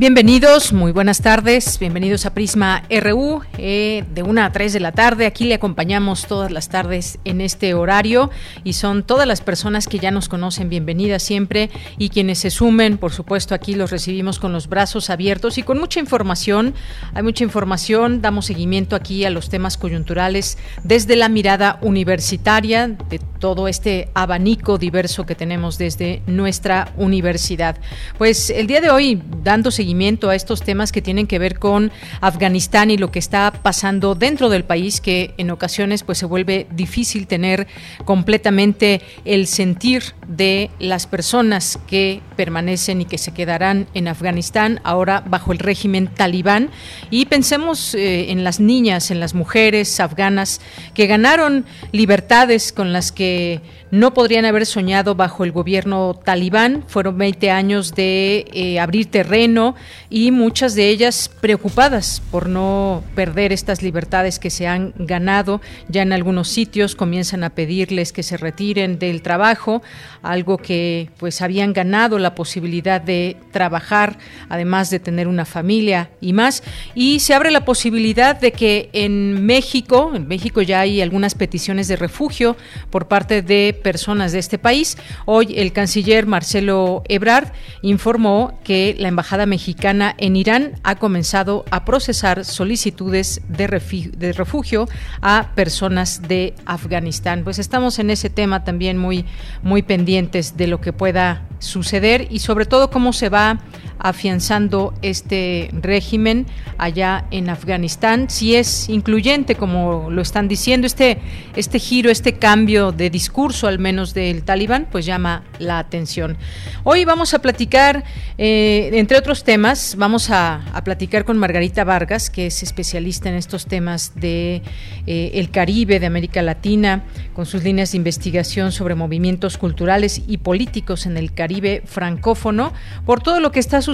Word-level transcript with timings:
Bienvenidos, 0.00 0.72
muy 0.72 0.92
buenas 0.92 1.20
tardes, 1.20 1.78
bienvenidos 1.78 2.24
a 2.24 2.32
Prisma 2.32 2.84
RU 2.88 3.42
eh, 3.58 4.02
de 4.14 4.22
1 4.22 4.42
a 4.42 4.50
3 4.50 4.72
de 4.72 4.80
la 4.80 4.92
tarde. 4.92 5.26
Aquí 5.26 5.44
le 5.44 5.52
acompañamos 5.52 6.26
todas 6.26 6.50
las 6.50 6.70
tardes 6.70 7.18
en 7.26 7.42
este 7.42 7.74
horario 7.74 8.30
y 8.64 8.72
son 8.72 9.02
todas 9.02 9.28
las 9.28 9.42
personas 9.42 9.86
que 9.86 9.98
ya 9.98 10.10
nos 10.10 10.30
conocen 10.30 10.70
bienvenidas 10.70 11.22
siempre 11.22 11.68
y 11.98 12.08
quienes 12.08 12.38
se 12.38 12.48
sumen, 12.48 12.96
por 12.96 13.12
supuesto, 13.12 13.54
aquí 13.54 13.74
los 13.74 13.90
recibimos 13.90 14.38
con 14.38 14.54
los 14.54 14.70
brazos 14.70 15.10
abiertos 15.10 15.58
y 15.58 15.64
con 15.64 15.78
mucha 15.78 16.00
información. 16.00 16.72
Hay 17.12 17.22
mucha 17.22 17.44
información, 17.44 18.22
damos 18.22 18.46
seguimiento 18.46 18.96
aquí 18.96 19.26
a 19.26 19.30
los 19.30 19.50
temas 19.50 19.76
coyunturales 19.76 20.56
desde 20.82 21.14
la 21.14 21.28
mirada 21.28 21.78
universitaria 21.82 22.88
de 22.88 23.20
todo 23.40 23.66
este 23.66 24.08
abanico 24.14 24.78
diverso 24.78 25.26
que 25.26 25.34
tenemos 25.34 25.78
desde 25.78 26.22
nuestra 26.26 26.92
universidad. 26.96 27.76
Pues 28.18 28.50
el 28.50 28.68
día 28.68 28.80
de 28.80 28.90
hoy, 28.90 29.20
dando 29.42 29.70
seguimiento 29.70 30.28
a 30.28 30.36
estos 30.36 30.62
temas 30.62 30.92
que 30.92 31.02
tienen 31.02 31.26
que 31.26 31.38
ver 31.38 31.58
con 31.58 31.90
Afganistán 32.20 32.90
y 32.90 32.98
lo 32.98 33.10
que 33.10 33.18
está 33.18 33.50
pasando 33.50 34.14
dentro 34.14 34.50
del 34.50 34.64
país, 34.64 35.00
que 35.00 35.34
en 35.38 35.50
ocasiones 35.50 36.04
pues 36.04 36.18
se 36.18 36.26
vuelve 36.26 36.68
difícil 36.70 37.26
tener 37.26 37.66
completamente 38.04 39.00
el 39.24 39.46
sentir 39.46 40.02
de 40.28 40.70
las 40.78 41.06
personas 41.06 41.78
que 41.88 42.20
permanecen 42.36 43.00
y 43.00 43.06
que 43.06 43.18
se 43.18 43.32
quedarán 43.32 43.88
en 43.94 44.06
Afganistán 44.06 44.80
ahora 44.84 45.24
bajo 45.26 45.52
el 45.52 45.58
régimen 45.58 46.08
talibán 46.08 46.70
y 47.10 47.24
pensemos 47.24 47.94
eh, 47.94 48.30
en 48.30 48.44
las 48.44 48.60
niñas, 48.60 49.10
en 49.10 49.18
las 49.18 49.34
mujeres 49.34 49.98
afganas 49.98 50.60
que 50.94 51.06
ganaron 51.06 51.64
libertades 51.92 52.72
con 52.72 52.92
las 52.92 53.12
que 53.12 53.29
de 53.30 53.60
no 53.90 54.14
podrían 54.14 54.44
haber 54.44 54.66
soñado 54.66 55.14
bajo 55.14 55.44
el 55.44 55.52
gobierno 55.52 56.14
talibán. 56.14 56.84
Fueron 56.86 57.18
20 57.18 57.50
años 57.50 57.94
de 57.94 58.46
eh, 58.52 58.78
abrir 58.78 59.06
terreno 59.06 59.74
y 60.08 60.30
muchas 60.30 60.74
de 60.74 60.88
ellas 60.88 61.30
preocupadas 61.40 62.22
por 62.30 62.48
no 62.48 63.02
perder 63.14 63.52
estas 63.52 63.82
libertades 63.82 64.38
que 64.38 64.50
se 64.50 64.68
han 64.68 64.94
ganado. 64.96 65.60
Ya 65.88 66.02
en 66.02 66.12
algunos 66.12 66.48
sitios 66.48 66.94
comienzan 66.94 67.42
a 67.42 67.50
pedirles 67.50 68.12
que 68.12 68.22
se 68.22 68.36
retiren 68.36 68.98
del 68.98 69.22
trabajo, 69.22 69.82
algo 70.22 70.58
que 70.58 71.10
pues 71.18 71.42
habían 71.42 71.72
ganado 71.72 72.18
la 72.18 72.34
posibilidad 72.34 73.00
de 73.00 73.36
trabajar, 73.50 74.18
además 74.48 74.90
de 74.90 75.00
tener 75.00 75.26
una 75.26 75.44
familia 75.44 76.10
y 76.20 76.32
más. 76.32 76.62
Y 76.94 77.20
se 77.20 77.34
abre 77.34 77.50
la 77.50 77.64
posibilidad 77.64 78.38
de 78.38 78.52
que 78.52 78.88
en 78.92 79.44
México, 79.44 80.12
en 80.14 80.28
México 80.28 80.62
ya 80.62 80.80
hay 80.80 81.00
algunas 81.00 81.34
peticiones 81.34 81.88
de 81.88 81.96
refugio 81.96 82.56
por 82.90 83.08
parte 83.08 83.42
de 83.42 83.79
personas 83.80 84.32
de 84.32 84.38
este 84.38 84.58
país. 84.58 84.96
Hoy 85.26 85.54
el 85.58 85.72
canciller 85.72 86.26
Marcelo 86.26 87.02
Ebrard 87.08 87.52
informó 87.82 88.58
que 88.64 88.94
la 88.98 89.08
embajada 89.08 89.46
mexicana 89.46 90.14
en 90.18 90.36
Irán 90.36 90.72
ha 90.84 90.96
comenzado 90.96 91.64
a 91.70 91.84
procesar 91.84 92.44
solicitudes 92.44 93.40
de 93.48 93.66
refugio, 93.66 94.88
a 95.20 95.50
personas 95.54 96.22
de 96.28 96.54
Afganistán. 96.66 97.42
Pues 97.44 97.58
estamos 97.58 97.98
en 97.98 98.10
ese 98.10 98.30
tema 98.30 98.64
también 98.64 98.98
muy 98.98 99.24
muy 99.62 99.82
pendientes 99.82 100.56
de 100.56 100.66
lo 100.66 100.80
que 100.80 100.92
pueda 100.92 101.46
suceder 101.58 102.28
y 102.30 102.40
sobre 102.40 102.64
todo 102.64 102.90
cómo 102.90 103.12
se 103.12 103.28
va 103.28 103.60
afianzando 104.00 104.94
este 105.02 105.70
régimen 105.72 106.46
allá 106.78 107.26
en 107.30 107.50
Afganistán, 107.50 108.30
si 108.30 108.56
es 108.56 108.88
incluyente 108.88 109.54
como 109.54 110.10
lo 110.10 110.22
están 110.22 110.48
diciendo 110.48 110.86
este 110.86 111.18
este 111.56 111.78
giro, 111.78 112.10
este 112.10 112.34
cambio 112.34 112.92
de 112.92 113.10
discurso 113.10 113.66
al 113.66 113.78
menos 113.78 114.14
del 114.14 114.42
talibán, 114.42 114.86
pues 114.90 115.04
llama 115.04 115.44
la 115.58 115.78
atención. 115.78 116.36
Hoy 116.84 117.04
vamos 117.04 117.34
a 117.34 117.40
platicar, 117.40 118.04
eh, 118.38 118.90
entre 118.94 119.18
otros 119.18 119.44
temas, 119.44 119.96
vamos 119.96 120.30
a, 120.30 120.62
platicar 120.84 121.24
con 121.24 121.36
Margarita 121.36 121.84
Vargas, 121.84 122.30
que 122.30 122.46
es 122.46 122.62
especialista 122.62 123.28
en 123.28 123.34
estos 123.34 123.66
temas 123.66 124.12
de 124.14 124.62
eh, 125.06 125.32
el 125.34 125.50
Caribe, 125.50 126.00
de 126.00 126.06
América 126.06 126.40
Latina, 126.40 127.04
con 127.34 127.44
sus 127.44 127.62
líneas 127.62 127.92
de 127.92 127.98
investigación 127.98 128.72
sobre 128.72 128.94
movimientos 128.94 129.58
culturales 129.58 130.22
y 130.26 130.38
políticos 130.38 131.04
en 131.04 131.16
el 131.18 131.34
Caribe 131.34 131.82
francófono, 131.84 132.72
por 133.04 133.20
todo 133.20 133.40
lo 133.40 133.52
que 133.52 133.60
está 133.60 133.82
sucediendo 133.82 133.89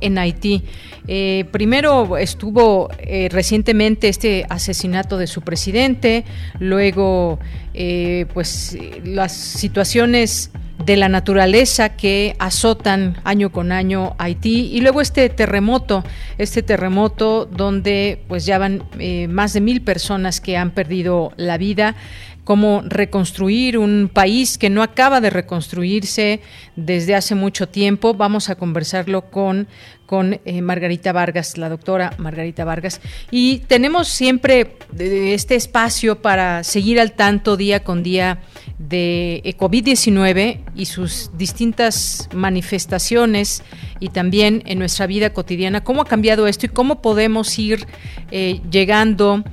en 0.00 0.18
Haití. 0.18 0.62
Eh, 1.06 1.44
primero 1.50 2.18
estuvo 2.18 2.88
recientemente 3.30 4.08
este 4.08 4.44
asesinato 4.48 5.16
de 5.16 5.26
su 5.26 5.42
presidente, 5.42 6.24
luego 6.58 7.38
pues 8.34 8.76
las 9.04 9.32
situaciones 9.32 10.50
de 10.84 10.96
la 10.96 11.08
naturaleza 11.08 11.96
que 11.96 12.36
azotan 12.38 13.16
año 13.24 13.50
con 13.50 13.72
año 13.72 14.14
Haití 14.18 14.70
y 14.72 14.80
luego 14.80 15.00
este 15.00 15.28
terremoto, 15.28 16.04
este 16.38 16.62
terremoto 16.62 17.46
donde 17.46 18.22
pues 18.28 18.46
ya 18.46 18.58
van 18.58 18.84
eh, 18.98 19.26
más 19.28 19.52
de 19.52 19.60
mil 19.60 19.82
personas 19.82 20.40
que 20.40 20.56
han 20.56 20.70
perdido 20.70 21.32
la 21.36 21.58
vida 21.58 21.96
cómo 22.48 22.80
reconstruir 22.82 23.76
un 23.76 24.10
país 24.10 24.56
que 24.56 24.70
no 24.70 24.82
acaba 24.82 25.20
de 25.20 25.28
reconstruirse 25.28 26.40
desde 26.76 27.14
hace 27.14 27.34
mucho 27.34 27.68
tiempo. 27.68 28.14
Vamos 28.14 28.48
a 28.48 28.54
conversarlo 28.54 29.30
con, 29.30 29.68
con 30.06 30.40
eh, 30.46 30.62
Margarita 30.62 31.12
Vargas, 31.12 31.58
la 31.58 31.68
doctora 31.68 32.14
Margarita 32.16 32.64
Vargas. 32.64 33.02
Y 33.30 33.58
tenemos 33.66 34.08
siempre 34.08 34.78
eh, 34.98 35.34
este 35.34 35.56
espacio 35.56 36.22
para 36.22 36.64
seguir 36.64 36.98
al 37.00 37.12
tanto 37.12 37.58
día 37.58 37.84
con 37.84 38.02
día 38.02 38.38
de 38.78 39.42
eh, 39.44 39.54
COVID-19 39.54 40.60
y 40.74 40.86
sus 40.86 41.30
distintas 41.36 42.30
manifestaciones 42.32 43.62
y 44.00 44.08
también 44.08 44.62
en 44.64 44.78
nuestra 44.78 45.06
vida 45.06 45.34
cotidiana, 45.34 45.84
cómo 45.84 46.00
ha 46.00 46.06
cambiado 46.06 46.46
esto 46.46 46.64
y 46.64 46.70
cómo 46.70 47.02
podemos 47.02 47.58
ir 47.58 47.86
llegando 48.30 49.44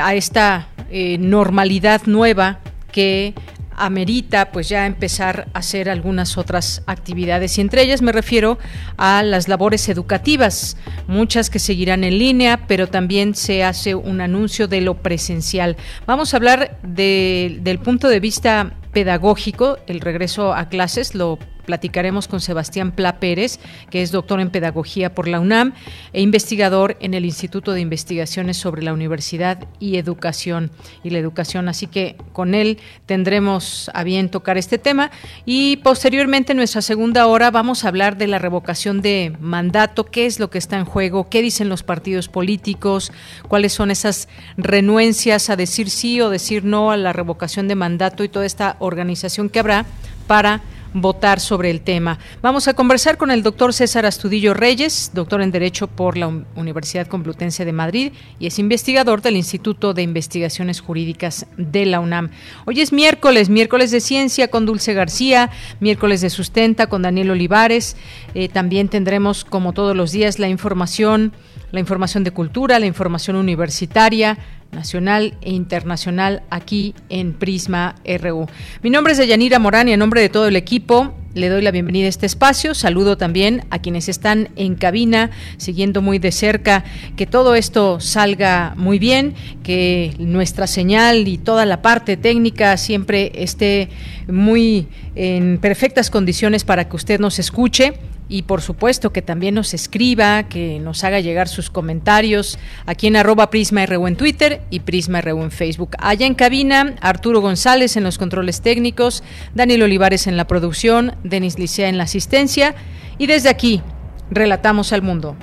a 0.00 0.14
esta 0.14 0.68
eh, 0.90 1.18
normalidad 1.18 2.02
nueva 2.06 2.60
que 2.92 3.34
amerita 3.80 4.52
pues 4.52 4.68
ya 4.68 4.86
empezar 4.86 5.48
a 5.54 5.58
hacer 5.58 5.88
algunas 5.88 6.36
otras 6.36 6.82
actividades 6.86 7.56
y 7.56 7.62
entre 7.62 7.82
ellas 7.82 8.02
me 8.02 8.12
refiero 8.12 8.58
a 8.98 9.22
las 9.22 9.48
labores 9.48 9.88
educativas, 9.88 10.76
muchas 11.06 11.48
que 11.48 11.58
seguirán 11.58 12.04
en 12.04 12.18
línea, 12.18 12.66
pero 12.66 12.88
también 12.88 13.34
se 13.34 13.64
hace 13.64 13.94
un 13.94 14.20
anuncio 14.20 14.68
de 14.68 14.82
lo 14.82 14.94
presencial. 14.94 15.76
Vamos 16.06 16.34
a 16.34 16.36
hablar 16.36 16.78
del 16.82 17.78
punto 17.82 18.08
de 18.08 18.20
vista 18.20 18.74
pedagógico, 18.92 19.78
el 19.86 20.00
regreso 20.00 20.52
a 20.52 20.68
clases, 20.68 21.14
lo 21.14 21.38
platicaremos 21.70 22.26
con 22.26 22.40
Sebastián 22.40 22.90
Pla 22.90 23.20
Pérez, 23.20 23.60
que 23.90 24.02
es 24.02 24.10
doctor 24.10 24.40
en 24.40 24.50
pedagogía 24.50 25.14
por 25.14 25.28
la 25.28 25.38
UNAM 25.38 25.72
e 26.12 26.20
investigador 26.20 26.96
en 26.98 27.14
el 27.14 27.24
Instituto 27.24 27.70
de 27.70 27.80
Investigaciones 27.80 28.56
sobre 28.56 28.82
la 28.82 28.92
Universidad 28.92 29.68
y 29.78 29.96
Educación 29.96 30.72
y 31.04 31.10
la 31.10 31.18
Educación. 31.18 31.68
Así 31.68 31.86
que 31.86 32.16
con 32.32 32.56
él 32.56 32.78
tendremos 33.06 33.88
a 33.94 34.02
bien 34.02 34.30
tocar 34.30 34.58
este 34.58 34.78
tema 34.78 35.12
y 35.46 35.76
posteriormente 35.76 36.54
en 36.54 36.56
nuestra 36.56 36.82
segunda 36.82 37.28
hora 37.28 37.52
vamos 37.52 37.84
a 37.84 37.88
hablar 37.88 38.16
de 38.16 38.26
la 38.26 38.40
revocación 38.40 39.00
de 39.00 39.32
mandato, 39.38 40.06
qué 40.06 40.26
es 40.26 40.40
lo 40.40 40.50
que 40.50 40.58
está 40.58 40.76
en 40.76 40.86
juego, 40.86 41.28
qué 41.28 41.40
dicen 41.40 41.68
los 41.68 41.84
partidos 41.84 42.26
políticos, 42.26 43.12
cuáles 43.46 43.72
son 43.72 43.92
esas 43.92 44.26
renuencias 44.56 45.50
a 45.50 45.54
decir 45.54 45.88
sí 45.88 46.20
o 46.20 46.30
decir 46.30 46.64
no 46.64 46.90
a 46.90 46.96
la 46.96 47.12
revocación 47.12 47.68
de 47.68 47.76
mandato 47.76 48.24
y 48.24 48.28
toda 48.28 48.44
esta 48.44 48.74
organización 48.80 49.48
que 49.48 49.60
habrá 49.60 49.86
para 50.26 50.62
votar 50.92 51.40
sobre 51.40 51.70
el 51.70 51.80
tema. 51.80 52.18
Vamos 52.42 52.68
a 52.68 52.74
conversar 52.74 53.16
con 53.16 53.30
el 53.30 53.42
doctor 53.42 53.72
César 53.72 54.06
Astudillo 54.06 54.54
Reyes, 54.54 55.10
doctor 55.14 55.42
en 55.42 55.50
Derecho 55.50 55.86
por 55.86 56.16
la 56.16 56.28
Universidad 56.56 57.06
Complutense 57.06 57.64
de 57.64 57.72
Madrid 57.72 58.12
y 58.38 58.46
es 58.46 58.58
investigador 58.58 59.22
del 59.22 59.36
Instituto 59.36 59.94
de 59.94 60.02
Investigaciones 60.02 60.80
Jurídicas 60.80 61.46
de 61.56 61.86
la 61.86 62.00
UNAM. 62.00 62.30
Hoy 62.66 62.80
es 62.80 62.92
miércoles, 62.92 63.48
miércoles 63.48 63.90
de 63.90 64.00
ciencia 64.00 64.48
con 64.48 64.66
Dulce 64.66 64.94
García, 64.94 65.50
miércoles 65.80 66.20
de 66.20 66.30
sustenta 66.30 66.88
con 66.88 67.02
Daniel 67.02 67.30
Olivares. 67.30 67.96
Eh, 68.34 68.48
también 68.48 68.88
tendremos, 68.88 69.44
como 69.44 69.72
todos 69.72 69.96
los 69.96 70.12
días, 70.12 70.38
la 70.38 70.48
información, 70.48 71.32
la 71.70 71.80
información 71.80 72.24
de 72.24 72.32
cultura, 72.32 72.78
la 72.78 72.86
información 72.86 73.36
universitaria 73.36 74.38
nacional 74.72 75.34
e 75.40 75.50
internacional 75.50 76.42
aquí 76.50 76.94
en 77.08 77.32
Prisma 77.32 77.96
RU. 78.04 78.46
Mi 78.82 78.90
nombre 78.90 79.12
es 79.12 79.18
Deyanira 79.18 79.58
Morán 79.58 79.88
y 79.88 79.92
en 79.92 79.98
nombre 79.98 80.20
de 80.20 80.28
todo 80.28 80.46
el 80.46 80.56
equipo 80.56 81.14
le 81.34 81.48
doy 81.48 81.62
la 81.62 81.70
bienvenida 81.70 82.06
a 82.06 82.08
este 82.08 82.26
espacio. 82.26 82.74
Saludo 82.74 83.16
también 83.16 83.64
a 83.70 83.78
quienes 83.78 84.08
están 84.08 84.48
en 84.56 84.74
cabina 84.74 85.30
siguiendo 85.58 86.02
muy 86.02 86.18
de 86.18 86.32
cerca 86.32 86.84
que 87.16 87.26
todo 87.26 87.54
esto 87.54 88.00
salga 88.00 88.74
muy 88.76 88.98
bien, 88.98 89.34
que 89.62 90.14
nuestra 90.18 90.66
señal 90.66 91.28
y 91.28 91.38
toda 91.38 91.66
la 91.66 91.82
parte 91.82 92.16
técnica 92.16 92.76
siempre 92.76 93.30
esté 93.34 93.90
muy 94.26 94.88
en 95.14 95.58
perfectas 95.58 96.10
condiciones 96.10 96.64
para 96.64 96.88
que 96.88 96.96
usted 96.96 97.20
nos 97.20 97.38
escuche 97.38 97.94
y 98.30 98.42
por 98.42 98.62
supuesto 98.62 99.12
que 99.12 99.22
también 99.22 99.56
nos 99.56 99.74
escriba, 99.74 100.44
que 100.44 100.78
nos 100.78 101.02
haga 101.02 101.18
llegar 101.18 101.48
sus 101.48 101.68
comentarios 101.68 102.58
aquí 102.86 103.08
en 103.08 103.16
arroba 103.16 103.50
Prisma 103.50 103.84
RU 103.84 104.06
en 104.06 104.16
Twitter 104.16 104.62
y 104.70 104.80
Prisma 104.80 105.20
RU 105.20 105.42
en 105.42 105.50
Facebook. 105.50 105.96
Allá 105.98 106.26
en 106.26 106.34
cabina, 106.34 106.94
Arturo 107.00 107.40
González 107.40 107.96
en 107.96 108.04
los 108.04 108.18
controles 108.18 108.62
técnicos, 108.62 109.24
Daniel 109.54 109.82
Olivares 109.82 110.28
en 110.28 110.36
la 110.36 110.46
producción, 110.46 111.16
Denis 111.24 111.58
Licea 111.58 111.88
en 111.88 111.98
la 111.98 112.04
asistencia 112.04 112.76
y 113.18 113.26
desde 113.26 113.48
aquí, 113.48 113.82
relatamos 114.30 114.92
al 114.92 115.02
mundo. 115.02 115.36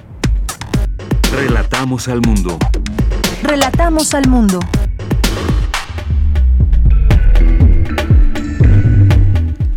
Relatamos 1.36 2.07
al 2.07 2.22
mundo. 2.22 2.57
Relatamos 3.44 4.13
al 4.13 4.28
mundo. 4.30 4.60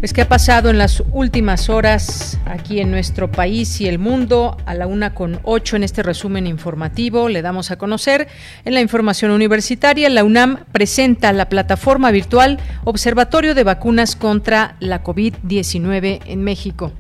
Pues 0.00 0.14
qué 0.14 0.22
ha 0.22 0.28
pasado 0.28 0.70
en 0.70 0.78
las 0.78 1.02
últimas 1.12 1.68
horas 1.68 2.38
aquí 2.46 2.80
en 2.80 2.90
nuestro 2.90 3.30
país 3.30 3.82
y 3.82 3.86
el 3.86 3.98
mundo 3.98 4.56
a 4.64 4.72
la 4.72 4.86
una 4.86 5.12
con 5.12 5.40
ocho 5.42 5.76
en 5.76 5.84
este 5.84 6.02
resumen 6.02 6.46
informativo 6.46 7.28
le 7.28 7.42
damos 7.42 7.70
a 7.70 7.76
conocer. 7.76 8.26
En 8.64 8.72
la 8.72 8.80
información 8.80 9.30
universitaria 9.30 10.08
la 10.08 10.24
UNAM 10.24 10.64
presenta 10.72 11.34
la 11.34 11.50
plataforma 11.50 12.10
virtual 12.12 12.58
Observatorio 12.84 13.54
de 13.54 13.62
Vacunas 13.62 14.16
contra 14.16 14.76
la 14.80 15.04
COVID-19 15.04 16.20
en 16.24 16.44
México. 16.44 16.92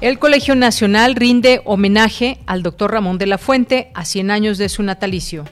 El 0.00 0.20
Colegio 0.20 0.54
Nacional 0.54 1.16
rinde 1.16 1.60
homenaje 1.64 2.38
al 2.46 2.62
doctor 2.62 2.92
Ramón 2.92 3.18
de 3.18 3.26
la 3.26 3.36
Fuente 3.36 3.90
a 3.94 4.04
100 4.04 4.30
años 4.30 4.58
de 4.58 4.68
su 4.68 4.84
natalicio 4.84 5.44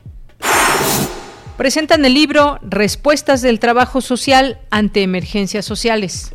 presentan 1.57 2.05
el 2.05 2.15
libro 2.15 2.59
Respuestas 2.63 3.43
del 3.43 3.59
Trabajo 3.59 4.01
Social 4.01 4.59
ante 4.71 5.03
Emergencias 5.03 5.65
Sociales. 5.65 6.33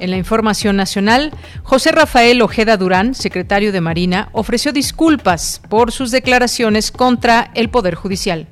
En 0.00 0.10
la 0.10 0.16
información 0.16 0.76
nacional, 0.76 1.32
José 1.64 1.90
Rafael 1.90 2.40
Ojeda 2.40 2.76
Durán, 2.76 3.14
secretario 3.14 3.72
de 3.72 3.80
Marina, 3.80 4.28
ofreció 4.32 4.72
disculpas 4.72 5.60
por 5.68 5.90
sus 5.90 6.10
declaraciones 6.10 6.92
contra 6.92 7.50
el 7.54 7.68
Poder 7.68 7.96
Judicial. 7.96 8.46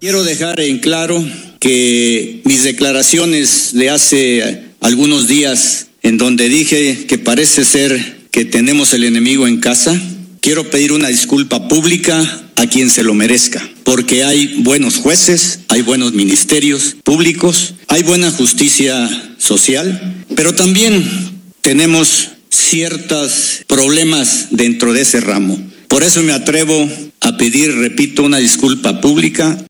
Quiero 0.00 0.24
dejar 0.24 0.58
en 0.60 0.80
claro 0.80 1.24
que 1.60 2.42
mis 2.44 2.64
declaraciones 2.64 3.72
de 3.72 3.90
hace 3.90 4.64
algunos 4.80 5.28
días 5.28 5.86
en 6.02 6.18
donde 6.18 6.48
dije 6.48 7.06
que 7.06 7.18
parece 7.18 7.64
ser 7.64 8.22
que 8.32 8.44
tenemos 8.44 8.92
el 8.94 9.04
enemigo 9.04 9.46
en 9.46 9.60
casa, 9.60 9.96
quiero 10.42 10.68
pedir 10.68 10.92
una 10.92 11.08
disculpa 11.08 11.68
pública 11.68 12.42
a 12.56 12.66
quien 12.66 12.90
se 12.90 13.04
lo 13.04 13.14
merezca, 13.14 13.66
porque 13.84 14.24
hay 14.24 14.60
buenos 14.62 14.96
jueces, 14.96 15.60
hay 15.68 15.80
buenos 15.82 16.12
ministerios 16.12 16.96
públicos, 17.02 17.74
hay 17.88 18.02
buena 18.02 18.30
justicia 18.30 19.08
social, 19.38 20.24
pero 20.36 20.54
también 20.54 21.02
tenemos 21.62 22.28
ciertos 22.50 23.62
problemas 23.66 24.48
dentro 24.50 24.92
de 24.92 25.02
ese 25.02 25.20
ramo. 25.20 25.58
Por 25.88 26.02
eso 26.02 26.22
me 26.22 26.32
atrevo 26.32 26.90
a 27.20 27.36
pedir, 27.36 27.74
repito, 27.76 28.24
una 28.24 28.38
disculpa 28.38 29.00
pública 29.00 29.64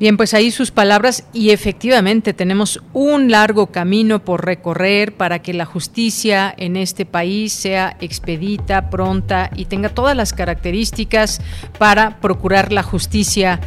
Bien, 0.00 0.16
pues 0.16 0.34
ahí 0.34 0.50
sus 0.50 0.72
palabras 0.72 1.22
y 1.32 1.50
efectivamente 1.50 2.32
tenemos 2.32 2.82
un 2.92 3.30
largo 3.30 3.68
camino 3.68 4.24
por 4.24 4.44
recorrer 4.44 5.16
para 5.16 5.38
que 5.38 5.54
la 5.54 5.66
justicia 5.66 6.52
en 6.56 6.76
este 6.76 7.06
país 7.06 7.52
sea 7.52 7.96
expedita, 8.00 8.90
pronta 8.90 9.50
y 9.54 9.66
tenga 9.66 9.90
todas 9.90 10.16
las 10.16 10.32
características 10.32 11.40
para 11.78 12.18
procurar 12.20 12.72
la 12.72 12.82
justicia 12.82 13.60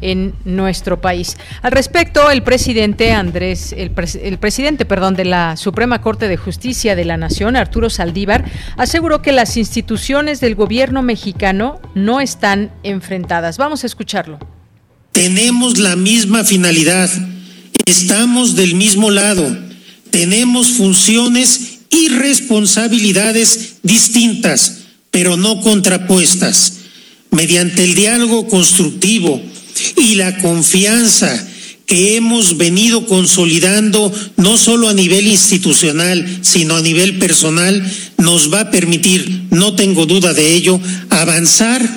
en 0.00 0.34
nuestro 0.46 1.02
país. 1.02 1.36
Al 1.60 1.72
respecto, 1.72 2.30
el 2.30 2.42
presidente 2.42 3.12
Andrés, 3.12 3.74
el, 3.74 3.92
el, 4.22 4.38
presidente, 4.38 4.86
perdón, 4.86 5.14
de 5.16 5.26
la 5.26 5.58
Suprema 5.58 6.00
Corte 6.00 6.28
de 6.28 6.38
Justicia 6.38 6.96
de 6.96 7.04
la 7.04 7.18
Nación, 7.18 7.56
Arturo 7.56 7.90
Saldívar, 7.90 8.46
aseguró 8.78 9.20
que 9.20 9.32
las 9.32 9.58
instituciones 9.58 10.40
del 10.40 10.54
gobierno 10.54 11.02
mexicano 11.02 11.78
no 11.94 12.20
están 12.22 12.72
enfrentadas. 12.82 13.58
Vamos 13.58 13.84
a 13.84 13.86
escucharlo 13.86 14.53
tenemos 15.14 15.78
la 15.78 15.94
misma 15.94 16.42
finalidad, 16.42 17.08
estamos 17.86 18.56
del 18.56 18.74
mismo 18.74 19.12
lado, 19.12 19.56
tenemos 20.10 20.72
funciones 20.72 21.78
y 21.88 22.08
responsabilidades 22.08 23.76
distintas, 23.84 24.78
pero 25.12 25.36
no 25.36 25.60
contrapuestas. 25.60 26.74
Mediante 27.30 27.84
el 27.84 27.94
diálogo 27.94 28.48
constructivo 28.48 29.40
y 29.96 30.16
la 30.16 30.36
confianza 30.38 31.48
que 31.86 32.16
hemos 32.16 32.56
venido 32.56 33.06
consolidando 33.06 34.12
no 34.36 34.58
solo 34.58 34.88
a 34.88 34.94
nivel 34.94 35.28
institucional, 35.28 36.40
sino 36.42 36.76
a 36.76 36.82
nivel 36.82 37.18
personal, 37.18 37.88
nos 38.18 38.52
va 38.52 38.60
a 38.60 38.70
permitir, 38.70 39.44
no 39.50 39.74
tengo 39.74 40.06
duda 40.06 40.34
de 40.34 40.54
ello, 40.54 40.80
avanzar 41.10 41.88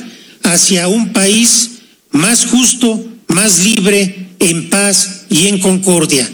hacia 0.43 0.87
un 0.87 1.13
país 1.13 1.76
más 2.11 2.45
justo, 2.45 3.03
más 3.27 3.59
libre, 3.59 4.29
en 4.39 4.69
paz 4.69 5.25
y 5.29 5.47
en 5.47 5.59
concordia. 5.59 6.29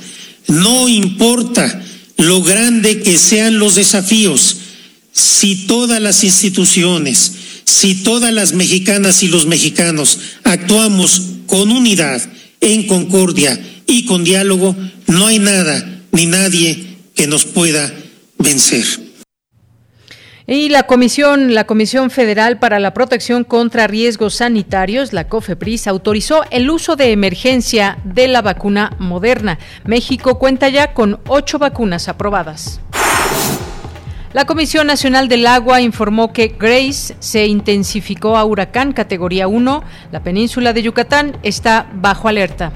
No 0.47 0.89
importa 0.89 1.81
lo 2.17 2.43
grande 2.43 3.01
que 3.01 3.17
sean 3.17 3.59
los 3.59 3.75
desafíos, 3.75 4.57
si 5.11 5.67
todas 5.67 6.01
las 6.01 6.23
instituciones, 6.23 7.33
si 7.65 7.95
todas 7.95 8.33
las 8.33 8.53
mexicanas 8.53 9.23
y 9.23 9.27
los 9.27 9.45
mexicanos 9.45 10.19
actuamos 10.43 11.21
con 11.47 11.71
unidad, 11.71 12.21
en 12.61 12.87
concordia 12.87 13.59
y 13.85 14.05
con 14.05 14.23
diálogo, 14.23 14.75
no 15.07 15.27
hay 15.27 15.39
nada 15.39 16.01
ni 16.11 16.25
nadie 16.25 16.97
que 17.13 17.27
nos 17.27 17.45
pueda 17.45 17.93
vencer. 18.37 19.02
Y 20.45 20.67
la 20.67 20.83
Comisión, 20.83 21.53
la 21.53 21.63
Comisión 21.63 22.09
Federal 22.09 22.59
para 22.59 22.79
la 22.79 22.93
Protección 22.93 23.45
contra 23.45 23.87
Riesgos 23.87 24.35
Sanitarios, 24.35 25.13
la 25.13 25.29
COFEPRIS, 25.29 25.87
autorizó 25.87 26.43
el 26.51 26.69
uso 26.69 26.97
de 26.97 27.13
emergencia 27.13 27.97
de 28.03 28.27
la 28.27 28.41
vacuna 28.41 28.93
moderna. 28.99 29.57
México 29.85 30.37
cuenta 30.39 30.67
ya 30.67 30.93
con 30.93 31.21
ocho 31.27 31.59
vacunas 31.59 32.09
aprobadas. 32.09 32.81
La 34.33 34.45
Comisión 34.45 34.87
Nacional 34.87 35.29
del 35.29 35.47
Agua 35.47 35.79
informó 35.79 36.33
que 36.33 36.55
Grace 36.59 37.15
se 37.19 37.45
intensificó 37.45 38.35
a 38.35 38.43
huracán 38.43 38.91
categoría 38.91 39.47
1. 39.47 39.83
La 40.11 40.23
península 40.23 40.73
de 40.73 40.81
Yucatán 40.81 41.37
está 41.43 41.87
bajo 41.93 42.27
alerta. 42.27 42.73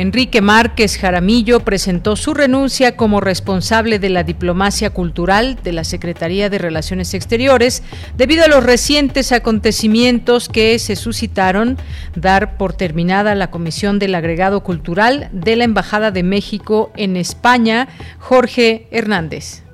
Enrique 0.00 0.42
Márquez 0.42 0.98
Jaramillo 0.98 1.60
presentó 1.60 2.16
su 2.16 2.34
renuncia 2.34 2.96
como 2.96 3.22
responsable 3.22 3.98
de 3.98 4.10
la 4.10 4.24
diplomacia 4.24 4.90
cultural 4.90 5.58
de 5.64 5.72
la 5.72 5.84
Secretaría 5.84 6.50
de 6.50 6.58
Relaciones 6.58 7.14
Exteriores 7.14 7.82
debido 8.14 8.44
a 8.44 8.48
los 8.48 8.62
recientes 8.62 9.32
acontecimientos 9.32 10.50
que 10.50 10.78
se 10.78 10.96
suscitaron 10.96 11.78
dar 12.14 12.58
por 12.58 12.74
terminada 12.74 13.34
la 13.34 13.50
Comisión 13.50 13.98
del 13.98 14.14
Agregado 14.14 14.62
Cultural 14.62 15.30
de 15.32 15.56
la 15.56 15.64
Embajada 15.64 16.10
de 16.10 16.22
México 16.22 16.92
en 16.96 17.16
España, 17.16 17.88
Jorge 18.18 18.88
Hernández. 18.90 19.65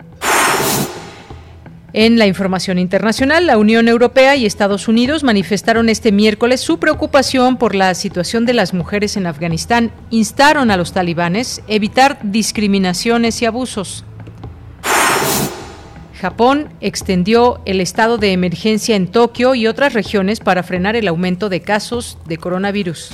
En 1.95 2.19
la 2.19 2.27
información 2.27 2.79
internacional, 2.79 3.47
la 3.47 3.59
Unión 3.59 3.87
Europea 3.87 4.35
y 4.35 4.47
Estados 4.47 4.89
Unidos 4.89 5.25
manifestaron 5.25 5.91
este 5.91 6.11
miércoles 6.11 6.63
su 6.63 6.79
preocupación 6.79 7.59
por 7.59 7.75
la 7.75 7.95
situación 7.95 8.47
de 8.47 8.55
las 8.55 8.73
mujeres 8.73 9.19
en 9.19 9.27
Afganistán. 9.27 9.93
Instaron 10.09 10.71
a 10.71 10.79
los 10.79 10.95
talibanes 10.95 11.61
evitar 11.69 12.19
discriminaciones 12.23 13.43
y 13.43 13.45
abusos. 13.45 14.07
Japón 16.19 16.71
extendió 16.81 17.61
el 17.67 17.81
estado 17.81 18.17
de 18.17 18.33
emergencia 18.33 18.97
en 18.97 19.09
Tokio 19.09 19.55
y 19.55 19.67
otras 19.67 19.93
regiones 19.93 20.41
para 20.41 20.63
frenar 20.63 20.97
el 20.97 21.09
aumento 21.09 21.51
de 21.51 21.61
casos 21.61 22.17
de 22.25 22.39
coronavirus. 22.39 23.11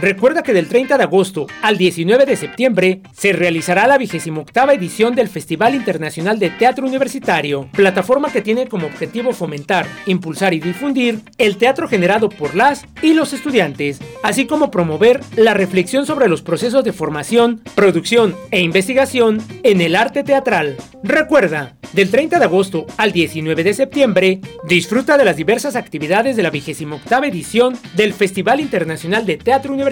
Recuerda 0.00 0.44
que 0.44 0.52
del 0.52 0.68
30 0.68 0.96
de 0.96 1.02
agosto 1.02 1.48
al 1.60 1.76
19 1.76 2.24
de 2.24 2.36
septiembre 2.36 3.00
se 3.12 3.32
realizará 3.32 3.88
la 3.88 3.98
28 3.98 4.44
edición 4.72 5.16
del 5.16 5.26
Festival 5.26 5.74
Internacional 5.74 6.38
de 6.38 6.50
Teatro 6.50 6.86
Universitario, 6.86 7.68
plataforma 7.72 8.30
que 8.30 8.40
tiene 8.40 8.68
como 8.68 8.86
objetivo 8.86 9.32
fomentar, 9.32 9.86
impulsar 10.06 10.54
y 10.54 10.60
difundir 10.60 11.22
el 11.36 11.56
teatro 11.56 11.88
generado 11.88 12.28
por 12.28 12.54
las 12.54 12.86
y 13.02 13.12
los 13.12 13.32
estudiantes, 13.32 13.98
así 14.22 14.46
como 14.46 14.70
promover 14.70 15.20
la 15.34 15.52
reflexión 15.52 16.06
sobre 16.06 16.28
los 16.28 16.42
procesos 16.42 16.84
de 16.84 16.92
formación, 16.92 17.60
producción 17.74 18.36
e 18.52 18.60
investigación 18.60 19.42
en 19.64 19.80
el 19.80 19.96
arte 19.96 20.22
teatral. 20.22 20.76
Recuerda, 21.02 21.76
del 21.92 22.10
30 22.10 22.38
de 22.38 22.44
agosto 22.44 22.86
al 22.98 23.10
19 23.10 23.64
de 23.64 23.74
septiembre, 23.74 24.40
disfruta 24.64 25.16
de 25.16 25.24
las 25.24 25.36
diversas 25.36 25.74
actividades 25.74 26.36
de 26.36 26.42
la 26.44 26.50
28 26.50 27.00
edición 27.24 27.76
del 27.96 28.12
Festival 28.12 28.60
Internacional 28.60 29.26
de 29.26 29.38
Teatro 29.38 29.72
Universitario 29.72 29.87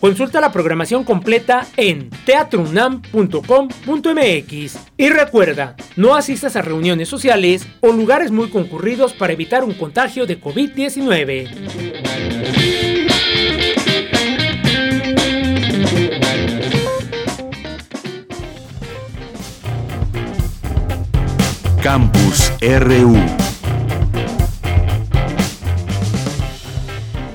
Consulta 0.00 0.40
la 0.40 0.52
programación 0.52 1.04
completa 1.04 1.66
en 1.76 2.10
teatrunam.com.mx. 2.24 4.78
Y 4.96 5.08
recuerda, 5.10 5.76
no 5.96 6.14
asistas 6.14 6.56
a 6.56 6.62
reuniones 6.62 7.08
sociales 7.08 7.66
o 7.80 7.92
lugares 7.92 8.30
muy 8.30 8.50
concurridos 8.50 9.12
para 9.12 9.32
evitar 9.32 9.64
un 9.64 9.74
contagio 9.74 10.26
de 10.26 10.40
COVID-19. 10.40 12.12
Campus 21.82 22.52
RU 22.60 23.51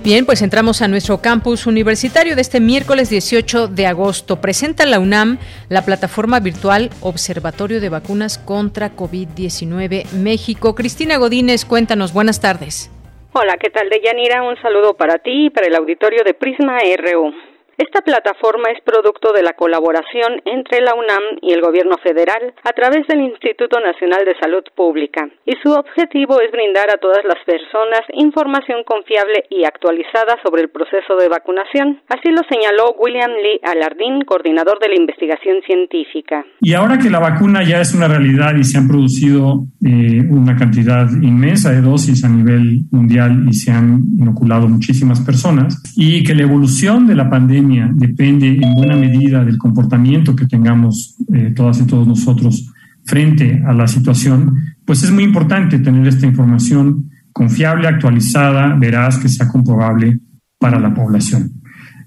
Bien, 0.07 0.25
pues 0.25 0.41
entramos 0.41 0.81
a 0.81 0.87
nuestro 0.87 1.17
campus 1.17 1.67
universitario 1.67 2.37
de 2.37 2.41
este 2.41 2.61
miércoles 2.61 3.09
18 3.09 3.67
de 3.67 3.87
agosto. 3.87 4.39
Presenta 4.39 4.85
la 4.85 4.99
UNAM 4.99 5.37
la 5.67 5.81
plataforma 5.81 6.39
virtual 6.39 6.91
Observatorio 7.01 7.81
de 7.81 7.89
Vacunas 7.89 8.37
contra 8.37 8.95
COVID-19 8.95 10.13
México. 10.13 10.75
Cristina 10.75 11.17
Godínez, 11.17 11.65
cuéntanos, 11.65 12.13
buenas 12.13 12.39
tardes. 12.39 12.89
Hola, 13.33 13.57
¿qué 13.57 13.69
tal, 13.69 13.89
Deyanira? 13.89 14.43
Un 14.43 14.55
saludo 14.61 14.93
para 14.93 15.17
ti 15.17 15.47
y 15.47 15.49
para 15.49 15.67
el 15.67 15.75
auditorio 15.75 16.23
de 16.23 16.33
Prisma 16.33 16.77
RU. 16.79 17.33
Esta 17.77 18.01
plataforma 18.01 18.73
es 18.73 18.81
producto 18.81 19.29
de 19.37 19.43
la 19.43 19.53
colaboración 19.53 20.41
entre 20.49 20.81
la 20.81 20.97
UNAM 20.97 21.37
y 21.45 21.53
el 21.53 21.61
Gobierno 21.61 21.93
federal 22.01 22.49
a 22.65 22.73
través 22.73 23.05
del 23.05 23.21
Instituto 23.21 23.77
Nacional 23.79 24.25
de 24.25 24.33
Salud 24.41 24.65
Pública 24.73 25.29
y 25.45 25.53
su 25.61 25.69
objetivo 25.69 26.41
es 26.41 26.49
brindar 26.49 26.89
a 26.89 26.97
todas 26.97 27.21
las 27.21 27.37
personas 27.45 28.01
información 28.17 28.81
confiable 28.81 29.45
y 29.53 29.61
actualizada 29.63 30.41
sobre 30.41 30.63
el 30.63 30.69
proceso 30.73 31.21
de 31.21 31.29
vacunación. 31.29 32.01
Así 32.09 32.33
lo 32.33 32.41
señaló 32.49 32.97
William 32.97 33.29
Lee 33.29 33.61
Alardín, 33.61 34.25
coordinador 34.25 34.81
de 34.81 34.89
la 34.89 34.97
investigación 34.97 35.61
científica. 35.61 36.41
Y 36.59 36.73
ahora 36.73 36.97
que 36.97 37.11
la 37.13 37.19
vacuna 37.19 37.61
ya 37.61 37.77
es 37.79 37.93
una 37.93 38.07
realidad 38.07 38.57
y 38.57 38.63
se 38.63 38.79
han 38.79 38.87
producido 38.87 39.69
eh, 39.85 40.25
una 40.33 40.57
cantidad 40.57 41.05
inmensa 41.21 41.69
de 41.69 41.81
dosis 41.81 42.25
a 42.25 42.29
nivel 42.29 42.89
mundial 42.89 43.45
y 43.47 43.53
se 43.53 43.69
han 43.69 44.01
inoculado 44.17 44.67
muchísimas 44.67 45.21
personas 45.21 45.77
y 45.95 46.23
que 46.23 46.33
la 46.33 46.41
evolución 46.41 47.05
de 47.05 47.13
la 47.13 47.29
pandemia 47.29 47.66
depende 47.93 48.47
en 48.61 48.75
buena 48.75 48.95
medida 48.95 49.43
del 49.43 49.57
comportamiento 49.57 50.35
que 50.35 50.47
tengamos 50.47 51.15
eh, 51.33 51.51
todas 51.55 51.79
y 51.81 51.85
todos 51.85 52.07
nosotros 52.07 52.71
frente 53.05 53.63
a 53.65 53.73
la 53.73 53.87
situación, 53.87 54.75
pues 54.85 55.03
es 55.03 55.11
muy 55.11 55.23
importante 55.23 55.79
tener 55.79 56.05
esta 56.07 56.25
información 56.25 57.09
confiable, 57.31 57.87
actualizada, 57.87 58.75
veraz, 58.75 59.17
que 59.17 59.29
sea 59.29 59.47
comprobable 59.47 60.19
para 60.59 60.79
la 60.79 60.93
población. 60.93 61.51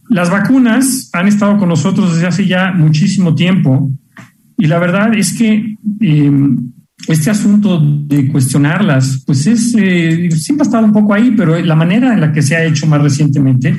Las 0.08 0.30
vacunas 0.30 1.08
han 1.12 1.28
estado 1.28 1.56
con 1.56 1.68
nosotros 1.68 2.14
desde 2.14 2.26
hace 2.26 2.46
ya 2.46 2.72
muchísimo 2.72 3.34
tiempo 3.34 3.90
y 4.58 4.66
la 4.66 4.78
verdad 4.78 5.14
es 5.14 5.32
que 5.32 5.76
em, 6.00 6.72
este 7.08 7.30
asunto 7.30 7.80
de 7.80 8.28
cuestionarlas, 8.28 9.22
pues 9.24 9.46
es, 9.46 9.74
eh, 9.78 10.28
siempre 10.32 10.64
ha 10.64 10.68
estado 10.68 10.84
un 10.84 10.92
poco 10.92 11.14
ahí, 11.14 11.32
pero 11.36 11.58
la 11.60 11.74
manera 11.74 12.12
en 12.12 12.20
la 12.20 12.32
que 12.32 12.42
se 12.42 12.56
ha 12.56 12.64
hecho 12.64 12.86
más 12.86 13.00
recientemente 13.00 13.78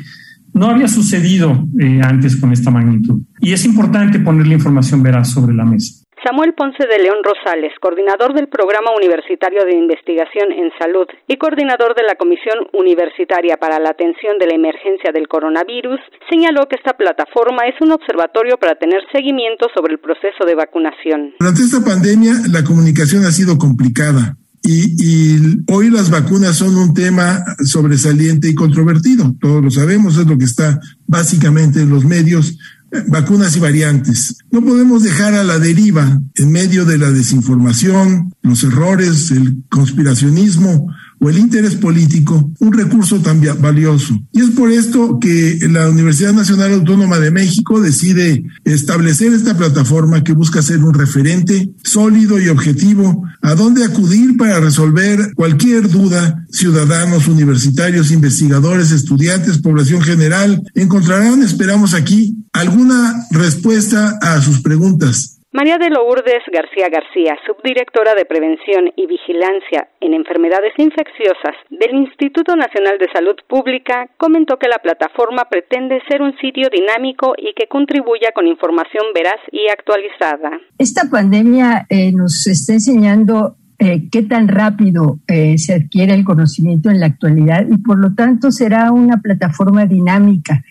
no 0.53 0.67
había 0.67 0.87
sucedido 0.87 1.51
eh, 1.79 2.01
antes 2.03 2.35
con 2.35 2.51
esta 2.51 2.71
magnitud. 2.71 3.21
Y 3.39 3.53
es 3.53 3.65
importante 3.65 4.19
poner 4.19 4.47
la 4.47 4.53
información 4.53 5.01
veraz 5.03 5.31
sobre 5.31 5.53
la 5.53 5.65
mesa. 5.65 6.01
Samuel 6.23 6.53
Ponce 6.53 6.85
de 6.85 7.01
León 7.01 7.17
Rosales, 7.25 7.73
coordinador 7.81 8.35
del 8.35 8.47
Programa 8.47 8.93
Universitario 8.95 9.65
de 9.65 9.73
Investigación 9.73 10.51
en 10.51 10.69
Salud 10.77 11.07
y 11.27 11.37
coordinador 11.37 11.95
de 11.95 12.03
la 12.03 12.13
Comisión 12.13 12.69
Universitaria 12.73 13.57
para 13.57 13.79
la 13.79 13.89
Atención 13.89 14.37
de 14.37 14.45
la 14.45 14.53
Emergencia 14.53 15.09
del 15.11 15.27
Coronavirus, 15.27 15.99
señaló 16.29 16.69
que 16.69 16.75
esta 16.75 16.93
plataforma 16.93 17.65
es 17.65 17.73
un 17.81 17.91
observatorio 17.91 18.57
para 18.57 18.75
tener 18.75 19.01
seguimiento 19.11 19.65
sobre 19.73 19.93
el 19.93 19.99
proceso 19.99 20.45
de 20.45 20.53
vacunación. 20.53 21.33
Durante 21.39 21.61
esta 21.61 21.81
pandemia, 21.83 22.33
la 22.53 22.63
comunicación 22.63 23.25
ha 23.25 23.31
sido 23.33 23.57
complicada. 23.57 24.37
Y, 24.63 25.63
hoy 25.67 25.89
las 25.89 26.09
vacunas 26.09 26.57
son 26.57 26.75
un 26.75 26.93
tema 26.93 27.43
sobresaliente 27.65 28.49
y 28.49 28.55
controvertido, 28.55 29.35
todos 29.39 29.63
lo 29.63 29.71
sabemos, 29.71 30.17
es 30.17 30.27
lo 30.27 30.37
que 30.37 30.45
está 30.45 30.79
básicamente 31.07 31.81
en 31.81 31.89
los 31.89 32.05
medios, 32.05 32.57
eh, 32.91 33.03
vacunas 33.07 33.55
y 33.55 33.59
variantes. 33.59 34.37
No 34.51 34.61
podemos 34.61 35.01
dejar 35.03 35.33
a 35.33 35.43
la 35.43 35.57
deriva, 35.57 36.21
en 36.35 36.51
medio 36.51 36.85
de 36.85 36.99
la 36.99 37.11
desinformación, 37.11 38.33
los 38.43 38.63
errores, 38.63 39.31
el 39.31 39.63
conspiracionismo, 39.69 40.87
o 41.21 41.29
el 41.29 41.37
interés 41.37 41.75
político 41.75 42.51
un 42.59 42.73
recurso 42.73 43.21
tan 43.21 43.41
valioso. 43.61 44.19
Y 44.33 44.41
es 44.41 44.49
por 44.51 44.71
esto 44.71 45.19
que 45.19 45.59
la 45.69 45.87
Universidad 45.87 46.33
Nacional 46.33 46.73
Autónoma 46.73 47.19
de 47.19 47.31
México 47.31 47.79
decide 47.79 48.43
establecer 48.65 49.31
esta 49.31 49.55
plataforma 49.55 50.23
que 50.23 50.33
busca 50.33 50.61
ser 50.61 50.83
un 50.83 50.93
referente 50.93 51.71
sólido 51.83 52.39
y 52.39 52.49
objetivo 52.49 53.23
a 53.41 53.53
dónde 53.53 53.83
acudir 53.83 54.35
para 54.35 54.59
resolver 54.59 55.33
cualquier 55.35 55.89
duda. 55.89 56.45
Ciudadanos, 56.51 57.27
universitarios, 57.27 58.11
investigadores, 58.11 58.91
estudiantes, 58.91 59.59
población 59.59 60.01
general, 60.01 60.61
encontrarán, 60.73 61.43
esperamos 61.43 61.93
aquí, 61.93 62.35
alguna 62.51 63.27
respuesta 63.31 64.17
a 64.21 64.41
sus 64.41 64.61
preguntas. 64.61 65.30
María 65.53 65.77
de 65.77 65.89
Lourdes 65.89 66.43
García 66.47 66.87
García, 66.87 67.35
subdirectora 67.45 68.15
de 68.15 68.23
Prevención 68.23 68.87
y 68.95 69.05
Vigilancia 69.05 69.89
en 69.99 70.13
Enfermedades 70.13 70.71
Infecciosas 70.77 71.59
del 71.69 71.93
Instituto 71.93 72.55
Nacional 72.55 72.97
de 72.97 73.11
Salud 73.11 73.35
Pública, 73.49 74.07
comentó 74.15 74.55
que 74.57 74.69
la 74.69 74.79
plataforma 74.79 75.43
pretende 75.51 75.99
ser 76.07 76.21
un 76.21 76.31
sitio 76.39 76.69
dinámico 76.71 77.33
y 77.37 77.53
que 77.53 77.67
contribuya 77.67 78.31
con 78.33 78.47
información 78.47 79.11
veraz 79.13 79.43
y 79.51 79.67
actualizada. 79.67 80.51
Esta 80.77 81.09
pandemia 81.11 81.85
eh, 81.89 82.13
nos 82.13 82.47
está 82.47 82.71
enseñando 82.71 83.57
eh, 83.77 84.07
qué 84.09 84.23
tan 84.23 84.47
rápido 84.47 85.19
eh, 85.27 85.57
se 85.57 85.73
adquiere 85.73 86.13
el 86.13 86.23
conocimiento 86.23 86.89
en 86.89 87.01
la 87.01 87.07
actualidad 87.07 87.67
y 87.69 87.77
por 87.79 87.99
lo 87.99 88.15
tanto 88.15 88.51
será 88.51 88.93
una 88.93 89.17
plataforma 89.17 89.85
dinámica 89.85 90.63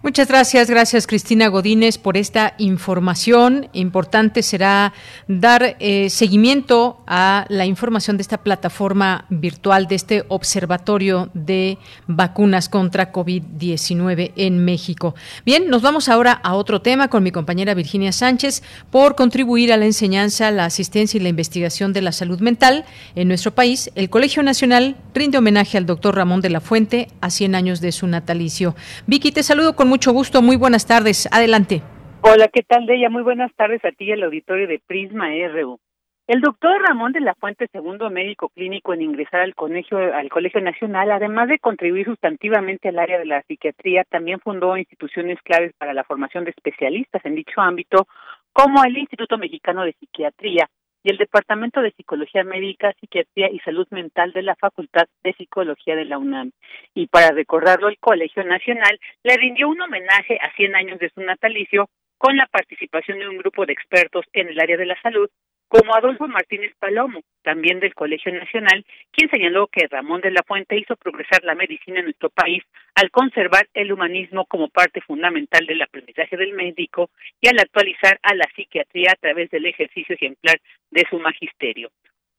Muchas 0.00 0.28
gracias, 0.28 0.70
gracias 0.70 1.08
Cristina 1.08 1.48
Godínez 1.48 1.98
por 1.98 2.16
esta 2.16 2.54
información. 2.58 3.68
Importante 3.72 4.44
será 4.44 4.92
dar 5.26 5.76
eh, 5.80 6.08
seguimiento 6.08 7.02
a 7.08 7.46
la 7.48 7.66
información 7.66 8.16
de 8.16 8.22
esta 8.22 8.38
plataforma 8.38 9.26
virtual, 9.28 9.88
de 9.88 9.96
este 9.96 10.24
observatorio 10.28 11.30
de 11.34 11.78
vacunas 12.06 12.68
contra 12.68 13.12
COVID-19 13.12 14.34
en 14.36 14.64
México. 14.64 15.16
Bien, 15.44 15.68
nos 15.68 15.82
vamos 15.82 16.08
ahora 16.08 16.30
a 16.44 16.54
otro 16.54 16.80
tema 16.80 17.08
con 17.08 17.24
mi 17.24 17.32
compañera 17.32 17.74
Virginia 17.74 18.12
Sánchez 18.12 18.62
por 18.92 19.16
contribuir 19.16 19.72
a 19.72 19.76
la 19.76 19.86
enseñanza, 19.86 20.52
la 20.52 20.66
asistencia 20.66 21.18
y 21.18 21.22
la 21.24 21.28
investigación 21.28 21.92
de 21.92 22.02
la 22.02 22.12
salud 22.12 22.38
mental 22.38 22.84
en 23.16 23.26
nuestro 23.26 23.52
país. 23.52 23.90
El 23.96 24.10
Colegio 24.10 24.44
Nacional 24.44 24.96
rinde 25.12 25.38
homenaje 25.38 25.76
al 25.76 25.86
doctor 25.86 26.14
Ramón 26.14 26.40
de 26.40 26.50
la 26.50 26.60
Fuente 26.60 27.08
a 27.20 27.30
100 27.30 27.56
años 27.56 27.80
de 27.80 27.90
su 27.90 28.06
natalicio. 28.06 28.76
Vicky, 29.08 29.32
te 29.32 29.42
saludo 29.42 29.74
con 29.74 29.87
mucho 29.88 30.12
gusto. 30.12 30.42
Muy 30.42 30.56
buenas 30.56 30.86
tardes. 30.86 31.28
Adelante. 31.32 31.82
Hola, 32.20 32.48
¿qué 32.48 32.62
tal, 32.62 32.86
Deya? 32.86 33.10
Muy 33.10 33.22
buenas 33.22 33.52
tardes 33.56 33.84
a 33.84 33.90
ti 33.90 34.04
y 34.04 34.12
al 34.12 34.22
auditorio 34.22 34.68
de 34.68 34.80
Prisma 34.86 35.28
RU. 35.52 35.80
El 36.28 36.42
doctor 36.42 36.82
Ramón 36.82 37.12
de 37.12 37.20
la 37.20 37.34
Fuente, 37.34 37.68
segundo 37.72 38.10
médico 38.10 38.50
clínico 38.50 38.92
en 38.92 39.00
ingresar 39.00 39.40
al 39.40 39.54
colegio, 39.54 39.96
al 39.96 40.28
Colegio 40.28 40.60
Nacional, 40.60 41.10
además 41.10 41.48
de 41.48 41.58
contribuir 41.58 42.04
sustantivamente 42.04 42.90
al 42.90 42.98
área 42.98 43.18
de 43.18 43.24
la 43.24 43.40
psiquiatría, 43.44 44.04
también 44.04 44.38
fundó 44.40 44.76
instituciones 44.76 45.40
claves 45.42 45.72
para 45.78 45.94
la 45.94 46.04
formación 46.04 46.44
de 46.44 46.50
especialistas 46.50 47.24
en 47.24 47.34
dicho 47.34 47.62
ámbito, 47.62 48.06
como 48.52 48.84
el 48.84 48.98
Instituto 48.98 49.38
Mexicano 49.38 49.84
de 49.84 49.94
Psiquiatría, 49.94 50.68
y 51.02 51.10
el 51.10 51.16
Departamento 51.16 51.80
de 51.80 51.92
Psicología 51.92 52.44
Médica, 52.44 52.92
Psiquiatría 53.00 53.50
y 53.50 53.58
Salud 53.60 53.86
Mental 53.90 54.32
de 54.32 54.42
la 54.42 54.56
Facultad 54.56 55.06
de 55.22 55.32
Psicología 55.34 55.96
de 55.96 56.04
la 56.04 56.18
UNAM. 56.18 56.52
Y 56.94 57.06
para 57.06 57.30
recordarlo, 57.30 57.88
el 57.88 57.98
Colegio 57.98 58.44
Nacional 58.44 58.98
le 59.22 59.36
rindió 59.36 59.68
un 59.68 59.80
homenaje 59.80 60.38
a 60.40 60.54
100 60.54 60.74
años 60.74 60.98
de 60.98 61.10
su 61.10 61.20
natalicio 61.20 61.88
con 62.18 62.36
la 62.36 62.46
participación 62.46 63.18
de 63.20 63.28
un 63.28 63.38
grupo 63.38 63.64
de 63.64 63.72
expertos 63.72 64.24
en 64.32 64.48
el 64.48 64.60
área 64.60 64.76
de 64.76 64.86
la 64.86 65.00
salud 65.00 65.30
como 65.68 65.94
Adolfo 65.94 66.26
Martínez 66.26 66.72
Palomo, 66.78 67.20
también 67.42 67.78
del 67.78 67.94
Colegio 67.94 68.32
Nacional, 68.32 68.84
quien 69.12 69.30
señaló 69.30 69.66
que 69.66 69.86
Ramón 69.86 70.22
de 70.22 70.30
la 70.30 70.42
Fuente 70.42 70.78
hizo 70.78 70.96
progresar 70.96 71.44
la 71.44 71.54
medicina 71.54 71.98
en 71.98 72.06
nuestro 72.06 72.30
país 72.30 72.62
al 72.94 73.10
conservar 73.10 73.68
el 73.74 73.92
humanismo 73.92 74.46
como 74.46 74.68
parte 74.68 75.02
fundamental 75.02 75.66
del 75.66 75.82
aprendizaje 75.82 76.36
del 76.36 76.54
médico 76.54 77.10
y 77.40 77.48
al 77.48 77.58
actualizar 77.58 78.18
a 78.22 78.34
la 78.34 78.48
psiquiatría 78.56 79.12
a 79.12 79.20
través 79.20 79.50
del 79.50 79.66
ejercicio 79.66 80.14
ejemplar 80.14 80.58
de 80.90 81.04
su 81.10 81.18
magisterio. 81.18 81.90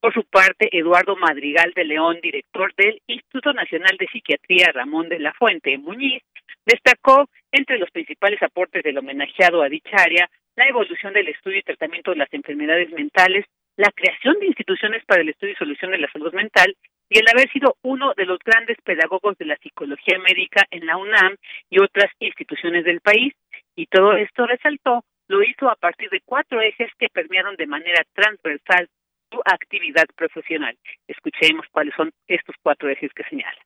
Por 0.01 0.13
su 0.13 0.23
parte, 0.23 0.69
Eduardo 0.71 1.15
Madrigal 1.17 1.73
de 1.75 1.83
León, 1.83 2.19
director 2.23 2.73
del 2.75 3.01
Instituto 3.07 3.53
Nacional 3.53 3.97
de 3.99 4.07
Psiquiatría 4.07 4.71
Ramón 4.73 5.09
de 5.09 5.19
la 5.19 5.33
Fuente 5.33 5.77
Muñiz, 5.77 6.23
destacó 6.65 7.29
entre 7.51 7.77
los 7.77 7.91
principales 7.91 8.41
aportes 8.41 8.81
del 8.83 8.97
homenajeado 8.97 9.61
a 9.61 9.69
dicha 9.69 9.97
área 9.97 10.29
la 10.59 10.67
evolución 10.67 11.13
del 11.13 11.29
estudio 11.29 11.59
y 11.59 11.63
tratamiento 11.63 12.11
de 12.11 12.17
las 12.17 12.33
enfermedades 12.33 12.91
mentales, 12.91 13.45
la 13.77 13.89
creación 13.95 14.37
de 14.39 14.47
instituciones 14.47 15.05
para 15.05 15.21
el 15.21 15.29
estudio 15.29 15.53
y 15.53 15.55
solución 15.55 15.91
de 15.91 15.99
la 15.99 16.11
salud 16.11 16.33
mental 16.33 16.75
y 17.09 17.17
el 17.17 17.25
haber 17.33 17.49
sido 17.53 17.77
uno 17.81 18.13
de 18.17 18.25
los 18.25 18.39
grandes 18.39 18.75
pedagogos 18.83 19.37
de 19.37 19.45
la 19.45 19.55
psicología 19.55 20.19
médica 20.19 20.65
en 20.69 20.85
la 20.85 20.97
UNAM 20.97 21.37
y 21.69 21.79
otras 21.79 22.11
instituciones 22.19 22.83
del 22.83 22.99
país. 22.99 23.33
Y 23.77 23.85
todo 23.85 24.17
esto 24.17 24.45
resaltó, 24.47 25.05
lo 25.29 25.41
hizo 25.43 25.69
a 25.69 25.77
partir 25.77 26.09
de 26.09 26.19
cuatro 26.25 26.59
ejes 26.59 26.91
que 26.99 27.07
permearon 27.07 27.55
de 27.55 27.65
manera 27.65 28.03
transversal 28.13 28.89
su 29.31 29.39
actividad 29.45 30.07
profesional. 30.17 30.75
Escuchemos 31.07 31.67
cuáles 31.71 31.95
son 31.95 32.11
estos 32.27 32.55
cuatro 32.61 32.89
ejes 32.89 33.13
que 33.13 33.23
señala. 33.29 33.61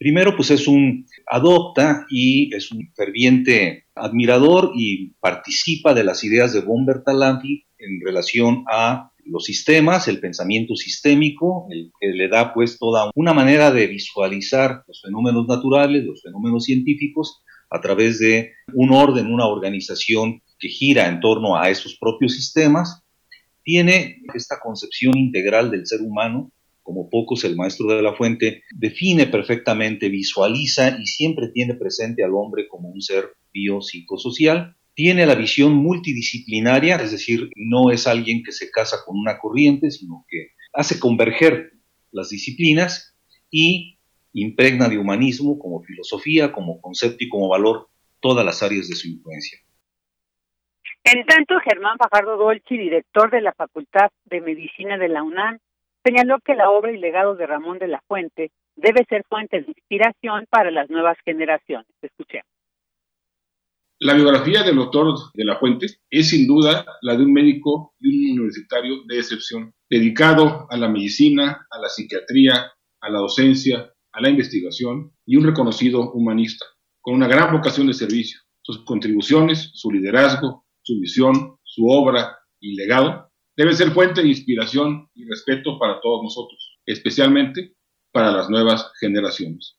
Primero, 0.00 0.34
pues 0.34 0.50
es 0.50 0.66
un 0.66 1.04
adopta 1.26 2.06
y 2.08 2.54
es 2.54 2.72
un 2.72 2.90
ferviente 2.96 3.84
admirador 3.94 4.72
y 4.74 5.10
participa 5.20 5.92
de 5.92 6.04
las 6.04 6.24
ideas 6.24 6.54
de 6.54 6.62
von 6.62 6.86
Bertalanffy 6.86 7.66
en 7.76 8.00
relación 8.02 8.64
a 8.72 9.12
los 9.26 9.44
sistemas, 9.44 10.08
el 10.08 10.18
pensamiento 10.18 10.74
sistémico, 10.74 11.66
el 11.68 11.92
que 12.00 12.08
le 12.14 12.28
da 12.28 12.54
pues 12.54 12.78
toda 12.78 13.10
una 13.14 13.34
manera 13.34 13.70
de 13.72 13.88
visualizar 13.88 14.84
los 14.88 15.02
fenómenos 15.02 15.46
naturales, 15.46 16.02
los 16.02 16.22
fenómenos 16.22 16.64
científicos, 16.64 17.42
a 17.68 17.82
través 17.82 18.18
de 18.18 18.52
un 18.72 18.94
orden, 18.94 19.30
una 19.30 19.48
organización 19.48 20.40
que 20.58 20.68
gira 20.68 21.08
en 21.08 21.20
torno 21.20 21.58
a 21.58 21.68
esos 21.68 21.98
propios 21.98 22.32
sistemas, 22.32 23.02
tiene 23.62 24.22
esta 24.32 24.60
concepción 24.60 25.18
integral 25.18 25.70
del 25.70 25.86
ser 25.86 26.00
humano 26.00 26.50
como 26.82 27.08
pocos 27.10 27.44
el 27.44 27.56
maestro 27.56 27.88
de 27.88 28.02
la 28.02 28.14
fuente, 28.14 28.62
define 28.74 29.26
perfectamente, 29.26 30.08
visualiza 30.08 30.96
y 30.98 31.06
siempre 31.06 31.48
tiene 31.48 31.74
presente 31.74 32.24
al 32.24 32.34
hombre 32.34 32.68
como 32.68 32.88
un 32.88 33.00
ser 33.00 33.34
biopsicosocial. 33.52 34.76
Tiene 34.94 35.26
la 35.26 35.34
visión 35.34 35.74
multidisciplinaria, 35.74 36.96
es 36.96 37.12
decir, 37.12 37.50
no 37.56 37.90
es 37.90 38.06
alguien 38.06 38.42
que 38.42 38.52
se 38.52 38.70
casa 38.70 38.98
con 39.06 39.18
una 39.18 39.38
corriente, 39.38 39.90
sino 39.90 40.24
que 40.28 40.48
hace 40.72 40.98
converger 40.98 41.72
las 42.12 42.30
disciplinas 42.30 43.16
y 43.50 43.98
impregna 44.32 44.88
de 44.88 44.98
humanismo 44.98 45.58
como 45.58 45.82
filosofía, 45.82 46.52
como 46.52 46.80
concepto 46.80 47.24
y 47.24 47.28
como 47.28 47.48
valor 47.48 47.88
todas 48.20 48.44
las 48.44 48.62
áreas 48.62 48.88
de 48.88 48.94
su 48.94 49.08
influencia. 49.08 49.58
En 51.04 51.24
tanto, 51.24 51.54
Germán 51.60 51.96
Fajardo 51.98 52.36
Dolci, 52.36 52.76
director 52.76 53.30
de 53.30 53.40
la 53.40 53.52
Facultad 53.54 54.10
de 54.26 54.40
Medicina 54.40 54.98
de 54.98 55.08
la 55.08 55.22
UNAM, 55.22 55.58
señaló 56.04 56.38
que 56.44 56.54
la 56.54 56.70
obra 56.70 56.92
y 56.92 56.98
legado 56.98 57.34
de 57.34 57.46
Ramón 57.46 57.78
de 57.78 57.88
la 57.88 58.02
Fuente 58.06 58.52
debe 58.76 59.04
ser 59.08 59.24
fuente 59.28 59.60
de 59.60 59.66
inspiración 59.68 60.46
para 60.50 60.70
las 60.70 60.88
nuevas 60.88 61.16
generaciones. 61.24 61.86
Escuchemos. 62.00 62.46
La 64.02 64.14
biografía 64.14 64.62
del 64.62 64.76
doctor 64.76 65.14
de 65.34 65.44
la 65.44 65.58
Fuente 65.58 65.86
es 66.08 66.30
sin 66.30 66.46
duda 66.46 66.86
la 67.02 67.16
de 67.16 67.24
un 67.24 67.32
médico 67.34 67.94
y 68.00 68.30
un 68.30 68.38
universitario 68.38 69.02
de 69.06 69.18
excepción, 69.18 69.74
dedicado 69.90 70.66
a 70.70 70.76
la 70.78 70.88
medicina, 70.88 71.66
a 71.70 71.78
la 71.78 71.88
psiquiatría, 71.88 72.72
a 73.02 73.10
la 73.10 73.18
docencia, 73.18 73.92
a 74.12 74.20
la 74.22 74.30
investigación 74.30 75.12
y 75.26 75.36
un 75.36 75.44
reconocido 75.44 76.12
humanista, 76.12 76.64
con 77.02 77.14
una 77.14 77.28
gran 77.28 77.52
vocación 77.52 77.88
de 77.88 77.92
servicio. 77.92 78.40
Sus 78.62 78.84
contribuciones, 78.84 79.70
su 79.74 79.90
liderazgo, 79.90 80.64
su 80.82 80.98
visión, 80.98 81.58
su 81.62 81.86
obra 81.86 82.38
y 82.58 82.76
legado 82.76 83.29
debe 83.56 83.72
ser 83.72 83.90
fuente 83.90 84.22
de 84.22 84.28
inspiración 84.28 85.08
y 85.14 85.28
respeto 85.28 85.78
para 85.78 86.00
todos 86.00 86.22
nosotros, 86.22 86.78
especialmente 86.86 87.72
para 88.12 88.30
las 88.32 88.48
nuevas 88.48 88.92
generaciones. 89.00 89.76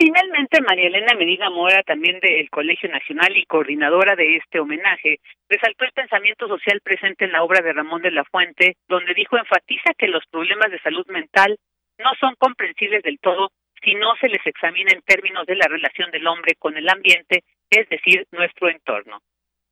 Finalmente, 0.00 0.60
María 0.60 0.86
Elena 0.86 1.14
Medina 1.18 1.50
Mora, 1.50 1.82
también 1.82 2.20
del 2.20 2.48
Colegio 2.50 2.88
Nacional 2.88 3.36
y 3.36 3.44
coordinadora 3.46 4.14
de 4.14 4.36
este 4.36 4.60
homenaje, 4.60 5.18
resaltó 5.48 5.84
el 5.84 5.92
pensamiento 5.92 6.46
social 6.46 6.80
presente 6.84 7.24
en 7.24 7.32
la 7.32 7.42
obra 7.42 7.62
de 7.62 7.72
Ramón 7.72 8.02
de 8.02 8.12
la 8.12 8.24
Fuente, 8.24 8.76
donde 8.88 9.12
dijo 9.14 9.36
enfatiza 9.36 9.94
que 9.98 10.06
los 10.06 10.22
problemas 10.30 10.70
de 10.70 10.78
salud 10.82 11.04
mental 11.08 11.58
no 11.98 12.10
son 12.20 12.36
comprensibles 12.38 13.02
del 13.02 13.18
todo 13.18 13.50
si 13.82 13.96
no 13.96 14.14
se 14.20 14.28
les 14.28 14.46
examina 14.46 14.92
en 14.92 15.02
términos 15.02 15.46
de 15.46 15.56
la 15.56 15.66
relación 15.66 16.12
del 16.12 16.28
hombre 16.28 16.54
con 16.60 16.76
el 16.76 16.88
ambiente, 16.88 17.42
es 17.68 17.88
decir, 17.88 18.24
nuestro 18.30 18.68
entorno. 18.68 19.20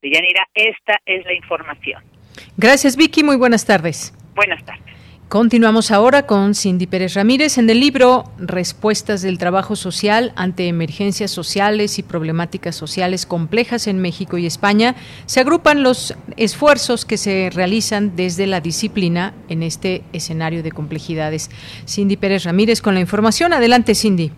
Deyanira, 0.02 0.48
esta 0.54 1.00
es 1.04 1.24
la 1.24 1.34
información. 1.34 2.15
Gracias, 2.56 2.96
Vicky. 2.96 3.22
Muy 3.22 3.36
buenas 3.36 3.64
tardes. 3.64 4.12
Buenas 4.34 4.64
tardes. 4.64 4.86
Continuamos 5.28 5.90
ahora 5.90 6.24
con 6.24 6.54
Cindy 6.54 6.86
Pérez 6.86 7.14
Ramírez 7.14 7.58
en 7.58 7.68
el 7.68 7.80
libro 7.80 8.22
Respuestas 8.38 9.22
del 9.22 9.38
Trabajo 9.38 9.74
Social 9.74 10.32
ante 10.36 10.68
emergencias 10.68 11.32
sociales 11.32 11.98
y 11.98 12.04
problemáticas 12.04 12.76
sociales 12.76 13.26
complejas 13.26 13.88
en 13.88 14.00
México 14.00 14.38
y 14.38 14.46
España. 14.46 14.94
Se 15.26 15.40
agrupan 15.40 15.82
los 15.82 16.16
esfuerzos 16.36 17.04
que 17.04 17.16
se 17.16 17.50
realizan 17.52 18.14
desde 18.14 18.46
la 18.46 18.60
disciplina 18.60 19.34
en 19.48 19.64
este 19.64 20.04
escenario 20.12 20.62
de 20.62 20.70
complejidades. 20.70 21.50
Cindy 21.88 22.16
Pérez 22.16 22.44
Ramírez 22.44 22.80
con 22.80 22.94
la 22.94 23.00
información. 23.00 23.52
Adelante, 23.52 23.96
Cindy. 23.96 24.30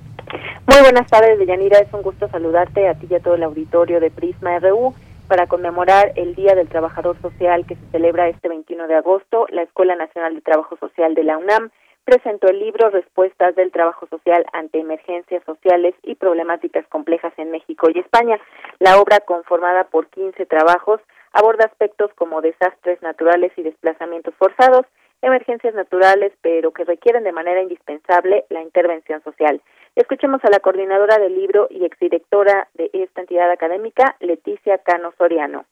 Muy 0.67 0.81
buenas 0.81 1.07
tardes, 1.11 1.39
Deyanira. 1.39 1.81
Es 1.81 1.93
un 1.93 2.01
gusto 2.01 2.29
saludarte 2.31 2.89
a 2.89 2.95
ti 2.95 3.07
y 3.11 3.15
a 3.15 3.21
todo 3.21 3.35
el 3.35 3.43
auditorio 3.43 4.01
de 4.01 4.11
Prisma 4.11 4.59
RU 4.59 4.95
para 5.29 5.47
conmemorar 5.47 6.13
el 6.17 6.35
Día 6.35 6.55
del 6.55 6.69
Trabajador 6.69 7.21
Social 7.21 7.67
que 7.67 7.77
se 7.77 7.91
celebra 7.93 8.29
este 8.29 8.49
21 8.49 8.89
de 8.89 8.95
agosto, 8.95 9.47
la 9.51 9.63
Escuela 9.63 9.95
Nacional 9.95 10.35
de 10.35 10.41
Trabajo 10.41 10.77
Social 10.79 11.15
de 11.15 11.23
la 11.23 11.37
UNAM 11.37 11.71
presentó 12.05 12.49
el 12.49 12.59
libro 12.59 12.89
Respuestas 12.89 13.55
del 13.55 13.71
Trabajo 13.71 14.07
Social 14.07 14.47
ante 14.55 14.81
Emergencias 14.81 15.45
Sociales 15.45 15.95
y 16.03 16.15
Problemáticas 16.15 16.87
Complejas 16.89 17.35
en 17.37 17.51
México 17.51 17.89
y 17.93 17.99
España. 17.99 18.41
La 18.79 18.99
obra, 18.99 19.21
conformada 19.21 19.85
por 19.85 20.07
15 20.09 20.47
trabajos, 20.47 21.03
aborda 21.33 21.67
aspectos 21.67 22.11
como 22.15 22.41
desastres 22.41 23.03
naturales 23.03 23.53
y 23.57 23.63
desplazamientos 23.63 24.35
forzados, 24.37 24.87
emergencias 25.21 25.75
naturales, 25.75 26.33
pero 26.41 26.73
que 26.73 26.85
requieren 26.85 27.25
de 27.25 27.33
manera 27.33 27.61
indispensable 27.61 28.47
la 28.49 28.63
intervención 28.63 29.23
social. 29.23 29.61
Escuchemos 29.99 30.41
a 30.45 30.51
la 30.51 30.61
coordinadora 30.61 31.19
del 31.19 31.35
libro 31.35 31.67
y 31.73 31.85
exdirectora 31.85 32.69
de 32.79 32.89
esta 32.93 33.21
entidad 33.21 33.51
académica, 33.51 34.15
Leticia 34.21 34.79
Cano 34.79 35.13
Soriano. 35.19 35.65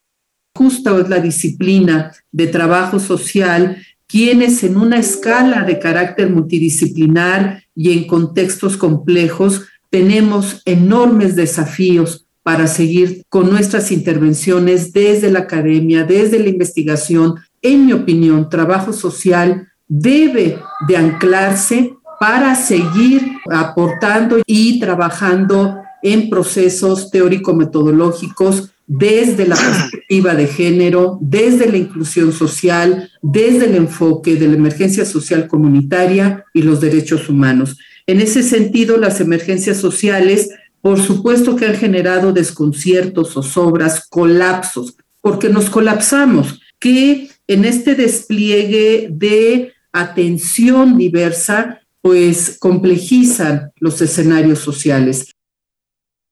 Justo 0.56 0.98
es 0.98 1.08
la 1.08 1.20
disciplina 1.20 2.10
de 2.32 2.48
trabajo 2.48 2.98
social 2.98 3.76
quienes 4.08 4.64
en 4.64 4.78
una 4.78 4.98
escala 4.98 5.62
de 5.62 5.78
carácter 5.78 6.28
multidisciplinar 6.28 7.62
y 7.76 7.96
en 7.96 8.08
contextos 8.08 8.76
complejos 8.76 9.68
tenemos 9.90 10.60
enormes 10.64 11.36
desafíos 11.36 12.26
para 12.42 12.66
seguir 12.66 13.22
con 13.28 13.48
nuestras 13.48 13.92
intervenciones 13.92 14.92
desde 14.92 15.30
la 15.30 15.40
academia, 15.40 16.02
desde 16.02 16.40
la 16.40 16.48
investigación. 16.48 17.36
En 17.62 17.86
mi 17.86 17.92
opinión, 17.92 18.48
trabajo 18.48 18.92
social 18.92 19.68
debe 19.86 20.58
de 20.88 20.96
anclarse 20.96 21.95
para 22.18 22.54
seguir 22.54 23.38
aportando 23.50 24.38
y 24.46 24.80
trabajando 24.80 25.82
en 26.02 26.30
procesos 26.30 27.10
teórico-metodológicos 27.10 28.70
desde 28.86 29.48
la 29.48 29.56
perspectiva 29.56 30.34
de 30.34 30.46
género, 30.46 31.18
desde 31.20 31.70
la 31.70 31.76
inclusión 31.76 32.32
social, 32.32 33.10
desde 33.20 33.66
el 33.66 33.74
enfoque 33.74 34.36
de 34.36 34.46
la 34.46 34.54
emergencia 34.54 35.04
social 35.04 35.48
comunitaria 35.48 36.44
y 36.54 36.62
los 36.62 36.80
derechos 36.80 37.28
humanos. 37.28 37.76
En 38.06 38.20
ese 38.20 38.44
sentido, 38.44 38.96
las 38.96 39.20
emergencias 39.20 39.78
sociales, 39.78 40.50
por 40.80 41.00
supuesto 41.00 41.56
que 41.56 41.66
han 41.66 41.74
generado 41.74 42.32
desconciertos, 42.32 43.32
zozobras, 43.32 44.06
colapsos, 44.08 44.96
porque 45.20 45.48
nos 45.48 45.68
colapsamos, 45.68 46.60
que 46.78 47.28
en 47.48 47.64
este 47.64 47.96
despliegue 47.96 49.08
de 49.10 49.72
atención 49.92 50.96
diversa, 50.96 51.80
pues 52.06 52.56
complejizan 52.60 53.72
los 53.80 54.00
escenarios 54.00 54.60
sociales. 54.60 55.34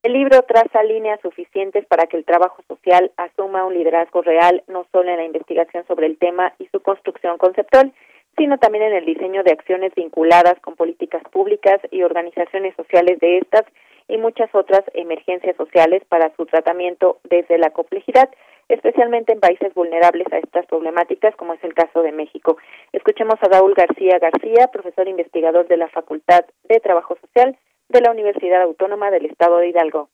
El 0.05 0.13
libro 0.13 0.41
traza 0.43 0.85
líneas 0.85 1.19
suficientes 1.21 1.85
para 1.87 2.07
que 2.07 2.17
el 2.17 2.25
trabajo 2.25 2.63
social 2.69 3.11
asuma 3.17 3.67
un 3.67 3.75
liderazgo 3.75 4.23
real 4.23 4.63
no 4.69 4.87
solo 4.93 5.11
en 5.11 5.17
la 5.17 5.25
investigación 5.25 5.85
sobre 5.89 6.07
el 6.07 6.17
tema 6.17 6.53
y 6.61 6.69
su 6.69 6.79
construcción 6.79 7.39
conceptual, 7.39 7.93
sino 8.39 8.57
también 8.59 8.85
en 8.85 8.93
el 8.93 9.05
diseño 9.05 9.43
de 9.43 9.51
acciones 9.51 9.93
vinculadas 9.97 10.55
con 10.61 10.77
políticas 10.77 11.25
públicas 11.33 11.81
y 11.91 12.05
organizaciones 12.05 12.77
sociales 12.77 13.19
de 13.19 13.39
estas 13.39 13.65
y 14.07 14.17
muchas 14.17 14.55
otras 14.55 14.83
emergencias 14.93 15.57
sociales 15.57 16.05
para 16.09 16.33
su 16.37 16.47
tratamiento 16.47 17.19
desde 17.25 17.59
la 17.59 17.71
complejidad, 17.71 18.31
especialmente 18.68 19.33
en 19.33 19.40
países 19.40 19.72
vulnerables 19.74 20.27
a 20.33 20.38
estas 20.38 20.66
problemáticas, 20.66 21.35
como 21.37 21.55
es 21.55 21.64
el 21.64 21.74
caso 21.74 22.03
de 22.03 22.12
México. 22.12 22.57
Escuchemos 22.92 23.37
a 23.42 23.48
Raúl 23.48 23.74
García 23.74 24.18
García, 24.18 24.68
profesor 24.72 25.09
investigador 25.09 25.68
de 25.68 25.77
la 25.77 25.88
Facultad 25.88 26.44
de 26.68 26.81
Trabajo 26.81 27.16
Social 27.20 27.57
de 27.88 28.00
la 28.00 28.11
Universidad 28.11 28.62
Autónoma 28.62 29.11
del 29.11 29.27
Estado 29.27 29.59
de 29.59 29.68
Hidalgo. 29.68 30.11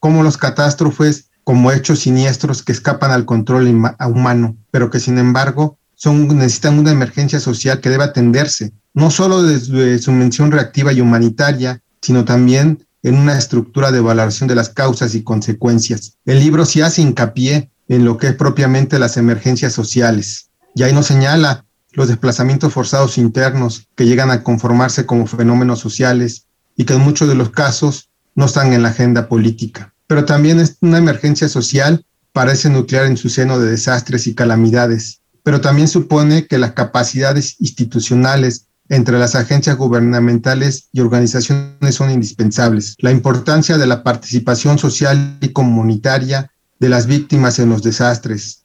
Como 0.00 0.22
los 0.22 0.36
catástrofes, 0.36 1.30
como 1.44 1.72
hechos 1.72 2.00
siniestros 2.00 2.62
que 2.62 2.72
escapan 2.72 3.10
al 3.10 3.24
control 3.24 3.66
humano, 3.68 4.56
pero 4.70 4.90
que 4.90 5.00
sin 5.00 5.18
embargo 5.18 5.78
son, 5.94 6.28
necesitan 6.28 6.78
una 6.78 6.92
emergencia 6.92 7.40
social 7.40 7.80
que 7.80 7.88
debe 7.88 8.04
atenderse, 8.04 8.72
no 8.94 9.10
solo 9.10 9.42
desde 9.42 9.98
su 9.98 10.12
mención 10.12 10.52
reactiva 10.52 10.92
y 10.92 11.00
humanitaria, 11.00 11.80
sino 12.00 12.24
también 12.24 12.86
en 13.02 13.16
una 13.16 13.38
estructura 13.38 13.92
de 13.92 14.00
valoración 14.00 14.48
de 14.48 14.54
las 14.54 14.70
causas 14.70 15.14
y 15.14 15.22
consecuencias. 15.22 16.18
El 16.24 16.40
libro 16.40 16.64
sí 16.64 16.80
hace 16.80 17.02
hincapié 17.02 17.70
en 17.88 18.04
lo 18.04 18.18
que 18.18 18.28
es 18.28 18.34
propiamente 18.34 18.98
las 18.98 19.16
emergencias 19.16 19.72
sociales. 19.72 20.50
Y 20.74 20.82
ahí 20.82 20.92
nos 20.92 21.06
señala 21.06 21.64
los 21.92 22.08
desplazamientos 22.08 22.72
forzados 22.72 23.18
internos 23.18 23.88
que 23.94 24.06
llegan 24.06 24.30
a 24.30 24.42
conformarse 24.42 25.06
como 25.06 25.26
fenómenos 25.26 25.80
sociales 25.80 26.46
y 26.76 26.84
que 26.84 26.94
en 26.94 27.00
muchos 27.00 27.28
de 27.28 27.34
los 27.34 27.50
casos 27.50 28.10
no 28.34 28.46
están 28.46 28.72
en 28.72 28.82
la 28.82 28.90
agenda 28.90 29.28
política. 29.28 29.94
Pero 30.06 30.24
también 30.24 30.60
es 30.60 30.76
una 30.80 30.98
emergencia 30.98 31.48
social 31.48 32.04
parece 32.38 32.70
nuclear 32.70 33.06
en 33.06 33.16
su 33.16 33.30
seno 33.30 33.58
de 33.58 33.68
desastres 33.68 34.28
y 34.28 34.34
calamidades, 34.36 35.22
pero 35.42 35.60
también 35.60 35.88
supone 35.88 36.46
que 36.46 36.58
las 36.58 36.70
capacidades 36.70 37.56
institucionales 37.58 38.67
entre 38.88 39.18
las 39.18 39.34
agencias 39.34 39.76
gubernamentales 39.76 40.88
y 40.92 41.00
organizaciones 41.00 41.94
son 41.94 42.10
indispensables. 42.10 42.96
La 43.00 43.10
importancia 43.10 43.76
de 43.76 43.86
la 43.86 44.02
participación 44.02 44.78
social 44.78 45.38
y 45.40 45.52
comunitaria 45.52 46.50
de 46.78 46.88
las 46.88 47.06
víctimas 47.06 47.58
en 47.58 47.70
los 47.70 47.82
desastres. 47.82 48.64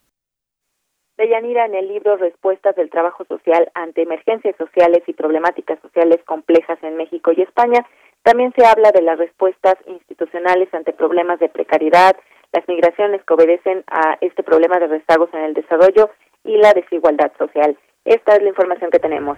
Deyanira, 1.17 1.65
en 1.65 1.75
el 1.75 1.87
libro 1.87 2.17
Respuestas 2.17 2.75
del 2.75 2.89
Trabajo 2.89 3.23
Social 3.25 3.71
ante 3.75 4.01
Emergencias 4.01 4.55
Sociales 4.57 5.03
y 5.07 5.13
Problemáticas 5.13 5.79
Sociales 5.81 6.19
Complejas 6.25 6.79
en 6.81 6.97
México 6.97 7.31
y 7.35 7.41
España, 7.41 7.85
también 8.23 8.53
se 8.55 8.65
habla 8.65 8.91
de 8.91 9.01
las 9.01 9.17
respuestas 9.17 9.75
institucionales 9.85 10.73
ante 10.73 10.93
problemas 10.93 11.39
de 11.39 11.49
precariedad, 11.49 12.15
las 12.51 12.67
migraciones 12.67 13.21
que 13.25 13.33
obedecen 13.33 13.83
a 13.87 14.17
este 14.21 14.43
problema 14.43 14.79
de 14.79 14.87
rezagos 14.87 15.29
en 15.33 15.41
el 15.41 15.53
desarrollo 15.53 16.09
y 16.43 16.57
la 16.57 16.73
desigualdad 16.73 17.31
social. 17.37 17.77
Esta 18.05 18.35
es 18.35 18.43
la 18.43 18.49
información 18.49 18.91
que 18.91 18.99
tenemos. 18.99 19.37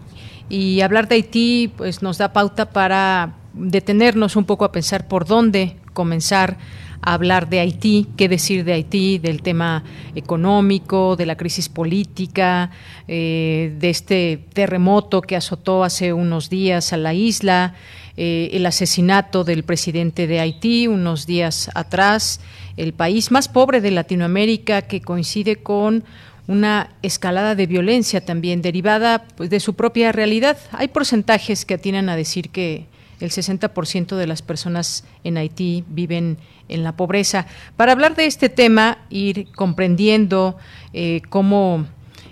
Y 0.50 0.82
hablar 0.82 1.08
de 1.08 1.16
Haití, 1.16 1.72
pues 1.78 2.02
nos 2.02 2.18
da 2.18 2.34
pauta 2.34 2.70
para 2.72 3.36
detenernos 3.54 4.36
un 4.36 4.44
poco 4.44 4.66
a 4.66 4.74
pensar 4.74 5.08
por 5.08 5.26
dónde 5.26 5.78
comenzar 5.94 6.58
hablar 7.02 7.50
de 7.50 7.60
Haití, 7.60 8.08
qué 8.18 8.28
decir 8.30 8.64
de 8.64 8.74
Haití, 8.74 9.20
del 9.20 9.42
tema 9.42 9.84
económico, 10.16 11.16
de 11.16 11.26
la 11.26 11.36
crisis 11.36 11.70
política, 11.70 12.72
eh, 13.08 13.76
de 13.80 13.90
este 13.90 14.46
terremoto 14.54 15.22
que 15.22 15.36
azotó 15.36 15.84
hace 15.84 16.14
unos 16.14 16.50
días 16.50 16.94
a 16.94 16.98
la 16.98 17.14
isla, 17.14 17.76
eh, 18.16 18.52
el 18.54 18.66
asesinato 18.66 19.44
del 19.44 19.64
presidente 19.64 20.28
de 20.28 20.40
Haití 20.40 20.88
unos 20.88 21.26
días 21.26 21.72
atrás, 21.74 22.42
el 22.78 22.94
país 22.94 23.32
más 23.32 23.48
pobre 23.48 23.82
de 23.82 23.92
Latinoamérica 23.92 24.84
que 24.84 25.02
coincide 25.02 25.58
con 25.58 26.04
una 26.48 26.92
escalada 27.02 27.56
de 27.56 27.68
violencia 27.68 28.24
también 28.26 28.62
derivada 28.62 29.26
pues, 29.36 29.50
de 29.50 29.60
su 29.60 29.74
propia 29.76 30.12
realidad. 30.12 30.58
Hay 30.72 30.90
porcentajes 30.90 31.66
que 31.66 31.76
atinan 31.76 32.10
a 32.10 32.16
decir 32.16 32.50
que 32.50 32.86
el 33.20 33.32
60% 33.32 34.16
de 34.16 34.28
las 34.28 34.42
personas 34.42 35.06
en 35.24 35.38
Haití 35.38 35.84
viven 35.88 36.38
en 36.68 36.84
la 36.84 36.96
pobreza. 36.96 37.48
Para 37.78 37.94
hablar 37.94 38.16
de 38.16 38.26
este 38.26 38.50
tema, 38.50 39.00
ir 39.10 39.48
comprendiendo 39.56 40.58
eh, 40.94 41.22
cómo, 41.30 41.86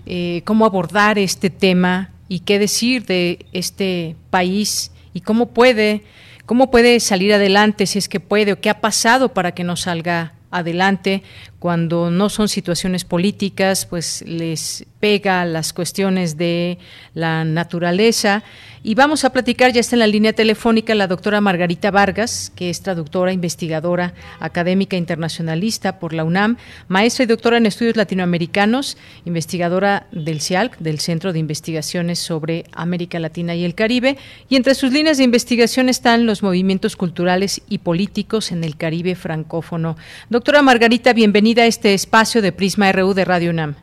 eh, 0.05 0.41
cómo 0.45 0.65
abordar 0.65 1.17
este 1.17 1.49
tema 1.49 2.11
y 2.27 2.41
qué 2.41 2.59
decir 2.59 3.05
de 3.05 3.45
este 3.53 4.15
país 4.29 4.90
y 5.13 5.21
cómo 5.21 5.47
puede, 5.47 6.03
cómo 6.45 6.71
puede 6.71 6.99
salir 6.99 7.33
adelante, 7.33 7.85
si 7.85 7.99
es 7.99 8.09
que 8.09 8.19
puede, 8.19 8.53
o 8.53 8.61
qué 8.61 8.69
ha 8.69 8.81
pasado 8.81 9.33
para 9.33 9.53
que 9.53 9.63
no 9.63 9.75
salga 9.75 10.33
adelante 10.51 11.23
cuando 11.61 12.09
no 12.09 12.29
son 12.29 12.47
situaciones 12.47 13.05
políticas, 13.05 13.85
pues 13.85 14.23
les 14.25 14.83
pega 14.99 15.45
las 15.45 15.73
cuestiones 15.73 16.35
de 16.35 16.79
la 17.13 17.45
naturaleza. 17.45 18.43
Y 18.83 18.95
vamos 18.95 19.25
a 19.25 19.29
platicar, 19.31 19.71
ya 19.71 19.79
está 19.79 19.95
en 19.95 19.99
la 19.99 20.07
línea 20.07 20.33
telefónica 20.33 20.95
la 20.95 21.05
doctora 21.05 21.39
Margarita 21.39 21.91
Vargas, 21.91 22.51
que 22.55 22.71
es 22.71 22.81
traductora, 22.81 23.31
investigadora, 23.31 24.15
académica 24.39 24.97
internacionalista 24.97 25.99
por 25.99 26.13
la 26.13 26.23
UNAM, 26.23 26.57
maestra 26.87 27.25
y 27.25 27.27
doctora 27.27 27.57
en 27.57 27.67
estudios 27.67 27.95
latinoamericanos, 27.95 28.97
investigadora 29.25 30.07
del 30.11 30.41
CIALC, 30.41 30.79
del 30.79 30.99
Centro 30.99 31.31
de 31.31 31.37
Investigaciones 31.37 32.17
sobre 32.17 32.65
América 32.71 33.19
Latina 33.19 33.53
y 33.53 33.65
el 33.65 33.75
Caribe. 33.75 34.17
Y 34.49 34.55
entre 34.55 34.73
sus 34.73 34.91
líneas 34.91 35.19
de 35.19 35.25
investigación 35.25 35.89
están 35.89 36.25
los 36.25 36.41
movimientos 36.41 36.95
culturales 36.95 37.61
y 37.69 37.79
políticos 37.79 38.51
en 38.51 38.63
el 38.63 38.77
Caribe 38.77 39.13
francófono. 39.13 39.95
Doctora 40.31 40.63
Margarita, 40.63 41.13
bienvenida 41.13 41.50
a 41.59 41.65
este 41.65 41.93
espacio 41.93 42.41
de 42.41 42.51
Prisma 42.51 42.91
RU 42.91 43.13
de 43.13 43.25
Radio 43.25 43.51
UNAM. 43.51 43.75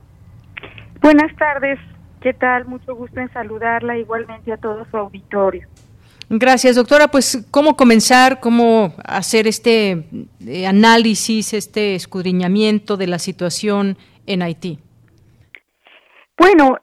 Buenas 1.01 1.35
tardes. 1.37 1.79
¿Qué 2.21 2.33
tal? 2.35 2.67
Mucho 2.67 2.95
gusto 2.95 3.21
en 3.21 3.33
saludarla 3.33 3.97
igualmente 3.97 4.53
a 4.53 4.57
todo 4.57 4.85
su 4.91 4.97
auditorio. 4.97 5.69
Gracias, 6.31 6.77
doctora. 6.77 7.09
Pues, 7.09 7.49
¿cómo 7.51 7.77
comenzar? 7.77 8.41
¿Cómo 8.41 8.93
hacer 9.05 9.47
este 9.47 10.05
eh, 10.47 10.67
análisis, 10.67 11.55
este 11.55 11.95
escudriñamiento 11.95 12.97
de 12.97 13.07
la 13.07 13.19
situación 13.19 13.97
en 14.27 14.43
Haití? 14.43 14.79
Bueno, 16.37 16.77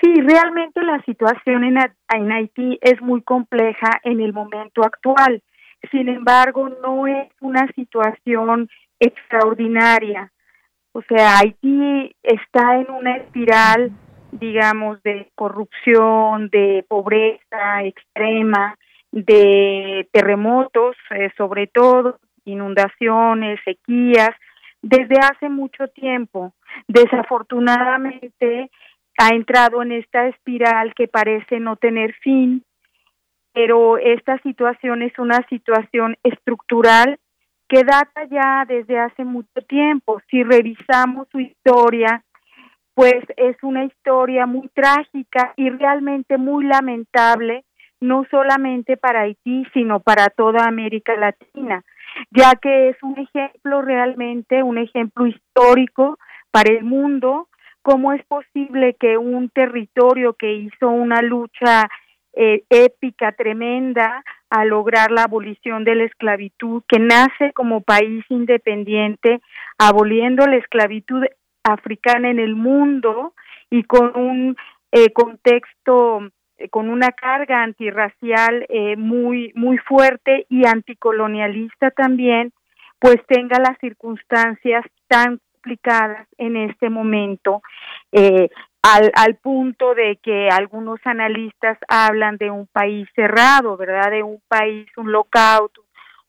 sí, 0.00 0.12
realmente 0.22 0.82
la 0.82 1.00
situación 1.02 1.64
en, 1.64 1.78
en 1.78 2.32
Haití 2.32 2.78
es 2.82 3.00
muy 3.00 3.22
compleja 3.22 4.00
en 4.02 4.20
el 4.20 4.32
momento 4.32 4.82
actual. 4.82 5.42
Sin 5.90 6.08
embargo, 6.08 6.68
no 6.82 7.06
es 7.06 7.28
una 7.40 7.66
situación 7.74 8.68
extraordinaria. 9.00 10.30
O 10.92 11.02
sea, 11.02 11.38
Haití 11.38 12.14
está 12.22 12.76
en 12.76 12.90
una 12.90 13.16
espiral 13.16 13.92
digamos, 14.32 15.02
de 15.02 15.30
corrupción, 15.34 16.48
de 16.50 16.84
pobreza 16.88 17.82
extrema, 17.84 18.76
de 19.12 20.08
terremotos, 20.12 20.96
eh, 21.10 21.30
sobre 21.36 21.66
todo 21.66 22.18
inundaciones, 22.44 23.60
sequías, 23.64 24.30
desde 24.82 25.16
hace 25.20 25.48
mucho 25.48 25.88
tiempo. 25.88 26.54
Desafortunadamente 26.88 28.70
ha 29.18 29.28
entrado 29.34 29.82
en 29.82 29.92
esta 29.92 30.28
espiral 30.28 30.94
que 30.94 31.08
parece 31.08 31.60
no 31.60 31.76
tener 31.76 32.14
fin, 32.14 32.64
pero 33.52 33.98
esta 33.98 34.38
situación 34.38 35.02
es 35.02 35.18
una 35.18 35.44
situación 35.48 36.16
estructural 36.22 37.18
que 37.70 37.84
data 37.84 38.24
ya 38.28 38.64
desde 38.66 38.98
hace 38.98 39.24
mucho 39.24 39.62
tiempo. 39.68 40.20
Si 40.28 40.42
revisamos 40.42 41.28
su 41.30 41.38
historia, 41.38 42.24
pues 42.94 43.22
es 43.36 43.56
una 43.62 43.84
historia 43.84 44.44
muy 44.44 44.68
trágica 44.74 45.54
y 45.56 45.70
realmente 45.70 46.36
muy 46.36 46.64
lamentable, 46.64 47.64
no 48.00 48.26
solamente 48.28 48.96
para 48.96 49.20
Haití, 49.20 49.64
sino 49.72 50.00
para 50.00 50.30
toda 50.30 50.66
América 50.66 51.14
Latina, 51.14 51.84
ya 52.32 52.56
que 52.60 52.88
es 52.88 52.96
un 53.04 53.16
ejemplo 53.18 53.82
realmente, 53.82 54.64
un 54.64 54.78
ejemplo 54.78 55.28
histórico 55.28 56.18
para 56.50 56.72
el 56.72 56.82
mundo, 56.82 57.46
cómo 57.82 58.12
es 58.12 58.24
posible 58.26 58.96
que 58.98 59.16
un 59.16 59.48
territorio 59.48 60.34
que 60.34 60.54
hizo 60.54 60.88
una 60.88 61.22
lucha 61.22 61.88
eh, 62.32 62.62
épica, 62.70 63.32
tremenda, 63.32 64.22
a 64.50 64.64
lograr 64.64 65.10
la 65.10 65.24
abolición 65.24 65.84
de 65.84 65.94
la 65.94 66.04
esclavitud, 66.04 66.82
que 66.88 66.98
nace 66.98 67.52
como 67.54 67.82
país 67.82 68.24
independiente, 68.28 69.40
aboliendo 69.78 70.46
la 70.46 70.56
esclavitud 70.56 71.24
africana 71.62 72.30
en 72.30 72.38
el 72.38 72.56
mundo 72.56 73.34
y 73.70 73.84
con 73.84 74.16
un 74.16 74.56
eh, 74.92 75.12
contexto 75.12 76.20
eh, 76.58 76.68
con 76.68 76.90
una 76.90 77.12
carga 77.12 77.62
antirracial 77.62 78.66
eh, 78.68 78.96
muy 78.96 79.52
muy 79.54 79.78
fuerte 79.78 80.46
y 80.48 80.66
anticolonialista 80.66 81.90
también 81.90 82.52
pues 82.98 83.16
tenga 83.28 83.58
las 83.58 83.78
circunstancias 83.78 84.84
tan 85.06 85.40
complicadas 85.52 86.26
en 86.38 86.56
este 86.56 86.90
momento 86.90 87.62
al, 88.82 89.10
al 89.14 89.36
punto 89.36 89.94
de 89.94 90.18
que 90.22 90.48
algunos 90.48 91.00
analistas 91.04 91.78
hablan 91.88 92.36
de 92.36 92.50
un 92.50 92.66
país 92.66 93.08
cerrado, 93.14 93.76
¿verdad? 93.76 94.10
De 94.10 94.22
un 94.22 94.40
país, 94.48 94.86
un 94.96 95.12
lockout, 95.12 95.72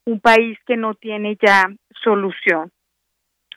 un 0.04 0.20
país 0.20 0.58
que 0.66 0.76
no 0.76 0.94
tiene 0.94 1.38
ya 1.40 1.66
solución. 2.02 2.70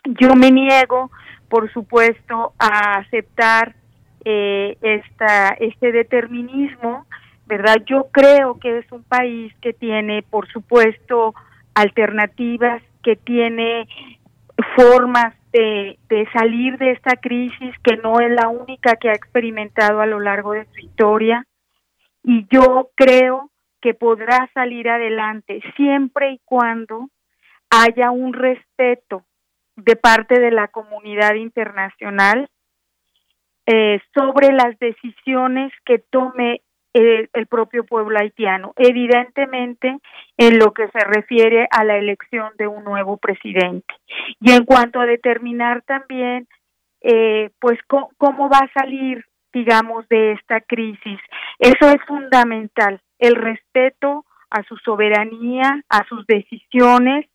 Yo 0.06 0.36
me 0.36 0.52
niego, 0.52 1.12
por 1.50 1.72
supuesto, 1.74 2.54
a 2.60 2.98
aceptar 2.98 3.76
eh, 4.24 4.78
esta, 4.82 5.50
este 5.60 5.92
determinismo, 5.92 7.06
¿verdad? 7.48 7.78
Yo 7.86 8.08
creo 8.12 8.60
que 8.60 8.80
es 8.80 8.92
un 8.92 9.04
país 9.04 9.54
que 9.62 9.74
tiene, 9.74 10.24
por 10.24 10.48
supuesto, 10.52 11.34
alternativas, 11.74 12.82
que 13.04 13.16
tiene 13.16 13.88
formas 14.76 15.34
de, 15.52 15.98
salir 16.34 16.78
de 16.78 16.92
esta 16.92 17.16
crisis 17.16 17.74
que 17.84 17.98
no 17.98 18.20
es 18.20 18.32
la 18.32 18.50
única 18.50 18.96
que 18.98 19.10
ha 19.10 19.14
experimentado 19.14 20.02
a 20.02 20.06
lo 20.06 20.20
largo 20.20 20.54
de 20.54 20.66
su 20.66 20.80
historia. 20.80 21.46
Y 22.24 22.46
yo 22.52 22.90
creo 22.96 23.52
que 23.82 23.94
podrá 23.94 24.50
salir 24.54 24.90
adelante 24.90 25.62
siempre 25.76 26.32
y 26.32 26.42
cuando 26.44 27.10
haya 27.70 28.12
un 28.12 28.34
respeto 28.34 29.24
de 29.76 29.96
parte 29.96 30.40
de 30.40 30.52
la 30.52 30.68
comunidad 30.68 31.36
internacional 31.36 32.50
eh, 33.66 34.00
sobre 34.14 34.52
las 34.52 34.78
decisiones 34.80 35.72
que 35.86 36.00
tome 36.00 36.62
el, 36.96 37.48
propio 37.48 37.84
pueblo 37.84 38.18
haitiano, 38.18 38.74
evidentemente 38.78 39.98
en 40.38 40.60
lo 40.60 40.74
que 40.74 40.88
se 40.88 41.00
refiere 41.00 41.68
a 41.70 41.84
la 41.84 41.98
elección 41.98 42.54
de 42.58 42.68
un 42.68 42.84
nuevo 42.86 43.18
presidente. 43.18 43.94
Y 44.40 44.52
en 44.52 44.64
cuanto 44.64 45.02
a 45.02 45.06
determinar 45.06 45.82
también, 45.82 46.48
eh, 47.02 47.50
pues, 47.60 47.78
cómo 47.88 48.50
va 48.50 48.60
a 48.60 48.80
salir, 48.80 49.26
digamos, 49.54 50.08
de 50.08 50.34
esta 50.34 50.62
crisis, 50.62 51.20
eso 51.60 51.90
es 51.90 52.02
fundamental, 52.08 53.02
el 53.20 53.36
respeto 53.36 54.26
a 54.50 54.64
su 54.64 54.78
soberanía, 54.78 55.84
a 55.90 56.06
sus 56.08 56.26
decisiones 56.28 57.26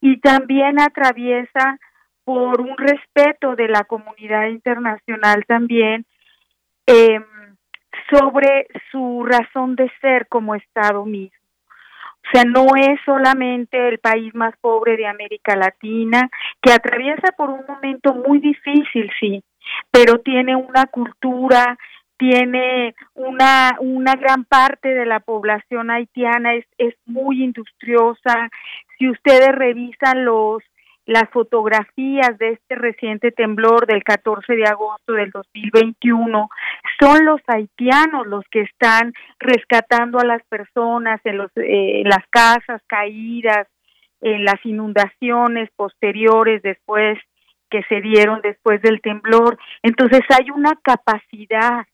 y 0.00 0.20
también 0.20 0.80
atraviesa 0.80 1.78
por 2.24 2.60
un 2.60 2.76
respeto 2.76 3.56
de 3.56 3.68
la 3.68 3.84
comunidad 3.84 4.46
internacional 4.46 5.44
también 5.46 6.06
eh, 6.86 7.20
sobre 8.10 8.66
su 8.90 9.24
razón 9.24 9.76
de 9.76 9.90
ser 10.00 10.26
como 10.28 10.54
Estado 10.54 11.04
mismo. 11.04 11.36
O 12.22 12.30
sea, 12.32 12.44
no 12.44 12.66
es 12.76 13.00
solamente 13.04 13.88
el 13.88 13.98
país 13.98 14.34
más 14.34 14.54
pobre 14.60 14.96
de 14.96 15.06
América 15.06 15.56
Latina, 15.56 16.28
que 16.60 16.72
atraviesa 16.72 17.32
por 17.36 17.50
un 17.50 17.64
momento 17.66 18.14
muy 18.14 18.38
difícil, 18.38 19.10
sí, 19.18 19.42
pero 19.90 20.18
tiene 20.18 20.54
una 20.54 20.86
cultura, 20.86 21.76
tiene 22.18 22.94
una, 23.14 23.76
una 23.80 24.14
gran 24.14 24.44
parte 24.44 24.90
de 24.90 25.06
la 25.06 25.20
población 25.20 25.90
haitiana, 25.90 26.54
es, 26.54 26.66
es 26.76 26.94
muy 27.06 27.42
industriosa. 27.42 28.50
Si 28.98 29.08
ustedes 29.08 29.52
revisan 29.52 30.26
los 30.26 30.62
las 31.10 31.28
fotografías 31.30 32.38
de 32.38 32.50
este 32.50 32.76
reciente 32.76 33.32
temblor 33.32 33.84
del 33.84 34.04
14 34.04 34.54
de 34.54 34.64
agosto 34.64 35.14
del 35.14 35.32
2021 35.32 36.48
son 37.00 37.24
los 37.24 37.40
haitianos 37.48 38.28
los 38.28 38.44
que 38.48 38.60
están 38.60 39.12
rescatando 39.40 40.20
a 40.20 40.24
las 40.24 40.40
personas 40.44 41.20
en, 41.24 41.38
los, 41.38 41.50
eh, 41.56 42.04
las 42.04 42.24
casas 42.30 42.80
caídas, 42.86 43.66
en 44.20 44.44
las 44.44 44.64
inundaciones 44.64 45.68
posteriores 45.74 46.62
después 46.62 47.18
que 47.70 47.82
se 47.88 48.00
dieron 48.00 48.40
después 48.42 48.80
del 48.80 49.00
temblor. 49.00 49.58
Entonces 49.82 50.20
hay 50.28 50.52
una 50.52 50.78
capacidad 50.80 51.88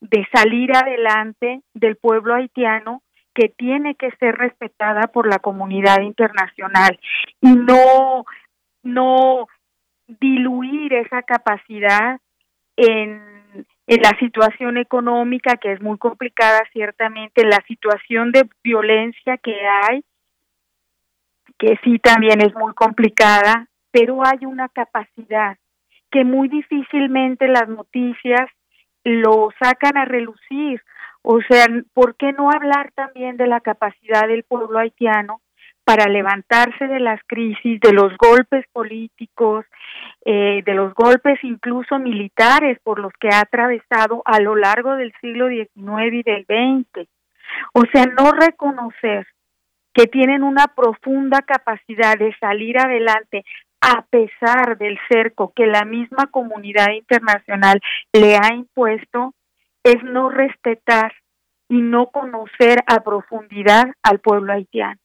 de 0.00 0.28
salir 0.32 0.76
adelante 0.76 1.62
del 1.74 1.96
pueblo 1.96 2.36
haitiano 2.36 3.02
que 3.34 3.48
tiene 3.48 3.96
que 3.96 4.12
ser 4.20 4.36
respetada 4.36 5.08
por 5.08 5.26
la 5.26 5.40
comunidad 5.40 6.02
internacional 6.02 7.00
y 7.40 7.48
no 7.48 8.26
no 8.82 9.46
diluir 10.06 10.92
esa 10.94 11.22
capacidad 11.22 12.20
en, 12.76 13.20
en 13.86 14.02
la 14.02 14.16
situación 14.18 14.76
económica 14.76 15.56
que 15.56 15.72
es 15.72 15.80
muy 15.80 15.98
complicada 15.98 16.60
ciertamente, 16.72 17.44
la 17.44 17.62
situación 17.66 18.32
de 18.32 18.48
violencia 18.62 19.36
que 19.38 19.56
hay, 19.66 20.04
que 21.58 21.78
sí 21.84 21.98
también 21.98 22.40
es 22.40 22.54
muy 22.54 22.72
complicada, 22.74 23.68
pero 23.90 24.24
hay 24.24 24.46
una 24.46 24.68
capacidad 24.68 25.58
que 26.10 26.24
muy 26.24 26.48
difícilmente 26.48 27.48
las 27.48 27.68
noticias 27.68 28.48
lo 29.04 29.50
sacan 29.62 29.96
a 29.96 30.04
relucir. 30.04 30.82
O 31.22 31.40
sea, 31.42 31.66
¿por 31.92 32.16
qué 32.16 32.32
no 32.32 32.50
hablar 32.50 32.92
también 32.92 33.36
de 33.36 33.46
la 33.46 33.60
capacidad 33.60 34.26
del 34.26 34.44
pueblo 34.44 34.78
haitiano 34.78 35.40
para 35.90 36.08
levantarse 36.08 36.86
de 36.86 37.00
las 37.00 37.20
crisis, 37.26 37.80
de 37.80 37.92
los 37.92 38.16
golpes 38.16 38.64
políticos, 38.72 39.66
eh, 40.24 40.62
de 40.64 40.72
los 40.72 40.94
golpes 40.94 41.42
incluso 41.42 41.98
militares 41.98 42.78
por 42.84 43.00
los 43.00 43.12
que 43.14 43.30
ha 43.30 43.40
atravesado 43.40 44.22
a 44.24 44.38
lo 44.38 44.54
largo 44.54 44.94
del 44.94 45.12
siglo 45.20 45.48
XIX 45.48 46.12
y 46.12 46.22
del 46.22 46.44
XX. 46.44 47.08
O 47.72 47.82
sea, 47.92 48.06
no 48.06 48.30
reconocer 48.30 49.26
que 49.92 50.06
tienen 50.06 50.44
una 50.44 50.68
profunda 50.68 51.42
capacidad 51.42 52.16
de 52.16 52.36
salir 52.38 52.78
adelante 52.78 53.42
a 53.80 54.02
pesar 54.02 54.78
del 54.78 54.96
cerco 55.08 55.52
que 55.56 55.66
la 55.66 55.84
misma 55.84 56.28
comunidad 56.30 56.92
internacional 56.92 57.80
le 58.12 58.36
ha 58.36 58.54
impuesto, 58.54 59.34
es 59.82 60.00
no 60.04 60.30
respetar 60.30 61.12
y 61.68 61.82
no 61.82 62.10
conocer 62.12 62.78
a 62.86 63.00
profundidad 63.00 63.86
al 64.04 64.20
pueblo 64.20 64.52
haitiano. 64.52 65.00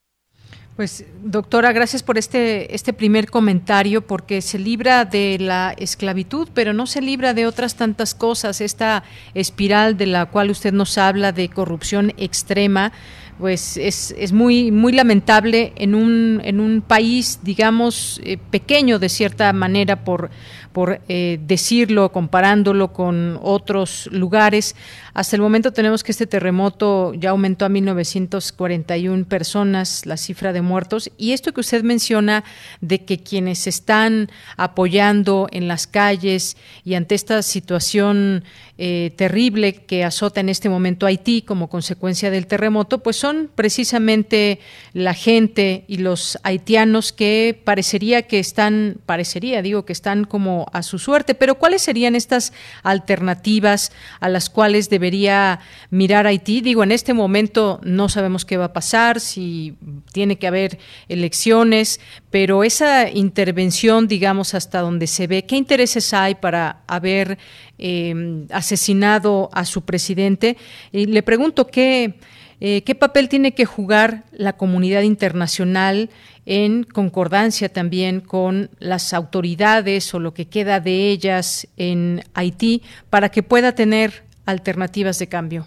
Pues 0.76 1.06
doctora, 1.24 1.72
gracias 1.72 2.04
por 2.04 2.18
este, 2.18 2.76
este 2.76 2.92
primer 2.92 3.32
comentario, 3.32 4.06
porque 4.06 4.42
se 4.42 4.60
libra 4.60 5.06
de 5.06 5.38
la 5.40 5.74
esclavitud, 5.78 6.50
pero 6.54 6.74
no 6.74 6.86
se 6.86 7.02
libra 7.02 7.34
de 7.34 7.48
otras 7.48 7.76
tantas 7.76 8.14
cosas. 8.14 8.60
Esta 8.60 9.04
espiral 9.34 9.96
de 9.96 10.08
la 10.08 10.26
cual 10.26 10.50
usted 10.50 10.74
nos 10.74 10.98
habla 10.98 11.32
de 11.32 11.48
corrupción 11.48 12.12
extrema, 12.18 12.92
pues 13.40 13.78
es, 13.78 14.14
es 14.18 14.34
muy, 14.34 14.70
muy 14.70 14.92
lamentable 14.92 15.72
en 15.78 15.96
un, 15.96 16.42
en 16.44 16.60
un 16.60 16.82
país, 16.82 17.40
digamos, 17.42 18.20
eh, 18.26 18.38
pequeño 18.38 19.00
de 19.00 19.08
cierta 19.08 19.54
manera 19.54 20.04
por 20.04 20.30
por 20.76 21.00
eh, 21.08 21.40
decirlo, 21.42 22.12
comparándolo 22.12 22.92
con 22.92 23.40
otros 23.42 24.10
lugares. 24.12 24.76
Hasta 25.14 25.38
el 25.38 25.42
momento 25.42 25.72
tenemos 25.72 26.04
que 26.04 26.12
este 26.12 26.28
terremoto 26.28 27.14
ya 27.14 27.30
aumentó 27.30 27.64
a 27.64 27.70
1.941 27.70 29.24
personas 29.24 30.06
la 30.06 30.18
cifra 30.18 30.52
de 30.52 30.62
muertos. 30.62 31.10
Y 31.18 31.32
esto 31.32 31.54
que 31.54 31.62
usted 31.62 31.82
menciona 31.84 32.44
de 32.82 33.06
que 33.06 33.20
quienes 33.20 33.68
están 33.68 34.30
apoyando 34.58 35.48
en 35.54 35.70
las 35.70 35.88
calles 35.88 36.58
y 36.84 36.96
ante 36.96 37.16
esta 37.16 37.42
situación 37.42 38.44
eh, 38.78 39.14
terrible 39.16 39.76
que 39.76 40.04
azota 40.04 40.42
en 40.42 40.50
este 40.50 40.68
momento 40.68 41.06
Haití 41.06 41.42
como 41.42 41.70
consecuencia 41.70 42.30
del 42.30 42.48
terremoto, 42.48 42.98
pues 43.02 43.16
son 43.16 43.50
precisamente 43.56 44.60
la 44.92 45.14
gente 45.14 45.86
y 45.88 46.00
los 46.00 46.38
haitianos 46.44 47.14
que 47.14 47.58
parecería 47.64 48.24
que 48.24 48.40
están, 48.40 48.98
parecería, 49.06 49.62
digo, 49.62 49.86
que 49.86 49.94
están 49.94 50.26
como 50.26 50.65
a 50.74 50.84
su 50.84 51.00
suerte. 51.00 51.36
Pero 51.36 51.56
¿cuáles 51.56 51.82
serían 51.82 52.16
estas 52.16 52.54
alternativas 52.84 53.92
a 54.20 54.30
las 54.30 54.50
cuales 54.50 54.90
debería 54.90 55.60
mirar 55.90 56.28
Haití? 56.28 56.62
Digo, 56.62 56.84
en 56.84 56.92
este 56.92 57.14
momento 57.14 57.80
no 57.84 58.10
sabemos 58.10 58.46
qué 58.46 58.58
va 58.58 58.66
a 58.66 58.74
pasar, 58.74 59.20
si 59.20 59.76
tiene 60.12 60.38
que 60.38 60.48
haber 60.48 60.80
elecciones, 61.10 62.00
pero 62.30 62.64
esa 62.64 63.10
intervención, 63.10 64.08
digamos, 64.08 64.54
hasta 64.54 64.82
donde 64.82 65.08
se 65.08 65.28
ve, 65.28 65.46
¿qué 65.46 65.56
intereses 65.56 66.14
hay 66.14 66.36
para 66.36 66.84
haber 66.88 67.38
eh, 67.78 68.46
asesinado 68.52 69.50
a 69.54 69.66
su 69.66 69.84
presidente? 69.84 70.58
Y 70.92 71.06
le 71.06 71.24
pregunto 71.24 71.68
qué, 71.68 72.16
eh, 72.60 72.84
qué 72.84 72.96
papel 72.96 73.30
tiene 73.30 73.54
que 73.54 73.66
jugar 73.66 74.24
la 74.32 74.54
comunidad 74.54 75.02
internacional 75.02 76.10
en 76.46 76.84
concordancia 76.84 77.70
también 77.70 78.22
con 78.22 78.70
las 78.80 79.14
autoridades 79.14 80.14
o 80.14 80.20
lo 80.20 80.34
que 80.34 80.48
queda 80.48 80.80
de 80.80 81.10
ellas 81.10 81.68
en 81.78 82.22
Haití 82.34 82.82
para 83.10 83.30
que 83.30 83.44
pueda 83.44 83.74
tener 83.74 84.24
alternativas 84.46 85.20
de 85.20 85.28
cambio. 85.28 85.66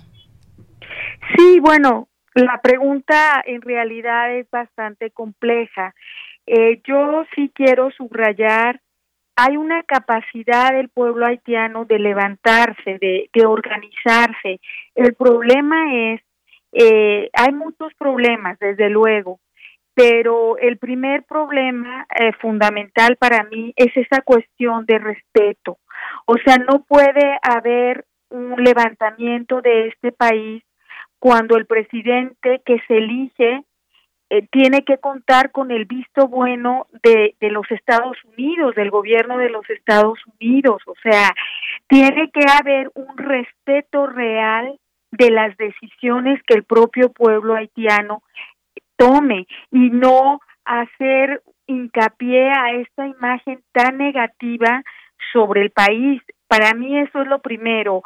Sí, 1.37 1.61
bueno, 1.61 2.09
la 2.35 2.61
pregunta 2.63 3.43
en 3.45 3.61
realidad 3.63 4.37
es 4.37 4.49
bastante 4.51 5.11
compleja. 5.11 5.95
Eh, 6.47 6.81
yo 6.87 7.25
sí 7.35 7.51
quiero 7.55 7.91
subrayar, 7.91 8.81
hay 9.37 9.57
una 9.57 9.83
capacidad 9.83 10.73
del 10.73 10.89
pueblo 10.89 11.27
haitiano 11.27 11.85
de 11.85 11.99
levantarse, 11.99 12.99
de, 12.99 13.29
de 13.33 13.47
organizarse. 13.47 14.61
El 14.95 15.15
problema 15.15 16.13
es, 16.13 16.21
eh, 16.73 17.31
hay 17.33 17.53
muchos 17.53 17.93
problemas, 17.95 18.59
desde 18.59 18.91
luego, 18.91 19.41
pero 19.95 20.59
el 20.59 20.79
primer 20.79 21.25
problema 21.25 22.07
eh, 22.19 22.33
fundamental 22.41 23.17
para 23.17 23.45
mí 23.45 23.73
es 23.77 23.97
esa 23.97 24.23
cuestión 24.23 24.87
de 24.87 24.99
respeto. 24.99 25.79
O 26.27 26.37
sea, 26.45 26.57
no 26.59 26.85
puede 26.85 27.39
haber 27.43 28.05
un 28.31 28.63
levantamiento 28.63 29.61
de 29.61 29.89
este 29.89 30.13
país 30.13 30.63
cuando 31.19 31.57
el 31.57 31.67
presidente 31.67 32.63
que 32.65 32.81
se 32.87 32.99
elige 32.99 33.65
eh, 34.31 34.47
tiene 34.53 34.85
que 34.85 34.99
contar 34.99 35.51
con 35.51 35.71
el 35.71 35.87
visto 35.87 36.29
bueno 36.29 36.87
de, 37.03 37.35
de 37.41 37.51
los 37.51 37.69
Estados 37.71 38.17
Unidos, 38.25 38.75
del 38.75 38.91
gobierno 38.91 39.39
de 39.39 39.49
los 39.49 39.69
Estados 39.71 40.19
Unidos. 40.39 40.83
O 40.87 40.95
sea, 41.03 41.35
tiene 41.89 42.31
que 42.31 42.45
haber 42.61 42.91
un 42.95 43.17
respeto 43.17 44.07
real 44.07 44.79
de 45.11 45.31
las 45.31 45.57
decisiones 45.57 46.41
que 46.47 46.55
el 46.55 46.65
propio 46.65 47.11
pueblo 47.13 47.55
haitiano 47.55 48.23
tome 48.97 49.47
y 49.71 49.91
no 49.91 50.41
hacer 50.65 51.43
hincapié 51.67 52.51
a 52.51 52.73
esta 52.73 53.07
imagen 53.07 53.63
tan 53.73 53.99
negativa 53.99 54.83
sobre 55.33 55.63
el 55.63 55.71
país. 55.71 56.23
Para 56.47 56.75
mí 56.75 56.99
eso 56.99 57.23
es 57.23 57.29
lo 57.29 57.41
primero, 57.41 58.03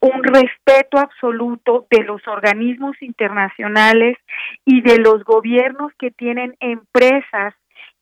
un 0.00 0.22
respeto 0.22 0.98
absoluto 0.98 1.86
de 1.90 2.04
los 2.04 2.26
organismos 2.28 3.00
internacionales 3.00 4.18
y 4.64 4.82
de 4.82 4.98
los 4.98 5.24
gobiernos 5.24 5.92
que 5.98 6.10
tienen 6.10 6.54
empresas 6.60 7.54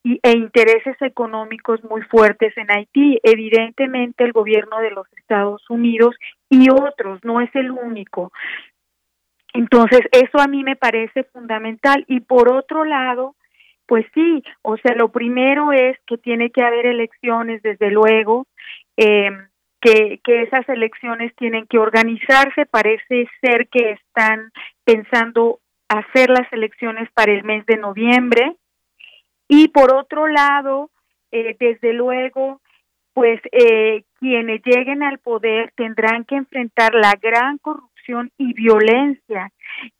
y, 0.02 0.20
e 0.22 0.30
intereses 0.32 0.96
económicos 1.00 1.82
muy 1.84 2.02
fuertes 2.02 2.56
en 2.56 2.70
Haití. 2.70 3.18
Evidentemente 3.22 4.24
el 4.24 4.32
gobierno 4.32 4.80
de 4.80 4.90
los 4.90 5.06
Estados 5.16 5.68
Unidos 5.70 6.16
y 6.48 6.68
otros, 6.70 7.20
no 7.24 7.40
es 7.40 7.54
el 7.54 7.70
único. 7.70 8.32
Entonces, 9.54 10.00
eso 10.12 10.40
a 10.40 10.48
mí 10.48 10.64
me 10.64 10.76
parece 10.76 11.24
fundamental. 11.24 12.04
Y 12.08 12.20
por 12.20 12.52
otro 12.52 12.84
lado, 12.84 13.36
pues 13.86 14.06
sí, 14.14 14.42
o 14.62 14.76
sea, 14.78 14.94
lo 14.94 15.10
primero 15.10 15.72
es 15.72 15.98
que 16.06 16.16
tiene 16.16 16.50
que 16.50 16.62
haber 16.62 16.86
elecciones, 16.86 17.62
desde 17.62 17.90
luego. 17.90 18.46
Eh, 18.96 19.30
que, 19.82 20.20
que 20.22 20.42
esas 20.42 20.66
elecciones 20.68 21.34
tienen 21.36 21.66
que 21.66 21.78
organizarse. 21.78 22.66
Parece 22.66 23.28
ser 23.40 23.68
que 23.68 23.90
están 23.90 24.52
pensando 24.84 25.58
hacer 25.88 26.30
las 26.30 26.50
elecciones 26.52 27.10
para 27.12 27.32
el 27.32 27.44
mes 27.44 27.66
de 27.66 27.76
noviembre. 27.76 28.56
Y 29.54 29.68
por 29.68 29.94
otro 29.94 30.28
lado, 30.28 30.88
eh, 31.30 31.54
desde 31.60 31.92
luego, 31.92 32.62
pues 33.12 33.38
eh, 33.52 34.02
quienes 34.18 34.62
lleguen 34.64 35.02
al 35.02 35.18
poder 35.18 35.74
tendrán 35.76 36.24
que 36.24 36.36
enfrentar 36.36 36.94
la 36.94 37.12
gran 37.20 37.58
corrupción 37.58 38.30
y 38.38 38.54
violencia 38.54 39.52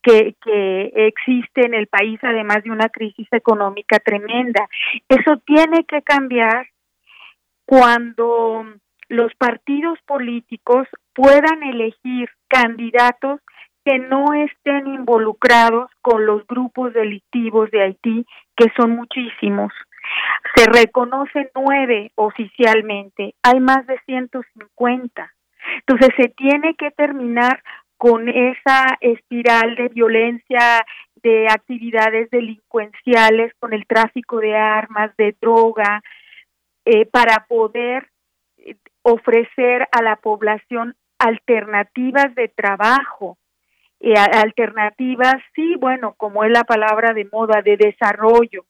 que, 0.02 0.36
que 0.42 0.90
existe 0.94 1.66
en 1.66 1.74
el 1.74 1.86
país, 1.86 2.18
además 2.22 2.64
de 2.64 2.70
una 2.70 2.88
crisis 2.88 3.28
económica 3.30 3.98
tremenda. 3.98 4.66
Eso 5.06 5.36
tiene 5.44 5.84
que 5.84 6.00
cambiar 6.00 6.68
cuando 7.66 8.64
los 9.08 9.34
partidos 9.34 9.98
políticos 10.06 10.88
puedan 11.12 11.62
elegir 11.62 12.30
candidatos 12.48 13.38
que 13.84 13.98
no 13.98 14.32
estén 14.34 14.86
involucrados 14.86 15.90
con 16.00 16.24
los 16.26 16.46
grupos 16.46 16.92
delictivos 16.92 17.70
de 17.70 17.82
Haití, 17.82 18.26
que 18.56 18.66
son 18.76 18.92
muchísimos. 18.96 19.72
Se 20.54 20.66
reconocen 20.66 21.48
nueve 21.54 22.12
oficialmente, 22.14 23.34
hay 23.42 23.60
más 23.60 23.86
de 23.86 23.98
150. 24.06 25.32
Entonces 25.86 26.08
se 26.16 26.28
tiene 26.28 26.74
que 26.74 26.90
terminar 26.90 27.62
con 27.96 28.28
esa 28.28 28.98
espiral 29.00 29.76
de 29.76 29.88
violencia, 29.88 30.84
de 31.22 31.46
actividades 31.48 32.28
delincuenciales, 32.30 33.52
con 33.60 33.72
el 33.72 33.86
tráfico 33.86 34.40
de 34.40 34.56
armas, 34.56 35.16
de 35.16 35.36
droga, 35.40 36.02
eh, 36.84 37.06
para 37.06 37.46
poder 37.46 38.08
ofrecer 39.02 39.88
a 39.92 40.02
la 40.02 40.16
población 40.16 40.96
alternativas 41.18 42.34
de 42.34 42.48
trabajo, 42.48 43.38
alternativas, 44.14 45.36
sí, 45.54 45.76
bueno, 45.78 46.14
como 46.16 46.44
es 46.44 46.50
la 46.50 46.64
palabra 46.64 47.12
de 47.12 47.28
moda, 47.30 47.62
de 47.62 47.76
desarrollo, 47.76 48.64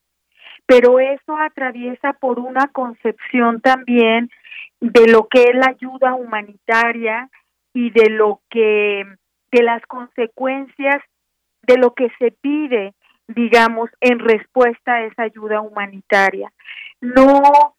pero 0.67 1.01
eso 1.01 1.37
atraviesa 1.39 2.13
por 2.15 2.39
una 2.39 2.69
concepción 2.69 3.61
también 3.61 4.31
de 4.81 5.07
lo 5.09 5.29
que 5.29 5.45
es 5.45 5.55
la 5.55 5.69
ayuda 5.71 6.15
humanitaria 6.15 7.31
y 7.73 7.91
de 7.91 8.11
lo 8.11 8.41
que, 8.51 9.05
de 9.51 9.63
las 9.63 9.83
consecuencias 9.87 11.03
de 11.63 11.77
lo 11.79 11.95
que 11.95 12.09
se 12.19 12.33
pide, 12.33 12.95
digamos, 13.29 13.91
en 14.01 14.19
respuesta 14.19 14.95
a 14.95 15.05
esa 15.05 15.23
ayuda 15.23 15.61
humanitaria. 15.61 16.53
No 17.01 17.77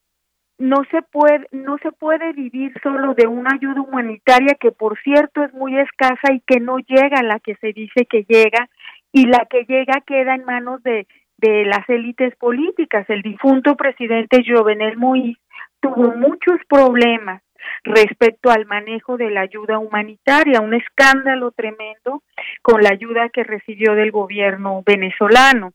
no 0.64 0.84
se 0.92 1.02
puede 1.02 1.46
no 1.52 1.78
se 1.80 1.92
puede 1.92 2.32
vivir 2.32 2.72
solo 2.82 3.14
de 3.16 3.28
una 3.28 3.50
ayuda 3.54 3.82
humanitaria 3.82 4.56
que 4.58 4.72
por 4.72 4.98
cierto 5.02 5.44
es 5.44 5.54
muy 5.54 5.78
escasa 5.78 6.32
y 6.32 6.40
que 6.40 6.62
no 6.62 6.78
llega 6.78 7.20
a 7.20 7.24
la 7.24 7.40
que 7.40 7.56
se 7.56 7.74
dice 7.74 8.06
que 8.10 8.24
llega 8.30 8.70
y 9.12 9.26
la 9.26 9.46
que 9.50 9.66
llega 9.66 10.02
queda 10.08 10.36
en 10.36 10.46
manos 10.46 10.82
de 10.84 11.06
de 11.38 11.66
las 11.66 11.88
élites 11.90 12.34
políticas. 12.38 13.10
El 13.10 13.22
difunto 13.22 13.76
presidente 13.76 14.44
Jovenel 14.48 14.98
Moïse 14.98 15.42
tuvo 15.82 16.16
muchos 16.16 16.58
problemas 16.70 17.42
respecto 17.84 18.50
al 18.50 18.66
manejo 18.66 19.18
de 19.18 19.30
la 19.30 19.42
ayuda 19.42 19.78
humanitaria, 19.80 20.62
un 20.62 20.74
escándalo 20.74 21.52
tremendo 21.52 22.24
con 22.62 22.82
la 22.82 22.92
ayuda 22.92 23.28
que 23.28 23.44
recibió 23.44 23.96
del 23.96 24.12
gobierno 24.12 24.82
venezolano 24.86 25.74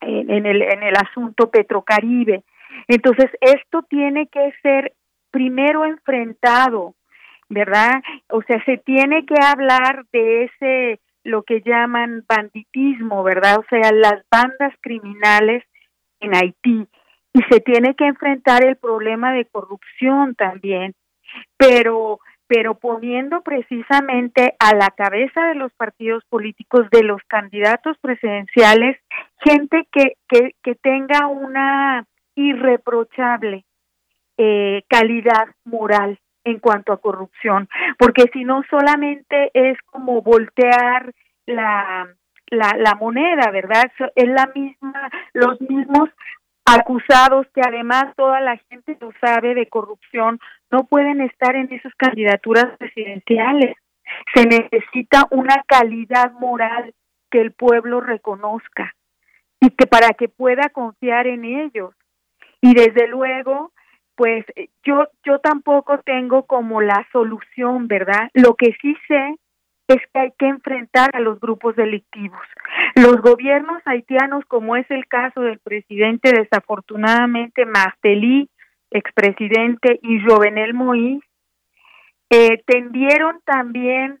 en, 0.00 0.46
el 0.46 0.62
en 0.62 0.82
el 0.82 0.96
asunto 0.96 1.50
Petrocaribe 1.50 2.42
entonces, 2.88 3.30
esto 3.40 3.82
tiene 3.88 4.26
que 4.28 4.52
ser 4.62 4.92
primero 5.30 5.84
enfrentado, 5.84 6.94
¿verdad? 7.48 8.02
O 8.28 8.42
sea, 8.42 8.62
se 8.64 8.78
tiene 8.78 9.24
que 9.26 9.34
hablar 9.42 10.04
de 10.12 10.44
ese, 10.44 11.00
lo 11.24 11.42
que 11.42 11.62
llaman 11.62 12.24
banditismo, 12.28 13.22
¿verdad? 13.22 13.58
O 13.58 13.64
sea, 13.68 13.92
las 13.92 14.24
bandas 14.30 14.74
criminales 14.80 15.64
en 16.20 16.34
Haití. 16.34 16.86
Y 17.34 17.42
se 17.50 17.60
tiene 17.60 17.94
que 17.94 18.06
enfrentar 18.06 18.62
el 18.64 18.76
problema 18.76 19.32
de 19.32 19.46
corrupción 19.46 20.34
también. 20.34 20.94
Pero 21.56 22.20
pero 22.52 22.74
poniendo 22.74 23.40
precisamente 23.40 24.56
a 24.58 24.74
la 24.74 24.90
cabeza 24.90 25.40
de 25.46 25.54
los 25.54 25.72
partidos 25.72 26.22
políticos, 26.26 26.82
de 26.90 27.02
los 27.02 27.22
candidatos 27.26 27.96
presidenciales, 28.02 28.98
gente 29.42 29.88
que, 29.90 30.18
que, 30.28 30.54
que 30.62 30.74
tenga 30.74 31.28
una 31.28 32.04
irreprochable 32.34 33.64
eh, 34.38 34.82
calidad 34.88 35.48
moral 35.64 36.18
en 36.44 36.58
cuanto 36.58 36.92
a 36.92 37.00
corrupción, 37.00 37.68
porque 37.98 38.24
si 38.32 38.44
no 38.44 38.62
solamente 38.68 39.50
es 39.54 39.78
como 39.82 40.22
voltear 40.22 41.12
la, 41.46 42.08
la, 42.46 42.72
la 42.76 42.94
moneda, 42.96 43.50
¿verdad? 43.50 43.84
Es 44.16 44.28
la 44.28 44.50
misma, 44.54 45.10
los 45.32 45.60
mismos 45.60 46.08
acusados 46.64 47.46
que 47.54 47.60
además 47.60 48.14
toda 48.16 48.40
la 48.40 48.56
gente 48.68 48.96
lo 49.00 49.12
sabe 49.20 49.54
de 49.54 49.68
corrupción, 49.68 50.38
no 50.70 50.84
pueden 50.84 51.20
estar 51.20 51.56
en 51.56 51.72
esas 51.72 51.94
candidaturas 51.96 52.76
presidenciales. 52.78 53.76
Se 54.34 54.46
necesita 54.46 55.26
una 55.30 55.62
calidad 55.66 56.32
moral 56.32 56.94
que 57.30 57.40
el 57.40 57.52
pueblo 57.52 58.00
reconozca 58.00 58.94
y 59.60 59.70
que 59.70 59.86
para 59.86 60.10
que 60.10 60.28
pueda 60.28 60.68
confiar 60.70 61.26
en 61.26 61.44
ellos. 61.44 61.94
Y 62.62 62.74
desde 62.74 63.08
luego, 63.08 63.72
pues 64.14 64.46
yo 64.84 65.08
yo 65.24 65.40
tampoco 65.40 65.98
tengo 65.98 66.46
como 66.46 66.80
la 66.80 67.06
solución, 67.12 67.88
¿verdad? 67.88 68.30
Lo 68.32 68.54
que 68.54 68.74
sí 68.80 68.96
sé 69.08 69.36
es 69.88 70.00
que 70.12 70.20
hay 70.20 70.32
que 70.38 70.46
enfrentar 70.46 71.10
a 71.12 71.20
los 71.20 71.40
grupos 71.40 71.76
delictivos. 71.76 72.40
Los 72.94 73.16
gobiernos 73.20 73.82
haitianos, 73.84 74.44
como 74.46 74.76
es 74.76 74.90
el 74.90 75.06
caso 75.06 75.40
del 75.40 75.58
presidente 75.58 76.30
desafortunadamente 76.32 77.66
Martelly, 77.66 78.48
expresidente, 78.90 79.98
y 80.02 80.20
Jovenel 80.20 80.74
Moïse, 80.74 81.24
eh, 82.30 82.62
tendieron 82.66 83.40
también 83.44 84.20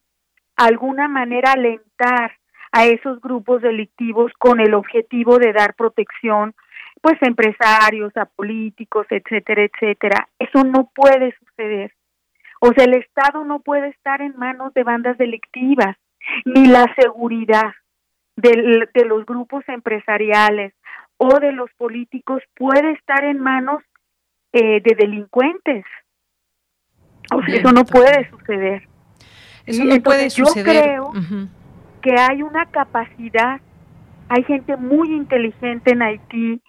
alguna 0.56 1.08
manera 1.08 1.50
a 1.50 1.54
alentar 1.54 2.32
a 2.72 2.86
esos 2.86 3.20
grupos 3.20 3.62
delictivos 3.62 4.32
con 4.38 4.60
el 4.60 4.74
objetivo 4.74 5.38
de 5.38 5.52
dar 5.52 5.74
protección 5.74 6.54
pues 7.02 7.20
a 7.20 7.26
empresarios, 7.26 8.16
a 8.16 8.26
políticos, 8.26 9.06
etcétera, 9.10 9.64
etcétera. 9.64 10.28
Eso 10.38 10.64
no 10.64 10.90
puede 10.94 11.34
suceder. 11.38 11.92
O 12.60 12.72
sea, 12.72 12.84
el 12.84 12.94
Estado 12.94 13.44
no 13.44 13.58
puede 13.58 13.88
estar 13.88 14.22
en 14.22 14.36
manos 14.38 14.72
de 14.72 14.84
bandas 14.84 15.18
delictivas, 15.18 15.96
ni 16.44 16.66
la 16.66 16.86
seguridad 16.96 17.72
de, 18.36 19.04
los 19.04 19.26
grupos 19.26 19.64
empresariales 19.68 20.72
o 21.16 21.40
de 21.40 21.52
los 21.52 21.70
políticos 21.76 22.40
puede 22.54 22.92
estar 22.92 23.24
en 23.24 23.40
manos 23.40 23.82
eh, 24.52 24.80
de 24.80 24.94
delincuentes. 24.94 25.84
O 27.34 27.42
sea, 27.42 27.56
eso 27.56 27.72
no 27.72 27.84
puede 27.84 28.30
suceder. 28.30 28.88
Eso 29.66 29.84
no 29.84 30.00
puede 30.00 30.30
suceder. 30.30 30.96
Yo 30.96 31.10
creo 31.12 31.48
que 32.00 32.14
hay 32.16 32.42
una 32.42 32.66
capacidad, 32.66 33.60
hay 34.28 34.44
gente 34.44 34.76
muy 34.76 35.08
inteligente 35.12 35.92
en 35.92 36.02
Haití, 36.02 36.62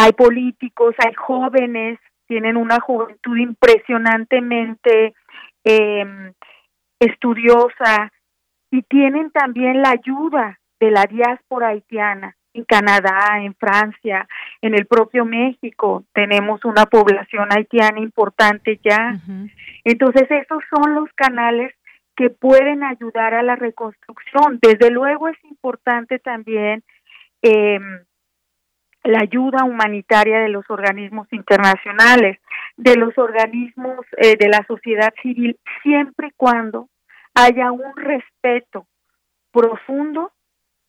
hay 0.00 0.12
políticos, 0.12 0.94
hay 1.04 1.12
jóvenes, 1.14 1.98
tienen 2.28 2.56
una 2.56 2.78
juventud 2.78 3.36
impresionantemente 3.36 5.12
eh, 5.64 6.32
estudiosa 7.00 8.12
y 8.70 8.82
tienen 8.82 9.32
también 9.32 9.82
la 9.82 9.90
ayuda 9.90 10.60
de 10.78 10.92
la 10.92 11.04
diáspora 11.06 11.70
haitiana 11.70 12.36
en 12.54 12.64
Canadá, 12.64 13.40
en 13.42 13.56
Francia, 13.56 14.28
en 14.62 14.76
el 14.76 14.86
propio 14.86 15.24
México. 15.24 16.04
Tenemos 16.12 16.64
una 16.64 16.86
población 16.86 17.48
haitiana 17.50 17.98
importante 17.98 18.78
ya. 18.84 19.18
Entonces, 19.82 20.30
esos 20.30 20.62
son 20.70 20.94
los 20.94 21.12
canales 21.14 21.74
que 22.14 22.30
pueden 22.30 22.84
ayudar 22.84 23.34
a 23.34 23.42
la 23.42 23.56
reconstrucción. 23.56 24.60
Desde 24.62 24.92
luego 24.92 25.26
es 25.26 25.44
importante 25.44 26.20
también 26.20 26.84
eh, 27.42 27.80
la 29.08 29.20
ayuda 29.20 29.64
humanitaria 29.64 30.40
de 30.40 30.50
los 30.50 30.68
organismos 30.68 31.26
internacionales, 31.32 32.38
de 32.76 32.94
los 32.96 33.16
organismos 33.16 34.04
eh, 34.18 34.36
de 34.36 34.48
la 34.48 34.62
sociedad 34.66 35.14
civil, 35.22 35.58
siempre 35.82 36.28
y 36.28 36.32
cuando 36.36 36.90
haya 37.34 37.72
un 37.72 37.96
respeto 37.96 38.86
profundo 39.50 40.32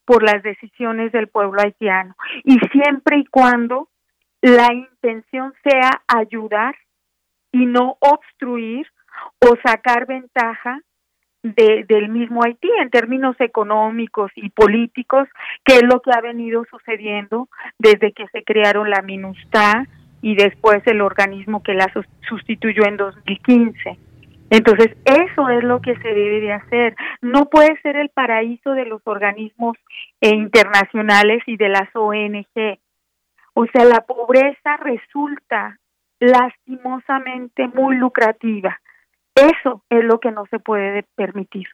por 0.03 0.23
las 0.23 0.43
decisiones 0.43 1.13
del 1.13 1.29
pueblo 1.29 1.61
haitiano. 1.61 2.13
Y 2.43 2.59
siempre 2.73 3.19
y 3.19 3.25
cuando 3.25 3.87
la 4.41 4.73
intención 4.73 5.53
sea 5.63 6.01
ayudar 6.07 6.75
y 7.53 7.65
no 7.65 7.95
obstruir 8.01 8.85
o 9.39 9.55
sacar 9.63 10.07
ventaja 10.07 10.81
de, 11.43 11.85
del 11.87 12.09
mismo 12.09 12.43
Haití 12.43 12.69
en 12.81 12.89
términos 12.89 13.35
económicos 13.39 14.31
y 14.35 14.49
políticos, 14.49 15.27
que 15.63 15.75
es 15.75 15.83
lo 15.83 16.01
que 16.01 16.11
ha 16.11 16.21
venido 16.21 16.65
sucediendo 16.69 17.47
desde 17.77 18.11
que 18.11 18.27
se 18.27 18.43
crearon 18.43 18.89
la 18.89 19.01
MINUSTA 19.01 19.87
y 20.21 20.35
después 20.35 20.85
el 20.85 21.01
organismo 21.01 21.63
que 21.63 21.73
la 21.73 21.91
sustituyó 22.27 22.85
en 22.85 22.97
2015. 22.97 23.97
Entonces, 24.51 24.97
eso 25.05 25.49
es 25.49 25.63
lo 25.63 25.79
que 25.79 25.95
se 25.97 26.07
debe 26.07 26.41
de 26.41 26.53
hacer. 26.53 26.95
No 27.21 27.45
puede 27.45 27.79
ser 27.81 27.95
el 27.95 28.09
paraíso 28.09 28.71
de 28.71 28.85
los 28.85 29.01
organismos 29.05 29.77
eh, 30.21 30.29
internacionales 30.29 31.43
y 31.45 31.55
de 31.55 31.69
las 31.69 31.87
ONG. 31.93 32.79
O 33.53 33.65
sea, 33.67 33.85
la 33.85 34.01
pobreza 34.01 34.77
resulta 34.77 35.77
lastimosamente 36.19 37.67
muy 37.69 37.95
lucrativa 37.95 38.79
eso 39.39 39.83
es 39.89 40.03
lo 40.03 40.19
que 40.19 40.31
no 40.31 40.45
se 40.47 40.59
puede 40.59 41.03
permitir. 41.15 41.67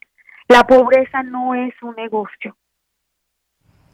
La 0.47 0.63
pobreza 0.63 1.23
no 1.23 1.55
es 1.55 1.73
un 1.81 1.95
negocio. 1.95 2.55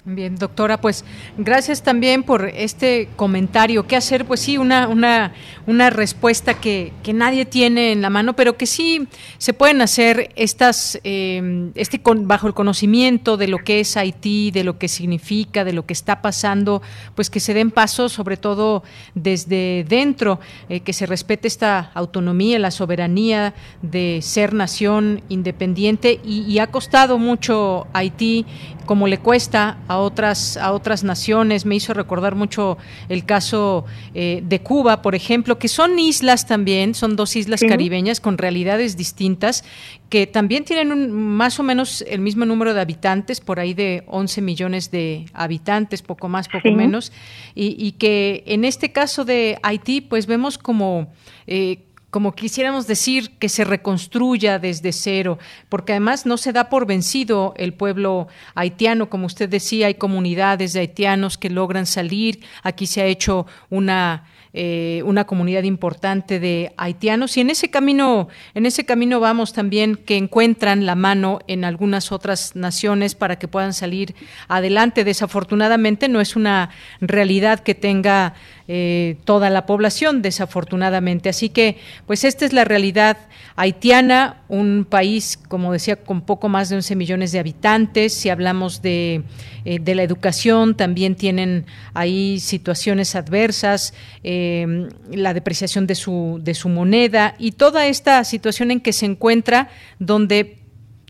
Bien, 0.03 0.35
doctora, 0.35 0.81
pues 0.81 1.05
gracias 1.37 1.83
también 1.83 2.23
por 2.23 2.47
este 2.47 3.07
comentario. 3.15 3.85
¿Qué 3.85 3.95
hacer? 3.95 4.25
Pues 4.25 4.39
sí, 4.39 4.57
una, 4.57 4.87
una, 4.87 5.33
una 5.67 5.91
respuesta 5.91 6.55
que, 6.55 6.91
que 7.03 7.13
nadie 7.13 7.45
tiene 7.45 7.91
en 7.91 8.01
la 8.01 8.09
mano, 8.09 8.35
pero 8.35 8.57
que 8.57 8.65
sí 8.65 9.07
se 9.37 9.53
pueden 9.53 9.79
hacer 9.79 10.31
estas, 10.35 10.99
eh, 11.03 11.69
este 11.75 12.01
con, 12.01 12.27
bajo 12.27 12.47
el 12.47 12.55
conocimiento 12.55 13.37
de 13.37 13.47
lo 13.47 13.59
que 13.59 13.79
es 13.79 13.95
Haití, 13.95 14.49
de 14.49 14.63
lo 14.63 14.79
que 14.79 14.87
significa, 14.87 15.63
de 15.63 15.73
lo 15.73 15.85
que 15.85 15.93
está 15.93 16.23
pasando, 16.23 16.81
pues 17.13 17.29
que 17.29 17.39
se 17.39 17.53
den 17.53 17.69
pasos, 17.69 18.11
sobre 18.11 18.37
todo 18.37 18.81
desde 19.13 19.85
dentro, 19.87 20.39
eh, 20.69 20.79
que 20.79 20.93
se 20.93 21.05
respete 21.05 21.47
esta 21.47 21.91
autonomía, 21.93 22.57
la 22.57 22.71
soberanía 22.71 23.53
de 23.83 24.17
ser 24.23 24.55
nación 24.55 25.21
independiente 25.29 26.19
y, 26.25 26.41
y 26.51 26.57
ha 26.57 26.65
costado 26.65 27.19
mucho 27.19 27.85
Haití, 27.93 28.47
como 28.87 29.07
le 29.07 29.19
cuesta 29.19 29.77
a 29.91 29.97
otras, 29.97 30.57
a 30.57 30.71
otras 30.71 31.03
naciones. 31.03 31.65
Me 31.65 31.75
hizo 31.75 31.93
recordar 31.93 32.35
mucho 32.35 32.77
el 33.09 33.25
caso 33.25 33.85
eh, 34.13 34.41
de 34.43 34.61
Cuba, 34.61 35.01
por 35.01 35.15
ejemplo, 35.15 35.59
que 35.59 35.67
son 35.67 35.99
islas 35.99 36.47
también, 36.47 36.95
son 36.95 37.15
dos 37.15 37.35
islas 37.35 37.61
caribeñas 37.61 38.19
con 38.19 38.37
realidades 38.37 38.95
distintas, 38.95 39.63
que 40.09 40.27
también 40.27 40.63
tienen 40.63 41.11
más 41.11 41.59
o 41.59 41.63
menos 41.63 42.03
el 42.07 42.21
mismo 42.21 42.45
número 42.45 42.73
de 42.73 42.81
habitantes, 42.81 43.41
por 43.41 43.59
ahí 43.59 43.73
de 43.73 44.03
11 44.07 44.41
millones 44.41 44.91
de 44.91 45.25
habitantes, 45.33 46.01
poco 46.01 46.29
más, 46.29 46.47
poco 46.47 46.71
menos, 46.71 47.11
y, 47.53 47.91
que 47.93 48.43
en 48.47 48.63
este 48.63 48.91
caso 48.91 49.25
de 49.25 49.57
Haití, 49.61 50.01
pues 50.01 50.25
vemos 50.25 50.57
como... 50.57 51.11
Eh, 51.47 51.85
como 52.11 52.33
quisiéramos 52.33 52.87
decir, 52.87 53.31
que 53.39 53.49
se 53.49 53.63
reconstruya 53.63 54.59
desde 54.59 54.91
cero, 54.91 55.39
porque 55.69 55.93
además 55.93 56.25
no 56.25 56.37
se 56.37 56.51
da 56.51 56.69
por 56.69 56.85
vencido 56.85 57.53
el 57.55 57.73
pueblo 57.73 58.27
haitiano, 58.53 59.09
como 59.09 59.25
usted 59.25 59.49
decía, 59.49 59.87
hay 59.87 59.95
comunidades 59.95 60.73
de 60.73 60.81
haitianos 60.81 61.37
que 61.37 61.49
logran 61.49 61.85
salir, 61.85 62.41
aquí 62.63 62.85
se 62.85 63.01
ha 63.01 63.05
hecho 63.05 63.47
una 63.69 64.25
eh, 64.53 65.01
una 65.05 65.23
comunidad 65.23 65.63
importante 65.63 66.41
de 66.41 66.73
haitianos. 66.75 67.37
Y 67.37 67.39
en 67.39 67.49
ese 67.49 67.69
camino 67.69 68.27
en 68.53 68.65
ese 68.65 68.83
camino 68.83 69.21
vamos 69.21 69.53
también 69.53 69.95
que 69.95 70.17
encuentran 70.17 70.85
la 70.85 70.95
mano 70.95 71.39
en 71.47 71.63
algunas 71.63 72.11
otras 72.11 72.53
naciones 72.53 73.15
para 73.15 73.39
que 73.39 73.47
puedan 73.47 73.73
salir 73.73 74.13
adelante. 74.49 75.05
Desafortunadamente 75.05 76.09
no 76.09 76.19
es 76.19 76.35
una 76.35 76.69
realidad 76.99 77.61
que 77.61 77.75
tenga 77.75 78.33
eh, 78.73 79.17
toda 79.25 79.49
la 79.49 79.65
población, 79.65 80.21
desafortunadamente. 80.21 81.27
Así 81.27 81.49
que, 81.49 81.75
pues 82.07 82.23
esta 82.23 82.45
es 82.45 82.53
la 82.53 82.63
realidad 82.63 83.17
haitiana, 83.57 84.43
un 84.47 84.87
país, 84.89 85.37
como 85.49 85.73
decía, 85.73 85.97
con 85.97 86.21
poco 86.21 86.47
más 86.47 86.69
de 86.69 86.77
11 86.77 86.95
millones 86.95 87.33
de 87.33 87.39
habitantes. 87.39 88.13
Si 88.13 88.29
hablamos 88.29 88.81
de, 88.81 89.23
eh, 89.65 89.79
de 89.81 89.93
la 89.93 90.03
educación, 90.03 90.77
también 90.77 91.15
tienen 91.15 91.65
ahí 91.93 92.39
situaciones 92.39 93.13
adversas, 93.13 93.93
eh, 94.23 94.87
la 95.11 95.33
depreciación 95.33 95.85
de 95.85 95.95
su, 95.95 96.39
de 96.41 96.53
su 96.53 96.69
moneda 96.69 97.35
y 97.37 97.51
toda 97.51 97.87
esta 97.87 98.23
situación 98.23 98.71
en 98.71 98.79
que 98.79 98.93
se 98.93 99.05
encuentra 99.05 99.67
donde 99.99 100.59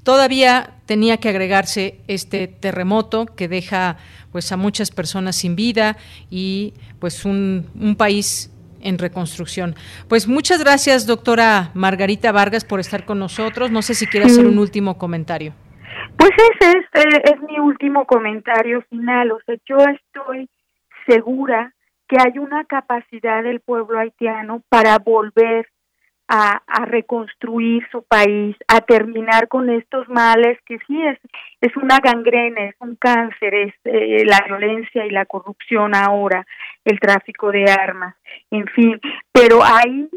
todavía 0.02 0.78
tenía 0.88 1.18
que 1.18 1.30
agregarse 1.30 2.00
este 2.08 2.48
terremoto 2.48 3.28
que 3.28 3.48
deja 3.48 3.98
pues 4.32 4.52
a 4.52 4.58
muchas 4.58 4.92
personas 4.92 5.36
sin 5.36 5.56
vida 5.56 5.98
y 6.30 6.74
pues 7.00 7.26
un, 7.26 7.70
un 7.80 7.96
país 7.96 8.52
en 8.82 8.98
reconstrucción. 8.98 9.76
Pues 10.08 10.28
muchas 10.28 10.64
gracias, 10.64 11.08
doctora 11.08 11.72
Margarita 11.74 12.32
Vargas, 12.32 12.66
por 12.66 12.80
estar 12.80 13.06
con 13.06 13.20
nosotros. 13.20 13.72
No 13.72 13.82
sé 13.82 13.94
si 13.94 14.08
quiere 14.08 14.26
hacer 14.26 14.46
un 14.46 14.58
último 14.58 14.98
comentario. 14.98 15.54
Pues 16.18 16.32
ese 16.60 16.78
es, 16.78 17.20
es 17.24 17.42
mi 17.42 17.60
último 17.60 18.06
comentario 18.06 18.82
final. 18.90 19.32
O 19.32 19.40
sea, 19.46 19.56
yo 19.66 19.78
estoy 19.78 20.50
segura 21.08 21.74
que 22.08 22.18
hay 22.20 22.38
una 22.40 22.66
capacidad 22.66 23.44
del 23.44 23.62
pueblo 23.62 24.00
haitiano 24.00 24.62
para 24.70 24.98
volver 25.00 25.68
a, 26.34 26.86
reconstruir 26.86 27.86
su 27.92 28.04
país, 28.04 28.56
a 28.70 28.80
terminar 28.80 29.50
con 29.50 29.70
estos 29.70 30.08
males 30.08 30.58
que 30.66 30.80
sí 30.88 31.02
es, 31.06 31.20
es 31.60 31.76
una 31.76 32.00
gangrena, 32.00 32.70
es 32.70 32.76
un 32.80 32.96
cáncer, 32.96 33.54
es 33.54 33.74
eh, 33.84 34.24
la 34.26 34.40
violencia 34.48 35.06
y 35.06 35.10
la 35.10 35.26
corrupción 35.26 35.94
ahora, 35.94 36.46
el 36.86 37.02
tráfico 37.02 37.52
de 37.52 37.66
armas, 37.66 38.16
en 38.50 38.66
fin, 38.68 39.00
pero 39.34 39.62
ahí 39.62 40.10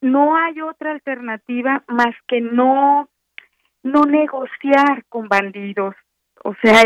no 0.00 0.34
hay 0.34 0.62
otra 0.62 0.92
alternativa 0.92 1.84
más 1.88 2.14
que 2.26 2.40
no 2.40 3.08
no 3.82 4.04
negociar 4.04 5.04
con 5.10 5.28
bandidos, 5.28 5.94
o 6.42 6.54
sea, 6.62 6.84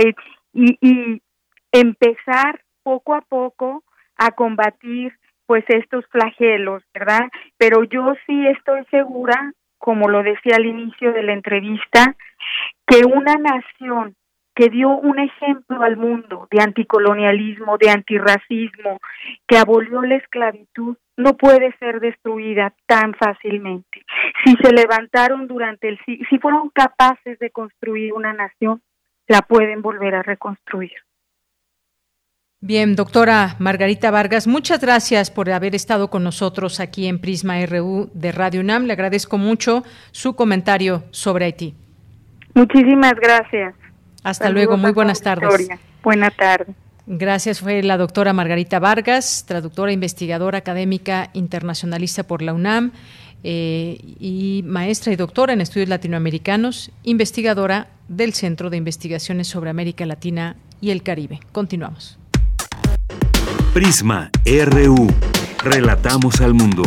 y, 0.52 0.76
y 0.80 1.22
empezar 1.70 2.60
poco 2.82 3.14
a 3.14 3.20
poco 3.20 3.84
a 4.16 4.32
combatir 4.32 5.16
pues 5.46 5.64
estos 5.68 6.06
flagelos, 6.06 6.82
¿verdad? 6.94 7.28
Pero 7.58 7.84
yo 7.84 8.14
sí 8.26 8.46
estoy 8.48 8.84
segura, 8.90 9.52
como 9.78 10.08
lo 10.08 10.22
decía 10.22 10.56
al 10.56 10.66
inicio 10.66 11.12
de 11.12 11.22
la 11.22 11.32
entrevista, 11.32 12.14
que 12.86 13.04
una 13.04 13.34
nación 13.34 14.14
que 14.54 14.68
dio 14.68 14.90
un 14.90 15.18
ejemplo 15.18 15.82
al 15.82 15.96
mundo 15.96 16.46
de 16.50 16.62
anticolonialismo, 16.62 17.78
de 17.78 17.90
antirracismo, 17.90 18.98
que 19.46 19.56
abolió 19.56 20.02
la 20.02 20.16
esclavitud, 20.16 20.96
no 21.16 21.36
puede 21.36 21.74
ser 21.78 22.00
destruida 22.00 22.74
tan 22.86 23.14
fácilmente. 23.14 24.04
Si 24.44 24.54
se 24.56 24.72
levantaron 24.72 25.46
durante 25.46 25.88
el 25.88 25.98
si 26.06 26.38
fueron 26.38 26.68
capaces 26.70 27.38
de 27.38 27.50
construir 27.50 28.12
una 28.12 28.32
nación, 28.32 28.82
la 29.28 29.40
pueden 29.40 29.82
volver 29.82 30.14
a 30.14 30.22
reconstruir. 30.22 30.92
Bien, 32.64 32.94
doctora 32.94 33.56
Margarita 33.58 34.12
Vargas, 34.12 34.46
muchas 34.46 34.80
gracias 34.80 35.32
por 35.32 35.50
haber 35.50 35.74
estado 35.74 36.10
con 36.10 36.22
nosotros 36.22 36.78
aquí 36.78 37.08
en 37.08 37.18
Prisma 37.18 37.56
RU 37.66 38.08
de 38.14 38.30
Radio 38.30 38.60
UNAM. 38.60 38.84
Le 38.84 38.92
agradezco 38.92 39.36
mucho 39.36 39.82
su 40.12 40.36
comentario 40.36 41.02
sobre 41.10 41.46
Haití. 41.46 41.74
Muchísimas 42.54 43.14
gracias. 43.14 43.74
Hasta 44.22 44.48
luego, 44.50 44.76
muy 44.76 44.92
buenas 44.92 45.20
tardes. 45.20 45.68
Buenas 46.04 46.36
tardes. 46.36 46.76
Gracias, 47.06 47.58
fue 47.58 47.82
la 47.82 47.96
doctora 47.96 48.32
Margarita 48.32 48.78
Vargas, 48.78 49.44
traductora, 49.44 49.90
investigadora 49.90 50.58
académica 50.58 51.30
internacionalista 51.32 52.22
por 52.22 52.42
la 52.42 52.52
UNAM 52.52 52.92
eh, 53.42 53.98
y 54.20 54.62
maestra 54.64 55.12
y 55.12 55.16
doctora 55.16 55.52
en 55.52 55.62
estudios 55.62 55.88
latinoamericanos, 55.88 56.92
investigadora 57.02 57.88
del 58.06 58.34
Centro 58.34 58.70
de 58.70 58.76
Investigaciones 58.76 59.48
sobre 59.48 59.70
América 59.70 60.06
Latina 60.06 60.54
y 60.80 60.92
el 60.92 61.02
Caribe. 61.02 61.40
Continuamos. 61.50 62.21
Prisma 63.72 64.30
RU. 64.44 65.06
Relatamos 65.64 66.42
al 66.42 66.52
mundo. 66.52 66.82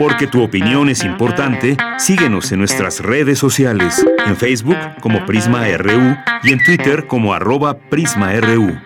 Porque 0.00 0.26
tu 0.26 0.42
opinión 0.42 0.88
es 0.88 1.04
importante, 1.04 1.76
síguenos 1.96 2.50
en 2.50 2.58
nuestras 2.58 2.98
redes 2.98 3.38
sociales, 3.38 4.04
en 4.26 4.34
Facebook 4.34 4.76
como 5.00 5.24
Prisma 5.26 5.64
RU 5.76 6.16
y 6.42 6.52
en 6.52 6.58
Twitter 6.64 7.06
como 7.06 7.32
arroba 7.32 7.78
PrismaRU. 7.78 8.80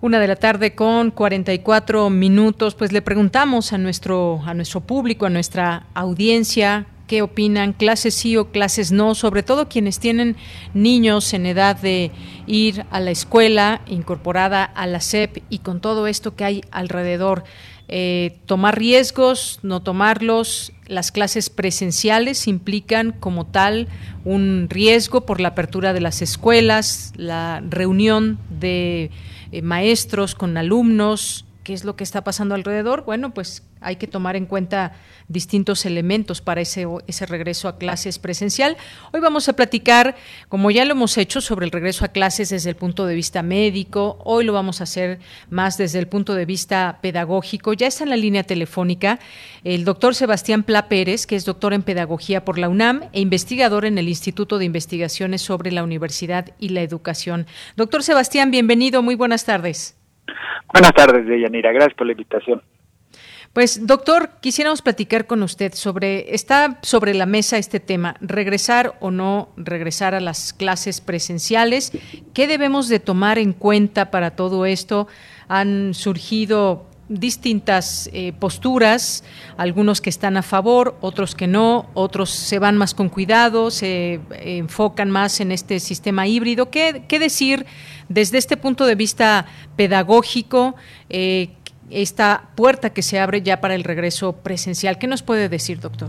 Una 0.00 0.20
de 0.20 0.26
la 0.26 0.36
tarde 0.36 0.74
con 0.74 1.10
44 1.10 2.08
minutos, 2.08 2.74
pues 2.76 2.92
le 2.92 3.02
preguntamos 3.02 3.74
a 3.74 3.78
nuestro, 3.78 4.40
a 4.46 4.54
nuestro 4.54 4.80
público, 4.80 5.26
a 5.26 5.30
nuestra 5.30 5.86
audiencia, 5.92 6.86
qué 7.06 7.22
opinan, 7.22 7.72
clases 7.72 8.14
sí 8.14 8.36
o 8.36 8.50
clases 8.50 8.92
no, 8.92 9.14
sobre 9.14 9.42
todo 9.42 9.68
quienes 9.68 9.98
tienen 9.98 10.36
niños 10.72 11.32
en 11.34 11.46
edad 11.46 11.76
de 11.76 12.10
ir 12.46 12.84
a 12.90 13.00
la 13.00 13.10
escuela 13.10 13.82
incorporada 13.86 14.64
a 14.64 14.86
la 14.86 15.00
SEP 15.00 15.42
y 15.50 15.58
con 15.58 15.80
todo 15.80 16.06
esto 16.06 16.34
que 16.34 16.44
hay 16.44 16.64
alrededor. 16.70 17.44
Eh, 17.86 18.38
tomar 18.46 18.78
riesgos, 18.78 19.60
no 19.62 19.82
tomarlos. 19.82 20.72
Las 20.86 21.12
clases 21.12 21.50
presenciales 21.50 22.48
implican 22.48 23.12
como 23.12 23.46
tal 23.46 23.88
un 24.24 24.68
riesgo 24.70 25.26
por 25.26 25.40
la 25.40 25.48
apertura 25.48 25.92
de 25.92 26.00
las 26.00 26.22
escuelas, 26.22 27.12
la 27.16 27.62
reunión 27.68 28.38
de 28.48 29.10
eh, 29.52 29.62
maestros 29.62 30.34
con 30.34 30.56
alumnos, 30.56 31.44
qué 31.62 31.74
es 31.74 31.84
lo 31.84 31.94
que 31.96 32.04
está 32.04 32.24
pasando 32.24 32.54
alrededor. 32.54 33.04
Bueno, 33.04 33.34
pues 33.34 33.62
hay 33.84 33.96
que 33.96 34.06
tomar 34.06 34.36
en 34.36 34.46
cuenta 34.46 34.92
distintos 35.28 35.86
elementos 35.86 36.40
para 36.40 36.60
ese, 36.60 36.86
ese 37.06 37.26
regreso 37.26 37.68
a 37.68 37.78
clases 37.78 38.18
presencial. 38.18 38.76
Hoy 39.12 39.20
vamos 39.20 39.48
a 39.48 39.54
platicar, 39.54 40.16
como 40.48 40.70
ya 40.70 40.84
lo 40.84 40.92
hemos 40.92 41.16
hecho, 41.18 41.40
sobre 41.40 41.66
el 41.66 41.72
regreso 41.72 42.04
a 42.04 42.08
clases 42.08 42.50
desde 42.50 42.70
el 42.70 42.76
punto 42.76 43.06
de 43.06 43.14
vista 43.14 43.42
médico. 43.42 44.18
Hoy 44.24 44.44
lo 44.44 44.52
vamos 44.52 44.80
a 44.80 44.84
hacer 44.84 45.18
más 45.50 45.78
desde 45.78 45.98
el 45.98 46.08
punto 46.08 46.34
de 46.34 46.46
vista 46.46 46.98
pedagógico. 47.00 47.72
Ya 47.72 47.86
está 47.86 48.04
en 48.04 48.10
la 48.10 48.16
línea 48.16 48.42
telefónica 48.42 49.18
el 49.62 49.84
doctor 49.84 50.14
Sebastián 50.14 50.62
Pla 50.62 50.88
Pérez, 50.88 51.26
que 51.26 51.36
es 51.36 51.44
doctor 51.44 51.72
en 51.72 51.82
pedagogía 51.82 52.44
por 52.44 52.58
la 52.58 52.68
UNAM 52.68 53.02
e 53.12 53.20
investigador 53.20 53.84
en 53.84 53.98
el 53.98 54.08
Instituto 54.08 54.58
de 54.58 54.64
Investigaciones 54.64 55.42
sobre 55.42 55.72
la 55.72 55.82
Universidad 55.82 56.50
y 56.58 56.70
la 56.70 56.82
Educación. 56.82 57.46
Doctor 57.76 58.02
Sebastián, 58.02 58.50
bienvenido. 58.50 59.02
Muy 59.02 59.14
buenas 59.14 59.44
tardes. 59.44 59.98
Buenas 60.72 60.92
tardes, 60.92 61.26
Deyanira. 61.26 61.72
Gracias 61.72 61.94
por 61.94 62.06
la 62.06 62.12
invitación. 62.12 62.62
Pues, 63.54 63.86
doctor, 63.86 64.30
quisiéramos 64.40 64.82
platicar 64.82 65.28
con 65.28 65.44
usted 65.44 65.74
sobre, 65.74 66.34
está 66.34 66.80
sobre 66.82 67.14
la 67.14 67.24
mesa 67.24 67.56
este 67.56 67.78
tema, 67.78 68.16
regresar 68.20 68.98
o 69.00 69.12
no 69.12 69.50
regresar 69.56 70.12
a 70.16 70.18
las 70.18 70.52
clases 70.52 71.00
presenciales. 71.00 71.92
¿Qué 72.32 72.48
debemos 72.48 72.88
de 72.88 72.98
tomar 72.98 73.38
en 73.38 73.52
cuenta 73.52 74.10
para 74.10 74.34
todo 74.34 74.66
esto? 74.66 75.06
Han 75.46 75.94
surgido 75.94 76.90
distintas 77.08 78.10
eh, 78.12 78.32
posturas, 78.32 79.22
algunos 79.56 80.00
que 80.00 80.10
están 80.10 80.36
a 80.36 80.42
favor, 80.42 80.96
otros 81.00 81.36
que 81.36 81.46
no, 81.46 81.88
otros 81.94 82.30
se 82.30 82.58
van 82.58 82.76
más 82.76 82.92
con 82.92 83.08
cuidado, 83.08 83.70
se 83.70 84.20
enfocan 84.32 85.12
más 85.12 85.38
en 85.38 85.52
este 85.52 85.78
sistema 85.78 86.26
híbrido. 86.26 86.70
¿Qué, 86.70 87.04
qué 87.06 87.20
decir 87.20 87.66
desde 88.08 88.38
este 88.38 88.56
punto 88.56 88.84
de 88.84 88.96
vista 88.96 89.46
pedagógico? 89.76 90.74
Eh, 91.08 91.50
esta 91.94 92.50
puerta 92.56 92.92
que 92.92 93.02
se 93.02 93.20
abre 93.20 93.42
ya 93.42 93.60
para 93.60 93.74
el 93.74 93.84
regreso 93.84 94.42
presencial. 94.42 94.98
¿Qué 94.98 95.06
nos 95.06 95.22
puede 95.22 95.48
decir, 95.48 95.80
doctor? 95.80 96.08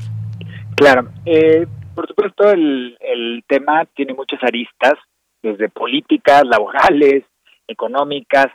Claro, 0.75 1.09
eh, 1.25 1.67
por 1.93 2.07
supuesto 2.07 2.49
el, 2.49 2.97
el 2.99 3.43
tema 3.47 3.85
tiene 3.95 4.13
muchas 4.13 4.43
aristas, 4.43 4.93
desde 5.41 5.69
políticas, 5.69 6.43
laborales, 6.45 7.23
económicas, 7.67 8.47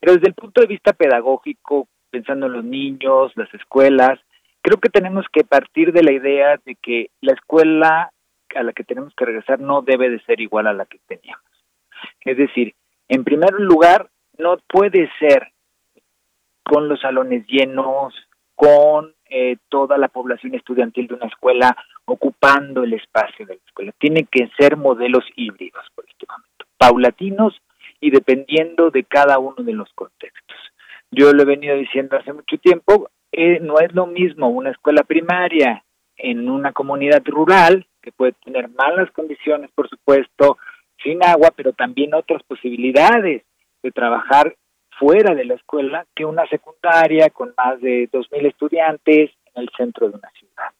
pero 0.00 0.14
desde 0.14 0.28
el 0.28 0.34
punto 0.34 0.60
de 0.60 0.66
vista 0.66 0.92
pedagógico, 0.92 1.88
pensando 2.10 2.46
en 2.46 2.52
los 2.52 2.64
niños, 2.64 3.32
las 3.36 3.52
escuelas, 3.54 4.20
creo 4.60 4.78
que 4.78 4.88
tenemos 4.88 5.24
que 5.32 5.44
partir 5.44 5.92
de 5.92 6.02
la 6.02 6.12
idea 6.12 6.60
de 6.64 6.74
que 6.76 7.10
la 7.20 7.32
escuela 7.32 8.10
a 8.54 8.62
la 8.62 8.72
que 8.72 8.84
tenemos 8.84 9.14
que 9.16 9.24
regresar 9.24 9.60
no 9.60 9.82
debe 9.82 10.10
de 10.10 10.20
ser 10.24 10.40
igual 10.40 10.66
a 10.66 10.72
la 10.72 10.86
que 10.86 10.98
teníamos. 11.06 11.44
Es 12.20 12.36
decir, 12.36 12.74
en 13.08 13.24
primer 13.24 13.52
lugar, 13.54 14.08
no 14.38 14.56
puede 14.68 15.10
ser 15.18 15.53
con 16.64 16.88
los 16.88 17.00
salones 17.00 17.46
llenos, 17.46 18.14
con 18.54 19.14
eh, 19.28 19.56
toda 19.68 19.98
la 19.98 20.08
población 20.08 20.54
estudiantil 20.54 21.08
de 21.08 21.14
una 21.14 21.26
escuela 21.26 21.76
ocupando 22.04 22.84
el 22.84 22.94
espacio 22.94 23.46
de 23.46 23.54
la 23.54 23.60
escuela. 23.66 23.92
Tiene 23.98 24.24
que 24.30 24.48
ser 24.58 24.76
modelos 24.76 25.24
híbridos 25.36 25.84
por 25.94 26.04
este 26.08 26.26
momento, 26.28 26.66
paulatinos 26.78 27.60
y 28.00 28.10
dependiendo 28.10 28.90
de 28.90 29.04
cada 29.04 29.38
uno 29.38 29.56
de 29.58 29.72
los 29.72 29.90
contextos. 29.94 30.56
Yo 31.10 31.32
lo 31.32 31.42
he 31.42 31.46
venido 31.46 31.76
diciendo 31.76 32.16
hace 32.16 32.32
mucho 32.32 32.58
tiempo, 32.58 33.08
eh, 33.32 33.60
no 33.60 33.78
es 33.78 33.92
lo 33.94 34.06
mismo 34.06 34.48
una 34.48 34.70
escuela 34.70 35.02
primaria 35.02 35.84
en 36.16 36.48
una 36.48 36.72
comunidad 36.72 37.22
rural, 37.26 37.86
que 38.02 38.12
puede 38.12 38.32
tener 38.44 38.68
malas 38.68 39.10
condiciones, 39.12 39.70
por 39.74 39.88
supuesto, 39.88 40.58
sin 41.02 41.24
agua, 41.24 41.50
pero 41.56 41.72
también 41.72 42.14
otras 42.14 42.42
posibilidades 42.42 43.42
de 43.82 43.90
trabajar 43.90 44.54
fuera 44.98 45.34
de 45.34 45.44
la 45.44 45.54
escuela 45.54 46.06
que 46.14 46.24
una 46.24 46.46
secundaria 46.48 47.30
con 47.30 47.54
más 47.56 47.80
de 47.80 48.08
2.000 48.10 48.46
estudiantes 48.46 49.30
en 49.54 49.62
el 49.62 49.70
centro 49.76 50.08
de 50.08 50.16
una 50.16 50.30
ciudad. 50.30 50.70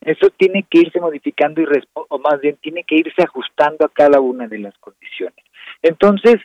Eso 0.00 0.30
tiene 0.30 0.64
que 0.68 0.80
irse 0.80 1.00
modificando 1.00 1.60
y 1.60 1.66
o 1.94 2.18
más 2.18 2.40
bien 2.40 2.56
tiene 2.56 2.84
que 2.84 2.96
irse 2.96 3.22
ajustando 3.22 3.84
a 3.84 3.88
cada 3.88 4.20
una 4.20 4.46
de 4.46 4.58
las 4.58 4.76
condiciones. 4.78 5.44
Entonces, 5.82 6.36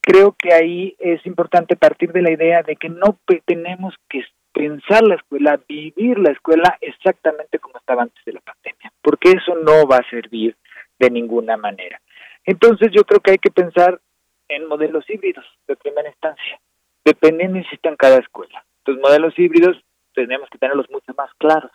creo 0.00 0.36
que 0.38 0.52
ahí 0.52 0.94
es 0.98 1.24
importante 1.24 1.76
partir 1.76 2.12
de 2.12 2.22
la 2.22 2.30
idea 2.30 2.62
de 2.62 2.76
que 2.76 2.88
no 2.88 3.18
tenemos 3.44 3.94
que 4.08 4.24
pensar 4.52 5.02
la 5.02 5.16
escuela, 5.16 5.60
vivir 5.68 6.18
la 6.18 6.32
escuela 6.32 6.76
exactamente 6.80 7.58
como 7.58 7.78
estaba 7.78 8.02
antes 8.02 8.24
de 8.24 8.32
la 8.32 8.40
pandemia, 8.40 8.92
porque 9.02 9.30
eso 9.30 9.54
no 9.56 9.86
va 9.86 9.98
a 9.98 10.10
servir 10.10 10.56
de 10.98 11.10
ninguna 11.10 11.56
manera. 11.56 12.00
Entonces 12.44 12.90
yo 12.92 13.04
creo 13.04 13.20
que 13.20 13.32
hay 13.32 13.38
que 13.38 13.50
pensar 13.50 14.00
en 14.48 14.66
modelos 14.66 15.08
híbridos 15.10 15.44
de 15.66 15.76
primera 15.76 16.08
instancia 16.08 16.60
dependiendo, 17.06 17.56
insisto, 17.56 17.88
en 17.88 17.96
cada 17.96 18.18
escuela. 18.18 18.64
Los 18.84 18.98
modelos 18.98 19.38
híbridos 19.38 19.76
tenemos 20.12 20.50
que 20.50 20.58
tenerlos 20.58 20.90
mucho 20.90 21.14
más 21.16 21.30
claros. 21.38 21.70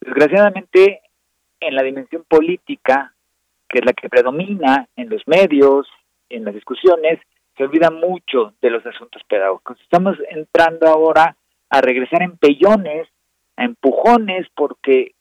Desgraciadamente, 0.00 1.02
en 1.60 1.74
la 1.74 1.82
dimensión 1.82 2.24
política, 2.26 3.12
que 3.68 3.78
es 3.80 3.84
la 3.84 3.92
que 3.92 4.08
predomina 4.08 4.88
en 4.96 5.10
los 5.10 5.22
medios, 5.26 5.86
en 6.30 6.44
las 6.44 6.54
discusiones, 6.54 7.20
se 7.56 7.64
olvida 7.64 7.90
mucho 7.90 8.54
de 8.62 8.70
los 8.70 8.84
asuntos 8.86 9.22
pedagógicos. 9.28 9.78
Estamos 9.82 10.16
entrando 10.30 10.88
ahora 10.88 11.36
a 11.68 11.80
regresar 11.82 12.22
en 12.22 12.38
pellones, 12.38 13.08
a 13.56 13.64
empujones, 13.64 14.46
porque 14.54 15.12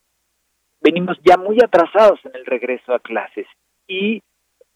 venimos 0.79 1.17
ya 1.25 1.36
muy 1.36 1.57
atrasados 1.61 2.19
en 2.23 2.36
el 2.36 2.45
regreso 2.45 2.93
a 2.93 2.99
clases 2.99 3.47
y 3.88 4.21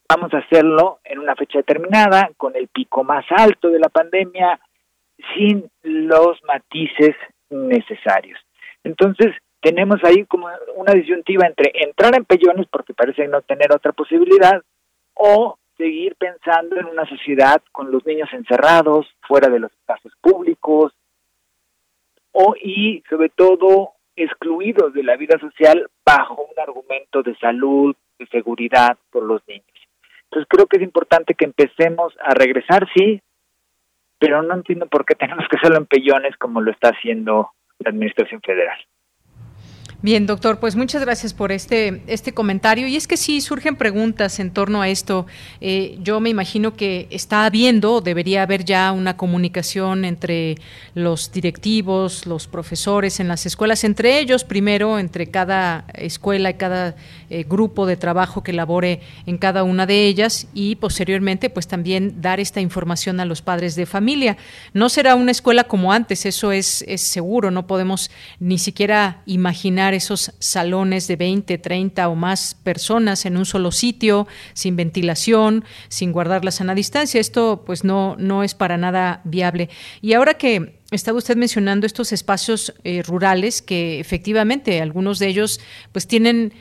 vamos 0.10 0.34
a 0.34 0.40
hacerlo 0.40 1.00
en 1.04 1.20
una 1.20 1.36
fecha 1.36 1.60
determinada, 1.60 2.32
con 2.36 2.56
el 2.56 2.68
pico 2.68 3.04
más 3.04 3.26
alto 3.30 3.70
de 3.70 3.80
la 3.80 3.90
pandemia, 3.90 4.60
sin 5.36 5.70
los 5.84 6.44
matices 6.46 7.16
necesarios. 7.52 8.40
Entonces, 8.84 9.36
tenemos 9.62 10.00
ahí 10.04 10.26
como 10.26 10.48
una 10.76 10.94
disyuntiva 10.94 11.46
entre 11.46 11.72
entrar 11.76 12.16
en 12.16 12.26
pellones 12.26 12.66
porque 12.72 12.94
parece 12.94 13.28
no 13.28 13.42
tener 13.42 13.72
otra 13.72 13.92
posibilidad 13.92 14.62
o 15.14 15.58
seguir 15.78 16.16
pensando 16.16 16.78
en 16.78 16.86
una 16.86 17.08
sociedad 17.08 17.62
con 17.72 17.92
los 17.92 18.06
niños 18.06 18.30
encerrados, 18.34 19.08
fuera 19.28 19.50
de 19.50 19.60
los 19.60 19.72
espacios 19.72 20.14
públicos, 20.22 20.94
o 22.32 22.56
y 22.62 23.04
sobre 23.10 23.30
todo 23.30 23.92
excluidos 24.16 24.94
de 24.94 25.04
la 25.04 25.16
vida 25.18 25.38
social 25.40 25.90
bajo 26.06 26.42
un 26.42 26.60
argumento 26.60 27.22
de 27.22 27.36
salud, 27.38 27.96
de 28.18 28.28
seguridad 28.28 28.98
por 29.12 29.24
los 29.24 29.42
niños. 29.48 29.79
Entonces 30.30 30.48
creo 30.50 30.68
que 30.68 30.78
es 30.78 30.84
importante 30.84 31.34
que 31.34 31.46
empecemos 31.46 32.14
a 32.22 32.34
regresar, 32.36 32.88
sí, 32.96 33.22
pero 34.20 34.44
no 34.44 34.54
entiendo 34.54 34.86
por 34.88 35.06
qué 35.06 35.16
tenemos 35.16 35.46
que 35.50 35.58
hacerlo 35.58 35.78
en 35.78 35.88
pellones 35.88 36.36
como 36.38 36.62
lo 36.62 36.72
está 36.72 36.90
haciendo 36.90 37.52
la 37.80 37.90
Administración 37.90 38.42
Federal. 38.42 38.78
Bien, 40.02 40.26
doctor, 40.26 40.62
pues 40.62 40.78
muchas 40.78 41.02
gracias 41.02 41.34
por 41.34 41.52
este, 41.52 42.04
este 42.08 42.34
comentario. 42.34 42.88
Y 42.88 42.96
es 42.96 43.06
que 43.06 43.18
sí, 43.18 43.42
surgen 43.42 43.76
preguntas 43.76 44.40
en 44.40 44.52
torno 44.52 44.82
a 44.82 44.88
esto. 44.88 45.28
Eh, 45.60 45.98
yo 46.02 46.22
me 46.22 46.30
imagino 46.30 46.74
que 46.74 47.10
está 47.10 47.44
habiendo, 47.44 48.00
debería 48.00 48.44
haber 48.44 48.64
ya 48.64 48.94
una 48.94 49.18
comunicación 49.18 50.06
entre 50.06 50.56
los 50.96 51.34
directivos, 51.34 52.26
los 52.26 52.48
profesores 52.48 53.20
en 53.20 53.28
las 53.28 53.46
escuelas, 53.46 53.84
entre 53.84 54.20
ellos 54.20 54.46
primero, 54.46 55.00
entre 55.00 55.28
cada 55.28 55.84
escuela 55.94 56.52
y 56.52 56.54
cada 56.54 56.96
eh, 57.30 57.44
grupo 57.44 57.86
de 57.86 57.98
trabajo 57.98 58.42
que 58.42 58.54
labore 58.54 59.02
en 59.26 59.38
cada 59.38 59.64
una 59.64 59.86
de 59.86 60.08
ellas 60.08 60.48
y 60.54 60.78
posteriormente 60.78 61.50
pues 61.50 61.68
también 61.68 62.22
dar 62.22 62.40
esta 62.40 62.62
información 62.62 63.20
a 63.20 63.26
los 63.26 63.42
padres 63.42 63.76
de 63.76 63.86
familia. 63.86 64.38
No 64.74 64.88
será 64.88 65.16
una 65.16 65.32
escuela 65.32 65.66
como 65.66 65.92
antes, 65.92 66.26
eso 66.26 66.54
es, 66.54 66.86
es 66.88 67.02
seguro, 67.02 67.52
no 67.52 67.68
podemos 67.68 68.10
ni 68.40 68.58
siquiera 68.58 69.24
imaginar 69.26 69.89
esos 69.94 70.34
salones 70.40 71.08
de 71.08 71.16
20, 71.16 71.58
30 71.58 72.10
o 72.10 72.16
más 72.16 72.56
personas 72.56 73.26
en 73.26 73.38
un 73.38 73.46
solo 73.46 73.72
sitio, 73.72 74.28
sin 74.54 74.76
ventilación, 74.76 75.64
sin 75.88 76.12
guardar 76.12 76.44
la 76.46 76.52
sana 76.52 76.76
distancia. 76.76 77.20
Esto 77.20 77.64
pues 77.66 77.84
no, 77.84 78.16
no 78.18 78.44
es 78.44 78.56
para 78.56 78.78
nada 78.78 79.22
viable. 79.24 79.70
Y 80.02 80.14
ahora 80.14 80.36
que 80.36 80.79
estaba 80.92 81.20
usted 81.20 81.38
mencionando 81.38 81.86
estos 81.86 82.12
espacios 82.12 82.74
eh, 82.84 83.04
rurales 83.04 83.62
que 83.62 84.00
efectivamente 84.00 84.82
algunos 84.82 85.20
de 85.20 85.28
ellos 85.28 85.60
pues 85.92 86.08
tienen 86.08 86.54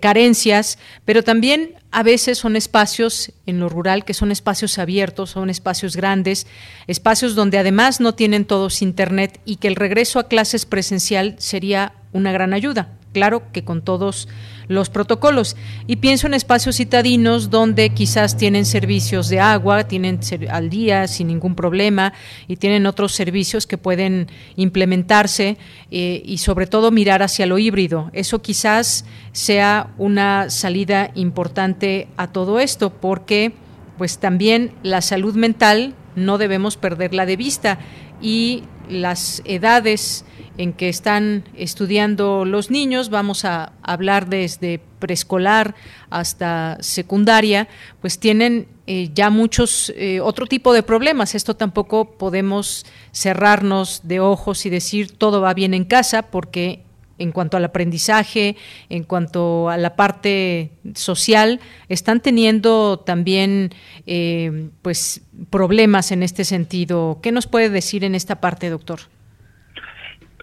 carencias, 0.00 0.78
pero 1.04 1.22
también 1.22 1.74
a 1.90 2.02
veces 2.02 2.38
son 2.38 2.56
espacios 2.56 3.32
en 3.46 3.60
lo 3.60 3.68
rural 3.68 4.04
que 4.04 4.12
son 4.12 4.32
espacios 4.32 4.78
abiertos, 4.78 5.30
son 5.30 5.48
espacios 5.48 5.96
grandes, 5.96 6.46
espacios 6.86 7.34
donde 7.34 7.58
además 7.58 8.00
no 8.00 8.14
tienen 8.14 8.44
todos 8.44 8.82
internet 8.82 9.40
y 9.44 9.56
que 9.56 9.68
el 9.68 9.76
regreso 9.76 10.18
a 10.18 10.28
clases 10.28 10.66
presencial 10.66 11.36
sería 11.38 11.94
una 12.12 12.32
gran 12.32 12.52
ayuda. 12.52 12.88
Claro 13.12 13.44
que 13.52 13.64
con 13.64 13.82
todos 13.82 14.28
los 14.68 14.90
protocolos. 14.90 15.56
Y 15.86 15.96
pienso 15.96 16.26
en 16.26 16.34
espacios 16.34 16.76
citadinos 16.76 17.50
donde 17.50 17.90
quizás 17.90 18.36
tienen 18.36 18.64
servicios 18.64 19.28
de 19.28 19.40
agua, 19.40 19.84
tienen 19.84 20.20
al 20.50 20.70
día 20.70 21.06
sin 21.06 21.28
ningún 21.28 21.54
problema 21.54 22.12
y 22.48 22.56
tienen 22.56 22.86
otros 22.86 23.12
servicios 23.12 23.66
que 23.66 23.78
pueden 23.78 24.28
implementarse 24.56 25.56
eh, 25.90 26.22
y 26.24 26.38
sobre 26.38 26.66
todo 26.66 26.90
mirar 26.90 27.22
hacia 27.22 27.46
lo 27.46 27.58
híbrido. 27.58 28.10
Eso 28.12 28.42
quizás 28.42 29.04
sea 29.32 29.90
una 29.98 30.50
salida 30.50 31.10
importante 31.14 32.08
a 32.16 32.28
todo 32.28 32.60
esto 32.60 32.90
porque 32.90 33.52
pues 33.98 34.18
también 34.18 34.72
la 34.82 35.00
salud 35.00 35.34
mental 35.34 35.94
no 36.16 36.38
debemos 36.38 36.76
perderla 36.76 37.26
de 37.26 37.36
vista 37.36 37.78
y 38.20 38.64
las 38.88 39.42
edades 39.44 40.24
en 40.56 40.72
que 40.72 40.88
están 40.88 41.44
estudiando 41.56 42.44
los 42.44 42.70
niños, 42.70 43.10
vamos 43.10 43.44
a 43.44 43.72
hablar 43.82 44.28
desde 44.28 44.80
preescolar 44.98 45.74
hasta 46.10 46.78
secundaria, 46.80 47.68
pues 48.00 48.18
tienen 48.18 48.68
eh, 48.86 49.10
ya 49.14 49.30
muchos 49.30 49.92
eh, 49.96 50.20
otro 50.20 50.46
tipo 50.46 50.72
de 50.72 50.82
problemas. 50.82 51.34
Esto 51.34 51.56
tampoco 51.56 52.16
podemos 52.18 52.86
cerrarnos 53.12 54.02
de 54.04 54.20
ojos 54.20 54.66
y 54.66 54.70
decir 54.70 55.12
todo 55.16 55.40
va 55.40 55.54
bien 55.54 55.74
en 55.74 55.84
casa, 55.84 56.30
porque 56.30 56.82
en 57.18 57.32
cuanto 57.32 57.56
al 57.56 57.64
aprendizaje, 57.64 58.56
en 58.88 59.04
cuanto 59.04 59.68
a 59.68 59.76
la 59.76 59.96
parte 59.96 60.70
social, 60.94 61.60
están 61.88 62.20
teniendo 62.20 62.98
también 62.98 63.72
eh, 64.06 64.70
pues 64.82 65.22
problemas 65.50 66.12
en 66.12 66.22
este 66.22 66.44
sentido. 66.44 67.18
¿Qué 67.22 67.32
nos 67.32 67.46
puede 67.46 67.70
decir 67.70 68.04
en 68.04 68.14
esta 68.14 68.40
parte, 68.40 68.70
doctor? 68.70 69.00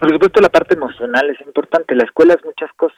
Por 0.01 0.11
supuesto, 0.11 0.41
la 0.41 0.49
parte 0.49 0.73
emocional 0.73 1.29
es 1.29 1.39
importante. 1.45 1.93
La 1.93 2.05
escuela 2.05 2.33
es 2.33 2.43
muchas 2.43 2.73
cosas. 2.73 2.97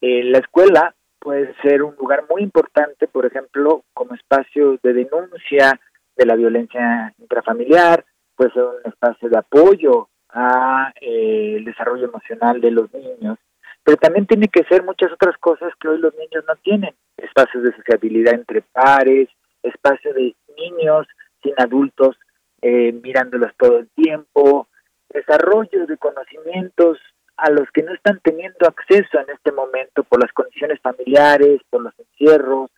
Eh, 0.00 0.24
la 0.24 0.38
escuela 0.38 0.96
puede 1.20 1.54
ser 1.62 1.84
un 1.84 1.94
lugar 1.94 2.24
muy 2.28 2.42
importante, 2.42 3.06
por 3.06 3.24
ejemplo, 3.24 3.84
como 3.94 4.16
espacio 4.16 4.80
de 4.82 4.94
denuncia 4.94 5.78
de 6.16 6.26
la 6.26 6.34
violencia 6.34 7.14
intrafamiliar, 7.18 8.04
puede 8.34 8.50
ser 8.50 8.64
un 8.64 8.84
espacio 8.84 9.28
de 9.28 9.38
apoyo 9.38 10.08
a 10.30 10.92
eh, 11.00 11.54
el 11.58 11.64
desarrollo 11.64 12.06
emocional 12.06 12.60
de 12.60 12.72
los 12.72 12.92
niños, 12.92 13.38
pero 13.84 13.96
también 13.96 14.26
tiene 14.26 14.48
que 14.48 14.64
ser 14.64 14.82
muchas 14.82 15.12
otras 15.12 15.38
cosas 15.38 15.72
que 15.80 15.86
hoy 15.86 15.98
los 15.98 16.16
niños 16.16 16.42
no 16.48 16.56
tienen, 16.64 16.96
espacios 17.16 17.62
de 17.62 17.76
sociabilidad 17.76 18.34
entre 18.34 18.62
pares, 18.62 19.28
espacio 19.62 20.12
de 20.14 20.34
niños 20.58 21.06
sin 21.44 21.54
adultos 21.58 22.16
eh, 22.60 22.90
mirándolos 22.90 23.52
todo 23.56 23.78
el 23.78 23.88
tiempo, 23.90 24.66
desarrollo 25.12 25.86
de 25.86 25.96
conocimientos 25.96 26.98
a 27.36 27.50
los 27.50 27.70
que 27.72 27.82
no 27.82 27.92
están 27.94 28.20
teniendo 28.22 28.66
acceso 28.66 29.18
en 29.18 29.30
este 29.30 29.52
momento 29.52 30.04
por 30.04 30.20
las 30.20 30.32
condiciones 30.32 30.80
familiares, 30.80 31.60
por 31.70 31.82
los 31.82 31.98
encierros, 31.98 32.70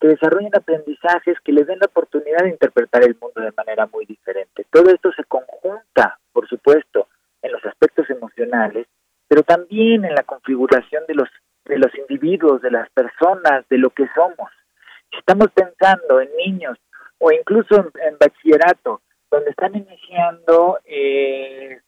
que 0.00 0.08
desarrollen 0.08 0.54
aprendizajes 0.54 1.38
que 1.44 1.52
les 1.52 1.66
den 1.66 1.78
la 1.78 1.86
oportunidad 1.86 2.42
de 2.42 2.50
interpretar 2.50 3.04
el 3.04 3.16
mundo 3.20 3.40
de 3.40 3.52
manera 3.56 3.86
muy 3.86 4.04
diferente. 4.04 4.66
Todo 4.70 4.90
esto 4.90 5.12
se 5.12 5.24
conjunta, 5.24 6.18
por 6.32 6.48
supuesto, 6.48 7.08
en 7.40 7.52
los 7.52 7.64
aspectos 7.64 8.08
emocionales, 8.10 8.86
pero 9.28 9.42
también 9.42 10.04
en 10.04 10.14
la 10.14 10.24
configuración 10.24 11.04
de 11.06 11.14
los 11.14 11.28
de 11.64 11.78
los 11.78 11.94
individuos, 11.94 12.60
de 12.60 12.70
las 12.70 12.88
personas, 12.90 13.64
de 13.68 13.78
lo 13.78 13.90
que 13.90 14.08
somos. 14.14 14.50
Si 15.10 15.18
estamos 15.18 15.48
pensando 15.52 16.20
en 16.20 16.28
niños 16.36 16.78
o 17.18 17.30
incluso 17.30 17.90
en 18.02 18.18
bachillerato, 18.18 19.00
donde 19.32 19.50
están 19.50 19.74
iniciando 19.74 20.78
eh, 20.84 21.80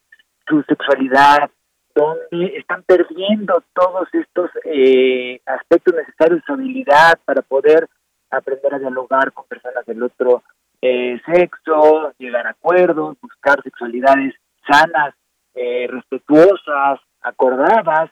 su 0.48 0.62
sexualidad, 0.62 1.50
donde 1.94 2.56
están 2.56 2.82
perdiendo 2.84 3.62
todos 3.74 4.08
estos 4.14 4.50
eh, 4.64 5.40
aspectos 5.44 5.94
necesarios 5.94 6.40
de 6.40 6.46
su 6.46 6.52
habilidad 6.54 7.18
para 7.26 7.42
poder 7.42 7.86
aprender 8.30 8.74
a 8.74 8.78
dialogar 8.78 9.30
con 9.32 9.44
personas 9.44 9.84
del 9.84 10.02
otro 10.02 10.42
eh, 10.80 11.20
sexo, 11.26 12.12
llegar 12.18 12.46
a 12.46 12.50
acuerdos, 12.50 13.16
buscar 13.20 13.62
sexualidades 13.62 14.34
sanas, 14.66 15.14
respetuosas, 15.54 16.98
acordadas. 17.20 18.10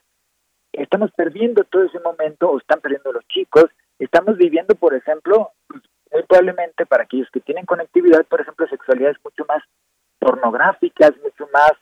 Estamos 0.72 1.10
perdiendo 1.16 1.64
todo 1.64 1.84
ese 1.84 1.98
momento, 2.00 2.50
o 2.50 2.58
están 2.58 2.80
perdiendo 2.80 3.12
los 3.12 3.26
chicos. 3.26 3.64
Estamos 3.98 4.36
viviendo, 4.36 4.74
por 4.76 4.94
ejemplo, 4.94 5.50
muy 6.12 6.22
probablemente 6.24 6.86
para 6.86 7.04
aquellos 7.04 7.28
que 7.30 7.40
tienen 7.40 7.66
conectividad, 7.66 8.24
por 8.26 8.40
ejemplo, 8.40 8.66
sexualidades 8.68 9.16
mucho 9.24 9.44
más 9.48 9.62
pornográficas, 10.18 11.12
mucho 11.22 11.48
más 11.52 11.72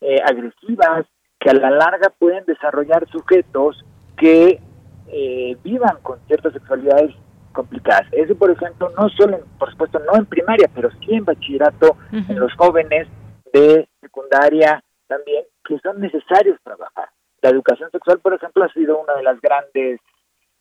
eh, 0.00 0.20
agresivas, 0.24 1.06
que 1.38 1.50
a 1.50 1.54
la 1.54 1.70
larga 1.70 2.10
pueden 2.18 2.44
desarrollar 2.46 3.06
sujetos 3.08 3.84
que 4.16 4.60
eh, 5.08 5.56
vivan 5.62 5.98
con 6.02 6.18
ciertas 6.26 6.52
sexualidades 6.52 7.14
complicadas. 7.52 8.06
Eso, 8.12 8.34
por 8.36 8.50
ejemplo, 8.50 8.90
no 8.96 9.08
solo, 9.10 9.40
por 9.58 9.70
supuesto, 9.70 9.98
no 10.00 10.16
en 10.16 10.26
primaria, 10.26 10.68
pero 10.74 10.90
sí 10.90 11.14
en 11.14 11.24
bachillerato, 11.24 11.96
en 12.12 12.38
los 12.38 12.52
jóvenes 12.54 13.08
de 13.52 13.88
secundaria 14.00 14.82
también, 15.06 15.44
que 15.64 15.78
son 15.78 16.00
necesarios 16.00 16.58
trabajar. 16.62 17.08
La 17.40 17.50
educación 17.50 17.90
sexual, 17.90 18.18
por 18.20 18.34
ejemplo, 18.34 18.64
ha 18.64 18.72
sido 18.72 18.98
una 18.98 19.14
de 19.14 19.22
las 19.22 19.40
grandes 19.40 20.00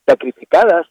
sacrificadas, 0.06 0.88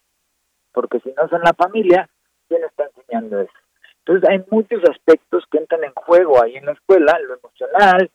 porque 0.73 1.01
si 1.01 1.13
no 1.17 1.29
son 1.29 1.41
la 1.43 1.55
familia, 1.55 2.09
¿quién 2.49 2.65
está 2.65 2.85
enseñando 2.85 3.41
eso? 3.41 3.53
Entonces 3.99 4.29
hay 4.29 4.45
muchos 4.51 4.83
aspectos 4.89 5.45
que 5.51 5.59
entran 5.59 5.85
en 5.85 5.93
juego 5.95 6.43
ahí 6.43 6.57
en 6.57 6.67
la 6.67 6.73
escuela, 6.73 7.19
lo 7.21 7.39
emocional, 7.39 8.11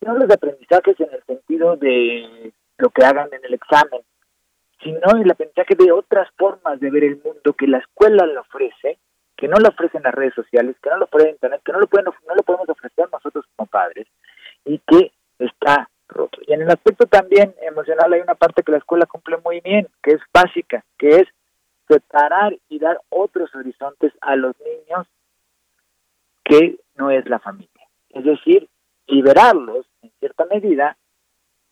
no 0.00 0.14
los 0.14 0.30
aprendizajes 0.30 0.98
en 1.00 1.12
el 1.12 1.22
sentido 1.24 1.76
de 1.76 2.52
lo 2.78 2.90
que 2.90 3.04
hagan 3.04 3.28
en 3.32 3.44
el 3.44 3.54
examen, 3.54 4.00
sino 4.82 5.10
el 5.20 5.30
aprendizaje 5.30 5.74
de 5.74 5.92
otras 5.92 6.28
formas 6.36 6.80
de 6.80 6.90
ver 6.90 7.04
el 7.04 7.20
mundo 7.22 7.52
que 7.52 7.66
la 7.66 7.78
escuela 7.78 8.26
le 8.26 8.38
ofrece, 8.38 8.98
que 9.36 9.48
no 9.48 9.56
lo 9.58 9.68
ofrecen 9.68 10.02
las 10.02 10.14
redes 10.14 10.34
sociales, 10.34 10.76
que 10.82 10.90
no 10.90 10.98
lo 10.98 11.04
ofrece 11.04 11.30
internet, 11.30 11.60
que 11.64 11.72
no 11.72 11.80
lo, 11.80 11.86
pueden, 11.88 12.06
no 12.06 12.34
lo 12.34 12.42
podemos 12.42 12.68
ofrecer 12.68 13.08
nosotros 13.12 13.44
como 13.54 13.68
padres, 13.68 14.06
y 14.64 14.78
que 14.78 15.12
está 15.38 15.88
roto. 16.08 16.38
Y 16.46 16.52
en 16.52 16.62
el 16.62 16.70
aspecto 16.70 17.06
también 17.06 17.54
emocional 17.62 18.12
hay 18.12 18.20
una 18.20 18.34
parte 18.34 18.62
que 18.62 18.72
la 18.72 18.78
escuela 18.78 19.06
cumple 19.06 19.36
muy 19.44 19.60
bien, 19.60 19.88
que 20.02 20.12
es 20.12 20.20
básica, 20.32 20.84
que 20.96 21.08
es 21.08 21.28
separar 21.88 22.56
y 22.68 22.78
dar 22.78 23.00
otros 23.08 23.54
horizontes 23.54 24.12
a 24.20 24.36
los 24.36 24.54
niños 24.60 25.06
que 26.44 26.78
no 26.96 27.10
es 27.10 27.28
la 27.28 27.38
familia. 27.38 27.88
Es 28.10 28.24
decir, 28.24 28.68
liberarlos 29.06 29.86
en 30.02 30.10
cierta 30.18 30.44
medida 30.46 30.96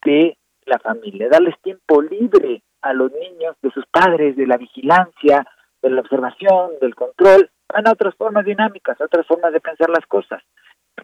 de 0.05 0.37
la 0.64 0.79
familia, 0.79 1.29
darles 1.29 1.59
tiempo 1.62 2.03
libre 2.03 2.62
a 2.83 2.93
los 2.93 3.12
niños 3.12 3.57
de 3.62 3.71
sus 3.71 3.87
padres, 3.87 4.37
de 4.37 4.47
la 4.47 4.57
vigilancia, 4.57 5.47
de 5.83 5.91
la 5.91 6.01
observación, 6.01 6.73
del 6.81 6.95
control, 6.95 7.51
van 7.69 7.89
a 7.89 7.93
otras 7.93 8.14
formas 8.14 8.45
dinámicas, 8.45 9.01
otras 9.01 9.27
formas 9.27 9.53
de 9.53 9.61
pensar 9.61 9.91
las 9.91 10.07
cosas, 10.07 10.43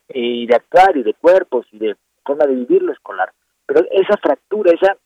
y 0.08 0.46
de 0.46 0.56
actuar, 0.56 0.96
y 0.96 1.02
de 1.02 1.14
cuerpos, 1.14 1.66
y 1.72 1.78
de 1.78 1.96
forma 2.24 2.46
de 2.46 2.54
vivir 2.54 2.82
lo 2.82 2.92
escolar. 2.92 3.32
Pero 3.66 3.84
esa 3.90 4.16
fractura, 4.16 4.72
esa 4.72 4.96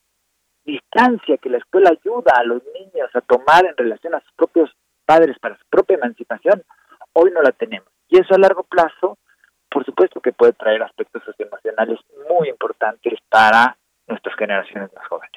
distancia 0.67 1.39
que 1.39 1.49
la 1.49 1.59
escuela 1.59 1.91
ayuda 1.91 2.33
a 2.37 2.45
los 2.45 2.62
niños 2.75 3.09
a 3.14 3.21
tomar 3.21 3.64
en 3.64 3.77
relación 3.77 4.14
a 4.14 4.21
sus 4.21 4.33
propios 4.33 4.71
padres 5.05 5.39
para 5.39 5.57
su 5.57 5.64
propia 5.71 5.97
emancipación, 5.97 6.62
hoy 7.12 7.31
no 7.31 7.41
la 7.41 7.53
tenemos. 7.53 7.89
Y 8.09 8.19
eso 8.19 8.35
a 8.35 8.39
largo 8.39 8.64
plazo, 8.64 9.19
por 9.71 9.85
supuesto 9.85 10.21
que 10.21 10.33
puede 10.33 10.53
traer 10.53 10.83
aspectos 10.83 11.23
socioemocionales 11.25 12.01
muy 12.29 12.49
importantes 12.49 13.14
para 13.31 13.77
nuestras 14.07 14.37
generaciones 14.37 14.91
más 14.95 15.07
jóvenes. 15.09 15.33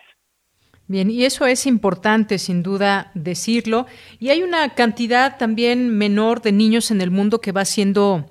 Bien, 0.87 1.11
y 1.11 1.23
eso 1.23 1.45
es 1.45 1.67
importante, 1.67 2.39
sin 2.39 2.63
duda, 2.63 3.11
decirlo. 3.13 3.85
Y 4.17 4.29
hay 4.29 4.41
una 4.41 4.73
cantidad 4.73 5.37
también 5.37 5.95
menor 5.95 6.41
de 6.41 6.51
niños 6.51 6.89
en 6.89 7.01
el 7.01 7.11
mundo 7.11 7.41
que 7.41 7.51
va 7.51 7.63
siendo 7.63 8.25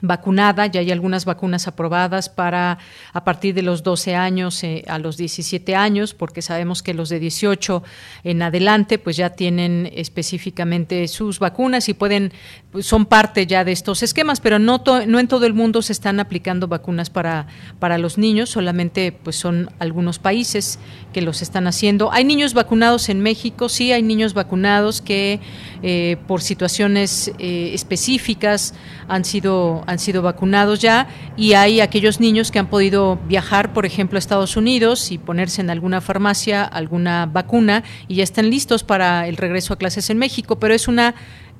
vacunada, 0.00 0.66
ya 0.66 0.80
hay 0.80 0.90
algunas 0.90 1.24
vacunas 1.24 1.68
aprobadas 1.68 2.28
para 2.28 2.78
a 3.12 3.24
partir 3.24 3.54
de 3.54 3.62
los 3.62 3.82
12 3.82 4.14
años 4.14 4.62
eh, 4.64 4.84
a 4.86 4.98
los 4.98 5.16
17 5.16 5.74
años, 5.76 6.14
porque 6.14 6.42
sabemos 6.42 6.82
que 6.82 6.94
los 6.94 7.08
de 7.08 7.18
18 7.18 7.82
en 8.24 8.42
adelante 8.42 8.98
pues 8.98 9.16
ya 9.16 9.30
tienen 9.30 9.90
específicamente 9.94 11.06
sus 11.08 11.38
vacunas 11.38 11.88
y 11.88 11.94
pueden 11.94 12.32
pues, 12.70 12.86
son 12.86 13.06
parte 13.06 13.46
ya 13.46 13.64
de 13.64 13.72
estos 13.72 14.02
esquemas, 14.02 14.40
pero 14.40 14.58
no 14.58 14.82
no 15.06 15.18
en 15.18 15.28
todo 15.28 15.46
el 15.46 15.54
mundo 15.54 15.82
se 15.82 15.92
están 15.92 16.20
aplicando 16.20 16.68
vacunas 16.68 17.10
para 17.10 17.46
para 17.78 17.98
los 17.98 18.18
niños, 18.18 18.50
solamente 18.50 19.12
pues 19.12 19.36
son 19.36 19.70
algunos 19.78 20.18
países 20.18 20.78
que 21.12 21.22
los 21.22 21.42
están 21.42 21.66
haciendo. 21.66 22.12
Hay 22.12 22.24
niños 22.24 22.54
vacunados 22.54 23.08
en 23.08 23.20
México, 23.20 23.68
sí 23.68 23.92
hay 23.92 24.02
niños 24.02 24.34
vacunados 24.34 25.00
que 25.00 25.40
eh, 25.82 26.16
por 26.26 26.42
situaciones 26.42 27.32
eh, 27.38 27.72
específicas 27.74 28.74
han 29.08 29.24
sido 29.24 29.82
han 29.90 29.98
sido 29.98 30.22
vacunados 30.22 30.78
ya 30.78 31.08
y 31.36 31.54
hay 31.54 31.80
aquellos 31.80 32.20
niños 32.20 32.52
que 32.52 32.60
han 32.60 32.68
podido 32.68 33.18
viajar, 33.26 33.72
por 33.72 33.86
ejemplo, 33.86 34.18
a 34.18 34.20
Estados 34.20 34.56
Unidos 34.56 35.10
y 35.10 35.18
ponerse 35.18 35.60
en 35.62 35.68
alguna 35.68 36.00
farmacia 36.00 36.62
alguna 36.62 37.26
vacuna 37.26 37.82
y 38.06 38.14
ya 38.14 38.22
están 38.22 38.50
listos 38.50 38.84
para 38.84 39.26
el 39.26 39.36
regreso 39.36 39.74
a 39.74 39.78
clases 39.78 40.08
en 40.08 40.18
México, 40.18 40.60
pero 40.60 40.74
es 40.74 40.86
una 40.86 41.16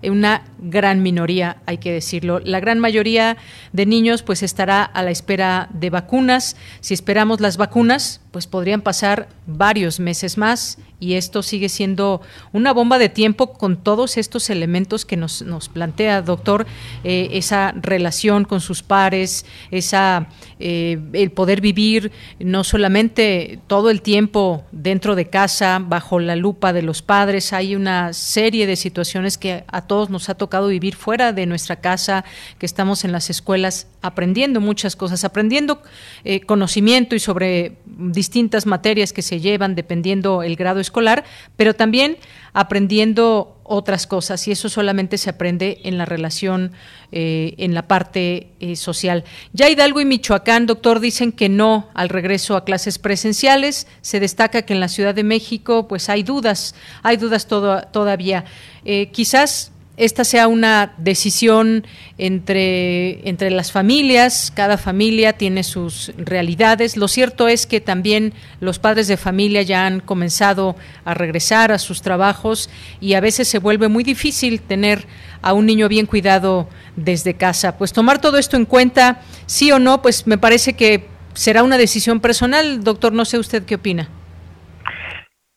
una 0.08 0.44
gran 0.58 1.02
minoría, 1.02 1.58
hay 1.66 1.76
que 1.76 1.92
decirlo. 1.92 2.40
La 2.40 2.58
gran 2.58 2.78
mayoría 2.78 3.36
de 3.72 3.84
niños 3.84 4.22
pues 4.22 4.42
estará 4.42 4.82
a 4.82 5.02
la 5.02 5.10
espera 5.10 5.68
de 5.74 5.90
vacunas. 5.90 6.56
Si 6.80 6.94
esperamos 6.94 7.40
las 7.40 7.58
vacunas, 7.58 8.22
pues 8.30 8.46
podrían 8.46 8.80
pasar 8.80 9.28
varios 9.46 10.00
meses 10.00 10.38
más 10.38 10.78
y 11.00 11.14
esto 11.14 11.42
sigue 11.42 11.68
siendo 11.68 12.20
una 12.52 12.72
bomba 12.72 12.98
de 12.98 13.08
tiempo 13.08 13.54
con 13.54 13.78
todos 13.78 14.18
estos 14.18 14.50
elementos 14.50 15.06
que 15.06 15.16
nos, 15.16 15.42
nos 15.42 15.68
plantea, 15.68 16.20
doctor, 16.22 16.66
eh, 17.02 17.30
esa 17.32 17.72
relación 17.72 18.44
con 18.44 18.60
sus 18.60 18.82
pares, 18.82 19.46
esa, 19.70 20.28
eh, 20.58 21.00
el 21.14 21.32
poder 21.32 21.62
vivir 21.62 22.12
no 22.38 22.62
solamente 22.62 23.60
todo 23.66 23.90
el 23.90 24.02
tiempo 24.02 24.64
dentro 24.72 25.16
de 25.16 25.28
casa, 25.30 25.80
bajo 25.82 26.20
la 26.20 26.36
lupa 26.36 26.74
de 26.74 26.82
los 26.82 27.00
padres, 27.00 27.54
hay 27.54 27.74
una 27.74 28.12
serie 28.12 28.66
de 28.66 28.76
situaciones 28.76 29.38
que 29.38 29.64
a 29.66 29.82
todos 29.82 30.10
nos 30.10 30.28
ha 30.28 30.34
tocado 30.34 30.68
vivir 30.68 30.94
fuera 30.96 31.32
de 31.32 31.46
nuestra 31.46 31.76
casa, 31.76 32.24
que 32.58 32.66
estamos 32.66 33.04
en 33.04 33.12
las 33.12 33.30
escuelas 33.30 33.86
aprendiendo 34.02 34.60
muchas 34.60 34.96
cosas, 34.96 35.24
aprendiendo 35.24 35.82
eh, 36.24 36.40
conocimiento 36.40 37.14
y 37.14 37.20
sobre 37.20 37.76
distintas 37.86 38.66
materias 38.66 39.12
que 39.12 39.22
se 39.22 39.40
llevan 39.40 39.74
dependiendo 39.74 40.42
el 40.42 40.56
grado 40.56 40.80
escolar, 40.80 41.24
pero 41.56 41.74
también 41.74 42.16
aprendiendo 42.52 43.60
otras 43.72 44.08
cosas 44.08 44.48
y 44.48 44.50
eso 44.50 44.68
solamente 44.68 45.16
se 45.16 45.30
aprende 45.30 45.80
en 45.84 45.96
la 45.96 46.04
relación, 46.04 46.72
eh, 47.12 47.54
en 47.58 47.72
la 47.72 47.86
parte 47.86 48.48
eh, 48.58 48.74
social. 48.74 49.22
Ya 49.52 49.70
Hidalgo 49.70 50.00
y 50.00 50.04
Michoacán, 50.04 50.66
doctor, 50.66 50.98
dicen 50.98 51.30
que 51.30 51.48
no 51.48 51.88
al 51.94 52.08
regreso 52.08 52.56
a 52.56 52.64
clases 52.64 52.98
presenciales. 52.98 53.86
Se 54.00 54.18
destaca 54.18 54.62
que 54.62 54.72
en 54.72 54.80
la 54.80 54.88
Ciudad 54.88 55.14
de 55.14 55.22
México, 55.22 55.86
pues 55.86 56.08
hay 56.08 56.24
dudas, 56.24 56.74
hay 57.04 57.16
dudas 57.16 57.46
todavía. 57.46 58.44
Eh, 58.84 59.10
quizás 59.12 59.70
esta 60.00 60.24
sea 60.24 60.48
una 60.48 60.94
decisión 60.96 61.86
entre, 62.16 63.28
entre 63.28 63.50
las 63.50 63.70
familias, 63.70 64.50
cada 64.56 64.78
familia 64.78 65.34
tiene 65.34 65.62
sus 65.62 66.12
realidades. 66.16 66.96
Lo 66.96 67.06
cierto 67.06 67.48
es 67.48 67.66
que 67.66 67.82
también 67.82 68.32
los 68.60 68.78
padres 68.78 69.08
de 69.08 69.18
familia 69.18 69.60
ya 69.60 69.84
han 69.84 70.00
comenzado 70.00 70.74
a 71.04 71.12
regresar 71.12 71.70
a 71.70 71.78
sus 71.78 72.00
trabajos 72.00 72.70
y 72.98 73.12
a 73.12 73.20
veces 73.20 73.46
se 73.46 73.58
vuelve 73.58 73.88
muy 73.88 74.02
difícil 74.02 74.62
tener 74.62 75.04
a 75.42 75.52
un 75.52 75.66
niño 75.66 75.86
bien 75.86 76.06
cuidado 76.06 76.66
desde 76.96 77.34
casa. 77.34 77.76
Pues 77.76 77.92
tomar 77.92 78.22
todo 78.22 78.38
esto 78.38 78.56
en 78.56 78.64
cuenta, 78.64 79.20
sí 79.44 79.70
o 79.70 79.78
no, 79.78 80.00
pues 80.00 80.26
me 80.26 80.38
parece 80.38 80.72
que 80.72 81.08
será 81.34 81.62
una 81.62 81.76
decisión 81.76 82.20
personal. 82.20 82.82
Doctor, 82.82 83.12
no 83.12 83.26
sé 83.26 83.38
usted 83.38 83.66
qué 83.66 83.74
opina. 83.74 84.08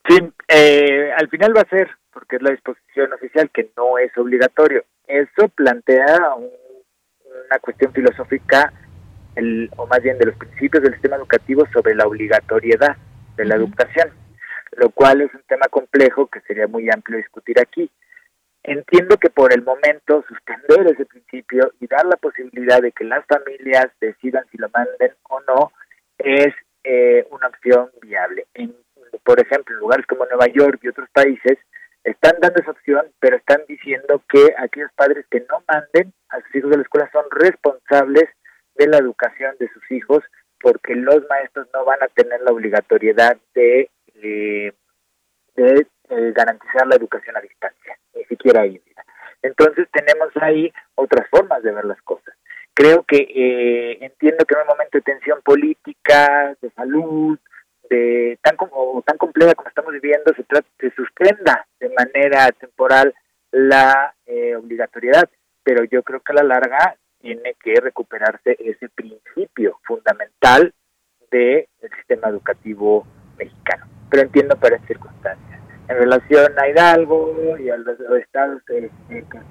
Sí, 0.06 0.18
eh, 0.54 1.12
al 1.16 1.28
final 1.28 1.56
va 1.56 1.62
a 1.62 1.68
ser 1.68 1.90
porque 2.12 2.36
es 2.36 2.42
la 2.42 2.50
disposición 2.50 3.12
oficial 3.12 3.50
que 3.50 3.70
no 3.76 3.98
es 3.98 4.16
obligatorio. 4.16 4.84
Eso 5.06 5.48
plantea 5.48 6.34
una 6.36 7.58
cuestión 7.60 7.92
filosófica, 7.92 8.72
el, 9.34 9.70
o 9.76 9.86
más 9.86 10.00
bien 10.00 10.16
de 10.18 10.26
los 10.26 10.36
principios 10.36 10.82
del 10.82 10.92
sistema 10.92 11.16
educativo 11.16 11.66
sobre 11.72 11.94
la 11.94 12.06
obligatoriedad 12.06 12.96
de 13.36 13.44
la 13.44 13.56
educación, 13.56 14.10
lo 14.76 14.90
cual 14.90 15.22
es 15.22 15.34
un 15.34 15.42
tema 15.48 15.66
complejo 15.68 16.28
que 16.28 16.40
sería 16.42 16.68
muy 16.68 16.88
amplio 16.88 17.18
discutir 17.18 17.60
aquí. 17.60 17.90
Entiendo 18.62 19.18
que 19.18 19.28
por 19.28 19.52
el 19.52 19.62
momento 19.62 20.24
suspender 20.26 20.86
ese 20.86 21.04
principio 21.04 21.72
y 21.80 21.86
dar 21.86 22.06
la 22.06 22.16
posibilidad 22.16 22.80
de 22.80 22.92
que 22.92 23.04
las 23.04 23.26
familias 23.26 23.88
decidan 24.00 24.44
si 24.50 24.56
lo 24.56 24.70
manden 24.70 25.12
o 25.28 25.40
no 25.40 25.72
es 26.16 26.54
eh, 26.84 27.26
una 27.30 27.48
opción 27.48 27.90
viable. 28.00 28.46
En, 28.54 28.74
por 29.24 29.40
ejemplo, 29.40 29.74
en 29.74 29.80
lugares 29.80 30.06
como 30.06 30.26
Nueva 30.26 30.46
York 30.48 30.80
y 30.82 30.88
otros 30.88 31.08
países, 31.10 31.58
están 32.04 32.36
dando 32.40 32.60
esa 32.60 32.70
opción, 32.70 33.06
pero 33.18 33.36
están 33.36 33.62
diciendo 33.66 34.22
que 34.28 34.54
aquellos 34.58 34.92
padres 34.94 35.24
que 35.30 35.40
no 35.48 35.62
manden 35.66 36.12
a 36.28 36.40
sus 36.42 36.56
hijos 36.56 36.70
de 36.70 36.76
la 36.76 36.82
escuela 36.82 37.10
son 37.12 37.24
responsables 37.30 38.28
de 38.74 38.86
la 38.88 38.98
educación 38.98 39.56
de 39.58 39.68
sus 39.72 39.90
hijos 39.90 40.22
porque 40.60 40.94
los 40.94 41.26
maestros 41.28 41.66
no 41.74 41.84
van 41.84 42.02
a 42.02 42.08
tener 42.08 42.40
la 42.42 42.52
obligatoriedad 42.52 43.36
de, 43.54 43.90
eh, 44.22 44.72
de 45.56 45.86
garantizar 46.32 46.86
la 46.86 46.96
educación 46.96 47.36
a 47.36 47.40
distancia, 47.40 47.98
ni 48.14 48.24
siquiera 48.24 48.66
híbrida. 48.66 49.04
Entonces 49.42 49.86
tenemos 49.92 50.30
ahí 50.40 50.72
otras 50.94 51.28
formas 51.28 51.62
de 51.62 51.72
ver 51.72 51.84
las 51.84 52.00
cosas. 52.02 52.34
Creo 52.72 53.02
que 53.04 53.18
eh, 53.18 53.98
entiendo 54.00 54.44
que 54.44 54.54
en 54.54 54.62
un 54.62 54.66
momento 54.66 54.98
de 54.98 55.02
tensión 55.02 55.40
política, 55.42 56.56
de 56.60 56.70
salud, 56.70 57.38
de 57.90 58.38
tan 58.42 58.56
como 58.56 59.02
tan 59.02 59.18
compleja 59.18 59.54
como 59.54 59.68
estamos 59.68 59.92
viviendo 59.92 60.32
se, 60.34 60.44
se 60.78 60.94
suspenda 60.94 61.66
de 61.78 61.90
manera 61.90 62.50
temporal 62.52 63.14
la 63.50 64.14
eh, 64.26 64.56
obligatoriedad, 64.56 65.28
pero 65.62 65.84
yo 65.84 66.02
creo 66.02 66.20
que 66.20 66.32
a 66.32 66.36
la 66.36 66.42
larga 66.42 66.96
tiene 67.20 67.54
que 67.62 67.74
recuperarse 67.80 68.56
ese 68.58 68.88
principio 68.88 69.78
fundamental 69.84 70.74
del 71.30 71.66
sistema 71.96 72.28
educativo 72.28 73.06
mexicano. 73.38 73.86
Pero 74.10 74.22
entiendo 74.24 74.56
para 74.56 74.78
circunstancias. 74.86 75.60
En 75.88 75.96
relación 75.96 76.52
a 76.58 76.68
Hidalgo 76.68 77.56
y 77.58 77.70
a 77.70 77.76
los, 77.76 77.98
estados 78.20 78.62
que, 78.64 78.90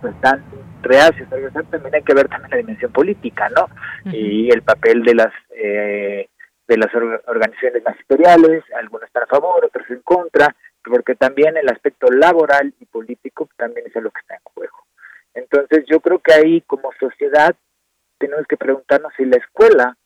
están 0.03 0.43
reacios 0.81 1.29
también 1.29 1.95
hay 1.95 2.03
que 2.03 2.13
ver 2.13 2.27
también 2.27 2.51
la 2.51 2.57
dimensión 2.57 2.91
política, 2.91 3.49
¿no? 3.49 3.67
Y 4.11 4.51
el 4.51 4.63
papel 4.63 5.03
de 5.03 5.15
las 5.15 5.33
eh, 5.51 6.27
de 6.73 6.77
las 6.79 6.93
organizaciones 7.27 7.83
magisteriales, 7.83 8.63
algunos 8.75 9.07
están 9.07 9.23
a 9.23 9.27
favor, 9.27 9.63
otros 9.63 9.87
en 9.89 10.01
contra, 10.01 10.55
porque 10.83 11.15
también 11.15 11.55
el 11.55 11.69
aspecto 11.69 12.07
laboral 12.11 12.73
y 12.79 12.85
político 12.85 13.47
también 13.55 13.85
es 13.87 13.95
lo 14.01 14.09
que 14.09 14.19
está 14.19 14.35
en 14.35 14.41
juego. 14.43 14.77
Entonces 15.35 15.85
yo 15.87 15.99
creo 15.99 16.19
que 16.19 16.33
ahí 16.33 16.61
como 16.61 16.91
sociedad 16.99 17.55
tenemos 18.17 18.45
que 18.47 18.57
preguntarnos 18.57 19.13
si 19.15 19.25
la 19.25 19.37
escuela 19.37 19.97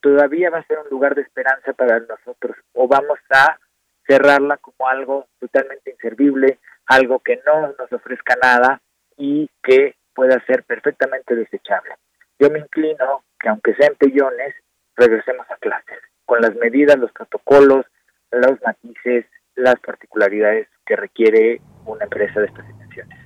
todavía 0.00 0.50
va 0.50 0.58
a 0.58 0.66
ser 0.66 0.78
un 0.78 0.88
lugar 0.90 1.14
de 1.14 1.22
esperanza 1.22 1.72
para 1.72 2.00
nosotros 2.00 2.56
o 2.74 2.86
vamos 2.86 3.18
a 3.30 3.58
cerrarla 4.06 4.56
como 4.58 4.88
algo 4.88 5.26
totalmente 5.38 5.90
inservible, 5.90 6.58
algo 6.86 7.20
que 7.20 7.40
no 7.46 7.74
nos 7.78 7.92
ofrezca 7.92 8.36
nada 8.42 8.80
y 9.16 9.48
que 9.62 9.94
pueda 10.14 10.44
ser 10.46 10.64
perfectamente 10.64 11.34
desechable. 11.34 11.94
Yo 12.38 12.50
me 12.50 12.58
inclino 12.58 13.22
que 13.38 13.48
aunque 13.48 13.74
sean 13.74 13.94
pellones, 13.96 14.54
regresemos 15.00 15.46
a 15.50 15.56
clases, 15.56 15.98
con 16.26 16.40
las 16.40 16.54
medidas, 16.56 16.98
los 16.98 17.10
protocolos, 17.12 17.86
los 18.30 18.60
matices, 18.64 19.26
las 19.56 19.74
particularidades 19.80 20.68
que 20.86 20.96
requiere 20.96 21.60
una 21.86 22.04
empresa 22.04 22.40
de 22.40 22.46
estas 22.46 22.66
dimensiones. 22.66 23.18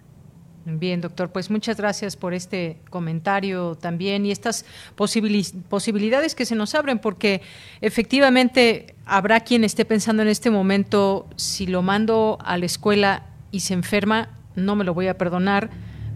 Bien, 0.67 1.03
doctor, 1.03 1.31
pues 1.31 1.51
muchas 1.51 1.77
gracias 1.77 2.17
por 2.17 2.33
este 2.33 2.79
comentario 2.89 3.75
también 3.75 4.25
y 4.25 4.31
estas 4.31 4.65
posibilidades 4.97 6.35
que 6.35 6.47
se 6.47 6.55
nos 6.55 6.75
abren, 6.75 6.99
porque 6.99 7.43
efectivamente 7.83 8.95
habrá 9.05 9.41
quien 9.41 9.63
esté 9.63 9.85
pensando 9.85 10.23
en 10.23 10.29
este 10.29 10.51
momento, 10.51 11.29
si 11.37 11.67
lo 11.67 11.83
mando 11.83 12.39
a 12.43 12.57
la 12.57 12.65
escuela 12.65 13.27
y 13.51 13.61
se 13.61 13.75
enferma, 13.75 14.31
no 14.57 14.75
me 14.75 14.85
lo 14.85 14.95
voy 14.95 15.09
a 15.09 15.19
perdonar 15.19 15.69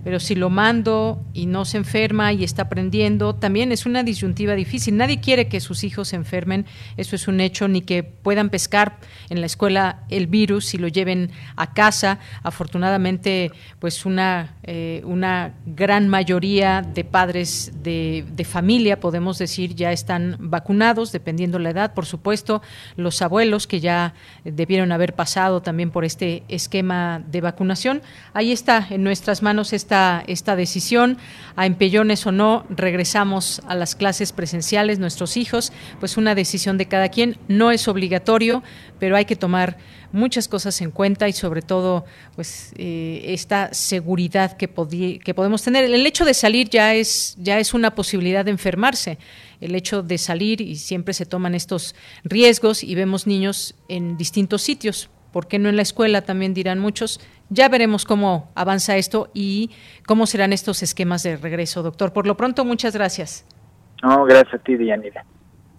pero 0.09 0.21
si 0.21 0.35
lo 0.35 0.49
mando 0.49 1.23
y 1.35 1.45
no 1.45 1.67
se 1.67 1.77
enferma 1.77 2.33
y 2.33 2.43
está 2.43 2.63
aprendiendo, 2.63 3.35
también 3.35 3.73
es 3.73 3.85
una 3.85 4.03
disyuntiva 4.03 4.55
difícil. 4.55 4.97
Nadie 4.97 5.21
quiere 5.21 5.49
que 5.49 5.61
sus 5.61 5.85
hijos 5.85 6.09
se 6.09 6.17
enfermen, 6.17 6.65
eso 6.97 7.15
es 7.15 7.29
un 7.29 7.43
hecho, 7.43 7.69
ni 7.69 7.83
que 7.83 8.05
puedan 8.05 8.49
pescar 8.49 9.01
en 9.29 9.41
la 9.41 9.47
escuela 9.47 10.07
el 10.09 10.27
virus 10.27 10.73
y 10.73 10.79
lo 10.79 10.89
lleven 10.89 11.31
a 11.57 11.75
casa. 11.75 12.21
Afortunadamente, 12.43 13.53
pues 13.81 14.07
una, 14.07 14.57
eh, 14.63 15.03
una 15.05 15.57
gran 15.67 16.09
mayoría 16.09 16.81
de 16.81 17.05
padres 17.05 17.73
de, 17.83 18.25
de 18.33 18.45
familia, 18.47 19.01
podemos 19.01 19.37
decir, 19.37 19.75
ya 19.75 19.93
están 19.93 20.39
vacunados, 20.41 21.13
dependiendo 21.13 21.59
la 21.59 21.69
edad, 21.69 21.93
por 21.93 22.07
supuesto, 22.07 22.63
los 22.97 23.21
abuelos 23.21 23.67
que 23.67 23.81
ya 23.81 24.15
debieron 24.43 24.91
haber 24.91 25.15
pasado 25.15 25.61
también 25.61 25.91
por 25.91 26.07
este 26.07 26.45
esquema 26.49 27.23
de 27.31 27.43
vacunación. 27.43 28.01
Ahí 28.33 28.53
está 28.53 28.87
en 28.89 29.05
nuestras 29.05 29.43
manos 29.43 29.75
esta 30.27 30.57
decisión. 30.57 31.19
A 31.57 31.67
empellones 31.67 32.27
o 32.27 32.33
no, 32.33 32.65
regresamos 32.71 33.61
a 33.67 33.75
las 33.75 33.95
clases 33.95 34.33
presenciales, 34.33 34.99
nuestros 34.99 35.37
hijos, 35.37 35.73
pues 36.01 36.17
una 36.17 36.35
decisión 36.35 36.79
de 36.79 36.87
cada 36.87 37.09
quien. 37.09 37.37
No 37.49 37.71
es 37.71 37.89
obligatorio, 37.89 38.63
pero 38.99 39.17
hay 39.17 39.25
que 39.25 39.37
tomar 39.37 39.77
muchas 40.13 40.49
cosas 40.49 40.81
en 40.81 40.91
cuenta 40.91 41.29
y 41.29 41.33
sobre 41.33 41.63
todo 41.63 42.05
pues 42.35 42.73
eh, 42.77 43.23
esta 43.27 43.75
seguridad 43.75 44.57
que, 44.57 44.69
que 45.23 45.35
podemos 45.35 45.63
tener. 45.63 45.85
El 45.85 46.07
hecho 46.07 46.25
de 46.25 46.35
salir 46.35 46.69
ya 46.71 46.95
es, 46.95 47.37
ya 47.39 47.59
es 47.59 47.75
una 47.75 47.95
posibilidad 47.95 48.45
de 48.45 48.51
enfermarse. 48.51 49.19
El 49.61 49.75
hecho 49.75 50.03
de 50.03 50.19
salir 50.19 50.61
y 50.61 50.77
siempre 50.77 51.15
se 51.15 51.27
toman 51.27 51.55
estos 51.55 51.95
riesgos 52.25 52.85
y 52.85 52.95
vemos 52.95 53.27
niños 53.27 53.75
en 53.89 54.17
distintos 54.17 54.63
sitios. 54.63 55.11
¿Por 55.33 55.47
qué 55.49 55.59
no 55.59 55.69
en 55.69 55.77
la 55.77 55.83
escuela? 55.83 56.23
También 56.23 56.55
dirán 56.55 56.79
muchos. 56.79 57.21
Ya 57.51 57.69
veremos 57.69 58.05
cómo 58.05 58.51
avanza 58.55 58.97
esto 58.97 59.31
y 59.35 59.71
cómo 60.07 60.27
serán 60.27 60.53
estos 60.53 60.83
esquemas 60.83 61.23
de 61.23 61.37
regreso, 61.37 61.83
doctor. 61.83 62.13
Por 62.13 62.27
lo 62.27 62.37
pronto, 62.37 62.65
muchas 62.65 62.95
gracias. 62.95 63.47
No, 64.03 64.25
gracias 64.25 64.55
a 64.55 64.59
ti, 64.59 64.77
Dianira. 64.77 65.25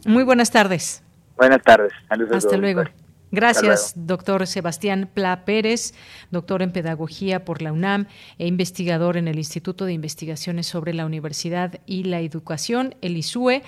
Muy 0.05 0.23
buenas 0.23 0.51
tardes. 0.51 1.03
Buenas 1.37 1.61
tardes. 1.63 1.91
Saludos 2.07 2.37
Hasta 2.37 2.57
luego. 2.57 2.83
Gracias, 3.31 3.93
doctor 3.95 4.47
Sebastián 4.47 5.07
Pla 5.13 5.45
Pérez, 5.45 5.93
doctor 6.31 6.63
en 6.63 6.71
Pedagogía 6.71 7.45
por 7.45 7.61
la 7.61 7.71
UNAM 7.71 8.07
e 8.39 8.47
investigador 8.47 9.17
en 9.17 9.27
el 9.27 9.37
Instituto 9.37 9.85
de 9.85 9.93
Investigaciones 9.93 10.65
sobre 10.65 10.95
la 10.95 11.05
Universidad 11.05 11.79
y 11.85 12.05
la 12.05 12.21
Educación, 12.21 12.95
el 13.01 13.17
ISUE. 13.17 13.61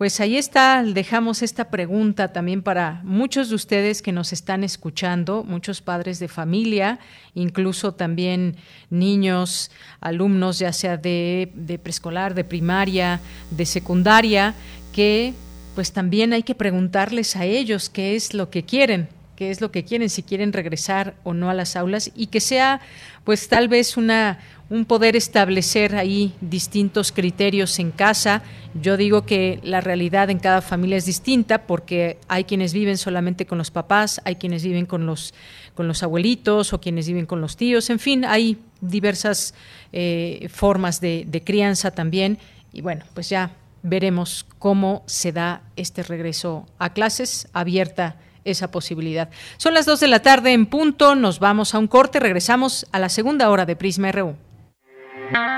Pues 0.00 0.18
ahí 0.18 0.38
está, 0.38 0.82
dejamos 0.82 1.42
esta 1.42 1.68
pregunta 1.68 2.32
también 2.32 2.62
para 2.62 3.02
muchos 3.04 3.50
de 3.50 3.54
ustedes 3.54 4.00
que 4.00 4.12
nos 4.12 4.32
están 4.32 4.64
escuchando, 4.64 5.44
muchos 5.44 5.82
padres 5.82 6.18
de 6.18 6.26
familia, 6.26 6.98
incluso 7.34 7.92
también 7.92 8.56
niños, 8.88 9.70
alumnos 10.00 10.58
ya 10.58 10.72
sea 10.72 10.96
de, 10.96 11.52
de 11.54 11.78
preescolar, 11.78 12.32
de 12.32 12.44
primaria, 12.44 13.20
de 13.50 13.66
secundaria, 13.66 14.54
que 14.94 15.34
pues 15.74 15.92
también 15.92 16.32
hay 16.32 16.44
que 16.44 16.54
preguntarles 16.54 17.36
a 17.36 17.44
ellos 17.44 17.90
qué 17.90 18.16
es 18.16 18.32
lo 18.32 18.48
que 18.48 18.62
quieren, 18.62 19.10
qué 19.40 19.50
es 19.50 19.62
lo 19.62 19.72
que 19.72 19.84
quieren, 19.84 20.10
si 20.10 20.22
quieren 20.22 20.52
regresar 20.52 21.14
o 21.24 21.32
no 21.32 21.48
a 21.48 21.54
las 21.54 21.74
aulas 21.74 22.10
y 22.14 22.26
que 22.26 22.40
sea 22.40 22.82
pues 23.24 23.48
tal 23.48 23.68
vez 23.68 23.96
una 23.96 24.38
un 24.68 24.84
poder 24.84 25.16
establecer 25.16 25.96
ahí 25.96 26.34
distintos 26.42 27.10
criterios 27.10 27.78
en 27.78 27.90
casa. 27.90 28.42
Yo 28.74 28.98
digo 28.98 29.24
que 29.24 29.58
la 29.62 29.80
realidad 29.80 30.28
en 30.28 30.40
cada 30.40 30.60
familia 30.60 30.98
es 30.98 31.06
distinta 31.06 31.66
porque 31.66 32.18
hay 32.28 32.44
quienes 32.44 32.74
viven 32.74 32.98
solamente 32.98 33.46
con 33.46 33.56
los 33.56 33.70
papás, 33.70 34.20
hay 34.26 34.36
quienes 34.36 34.62
viven 34.62 34.84
con 34.84 35.06
los, 35.06 35.32
con 35.74 35.88
los 35.88 36.02
abuelitos 36.02 36.74
o 36.74 36.80
quienes 36.82 37.08
viven 37.08 37.24
con 37.24 37.40
los 37.40 37.56
tíos, 37.56 37.88
en 37.88 37.98
fin, 37.98 38.26
hay 38.26 38.58
diversas 38.82 39.54
eh, 39.94 40.50
formas 40.52 41.00
de, 41.00 41.24
de 41.26 41.42
crianza 41.42 41.92
también. 41.92 42.36
Y 42.74 42.82
bueno, 42.82 43.06
pues 43.14 43.30
ya 43.30 43.52
veremos 43.82 44.44
cómo 44.58 45.02
se 45.06 45.32
da 45.32 45.62
este 45.76 46.02
regreso 46.02 46.66
a 46.78 46.92
clases 46.92 47.48
abierta 47.54 48.16
esa 48.44 48.70
posibilidad. 48.70 49.30
Son 49.56 49.74
las 49.74 49.86
dos 49.86 50.00
de 50.00 50.08
la 50.08 50.20
tarde 50.20 50.52
en 50.52 50.66
punto, 50.66 51.14
nos 51.14 51.38
vamos 51.38 51.74
a 51.74 51.78
un 51.78 51.86
corte, 51.86 52.20
regresamos 52.20 52.86
a 52.92 52.98
la 52.98 53.08
segunda 53.08 53.50
hora 53.50 53.66
de 53.66 53.76
Prisma 53.76 54.12
RU. 54.12 54.36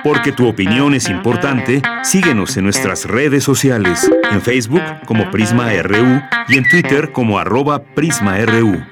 Porque 0.05 0.33
tu 0.33 0.49
opinión 0.49 0.95
es 0.95 1.09
importante, 1.09 1.80
síguenos 2.03 2.57
en 2.57 2.64
nuestras 2.64 3.07
redes 3.07 3.45
sociales, 3.45 4.11
en 4.30 4.43
Facebook 4.43 4.83
como 5.07 5.30
Prisma 5.30 5.72
RU 5.83 6.20
y 6.49 6.59
en 6.59 6.68
Twitter 6.68 7.12
como 7.12 7.39
arroba 7.39 7.83
PrismaRU. 7.83 8.85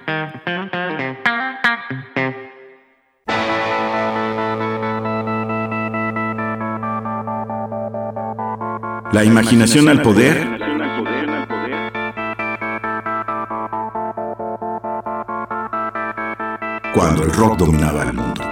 La 9.12 9.24
imaginación 9.24 9.88
al 9.88 10.03
poder. 10.03 10.59
Cuando 16.95 17.22
el 17.22 17.32
rock 17.32 17.57
dominaba 17.57 18.03
el 18.03 18.14
mundo. 18.14 18.43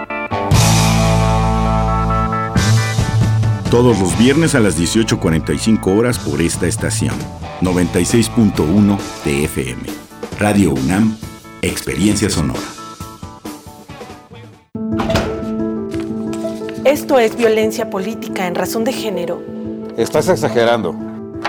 Todos 3.69 3.99
los 3.99 4.17
viernes 4.17 4.55
a 4.55 4.61
las 4.61 4.79
18.45 4.79 5.99
horas 5.99 6.21
por 6.21 6.41
esta 6.41 6.69
estación. 6.69 7.17
96.1 7.63 8.97
TFM. 9.25 9.83
Radio 10.39 10.71
UNAM, 10.71 11.17
Experiencia 11.63 12.31
Sonora. 12.31 12.61
Esto 16.85 17.19
es 17.19 17.37
violencia 17.37 17.91
política 17.91 18.47
en 18.47 18.55
razón 18.55 18.85
de 18.85 18.93
género. 18.93 19.43
Estás 19.97 20.29
exagerando. 20.29 20.95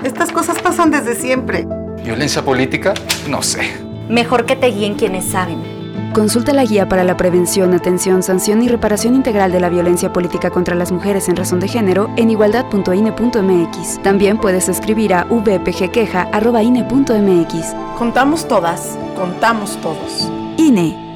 Estas 0.03 0.31
cosas 0.31 0.59
pasan 0.59 0.89
desde 0.89 1.13
siempre. 1.13 1.67
¿Violencia 2.03 2.43
política? 2.43 2.95
No 3.29 3.43
sé. 3.43 3.61
Mejor 4.09 4.47
que 4.47 4.55
te 4.55 4.67
guíen 4.67 4.95
quienes 4.95 5.25
saben. 5.25 5.78
Consulta 6.13 6.53
la 6.53 6.63
guía 6.65 6.87
para 6.89 7.03
la 7.03 7.17
prevención, 7.17 7.73
atención, 7.73 8.23
sanción 8.23 8.63
y 8.63 8.67
reparación 8.67 9.13
integral 9.13 9.51
de 9.51 9.59
la 9.59 9.69
violencia 9.69 10.11
política 10.11 10.49
contra 10.49 10.73
las 10.73 10.91
mujeres 10.91 11.29
en 11.29 11.35
razón 11.35 11.59
de 11.59 11.67
género 11.67 12.11
en 12.17 12.31
igualdad.ine.mx. 12.31 14.01
También 14.01 14.39
puedes 14.39 14.69
escribir 14.69 15.13
a 15.13 15.25
vpgqueja.ine.mx. 15.25 17.75
Contamos 17.97 18.47
todas, 18.47 18.97
contamos 19.15 19.79
todos. 19.81 20.31
INE. 20.57 21.07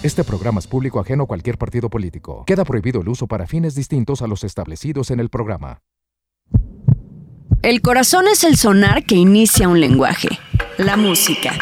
Este 0.03 0.25
programa 0.25 0.59
es 0.59 0.67
público 0.67 1.01
ajeno 1.01 1.23
a 1.23 1.27
cualquier 1.27 1.57
partido 1.57 1.89
político. 1.89 2.45
Queda 2.47 2.67
prohibido 2.67 3.01
el 3.01 3.09
uso 3.09 3.27
para 3.27 3.47
fines 3.47 3.75
distintos 3.75 4.21
a 4.21 4.27
los 4.27 4.45
establecidos 4.45 5.11
en 5.11 5.21
el 5.21 5.31
programa. 5.31 5.81
El 7.63 7.81
corazón 7.81 8.27
es 8.31 8.45
el 8.45 8.59
sonar 8.59 9.05
que 9.05 9.15
inicia 9.15 9.71
un 9.71 9.81
lenguaje, 9.81 10.29
la 10.77 10.99
música. 10.99 11.55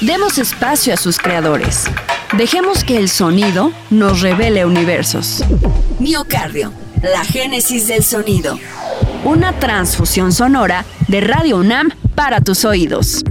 Demos 0.00 0.38
espacio 0.38 0.94
a 0.94 0.96
sus 0.96 1.18
creadores. 1.18 1.90
Dejemos 2.36 2.82
que 2.82 2.96
el 2.96 3.10
sonido 3.10 3.72
nos 3.90 4.22
revele 4.22 4.64
universos. 4.64 5.44
Miocardio, 5.98 6.72
la 7.02 7.24
génesis 7.24 7.86
del 7.86 8.02
sonido. 8.02 8.58
Una 9.24 9.52
transfusión 9.58 10.32
sonora 10.32 10.86
de 11.08 11.20
Radio 11.20 11.58
UNAM 11.58 11.90
para 12.14 12.40
tus 12.40 12.64
oídos. 12.64 13.22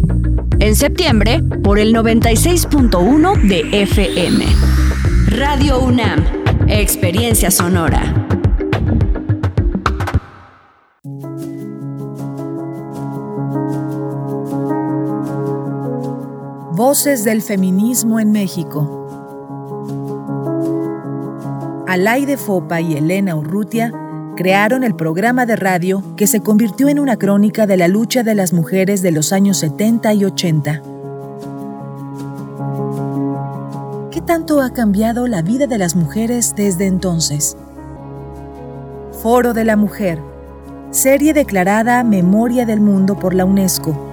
En 0.59 0.75
septiembre, 0.75 1.41
por 1.63 1.79
el 1.79 1.95
96.1 1.95 3.41
de 3.41 3.81
FM. 3.81 4.45
Radio 5.29 5.79
UNAM 5.79 6.23
Experiencia 6.67 7.49
Sonora. 7.49 8.27
Voces 16.91 17.23
del 17.23 17.41
feminismo 17.41 18.19
en 18.19 18.33
México. 18.33 19.07
Alaide 21.87 22.35
Fopa 22.35 22.81
y 22.81 22.97
Elena 22.97 23.37
Urrutia 23.37 23.93
crearon 24.35 24.83
el 24.83 24.93
programa 24.93 25.45
de 25.45 25.55
radio 25.55 26.03
que 26.17 26.27
se 26.27 26.41
convirtió 26.41 26.89
en 26.89 26.99
una 26.99 27.15
crónica 27.15 27.65
de 27.65 27.77
la 27.77 27.87
lucha 27.87 28.23
de 28.23 28.35
las 28.35 28.51
mujeres 28.51 29.01
de 29.01 29.11
los 29.11 29.31
años 29.31 29.59
70 29.59 30.13
y 30.15 30.25
80. 30.25 30.81
¿Qué 34.11 34.19
tanto 34.19 34.59
ha 34.59 34.73
cambiado 34.73 35.27
la 35.27 35.41
vida 35.41 35.67
de 35.67 35.77
las 35.77 35.95
mujeres 35.95 36.55
desde 36.57 36.87
entonces? 36.87 37.55
Foro 39.23 39.53
de 39.53 39.63
la 39.63 39.77
Mujer, 39.77 40.19
serie 40.89 41.33
declarada 41.33 42.03
Memoria 42.03 42.65
del 42.65 42.81
Mundo 42.81 43.17
por 43.17 43.33
la 43.33 43.45
UNESCO, 43.45 44.10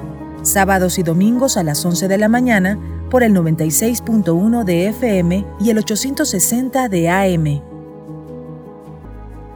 sábados 0.51 0.99
y 0.99 1.03
domingos 1.03 1.57
a 1.57 1.63
las 1.63 1.85
11 1.85 2.09
de 2.09 2.19
la 2.19 2.29
mañana 2.29 2.79
por 3.11 3.23
el 3.23 3.35
96.1 3.35 4.65
de 4.65 4.89
FM 4.89 5.47
y 5.61 5.71
el 5.71 5.79
860 5.79 6.89
de 6.89 7.09
AM. 7.09 7.63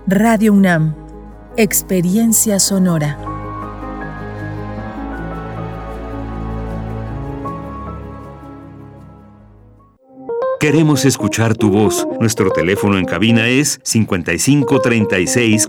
Radio 0.07 0.53
UNAM, 0.53 0.95
Experiencia 1.57 2.59
Sonora. 2.59 3.18
Queremos 10.62 11.05
escuchar 11.05 11.57
tu 11.57 11.70
voz. 11.70 12.07
Nuestro 12.20 12.51
teléfono 12.51 12.97
en 12.97 13.05
cabina 13.05 13.49
es 13.49 13.80
55 13.82 14.80
36 14.80 15.68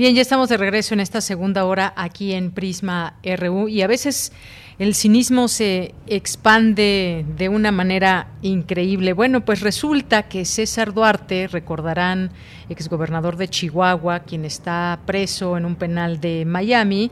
Bien, 0.00 0.14
ya 0.14 0.22
estamos 0.22 0.48
de 0.48 0.56
regreso 0.56 0.94
en 0.94 1.00
esta 1.00 1.20
segunda 1.20 1.66
hora 1.66 1.92
aquí 1.94 2.32
en 2.32 2.52
Prisma 2.52 3.16
RU 3.22 3.68
y 3.68 3.82
a 3.82 3.86
veces 3.86 4.32
el 4.78 4.94
cinismo 4.94 5.46
se 5.46 5.94
expande 6.06 7.26
de 7.36 7.50
una 7.50 7.70
manera 7.70 8.28
increíble. 8.40 9.12
Bueno, 9.12 9.44
pues 9.44 9.60
resulta 9.60 10.22
que 10.22 10.46
César 10.46 10.94
Duarte, 10.94 11.48
recordarán, 11.48 12.30
exgobernador 12.70 13.36
de 13.36 13.48
Chihuahua, 13.48 14.20
quien 14.20 14.46
está 14.46 15.00
preso 15.04 15.58
en 15.58 15.66
un 15.66 15.76
penal 15.76 16.18
de 16.18 16.46
Miami, 16.46 17.10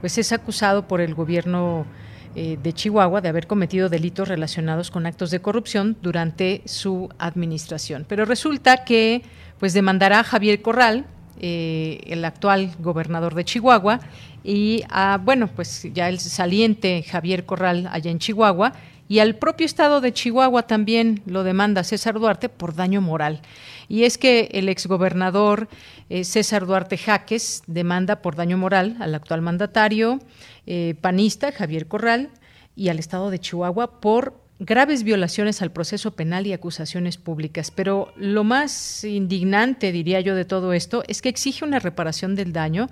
pues 0.00 0.18
es 0.18 0.32
acusado 0.32 0.88
por 0.88 1.00
el 1.00 1.14
gobierno 1.14 1.86
eh, 2.34 2.58
de 2.60 2.72
Chihuahua 2.72 3.20
de 3.20 3.28
haber 3.28 3.46
cometido 3.46 3.88
delitos 3.88 4.26
relacionados 4.26 4.90
con 4.90 5.06
actos 5.06 5.30
de 5.30 5.40
corrupción 5.40 5.96
durante 6.02 6.62
su 6.64 7.08
administración. 7.16 8.04
Pero 8.08 8.24
resulta 8.24 8.82
que 8.84 9.22
pues 9.60 9.72
demandará 9.72 10.18
a 10.18 10.24
Javier 10.24 10.62
Corral, 10.62 11.06
eh, 11.40 12.00
el 12.06 12.24
actual 12.24 12.72
gobernador 12.78 13.34
de 13.34 13.44
Chihuahua, 13.44 14.00
y 14.42 14.82
a, 14.90 15.18
bueno, 15.22 15.48
pues 15.48 15.88
ya 15.92 16.08
el 16.08 16.20
saliente 16.20 17.02
Javier 17.02 17.46
Corral 17.46 17.88
allá 17.90 18.10
en 18.10 18.18
Chihuahua, 18.18 18.72
y 19.08 19.18
al 19.18 19.36
propio 19.36 19.66
estado 19.66 20.00
de 20.00 20.12
Chihuahua 20.12 20.62
también 20.62 21.22
lo 21.26 21.44
demanda 21.44 21.84
César 21.84 22.14
Duarte 22.14 22.48
por 22.48 22.74
daño 22.74 23.00
moral. 23.00 23.40
Y 23.88 24.04
es 24.04 24.16
que 24.16 24.48
el 24.52 24.68
exgobernador 24.68 25.68
eh, 26.08 26.24
César 26.24 26.66
Duarte 26.66 26.96
Jaques 26.96 27.62
demanda 27.66 28.22
por 28.22 28.34
daño 28.34 28.56
moral 28.56 28.96
al 29.00 29.14
actual 29.14 29.42
mandatario 29.42 30.20
eh, 30.66 30.94
panista 31.00 31.52
Javier 31.52 31.86
Corral 31.86 32.30
y 32.76 32.88
al 32.88 32.98
estado 32.98 33.30
de 33.30 33.38
Chihuahua 33.38 34.00
por 34.00 34.43
graves 34.58 35.02
violaciones 35.02 35.62
al 35.62 35.72
proceso 35.72 36.14
penal 36.14 36.46
y 36.46 36.52
acusaciones 36.52 37.16
públicas. 37.16 37.70
Pero 37.70 38.12
lo 38.16 38.44
más 38.44 39.04
indignante, 39.04 39.92
diría 39.92 40.20
yo, 40.20 40.34
de 40.34 40.44
todo 40.44 40.72
esto 40.72 41.02
es 41.08 41.22
que 41.22 41.28
exige 41.28 41.64
una 41.64 41.78
reparación 41.78 42.34
del 42.34 42.52
daño 42.52 42.88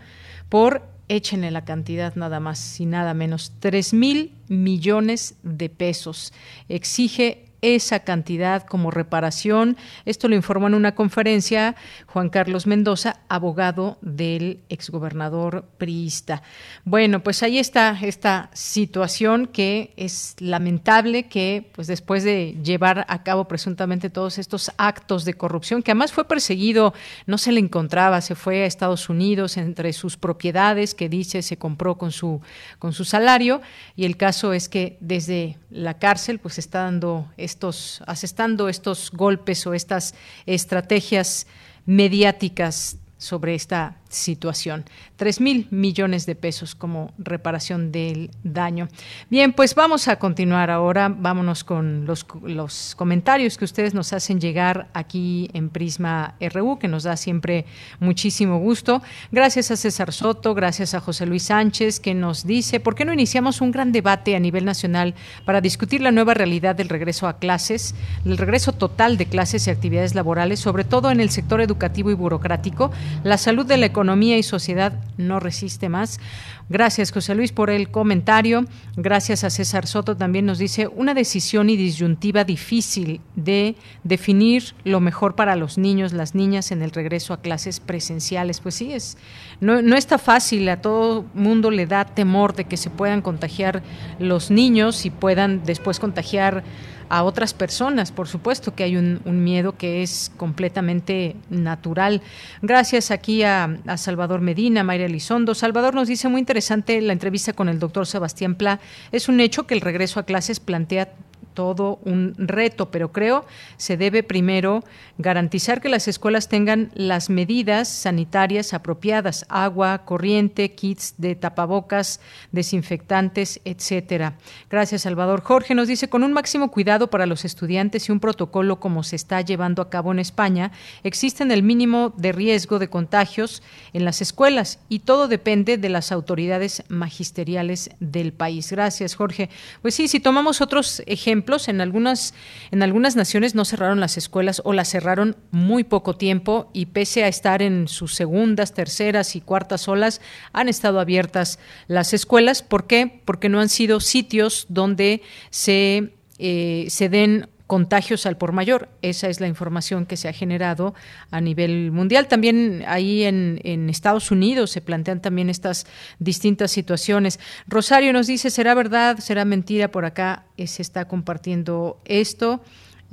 por, 0.48 0.88
échenle 1.08 1.50
la 1.50 1.64
cantidad 1.64 2.14
nada 2.14 2.40
más 2.40 2.80
y 2.80 2.86
nada 2.86 3.14
menos, 3.14 3.52
tres 3.60 3.92
mil 3.92 4.34
millones 4.48 5.36
de 5.42 5.68
pesos. 5.68 6.32
Exige 6.68 7.51
esa 7.62 8.00
cantidad 8.00 8.64
como 8.64 8.90
reparación. 8.90 9.76
Esto 10.04 10.28
lo 10.28 10.34
informó 10.34 10.66
en 10.66 10.74
una 10.74 10.94
conferencia 10.94 11.76
Juan 12.06 12.28
Carlos 12.28 12.66
Mendoza, 12.66 13.20
abogado 13.28 13.98
del 14.02 14.60
exgobernador 14.68 15.64
priista. 15.78 16.42
Bueno, 16.84 17.22
pues 17.22 17.42
ahí 17.42 17.58
está 17.58 17.96
esta 18.02 18.50
situación 18.52 19.46
que 19.46 19.94
es 19.96 20.34
lamentable 20.40 21.28
que 21.28 21.70
pues 21.72 21.86
después 21.86 22.24
de 22.24 22.58
llevar 22.62 23.06
a 23.08 23.22
cabo 23.22 23.46
presuntamente 23.46 24.10
todos 24.10 24.38
estos 24.38 24.72
actos 24.76 25.24
de 25.24 25.34
corrupción, 25.34 25.82
que 25.82 25.92
además 25.92 26.12
fue 26.12 26.26
perseguido, 26.26 26.92
no 27.26 27.38
se 27.38 27.52
le 27.52 27.60
encontraba, 27.60 28.20
se 28.20 28.34
fue 28.34 28.64
a 28.64 28.66
Estados 28.66 29.08
Unidos 29.08 29.56
entre 29.56 29.92
sus 29.92 30.16
propiedades 30.16 30.94
que 30.94 31.08
dice 31.08 31.42
se 31.42 31.56
compró 31.56 31.96
con 31.96 32.10
su 32.10 32.40
con 32.78 32.92
su 32.92 33.04
salario 33.04 33.62
y 33.94 34.04
el 34.04 34.16
caso 34.16 34.52
es 34.52 34.68
que 34.68 34.96
desde 35.00 35.58
la 35.70 35.98
cárcel 35.98 36.38
pues 36.38 36.58
está 36.58 36.80
dando 36.80 37.28
estos, 37.52 38.00
asestando 38.06 38.68
estos 38.68 39.10
golpes 39.12 39.66
o 39.66 39.74
estas 39.74 40.14
estrategias 40.46 41.46
mediáticas 41.84 42.96
sobre 43.18 43.54
esta 43.54 44.01
situación. 44.12 44.84
Tres 45.16 45.40
mil 45.40 45.66
millones 45.70 46.26
de 46.26 46.34
pesos 46.34 46.74
como 46.74 47.12
reparación 47.18 47.92
del 47.92 48.30
daño. 48.42 48.88
Bien, 49.30 49.52
pues 49.52 49.74
vamos 49.74 50.08
a 50.08 50.18
continuar 50.18 50.70
ahora. 50.70 51.08
Vámonos 51.08 51.64
con 51.64 52.06
los, 52.06 52.26
los 52.42 52.94
comentarios 52.96 53.56
que 53.56 53.64
ustedes 53.64 53.94
nos 53.94 54.12
hacen 54.12 54.40
llegar 54.40 54.88
aquí 54.92 55.50
en 55.52 55.70
Prisma 55.70 56.34
RU, 56.40 56.78
que 56.78 56.88
nos 56.88 57.04
da 57.04 57.16
siempre 57.16 57.64
muchísimo 58.00 58.58
gusto. 58.58 59.02
Gracias 59.30 59.70
a 59.70 59.76
César 59.76 60.12
Soto, 60.12 60.54
gracias 60.54 60.94
a 60.94 61.00
José 61.00 61.26
Luis 61.26 61.44
Sánchez, 61.44 62.00
que 62.00 62.14
nos 62.14 62.46
dice, 62.46 62.80
¿por 62.80 62.94
qué 62.94 63.04
no 63.04 63.12
iniciamos 63.12 63.60
un 63.60 63.70
gran 63.70 63.92
debate 63.92 64.36
a 64.36 64.40
nivel 64.40 64.64
nacional 64.64 65.14
para 65.44 65.60
discutir 65.60 66.00
la 66.00 66.10
nueva 66.10 66.34
realidad 66.34 66.76
del 66.76 66.88
regreso 66.88 67.26
a 67.26 67.38
clases, 67.38 67.94
el 68.24 68.38
regreso 68.38 68.72
total 68.72 69.16
de 69.16 69.26
clases 69.26 69.66
y 69.66 69.70
actividades 69.70 70.14
laborales, 70.14 70.60
sobre 70.60 70.84
todo 70.84 71.10
en 71.10 71.20
el 71.20 71.30
sector 71.30 71.60
educativo 71.60 72.10
y 72.10 72.14
burocrático? 72.14 72.90
La 73.24 73.38
salud 73.38 73.66
de 73.66 73.76
la 73.76 73.86
economía 73.86 74.01
y 74.38 74.42
sociedad 74.42 74.92
no 75.16 75.40
resiste 75.40 75.88
más. 75.88 76.20
Gracias, 76.68 77.12
José 77.12 77.34
Luis, 77.34 77.52
por 77.52 77.70
el 77.70 77.90
comentario. 77.90 78.64
Gracias 78.96 79.44
a 79.44 79.50
César 79.50 79.86
Soto 79.86 80.16
también 80.16 80.46
nos 80.46 80.58
dice 80.58 80.88
una 80.88 81.12
decisión 81.12 81.68
y 81.68 81.76
disyuntiva 81.76 82.44
difícil 82.44 83.20
de 83.36 83.76
definir 84.04 84.74
lo 84.84 85.00
mejor 85.00 85.34
para 85.34 85.54
los 85.56 85.76
niños, 85.76 86.12
las 86.12 86.34
niñas 86.34 86.70
en 86.70 86.82
el 86.82 86.90
regreso 86.90 87.34
a 87.34 87.42
clases 87.42 87.80
presenciales. 87.80 88.60
Pues 88.60 88.76
sí, 88.76 88.92
es 88.92 89.18
no, 89.60 89.82
no 89.82 89.96
está 89.96 90.18
fácil. 90.18 90.68
A 90.68 90.80
todo 90.80 91.26
mundo 91.34 91.70
le 91.70 91.86
da 91.86 92.04
temor 92.04 92.54
de 92.54 92.64
que 92.64 92.76
se 92.76 92.90
puedan 92.90 93.22
contagiar 93.22 93.82
los 94.18 94.50
niños 94.50 95.04
y 95.04 95.10
puedan 95.10 95.64
después 95.64 96.00
contagiar 96.00 96.64
a 97.08 97.22
otras 97.22 97.54
personas. 97.54 98.12
Por 98.12 98.28
supuesto 98.28 98.74
que 98.74 98.84
hay 98.84 98.96
un, 98.96 99.20
miedo 99.24 99.76
que 99.76 100.02
es 100.02 100.30
completamente 100.36 101.36
natural. 101.50 102.22
Gracias 102.60 103.10
aquí 103.10 103.42
a, 103.42 103.78
a, 103.86 103.96
Salvador 103.96 104.40
Medina, 104.40 104.84
Mayra 104.84 105.06
Elizondo. 105.06 105.54
Salvador 105.54 105.94
nos 105.94 106.08
dice 106.08 106.28
muy 106.28 106.40
interesante 106.40 107.00
la 107.00 107.12
entrevista 107.12 107.52
con 107.52 107.68
el 107.68 107.78
doctor 107.78 108.06
Sebastián 108.06 108.54
Pla. 108.54 108.80
Es 109.10 109.28
un 109.28 109.40
hecho 109.40 109.66
que 109.66 109.74
el 109.74 109.80
regreso 109.80 110.20
a 110.20 110.24
clases 110.24 110.60
plantea 110.60 111.12
todo 111.54 112.00
un 112.04 112.34
reto, 112.38 112.90
pero 112.90 113.12
creo 113.12 113.44
se 113.76 113.96
debe 113.96 114.22
primero 114.22 114.84
garantizar 115.18 115.80
que 115.80 115.88
las 115.88 116.08
escuelas 116.08 116.48
tengan 116.48 116.90
las 116.94 117.30
medidas 117.30 117.88
sanitarias 117.88 118.74
apropiadas, 118.74 119.44
agua, 119.48 120.04
corriente, 120.04 120.72
kits 120.72 121.14
de 121.18 121.34
tapabocas, 121.34 122.20
desinfectantes, 122.50 123.60
etcétera. 123.64 124.34
Gracias, 124.70 125.02
Salvador. 125.02 125.42
Jorge 125.42 125.74
nos 125.74 125.88
dice 125.88 126.08
con 126.08 126.22
un 126.22 126.32
máximo 126.32 126.70
cuidado 126.70 127.10
para 127.10 127.26
los 127.26 127.44
estudiantes 127.44 128.08
y 128.08 128.12
un 128.12 128.20
protocolo 128.20 128.80
como 128.80 129.02
se 129.02 129.16
está 129.16 129.40
llevando 129.40 129.82
a 129.82 129.90
cabo 129.90 130.12
en 130.12 130.18
España, 130.18 130.72
existen 131.02 131.50
el 131.50 131.62
mínimo 131.62 132.12
de 132.16 132.32
riesgo 132.32 132.78
de 132.78 132.88
contagios 132.88 133.62
en 133.92 134.04
las 134.04 134.22
escuelas 134.22 134.78
y 134.88 135.00
todo 135.00 135.28
depende 135.28 135.78
de 135.78 135.88
las 135.88 136.12
autoridades 136.12 136.84
magisteriales 136.88 137.90
del 138.00 138.32
país. 138.32 138.70
Gracias, 138.70 139.14
Jorge. 139.14 139.50
Pues 139.82 139.94
sí, 139.94 140.08
si 140.08 140.20
tomamos 140.20 140.60
otros 140.60 141.02
ejemplos 141.06 141.41
en 141.68 141.80
algunas, 141.80 142.34
en 142.70 142.82
algunas 142.82 143.16
naciones 143.16 143.54
no 143.54 143.64
cerraron 143.64 144.00
las 144.00 144.16
escuelas 144.16 144.62
o 144.64 144.72
las 144.72 144.88
cerraron 144.88 145.36
muy 145.50 145.84
poco 145.84 146.14
tiempo 146.16 146.70
y 146.72 146.86
pese 146.86 147.24
a 147.24 147.28
estar 147.28 147.62
en 147.62 147.88
sus 147.88 148.14
segundas, 148.14 148.74
terceras 148.74 149.36
y 149.36 149.40
cuartas 149.40 149.88
olas, 149.88 150.20
han 150.52 150.68
estado 150.68 151.00
abiertas 151.00 151.58
las 151.88 152.12
escuelas. 152.14 152.62
¿Por 152.62 152.86
qué? 152.86 153.20
Porque 153.24 153.48
no 153.48 153.60
han 153.60 153.68
sido 153.68 154.00
sitios 154.00 154.66
donde 154.68 155.22
se, 155.50 156.14
eh, 156.38 156.86
se 156.88 157.08
den 157.08 157.48
contagios 157.72 158.26
al 158.26 158.36
por 158.36 158.52
mayor. 158.52 158.90
Esa 159.00 159.30
es 159.30 159.40
la 159.40 159.46
información 159.46 160.04
que 160.04 160.18
se 160.18 160.28
ha 160.28 160.34
generado 160.34 160.92
a 161.30 161.40
nivel 161.40 161.90
mundial. 161.90 162.28
También 162.28 162.84
ahí 162.86 163.22
en, 163.22 163.88
Estados 163.88 164.30
Unidos 164.30 164.70
se 164.70 164.82
plantean 164.82 165.22
también 165.22 165.48
estas 165.48 165.86
distintas 166.18 166.70
situaciones. 166.70 167.40
Rosario 167.66 168.12
nos 168.12 168.26
dice, 168.26 168.50
¿será 168.50 168.74
verdad? 168.74 169.20
¿Será 169.20 169.46
mentira? 169.46 169.90
Por 169.90 170.04
acá 170.04 170.44
eh, 170.58 170.66
se 170.66 170.82
está 170.82 171.08
compartiendo 171.08 171.98
esto. 172.04 172.60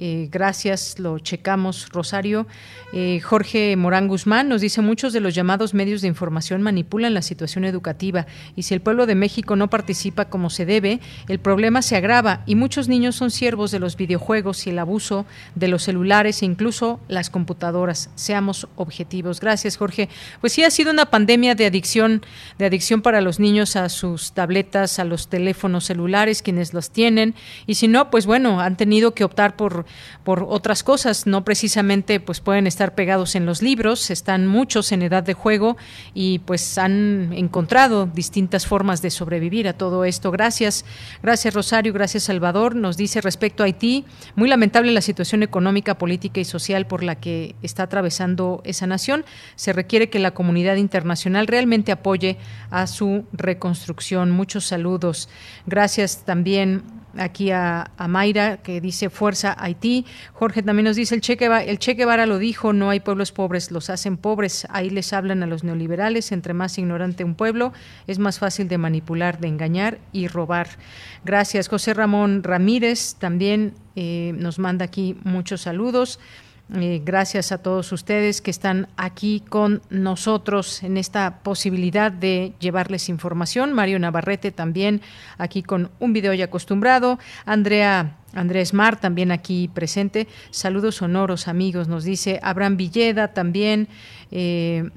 Eh, 0.01 0.29
gracias, 0.31 0.97
lo 0.97 1.19
checamos, 1.19 1.89
Rosario. 1.89 2.47
Eh, 2.93 3.19
Jorge 3.19 3.75
Morán 3.75 4.07
Guzmán 4.07 4.47
nos 4.47 4.61
dice, 4.61 4.79
muchos 4.79 5.11
de 5.11 5.19
los 5.19 5.35
llamados 5.35 5.73
medios 5.73 6.01
de 6.01 6.07
información 6.07 6.61
manipulan 6.61 7.13
la 7.13 7.21
situación 7.21 7.65
educativa 7.65 8.25
y 8.55 8.63
si 8.63 8.73
el 8.73 8.79
pueblo 8.79 9.05
de 9.07 9.15
México 9.15 9.57
no 9.57 9.69
participa 9.69 10.29
como 10.29 10.49
se 10.49 10.65
debe, 10.65 11.01
el 11.27 11.39
problema 11.39 11.81
se 11.81 11.97
agrava 11.97 12.43
y 12.45 12.55
muchos 12.55 12.87
niños 12.87 13.17
son 13.17 13.29
siervos 13.29 13.71
de 13.71 13.79
los 13.79 13.97
videojuegos 13.97 14.65
y 14.67 14.69
el 14.69 14.79
abuso 14.79 15.25
de 15.55 15.67
los 15.67 15.83
celulares 15.83 16.43
e 16.43 16.45
incluso 16.45 17.01
las 17.09 17.29
computadoras. 17.29 18.09
Seamos 18.15 18.69
objetivos. 18.77 19.41
Gracias, 19.41 19.75
Jorge. 19.75 20.07
Pues 20.39 20.53
sí 20.53 20.63
ha 20.63 20.71
sido 20.71 20.91
una 20.91 21.07
pandemia 21.07 21.55
de 21.55 21.65
adicción, 21.65 22.23
de 22.57 22.67
adicción 22.67 23.01
para 23.01 23.19
los 23.19 23.41
niños 23.41 23.75
a 23.75 23.89
sus 23.89 24.31
tabletas, 24.31 24.97
a 24.97 25.03
los 25.03 25.27
teléfonos 25.27 25.83
celulares, 25.83 26.41
quienes 26.41 26.73
los 26.73 26.89
tienen, 26.89 27.35
y 27.67 27.75
si 27.75 27.89
no, 27.89 28.09
pues 28.09 28.25
bueno, 28.25 28.61
han 28.61 28.77
tenido 28.77 29.13
que 29.13 29.25
optar 29.25 29.57
por 29.57 29.88
por 30.23 30.45
otras 30.47 30.83
cosas, 30.83 31.27
no 31.27 31.43
precisamente 31.43 32.19
pues 32.19 32.39
pueden 32.39 32.67
estar 32.67 32.95
pegados 32.95 33.35
en 33.35 33.45
los 33.45 33.61
libros, 33.61 34.11
están 34.11 34.47
muchos 34.47 34.91
en 34.91 35.01
edad 35.01 35.23
de 35.23 35.33
juego 35.33 35.77
y 36.13 36.39
pues 36.39 36.77
han 36.77 37.33
encontrado 37.33 38.05
distintas 38.05 38.67
formas 38.67 39.01
de 39.01 39.09
sobrevivir 39.09 39.67
a 39.67 39.73
todo 39.73 40.05
esto. 40.05 40.31
Gracias, 40.31 40.85
gracias 41.23 41.53
Rosario, 41.53 41.93
gracias 41.93 42.23
Salvador. 42.23 42.75
Nos 42.75 42.97
dice 42.97 43.21
respecto 43.21 43.63
a 43.63 43.65
Haití, 43.65 44.05
muy 44.35 44.49
lamentable 44.49 44.91
la 44.91 45.01
situación 45.01 45.43
económica, 45.43 45.97
política 45.97 46.39
y 46.39 46.45
social 46.45 46.85
por 46.85 47.03
la 47.03 47.15
que 47.15 47.55
está 47.61 47.83
atravesando 47.83 48.61
esa 48.65 48.87
nación. 48.87 49.25
Se 49.55 49.73
requiere 49.73 50.09
que 50.09 50.19
la 50.19 50.31
comunidad 50.31 50.75
internacional 50.75 51.47
realmente 51.47 51.91
apoye 51.91 52.37
a 52.69 52.87
su 52.87 53.25
reconstrucción. 53.31 54.31
Muchos 54.31 54.65
saludos. 54.65 55.29
Gracias 55.65 56.25
también 56.25 56.98
aquí 57.17 57.51
a, 57.51 57.91
Mayra 58.07 58.57
que 58.57 58.81
dice 58.81 59.09
Fuerza 59.09 59.55
Haití. 59.57 60.05
Jorge 60.33 60.63
también 60.63 60.85
nos 60.85 60.95
dice 60.95 61.15
el 61.15 61.21
Che, 61.21 61.37
el 61.67 61.79
che 61.79 61.95
lo 61.95 62.37
dijo, 62.37 62.73
no 62.73 62.89
hay 62.89 62.99
pueblos 62.99 63.31
pobres, 63.31 63.71
los 63.71 63.89
hacen 63.89 64.17
pobres. 64.17 64.67
Ahí 64.69 64.89
les 64.89 65.13
hablan 65.13 65.43
a 65.43 65.47
los 65.47 65.63
neoliberales, 65.63 66.31
entre 66.31 66.53
más 66.53 66.77
ignorante 66.77 67.23
un 67.23 67.35
pueblo, 67.35 67.73
es 68.07 68.19
más 68.19 68.39
fácil 68.39 68.67
de 68.67 68.77
manipular, 68.77 69.39
de 69.39 69.47
engañar 69.47 69.99
y 70.11 70.27
robar. 70.27 70.67
Gracias. 71.25 71.67
José 71.67 71.93
Ramón 71.93 72.43
Ramírez 72.43 73.15
también 73.15 73.73
eh, 73.95 74.33
nos 74.37 74.59
manda 74.59 74.85
aquí 74.85 75.17
muchos 75.23 75.61
saludos. 75.61 76.19
Gracias 76.71 77.51
a 77.51 77.57
todos 77.57 77.91
ustedes 77.91 78.41
que 78.41 78.51
están 78.51 78.89
aquí 78.95 79.41
con 79.49 79.81
nosotros 79.89 80.83
en 80.83 80.97
esta 80.97 81.39
posibilidad 81.39 82.11
de 82.11 82.53
llevarles 82.59 83.09
información. 83.09 83.73
Mario 83.73 83.97
Navarrete 83.97 84.51
también 84.51 85.01
aquí 85.39 85.63
con 85.63 85.89
un 85.99 86.13
video 86.13 86.31
ya 86.35 86.45
acostumbrado. 86.45 87.17
Andrea 87.45 88.17
Andrés 88.33 88.75
Mar 88.75 88.99
también 88.99 89.31
aquí 89.31 89.67
presente. 89.67 90.27
Saludos 90.51 90.97
sonoros, 90.97 91.47
amigos, 91.47 91.87
nos 91.87 92.03
dice 92.03 92.39
Abraham 92.43 92.77
Villeda 92.77 93.29
también, 93.29 93.87
eh, 94.29 94.89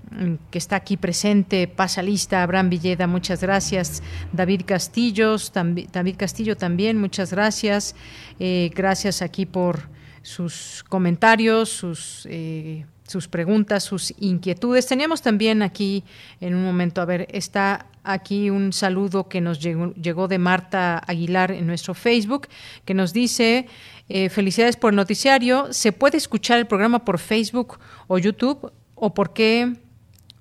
que 0.51 0.59
está 0.59 0.77
aquí 0.77 0.99
presente. 0.99 1.69
Pasa 1.69 2.03
lista, 2.03 2.43
Abraham 2.43 2.69
Villeda, 2.69 3.07
muchas 3.07 3.41
gracias. 3.41 4.03
David 4.33 4.63
Castillos, 4.67 5.51
David 5.55 6.17
Castillo 6.19 6.57
también, 6.57 6.99
muchas 6.99 7.33
gracias. 7.33 7.95
Eh, 8.39 8.71
gracias 8.75 9.23
aquí 9.23 9.47
por 9.47 9.89
sus 10.23 10.85
comentarios, 10.89 11.69
sus, 11.69 12.27
eh, 12.31 12.87
sus 13.07 13.29
preguntas, 13.29 13.85
sus 13.85 14.15
inquietudes. 14.19 14.87
Teníamos 14.87 15.23
también 15.23 15.63
aquí 15.63 16.05
en 16.41 16.55
un 16.55 16.65
momento, 16.65 17.01
a 17.01 17.05
ver, 17.05 17.29
está 17.31 17.87
aquí 18.05 18.51
un 18.51 18.73
saludo 18.73 19.29
que 19.29 19.41
nos 19.41 19.61
llegó, 19.61 19.93
llegó 19.95 20.29
de 20.29 20.39
Marta 20.39 21.03
Aguilar 21.07 21.53
en 21.53 21.67
nuestro 21.67 21.95
Facebook, 21.95 22.49
que 22.85 22.95
nos 22.95 23.13
dice, 23.13 23.67
eh, 24.09 24.29
felicidades 24.29 24.77
por 24.77 24.93
el 24.93 24.97
noticiario, 24.97 25.73
¿se 25.73 25.93
puede 25.93 26.17
escuchar 26.17 26.59
el 26.59 26.67
programa 26.67 27.05
por 27.05 27.19
Facebook 27.19 27.79
o 28.07 28.19
YouTube? 28.19 28.73
¿O 28.95 29.15
por 29.15 29.33
qué? 29.33 29.75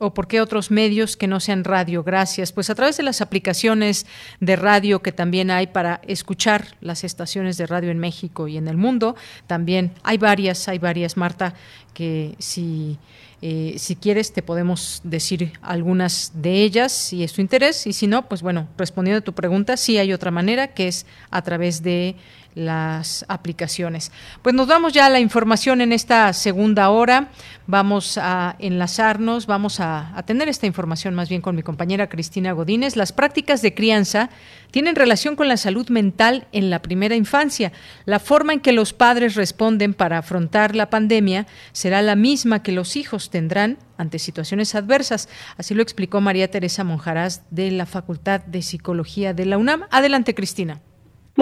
¿O 0.04 0.16
por 0.16 0.28
qué 0.28 0.42
otros 0.42 0.72
medios 0.72 1.16
que 1.16 1.28
no 1.28 1.40
sean 1.40 1.64
radio? 1.64 2.04
Gracias. 2.04 2.52
Pues 2.52 2.72
a 2.72 2.76
través 2.76 2.98
de 2.98 3.04
las 3.04 3.22
aplicaciones 3.22 4.08
de 4.40 4.56
radio 4.56 5.04
que 5.04 5.12
también 5.12 5.52
hay 5.52 5.68
para 5.68 6.02
escuchar 6.08 6.76
las 6.82 7.04
estaciones 7.04 7.56
de 7.58 7.68
radio 7.68 7.92
en 7.92 8.00
México 8.00 8.48
y 8.48 8.58
en 8.58 8.68
el 8.68 8.78
mundo, 8.78 9.16
también 9.46 9.92
hay 10.02 10.18
varias, 10.18 10.68
hay 10.68 10.80
varias, 10.80 11.18
Marta, 11.18 11.54
que 11.94 12.34
si, 12.40 12.98
eh, 13.44 13.76
si 13.78 13.96
quieres 13.96 14.34
te 14.34 14.42
podemos 14.42 15.02
decir 15.04 15.54
algunas 15.62 16.32
de 16.34 16.64
ellas, 16.64 16.92
si 16.92 17.24
es 17.24 17.34
tu 17.34 17.42
interés, 17.42 17.86
y 17.86 17.94
si 17.94 18.08
no, 18.08 18.28
pues 18.28 18.42
bueno, 18.42 18.70
respondiendo 18.80 19.20
a 19.20 19.24
tu 19.24 19.34
pregunta, 19.34 19.78
sí 19.78 20.00
hay 20.00 20.14
otra 20.14 20.32
manera, 20.32 20.70
que 20.70 20.88
es 20.88 21.06
a 21.30 21.44
través 21.44 21.84
de 21.84 22.16
las 22.56 23.26
aplicaciones. 23.28 24.12
Pues 24.42 24.56
nos 24.56 24.68
vamos 24.68 24.94
ya 24.94 25.10
la 25.10 25.20
información 25.20 25.82
en 25.82 25.94
esta 25.94 26.32
segunda 26.34 26.90
hora. 26.90 27.30
Vamos 27.68 28.18
a 28.18 28.56
enlazarnos, 28.60 29.46
vamos 29.46 29.80
a, 29.80 30.18
a, 30.18 30.24
tener 30.24 30.50
esta 30.50 30.68
información 30.68 31.16
más 31.16 31.30
bien 31.30 31.42
con 31.42 31.56
mi 31.56 31.64
compañera 31.64 32.10
Cristina 32.10 32.52
Godínez. 32.52 32.96
Las 32.96 33.14
prácticas 33.14 33.62
de 33.62 33.74
crianza 33.74 34.30
tienen 34.72 34.96
relación 34.96 35.36
con 35.36 35.48
la 35.48 35.58
salud 35.58 35.90
mental 35.90 36.48
en 36.52 36.70
la 36.70 36.82
primera 36.82 37.16
infancia. 37.16 37.72
La 38.06 38.20
forma 38.20 38.54
en 38.54 38.60
que 38.60 38.72
los 38.74 38.94
padres 38.94 39.36
responden 39.36 39.94
para 39.94 40.18
afrontar 40.18 40.76
la 40.76 40.90
pandemia 40.90 41.48
será 41.72 42.02
la 42.02 42.16
misma 42.16 42.64
que 42.64 42.72
los 42.72 42.96
hijos 42.96 43.30
tendrán 43.30 43.78
ante 43.98 44.20
situaciones 44.20 44.76
adversas. 44.76 45.30
Así 45.58 45.74
lo 45.74 45.84
explicó 45.84 46.22
María 46.22 46.50
Teresa 46.50 46.84
Monjarás 46.84 47.44
de 47.52 47.72
la 47.72 47.86
Facultad 47.86 48.42
de 48.42 48.62
Psicología 48.62 49.34
de 49.34 49.46
la 49.46 49.58
UNAM. 49.58 49.84
Adelante, 49.92 50.36
Cristina. 50.36 50.82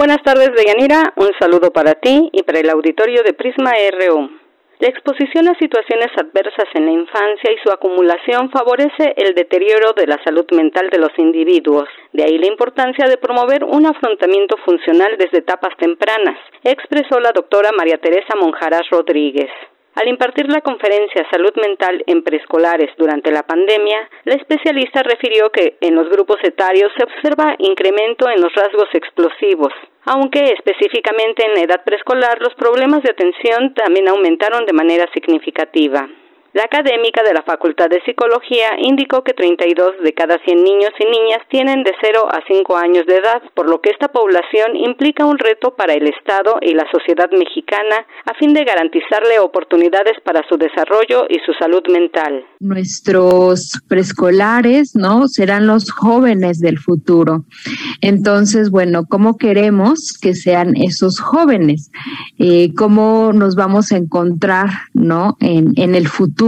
Buenas 0.00 0.22
tardes, 0.22 0.48
Deyanira. 0.56 1.12
Un 1.16 1.28
saludo 1.38 1.74
para 1.74 1.92
ti 1.92 2.30
y 2.32 2.42
para 2.42 2.60
el 2.60 2.70
auditorio 2.70 3.22
de 3.22 3.34
Prisma 3.34 3.72
RU. 3.98 4.30
La 4.78 4.88
exposición 4.88 5.46
a 5.46 5.58
situaciones 5.58 6.08
adversas 6.16 6.64
en 6.72 6.86
la 6.86 6.92
infancia 6.92 7.52
y 7.52 7.58
su 7.62 7.70
acumulación 7.70 8.50
favorece 8.50 9.12
el 9.18 9.34
deterioro 9.34 9.92
de 9.94 10.06
la 10.06 10.16
salud 10.24 10.46
mental 10.52 10.88
de 10.88 11.00
los 11.00 11.10
individuos. 11.18 11.86
De 12.14 12.24
ahí 12.24 12.38
la 12.38 12.46
importancia 12.46 13.08
de 13.10 13.18
promover 13.18 13.62
un 13.62 13.84
afrontamiento 13.84 14.56
funcional 14.64 15.18
desde 15.18 15.40
etapas 15.40 15.76
tempranas, 15.76 16.38
expresó 16.64 17.20
la 17.20 17.32
doctora 17.32 17.68
María 17.76 17.98
Teresa 17.98 18.32
Monjaras 18.40 18.88
Rodríguez. 18.90 19.50
Al 20.00 20.08
impartir 20.08 20.48
la 20.48 20.62
conferencia 20.62 21.28
Salud 21.30 21.52
Mental 21.56 22.02
en 22.06 22.22
preescolares 22.22 22.88
durante 22.96 23.30
la 23.30 23.42
pandemia, 23.42 24.08
la 24.24 24.36
especialista 24.36 25.02
refirió 25.02 25.50
que 25.50 25.76
en 25.82 25.94
los 25.94 26.08
grupos 26.08 26.38
etarios 26.42 26.90
se 26.96 27.04
observa 27.04 27.54
incremento 27.58 28.26
en 28.30 28.40
los 28.40 28.50
rasgos 28.54 28.88
explosivos, 28.94 29.74
aunque 30.06 30.54
específicamente 30.56 31.44
en 31.44 31.52
la 31.52 31.60
edad 31.60 31.84
preescolar 31.84 32.40
los 32.40 32.54
problemas 32.54 33.02
de 33.02 33.10
atención 33.10 33.74
también 33.74 34.08
aumentaron 34.08 34.64
de 34.64 34.72
manera 34.72 35.04
significativa. 35.12 36.08
La 36.52 36.64
académica 36.64 37.22
de 37.22 37.32
la 37.32 37.42
Facultad 37.42 37.88
de 37.88 38.02
Psicología 38.04 38.70
indicó 38.82 39.22
que 39.22 39.34
32 39.34 40.02
de 40.02 40.12
cada 40.12 40.36
100 40.44 40.64
niños 40.64 40.90
y 40.98 41.04
niñas 41.04 41.38
tienen 41.48 41.84
de 41.84 41.92
0 42.02 42.26
a 42.28 42.40
5 42.44 42.76
años 42.76 43.06
de 43.06 43.18
edad, 43.18 43.40
por 43.54 43.70
lo 43.70 43.80
que 43.80 43.90
esta 43.90 44.08
población 44.08 44.74
implica 44.74 45.24
un 45.24 45.38
reto 45.38 45.76
para 45.76 45.94
el 45.94 46.08
Estado 46.08 46.58
y 46.60 46.74
la 46.74 46.90
sociedad 46.90 47.30
mexicana 47.30 48.04
a 48.26 48.34
fin 48.34 48.52
de 48.52 48.64
garantizarle 48.64 49.38
oportunidades 49.38 50.14
para 50.24 50.42
su 50.48 50.56
desarrollo 50.56 51.26
y 51.28 51.38
su 51.46 51.52
salud 51.52 51.82
mental. 51.88 52.44
Nuestros 52.58 53.80
preescolares, 53.86 54.96
¿no? 54.96 55.28
Serán 55.28 55.68
los 55.68 55.92
jóvenes 55.92 56.58
del 56.58 56.78
futuro. 56.78 57.44
Entonces, 58.00 58.70
bueno, 58.70 59.04
¿cómo 59.08 59.36
queremos 59.36 60.18
que 60.20 60.34
sean 60.34 60.74
esos 60.76 61.20
jóvenes? 61.20 61.92
Eh, 62.40 62.74
¿Cómo 62.76 63.32
nos 63.32 63.54
vamos 63.54 63.92
a 63.92 63.98
encontrar, 63.98 64.68
¿no? 64.94 65.36
En, 65.38 65.74
en 65.76 65.94
el 65.94 66.08
futuro 66.08 66.39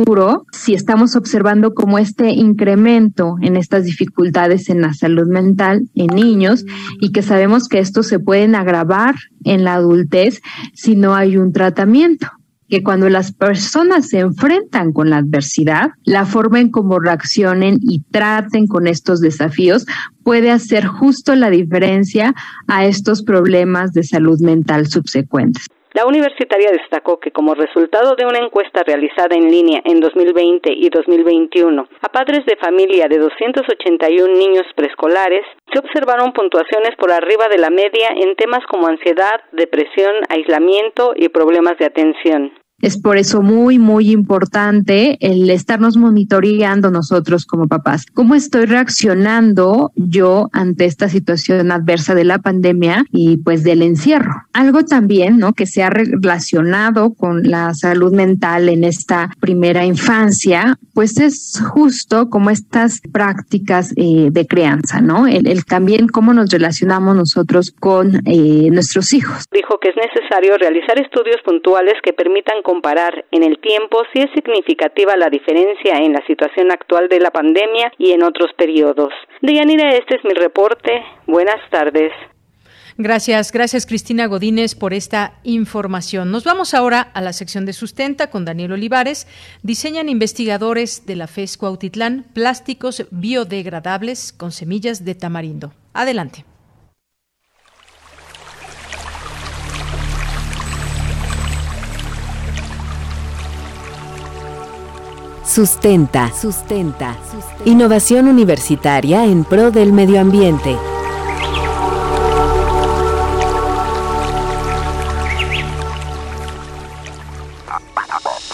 si 0.52 0.72
estamos 0.72 1.16
observando 1.16 1.74
como 1.74 1.98
este 1.98 2.30
incremento 2.30 3.36
en 3.42 3.56
estas 3.56 3.84
dificultades 3.84 4.70
en 4.70 4.80
la 4.80 4.94
salud 4.94 5.26
mental 5.26 5.82
en 5.94 6.06
niños 6.06 6.64
y 7.00 7.12
que 7.12 7.20
sabemos 7.20 7.68
que 7.68 7.78
estos 7.78 8.06
se 8.06 8.18
pueden 8.18 8.54
agravar 8.54 9.14
en 9.44 9.64
la 9.64 9.74
adultez 9.74 10.40
si 10.72 10.96
no 10.96 11.14
hay 11.14 11.36
un 11.36 11.52
tratamiento 11.52 12.26
que 12.70 12.82
cuando 12.82 13.10
las 13.10 13.32
personas 13.32 14.08
se 14.08 14.20
enfrentan 14.20 14.94
con 14.94 15.10
la 15.10 15.18
adversidad, 15.18 15.90
la 16.04 16.24
forma 16.24 16.58
en 16.58 16.70
cómo 16.70 16.98
reaccionen 16.98 17.78
y 17.82 18.00
traten 18.10 18.66
con 18.66 18.86
estos 18.86 19.20
desafíos 19.20 19.84
puede 20.24 20.50
hacer 20.50 20.86
justo 20.86 21.34
la 21.34 21.50
diferencia 21.50 22.34
a 22.66 22.86
estos 22.86 23.22
problemas 23.22 23.92
de 23.92 24.04
salud 24.04 24.40
mental 24.40 24.86
subsecuentes. 24.86 25.66
La 25.94 26.06
universitaria 26.06 26.70
destacó 26.70 27.20
que 27.20 27.32
como 27.32 27.54
resultado 27.54 28.14
de 28.16 28.24
una 28.24 28.38
encuesta 28.38 28.82
realizada 28.82 29.36
en 29.36 29.50
línea 29.50 29.82
en 29.84 30.00
2020 30.00 30.72
y 30.72 30.88
2021 30.88 31.86
a 32.00 32.08
padres 32.08 32.46
de 32.46 32.56
familia 32.56 33.08
de 33.08 33.18
281 33.18 34.32
niños 34.34 34.64
preescolares, 34.74 35.44
se 35.70 35.78
observaron 35.78 36.32
puntuaciones 36.32 36.96
por 36.96 37.12
arriba 37.12 37.48
de 37.50 37.58
la 37.58 37.68
media 37.68 38.08
en 38.16 38.34
temas 38.36 38.64
como 38.70 38.86
ansiedad, 38.86 39.42
depresión, 39.52 40.14
aislamiento 40.30 41.12
y 41.14 41.28
problemas 41.28 41.76
de 41.78 41.86
atención. 41.86 42.61
Es 42.82 43.00
por 43.00 43.16
eso 43.16 43.42
muy, 43.42 43.78
muy 43.78 44.10
importante 44.10 45.16
el 45.20 45.48
estarnos 45.50 45.96
monitoreando 45.96 46.90
nosotros 46.90 47.46
como 47.46 47.68
papás. 47.68 48.06
¿Cómo 48.12 48.34
estoy 48.34 48.66
reaccionando 48.66 49.92
yo 49.94 50.48
ante 50.52 50.86
esta 50.86 51.08
situación 51.08 51.70
adversa 51.70 52.16
de 52.16 52.24
la 52.24 52.38
pandemia 52.38 53.04
y 53.12 53.36
pues 53.36 53.62
del 53.62 53.82
encierro? 53.82 54.32
Algo 54.52 54.84
también, 54.84 55.38
¿no? 55.38 55.52
Que 55.52 55.66
se 55.66 55.84
ha 55.84 55.90
relacionado 55.90 57.14
con 57.14 57.44
la 57.44 57.72
salud 57.74 58.12
mental 58.12 58.68
en 58.68 58.82
esta 58.82 59.30
primera 59.40 59.84
infancia, 59.84 60.76
pues 60.92 61.20
es 61.20 61.62
justo 61.72 62.30
como 62.30 62.50
estas 62.50 63.00
prácticas 63.12 63.92
eh, 63.96 64.30
de 64.32 64.46
crianza, 64.48 65.00
¿no? 65.00 65.28
El, 65.28 65.64
también 65.64 66.08
cómo 66.08 66.32
nos 66.32 66.50
relacionamos 66.50 67.14
nosotros 67.14 67.72
con 67.78 68.22
eh, 68.26 68.70
nuestros 68.72 69.12
hijos. 69.12 69.44
Dijo 69.52 69.78
que 69.80 69.90
es 69.90 69.96
necesario 69.96 70.58
realizar 70.58 71.00
estudios 71.00 71.36
puntuales 71.44 71.94
que 72.02 72.12
permitan 72.12 72.56
comparar 72.72 73.26
en 73.30 73.42
el 73.42 73.58
tiempo 73.58 74.02
si 74.14 74.22
es 74.22 74.30
significativa 74.34 75.14
la 75.18 75.28
diferencia 75.28 75.98
en 75.98 76.14
la 76.14 76.24
situación 76.26 76.70
actual 76.70 77.06
de 77.10 77.20
la 77.20 77.30
pandemia 77.30 77.92
y 77.98 78.12
en 78.12 78.22
otros 78.22 78.50
periodos. 78.56 79.12
Deyanira, 79.42 79.90
este 79.90 80.16
es 80.16 80.24
mi 80.24 80.32
reporte. 80.32 81.04
Buenas 81.26 81.60
tardes. 81.70 82.12
Gracias, 82.96 83.52
gracias 83.52 83.84
Cristina 83.84 84.26
Godínez 84.26 84.74
por 84.74 84.94
esta 84.94 85.34
información. 85.44 86.30
Nos 86.30 86.44
vamos 86.44 86.72
ahora 86.72 87.02
a 87.02 87.20
la 87.20 87.34
sección 87.34 87.66
de 87.66 87.74
sustenta 87.74 88.30
con 88.30 88.46
Daniel 88.46 88.72
Olivares. 88.72 89.26
Diseñan 89.62 90.08
investigadores 90.08 91.04
de 91.04 91.16
la 91.16 91.26
FES 91.26 91.58
Cuautitlán 91.58 92.24
plásticos 92.32 93.06
biodegradables 93.10 94.32
con 94.32 94.50
semillas 94.50 95.04
de 95.04 95.14
tamarindo. 95.14 95.74
Adelante. 95.92 96.46
Sustenta. 105.52 106.32
Sustenta. 106.32 107.14
Innovación 107.66 108.26
universitaria 108.26 109.26
en 109.26 109.44
pro 109.44 109.70
del 109.70 109.92
medio 109.92 110.18
ambiente. 110.18 110.78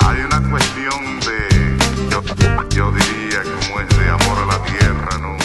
Hay 0.00 0.20
una 0.22 0.50
cuestión 0.50 1.20
de, 1.20 2.74
yo, 2.74 2.90
diría, 2.90 3.42
como 3.44 3.80
es 3.80 3.88
de 3.96 4.08
amor 4.10 4.38
a 4.42 4.46
la 4.46 4.64
tierra, 4.64 5.18
¿no? 5.20 5.36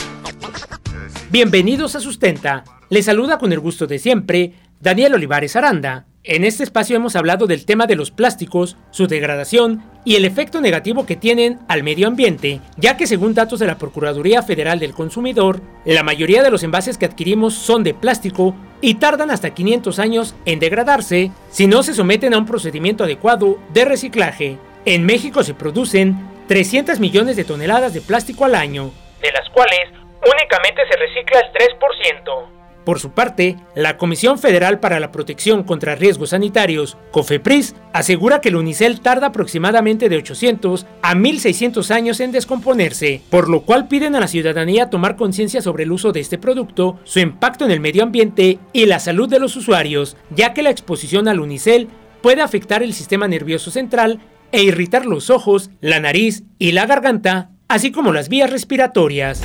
Bienvenidos 1.30 1.96
a 1.96 2.00
Sustenta. 2.00 2.64
Les 2.90 3.06
saluda 3.06 3.38
con 3.38 3.54
el 3.54 3.60
gusto 3.60 3.86
de 3.86 4.00
siempre 4.00 4.56
Daniel 4.84 5.14
Olivares 5.14 5.56
Aranda. 5.56 6.08
En 6.26 6.44
este 6.44 6.62
espacio 6.62 6.98
hemos 6.98 7.16
hablado 7.16 7.48
del 7.48 7.66
tema 7.66 7.88
de 7.88 7.96
los 7.96 8.12
plásticos, 8.12 8.76
su 8.92 9.08
degradación 9.08 9.82
y 10.04 10.18
el 10.18 10.26
efecto 10.26 10.60
negativo 10.60 11.06
que 11.06 11.16
tienen 11.16 11.60
al 11.70 11.84
medio 11.84 12.06
ambiente, 12.06 12.60
ya 12.76 12.98
que 12.98 13.08
según 13.08 13.34
datos 13.34 13.60
de 13.60 13.68
la 13.68 13.78
Procuraduría 13.78 14.44
Federal 14.44 14.80
del 14.80 14.94
Consumidor, 14.94 15.62
la 15.86 16.04
mayoría 16.04 16.44
de 16.44 16.52
los 16.52 16.64
envases 16.64 16.98
que 16.98 17.06
adquirimos 17.06 17.54
son 17.54 17.86
de 17.86 17.94
plástico 17.94 18.58
y 18.82 18.96
tardan 18.96 19.32
hasta 19.32 19.54
500 19.54 20.00
años 20.00 20.36
en 20.44 20.60
degradarse 20.60 21.32
si 21.50 21.66
no 21.66 21.82
se 21.82 21.94
someten 21.94 22.34
a 22.34 22.38
un 22.38 22.46
procedimiento 22.46 23.06
adecuado 23.06 23.60
de 23.70 23.86
reciclaje. 23.86 24.58
En 24.84 25.06
México 25.06 25.44
se 25.44 25.54
producen 25.54 26.18
300 26.50 27.00
millones 27.00 27.38
de 27.38 27.46
toneladas 27.46 27.94
de 27.94 28.02
plástico 28.02 28.44
al 28.44 28.56
año, 28.56 28.92
de 29.22 29.32
las 29.32 29.50
cuales 29.52 29.88
únicamente 30.22 30.82
se 30.92 30.98
recicla 30.98 31.40
el 31.40 31.54
3%. 31.54 32.53
Por 32.86 33.00
su 33.00 33.12
parte, 33.12 33.58
la 33.76 33.98
Comisión 33.98 34.38
Federal 34.40 34.80
para 34.80 35.00
la 35.00 35.12
Protección 35.12 35.64
contra 35.64 35.96
Riesgos 35.96 36.32
Sanitarios, 36.32 36.98
COFEPRIS, 37.12 37.76
asegura 37.94 38.42
que 38.42 38.50
el 38.50 38.58
unicel 38.58 39.00
tarda 39.00 39.28
aproximadamente 39.28 40.10
de 40.10 40.18
800 40.18 40.86
a 41.02 41.16
1600 41.16 41.92
años 41.92 42.20
en 42.20 42.32
descomponerse, 42.32 43.22
por 43.30 43.50
lo 43.50 43.62
cual 43.62 43.88
piden 43.88 44.16
a 44.16 44.20
la 44.20 44.28
ciudadanía 44.28 44.90
tomar 44.90 45.16
conciencia 45.16 45.62
sobre 45.62 45.84
el 45.84 45.92
uso 45.92 46.12
de 46.12 46.20
este 46.20 46.38
producto, 46.38 47.00
su 47.04 47.20
impacto 47.20 47.66
en 47.66 47.72
el 47.72 47.80
medio 47.80 48.04
ambiente 48.04 48.60
y 48.74 48.86
la 48.86 49.00
salud 49.00 49.30
de 49.30 49.40
los 49.40 49.56
usuarios, 49.56 50.18
ya 50.30 50.54
que 50.54 50.64
la 50.64 50.70
exposición 50.70 51.28
al 51.28 51.40
unicel 51.40 51.88
puede 52.22 52.42
afectar 52.42 52.84
el 52.84 52.94
sistema 52.94 53.28
nervioso 53.28 53.72
central 53.72 54.20
e 54.52 54.64
irritar 54.64 55.06
los 55.06 55.30
ojos, 55.30 55.72
la 55.82 56.00
nariz 56.00 56.44
y 56.60 56.74
la 56.74 56.86
garganta, 56.86 57.50
así 57.68 57.92
como 57.92 58.14
las 58.14 58.30
vías 58.30 58.50
respiratorias. 58.50 59.42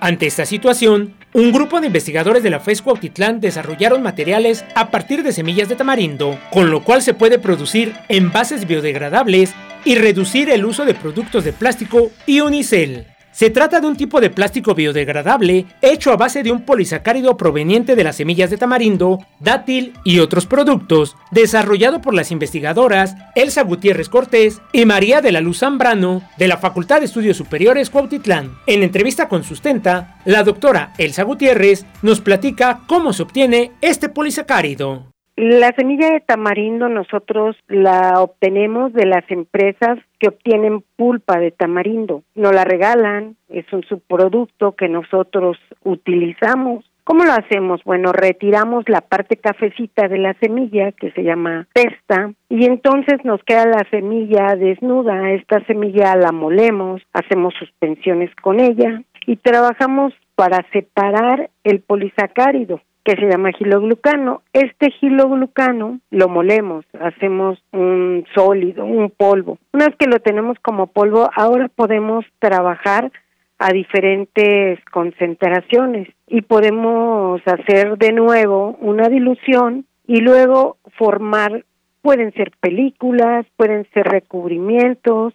Ante 0.00 0.26
esta 0.26 0.44
situación, 0.44 1.14
un 1.32 1.52
grupo 1.52 1.80
de 1.80 1.86
investigadores 1.86 2.42
de 2.42 2.50
la 2.50 2.60
FES 2.60 2.82
Cuautitlán 2.82 3.40
desarrollaron 3.40 4.02
materiales 4.02 4.64
a 4.74 4.90
partir 4.90 5.22
de 5.22 5.32
semillas 5.32 5.68
de 5.68 5.76
tamarindo, 5.76 6.38
con 6.50 6.70
lo 6.70 6.82
cual 6.84 7.00
se 7.00 7.14
puede 7.14 7.38
producir 7.38 7.94
envases 8.08 8.66
biodegradables 8.66 9.54
y 9.84 9.94
reducir 9.94 10.50
el 10.50 10.64
uso 10.66 10.84
de 10.84 10.94
productos 10.94 11.44
de 11.44 11.52
plástico 11.52 12.10
y 12.26 12.40
unicel. 12.40 13.06
Se 13.36 13.50
trata 13.50 13.80
de 13.80 13.86
un 13.86 13.96
tipo 13.96 14.22
de 14.22 14.30
plástico 14.30 14.74
biodegradable 14.74 15.66
hecho 15.82 16.10
a 16.10 16.16
base 16.16 16.42
de 16.42 16.50
un 16.50 16.62
polisacárido 16.62 17.36
proveniente 17.36 17.94
de 17.94 18.02
las 18.02 18.16
semillas 18.16 18.48
de 18.48 18.56
tamarindo, 18.56 19.18
dátil 19.40 19.92
y 20.04 20.20
otros 20.20 20.46
productos, 20.46 21.16
desarrollado 21.32 22.00
por 22.00 22.14
las 22.14 22.30
investigadoras 22.30 23.14
Elsa 23.34 23.62
Gutiérrez 23.62 24.08
Cortés 24.08 24.62
y 24.72 24.86
María 24.86 25.20
de 25.20 25.32
la 25.32 25.42
Luz 25.42 25.58
Zambrano 25.58 26.22
de 26.38 26.48
la 26.48 26.56
Facultad 26.56 27.00
de 27.00 27.04
Estudios 27.04 27.36
Superiores 27.36 27.90
Cuautitlán. 27.90 28.56
En 28.66 28.82
entrevista 28.82 29.28
con 29.28 29.44
Sustenta, 29.44 30.16
la 30.24 30.42
doctora 30.42 30.94
Elsa 30.96 31.22
Gutiérrez 31.22 31.84
nos 32.00 32.22
platica 32.22 32.84
cómo 32.86 33.12
se 33.12 33.22
obtiene 33.22 33.72
este 33.82 34.08
polisacárido. 34.08 35.12
La 35.36 35.74
semilla 35.76 36.08
de 36.12 36.20
tamarindo 36.20 36.88
nosotros 36.88 37.56
la 37.68 38.22
obtenemos 38.22 38.94
de 38.94 39.04
las 39.04 39.30
empresas 39.30 39.98
que 40.18 40.28
obtienen 40.28 40.82
pulpa 40.96 41.38
de 41.38 41.50
tamarindo. 41.50 42.22
Nos 42.34 42.54
la 42.54 42.64
regalan, 42.64 43.36
es 43.50 43.70
un 43.70 43.82
subproducto 43.82 44.72
que 44.72 44.88
nosotros 44.88 45.58
utilizamos. 45.84 46.90
¿Cómo 47.04 47.24
lo 47.24 47.32
hacemos? 47.32 47.84
Bueno, 47.84 48.12
retiramos 48.14 48.88
la 48.88 49.02
parte 49.02 49.36
cafecita 49.36 50.08
de 50.08 50.16
la 50.16 50.32
semilla, 50.40 50.92
que 50.92 51.12
se 51.12 51.22
llama 51.22 51.68
pesta, 51.74 52.32
y 52.48 52.64
entonces 52.64 53.22
nos 53.22 53.44
queda 53.44 53.66
la 53.66 53.86
semilla 53.90 54.56
desnuda. 54.56 55.32
Esta 55.32 55.62
semilla 55.66 56.16
la 56.16 56.32
molemos, 56.32 57.02
hacemos 57.12 57.52
suspensiones 57.58 58.34
con 58.36 58.58
ella 58.58 59.02
y 59.26 59.36
trabajamos 59.36 60.14
para 60.34 60.64
separar 60.72 61.50
el 61.62 61.80
polisacárido 61.80 62.80
que 63.06 63.14
se 63.14 63.28
llama 63.28 63.52
giloglucano. 63.52 64.42
Este 64.52 64.90
giloglucano 64.90 66.00
lo 66.10 66.28
molemos, 66.28 66.84
hacemos 67.00 67.56
un 67.72 68.26
sólido, 68.34 68.84
un 68.84 69.10
polvo. 69.10 69.58
Una 69.72 69.86
vez 69.86 69.96
que 69.96 70.08
lo 70.08 70.18
tenemos 70.18 70.58
como 70.60 70.88
polvo, 70.88 71.30
ahora 71.36 71.68
podemos 71.68 72.24
trabajar 72.40 73.12
a 73.58 73.72
diferentes 73.72 74.80
concentraciones 74.90 76.08
y 76.26 76.42
podemos 76.42 77.40
hacer 77.46 77.96
de 77.96 78.12
nuevo 78.12 78.76
una 78.80 79.08
dilución 79.08 79.86
y 80.08 80.20
luego 80.20 80.78
formar, 80.98 81.64
pueden 82.02 82.32
ser 82.34 82.50
películas, 82.60 83.46
pueden 83.56 83.86
ser 83.94 84.08
recubrimientos, 84.08 85.32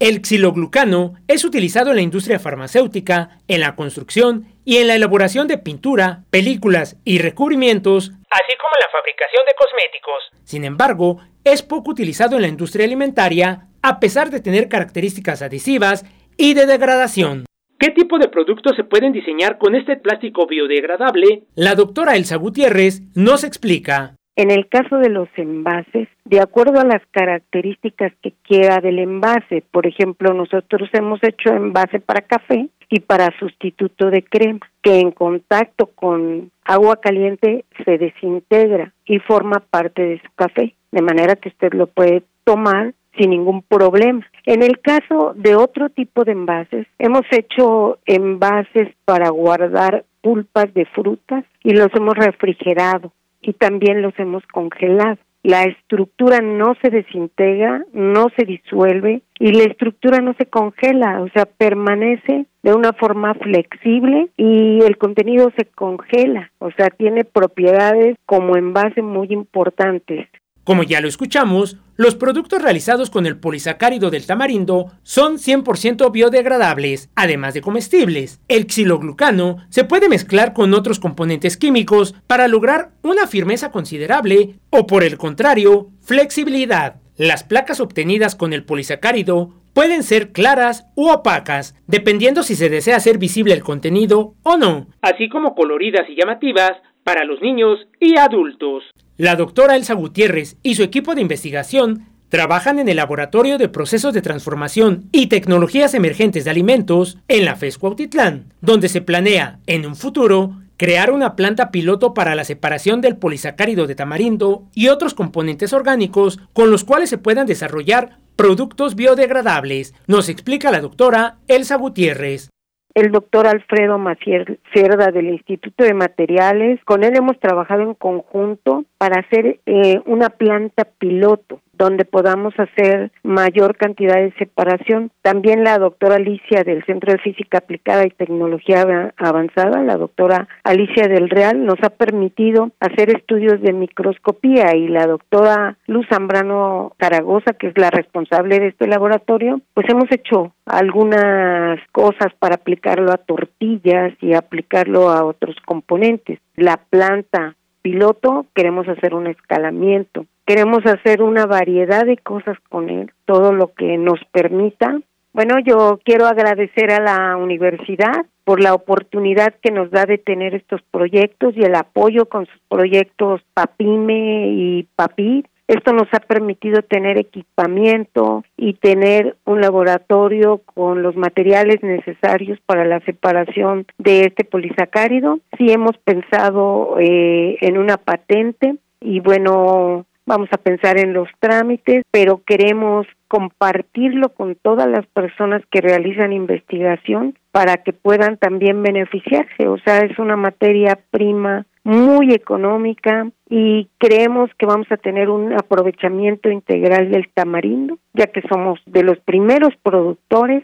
el 0.00 0.24
xiloglucano 0.24 1.14
es 1.26 1.44
utilizado 1.44 1.90
en 1.90 1.96
la 1.96 2.02
industria 2.02 2.38
farmacéutica, 2.38 3.40
en 3.48 3.58
la 3.58 3.74
construcción 3.74 4.46
y 4.68 4.76
en 4.76 4.86
la 4.86 4.96
elaboración 4.96 5.48
de 5.48 5.56
pintura, 5.56 6.24
películas 6.28 7.00
y 7.02 7.20
recubrimientos, 7.20 8.10
así 8.10 8.52
como 8.60 8.74
en 8.76 8.82
la 8.82 8.92
fabricación 8.92 9.46
de 9.46 9.54
cosméticos. 9.56 10.44
Sin 10.44 10.62
embargo, 10.66 11.22
es 11.42 11.62
poco 11.62 11.92
utilizado 11.92 12.36
en 12.36 12.42
la 12.42 12.48
industria 12.48 12.84
alimentaria, 12.84 13.68
a 13.82 13.98
pesar 13.98 14.28
de 14.28 14.40
tener 14.40 14.68
características 14.68 15.40
adhesivas 15.40 16.04
y 16.36 16.52
de 16.52 16.66
degradación. 16.66 17.46
¿Qué 17.78 17.92
tipo 17.92 18.18
de 18.18 18.28
productos 18.28 18.76
se 18.76 18.84
pueden 18.84 19.12
diseñar 19.12 19.56
con 19.56 19.74
este 19.74 19.96
plástico 19.96 20.46
biodegradable? 20.46 21.44
La 21.54 21.74
doctora 21.74 22.16
Elsa 22.16 22.36
Gutiérrez 22.36 23.00
nos 23.14 23.44
explica. 23.44 24.16
En 24.36 24.50
el 24.50 24.68
caso 24.68 24.98
de 24.98 25.08
los 25.08 25.30
envases, 25.36 26.08
de 26.26 26.40
acuerdo 26.40 26.78
a 26.78 26.84
las 26.84 27.00
características 27.10 28.12
que 28.22 28.34
quiera 28.42 28.80
del 28.82 28.98
envase, 28.98 29.64
por 29.72 29.86
ejemplo, 29.86 30.34
nosotros 30.34 30.90
hemos 30.92 31.24
hecho 31.24 31.54
envase 31.54 32.00
para 32.00 32.20
café 32.20 32.68
y 32.90 33.00
para 33.00 33.36
sustituto 33.38 34.10
de 34.10 34.22
crema, 34.22 34.60
que 34.82 35.00
en 35.00 35.10
contacto 35.10 35.86
con 35.86 36.50
agua 36.64 36.96
caliente 36.96 37.64
se 37.84 37.98
desintegra 37.98 38.92
y 39.04 39.18
forma 39.18 39.62
parte 39.70 40.02
de 40.02 40.20
su 40.20 40.28
café, 40.34 40.74
de 40.90 41.02
manera 41.02 41.36
que 41.36 41.50
usted 41.50 41.72
lo 41.74 41.86
puede 41.86 42.22
tomar 42.44 42.94
sin 43.18 43.30
ningún 43.30 43.62
problema. 43.62 44.26
En 44.44 44.62
el 44.62 44.80
caso 44.80 45.32
de 45.34 45.54
otro 45.54 45.90
tipo 45.90 46.24
de 46.24 46.32
envases, 46.32 46.86
hemos 46.98 47.22
hecho 47.30 47.98
envases 48.06 48.88
para 49.04 49.28
guardar 49.30 50.04
pulpas 50.22 50.72
de 50.74 50.86
frutas 50.86 51.44
y 51.62 51.72
los 51.72 51.88
hemos 51.94 52.14
refrigerado 52.14 53.12
y 53.40 53.52
también 53.52 54.02
los 54.02 54.18
hemos 54.18 54.46
congelado. 54.46 55.18
La 55.48 55.62
estructura 55.62 56.42
no 56.42 56.74
se 56.82 56.90
desintegra, 56.90 57.82
no 57.94 58.26
se 58.36 58.44
disuelve 58.44 59.22
y 59.38 59.52
la 59.52 59.62
estructura 59.62 60.20
no 60.20 60.34
se 60.34 60.44
congela, 60.44 61.22
o 61.22 61.28
sea, 61.30 61.46
permanece 61.46 62.44
de 62.62 62.74
una 62.74 62.92
forma 62.92 63.32
flexible 63.32 64.28
y 64.36 64.80
el 64.82 64.98
contenido 64.98 65.50
se 65.56 65.64
congela, 65.64 66.52
o 66.58 66.70
sea, 66.72 66.90
tiene 66.90 67.24
propiedades 67.24 68.18
como 68.26 68.58
envase 68.58 69.00
muy 69.00 69.28
importantes. 69.30 70.28
Como 70.68 70.82
ya 70.82 71.00
lo 71.00 71.08
escuchamos, 71.08 71.78
los 71.96 72.14
productos 72.14 72.60
realizados 72.60 73.08
con 73.08 73.24
el 73.24 73.38
polisacárido 73.38 74.10
del 74.10 74.26
tamarindo 74.26 74.92
son 75.02 75.38
100% 75.38 76.12
biodegradables, 76.12 77.08
además 77.14 77.54
de 77.54 77.62
comestibles. 77.62 78.42
El 78.48 78.66
xiloglucano 78.66 79.64
se 79.70 79.84
puede 79.84 80.10
mezclar 80.10 80.52
con 80.52 80.74
otros 80.74 81.00
componentes 81.00 81.56
químicos 81.56 82.14
para 82.26 82.48
lograr 82.48 82.90
una 83.02 83.26
firmeza 83.26 83.70
considerable 83.70 84.56
o 84.68 84.86
por 84.86 85.04
el 85.04 85.16
contrario, 85.16 85.88
flexibilidad. 86.02 86.96
Las 87.16 87.44
placas 87.44 87.80
obtenidas 87.80 88.36
con 88.36 88.52
el 88.52 88.62
polisacárido 88.62 89.54
pueden 89.72 90.02
ser 90.02 90.32
claras 90.32 90.86
u 90.96 91.08
opacas, 91.08 91.76
dependiendo 91.86 92.42
si 92.42 92.56
se 92.56 92.68
desea 92.68 92.96
hacer 92.96 93.16
visible 93.16 93.54
el 93.54 93.62
contenido 93.62 94.34
o 94.42 94.58
no, 94.58 94.88
así 95.00 95.30
como 95.30 95.54
coloridas 95.54 96.06
y 96.10 96.14
llamativas 96.14 96.72
para 97.04 97.24
los 97.24 97.40
niños 97.40 97.78
y 98.00 98.18
adultos. 98.18 98.84
La 99.18 99.34
doctora 99.34 99.74
Elsa 99.74 99.94
Gutiérrez 99.94 100.58
y 100.62 100.76
su 100.76 100.84
equipo 100.84 101.16
de 101.16 101.22
investigación 101.22 102.06
trabajan 102.28 102.78
en 102.78 102.88
el 102.88 102.98
Laboratorio 102.98 103.58
de 103.58 103.68
Procesos 103.68 104.14
de 104.14 104.22
Transformación 104.22 105.08
y 105.10 105.26
Tecnologías 105.26 105.92
Emergentes 105.94 106.44
de 106.44 106.50
Alimentos 106.50 107.18
en 107.26 107.44
la 107.44 107.56
FES 107.56 107.78
Cuautitlán, 107.78 108.54
donde 108.60 108.88
se 108.88 109.00
planea, 109.00 109.58
en 109.66 109.86
un 109.86 109.96
futuro, 109.96 110.62
crear 110.76 111.10
una 111.10 111.34
planta 111.34 111.72
piloto 111.72 112.14
para 112.14 112.36
la 112.36 112.44
separación 112.44 113.00
del 113.00 113.16
polisacárido 113.16 113.88
de 113.88 113.96
tamarindo 113.96 114.68
y 114.72 114.86
otros 114.86 115.14
componentes 115.14 115.72
orgánicos 115.72 116.38
con 116.52 116.70
los 116.70 116.84
cuales 116.84 117.10
se 117.10 117.18
puedan 117.18 117.48
desarrollar 117.48 118.20
productos 118.36 118.94
biodegradables, 118.94 119.94
nos 120.06 120.28
explica 120.28 120.70
la 120.70 120.80
doctora 120.80 121.38
Elsa 121.48 121.74
Gutiérrez 121.74 122.50
el 122.94 123.12
doctor 123.12 123.46
Alfredo 123.46 123.98
Macier 123.98 124.58
Cerda 124.74 125.10
del 125.12 125.28
Instituto 125.28 125.84
de 125.84 125.94
Materiales. 125.94 126.82
Con 126.84 127.04
él 127.04 127.16
hemos 127.16 127.38
trabajado 127.38 127.82
en 127.82 127.94
conjunto 127.94 128.84
para 128.98 129.20
hacer 129.20 129.60
eh, 129.66 130.00
una 130.06 130.30
planta 130.30 130.84
piloto 130.98 131.60
donde 131.78 132.04
podamos 132.04 132.52
hacer 132.58 133.12
mayor 133.22 133.76
cantidad 133.76 134.16
de 134.16 134.34
separación. 134.38 135.10
También 135.22 135.64
la 135.64 135.78
doctora 135.78 136.16
Alicia 136.16 136.64
del 136.64 136.84
Centro 136.84 137.12
de 137.12 137.18
Física 137.18 137.58
Aplicada 137.58 138.04
y 138.04 138.10
Tecnología 138.10 139.12
Avanzada, 139.16 139.82
la 139.82 139.96
doctora 139.96 140.48
Alicia 140.64 141.08
del 141.08 141.30
Real, 141.30 141.64
nos 141.64 141.78
ha 141.82 141.90
permitido 141.90 142.70
hacer 142.80 143.16
estudios 143.16 143.60
de 143.62 143.72
microscopía 143.72 144.74
y 144.76 144.88
la 144.88 145.06
doctora 145.06 145.78
Luz 145.86 146.06
Zambrano 146.10 146.92
Zaragoza, 147.00 147.52
que 147.52 147.68
es 147.68 147.78
la 147.78 147.90
responsable 147.90 148.58
de 148.58 148.68
este 148.68 148.86
laboratorio, 148.88 149.60
pues 149.74 149.86
hemos 149.88 150.10
hecho 150.10 150.52
algunas 150.66 151.78
cosas 151.92 152.32
para 152.38 152.56
aplicarlo 152.56 153.12
a 153.12 153.18
tortillas 153.18 154.12
y 154.20 154.34
aplicarlo 154.34 155.10
a 155.10 155.24
otros 155.24 155.56
componentes. 155.64 156.40
La 156.56 156.78
planta 156.90 157.54
piloto 157.82 158.46
queremos 158.54 158.88
hacer 158.88 159.14
un 159.14 159.28
escalamiento 159.28 160.26
Queremos 160.48 160.80
hacer 160.86 161.22
una 161.22 161.44
variedad 161.44 162.06
de 162.06 162.16
cosas 162.16 162.56
con 162.70 162.88
él, 162.88 163.12
todo 163.26 163.52
lo 163.52 163.74
que 163.74 163.98
nos 163.98 164.18
permita. 164.32 164.98
Bueno, 165.34 165.56
yo 165.62 166.00
quiero 166.02 166.24
agradecer 166.24 166.90
a 166.90 167.00
la 167.00 167.36
universidad 167.36 168.24
por 168.44 168.62
la 168.62 168.72
oportunidad 168.72 169.52
que 169.60 169.70
nos 169.70 169.90
da 169.90 170.06
de 170.06 170.16
tener 170.16 170.54
estos 170.54 170.80
proyectos 170.90 171.54
y 171.54 171.64
el 171.64 171.74
apoyo 171.74 172.30
con 172.30 172.46
sus 172.46 172.60
proyectos 172.70 173.42
PAPIME 173.52 174.48
y 174.48 174.88
PAPIT. 174.96 175.46
Esto 175.66 175.92
nos 175.92 176.08
ha 176.12 176.20
permitido 176.20 176.80
tener 176.80 177.18
equipamiento 177.18 178.42
y 178.56 178.72
tener 178.72 179.36
un 179.44 179.60
laboratorio 179.60 180.62
con 180.64 181.02
los 181.02 181.14
materiales 181.14 181.82
necesarios 181.82 182.58
para 182.64 182.86
la 182.86 183.00
separación 183.00 183.84
de 183.98 184.22
este 184.22 184.44
polisacárido. 184.44 185.40
Sí 185.58 185.70
hemos 185.70 185.98
pensado 185.98 186.96
eh, 186.98 187.58
en 187.60 187.76
una 187.76 187.98
patente 187.98 188.76
y 189.00 189.20
bueno, 189.20 190.06
vamos 190.28 190.48
a 190.52 190.58
pensar 190.58 190.98
en 190.98 191.14
los 191.14 191.28
trámites, 191.40 192.04
pero 192.10 192.42
queremos 192.46 193.06
compartirlo 193.26 194.28
con 194.28 194.54
todas 194.54 194.86
las 194.88 195.06
personas 195.06 195.62
que 195.70 195.80
realizan 195.80 196.32
investigación 196.32 197.36
para 197.50 197.78
que 197.78 197.92
puedan 197.92 198.36
también 198.36 198.82
beneficiarse. 198.82 199.66
O 199.66 199.78
sea, 199.78 200.00
es 200.00 200.18
una 200.18 200.36
materia 200.36 200.98
prima 201.10 201.66
muy 201.82 202.32
económica 202.32 203.30
y 203.48 203.88
creemos 203.96 204.50
que 204.58 204.66
vamos 204.66 204.86
a 204.90 204.98
tener 204.98 205.30
un 205.30 205.54
aprovechamiento 205.54 206.50
integral 206.50 207.10
del 207.10 207.30
tamarindo, 207.32 207.98
ya 208.12 208.26
que 208.26 208.42
somos 208.48 208.78
de 208.84 209.02
los 209.02 209.18
primeros 209.20 209.74
productores. 209.82 210.62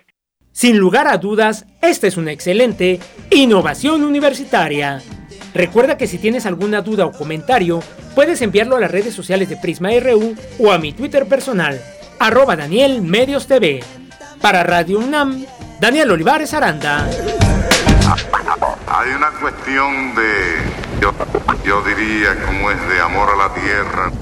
Sin 0.52 0.78
lugar 0.78 1.08
a 1.08 1.16
dudas, 1.16 1.66
esta 1.82 2.06
es 2.06 2.18
una 2.18 2.32
excelente 2.32 3.00
innovación 3.30 4.04
universitaria. 4.04 5.00
Recuerda 5.54 5.96
que 5.96 6.08
si 6.08 6.18
tienes 6.18 6.46
alguna 6.46 6.82
duda 6.82 7.06
o 7.06 7.12
comentario, 7.12 7.80
puedes 8.16 8.42
enviarlo 8.42 8.76
a 8.76 8.80
las 8.80 8.90
redes 8.90 9.14
sociales 9.14 9.48
de 9.48 9.56
Prisma 9.56 9.90
RU 10.00 10.34
o 10.58 10.72
a 10.72 10.78
mi 10.78 10.92
Twitter 10.92 11.26
personal, 11.26 11.80
arroba 12.18 12.56
Daniel 12.56 13.02
Medios 13.02 13.46
TV. 13.46 13.84
Para 14.40 14.64
Radio 14.64 14.98
UNAM, 14.98 15.46
Daniel 15.80 16.10
Olivares 16.10 16.52
Aranda. 16.54 17.08
Hay 18.88 19.10
una 19.16 19.30
cuestión 19.40 20.14
de, 20.16 21.00
yo, 21.00 21.12
yo 21.64 21.82
diría, 21.82 22.34
como 22.44 22.70
es 22.72 22.88
de 22.88 23.00
amor 23.00 23.28
a 23.30 23.48
la 23.48 23.54
tierra. 23.54 24.12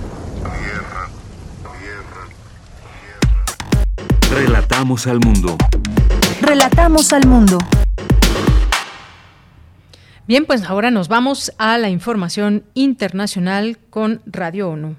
Relatamos 4.30 5.06
al 5.06 5.18
mundo. 5.20 5.56
Relatamos 6.42 7.12
al 7.12 7.26
mundo. 7.26 7.58
Bien, 10.32 10.46
pues 10.46 10.62
ahora 10.62 10.90
nos 10.90 11.08
vamos 11.08 11.52
a 11.58 11.76
la 11.76 11.90
información 11.90 12.64
internacional 12.72 13.76
con 13.90 14.22
Radio 14.24 14.70
ONU. 14.70 14.96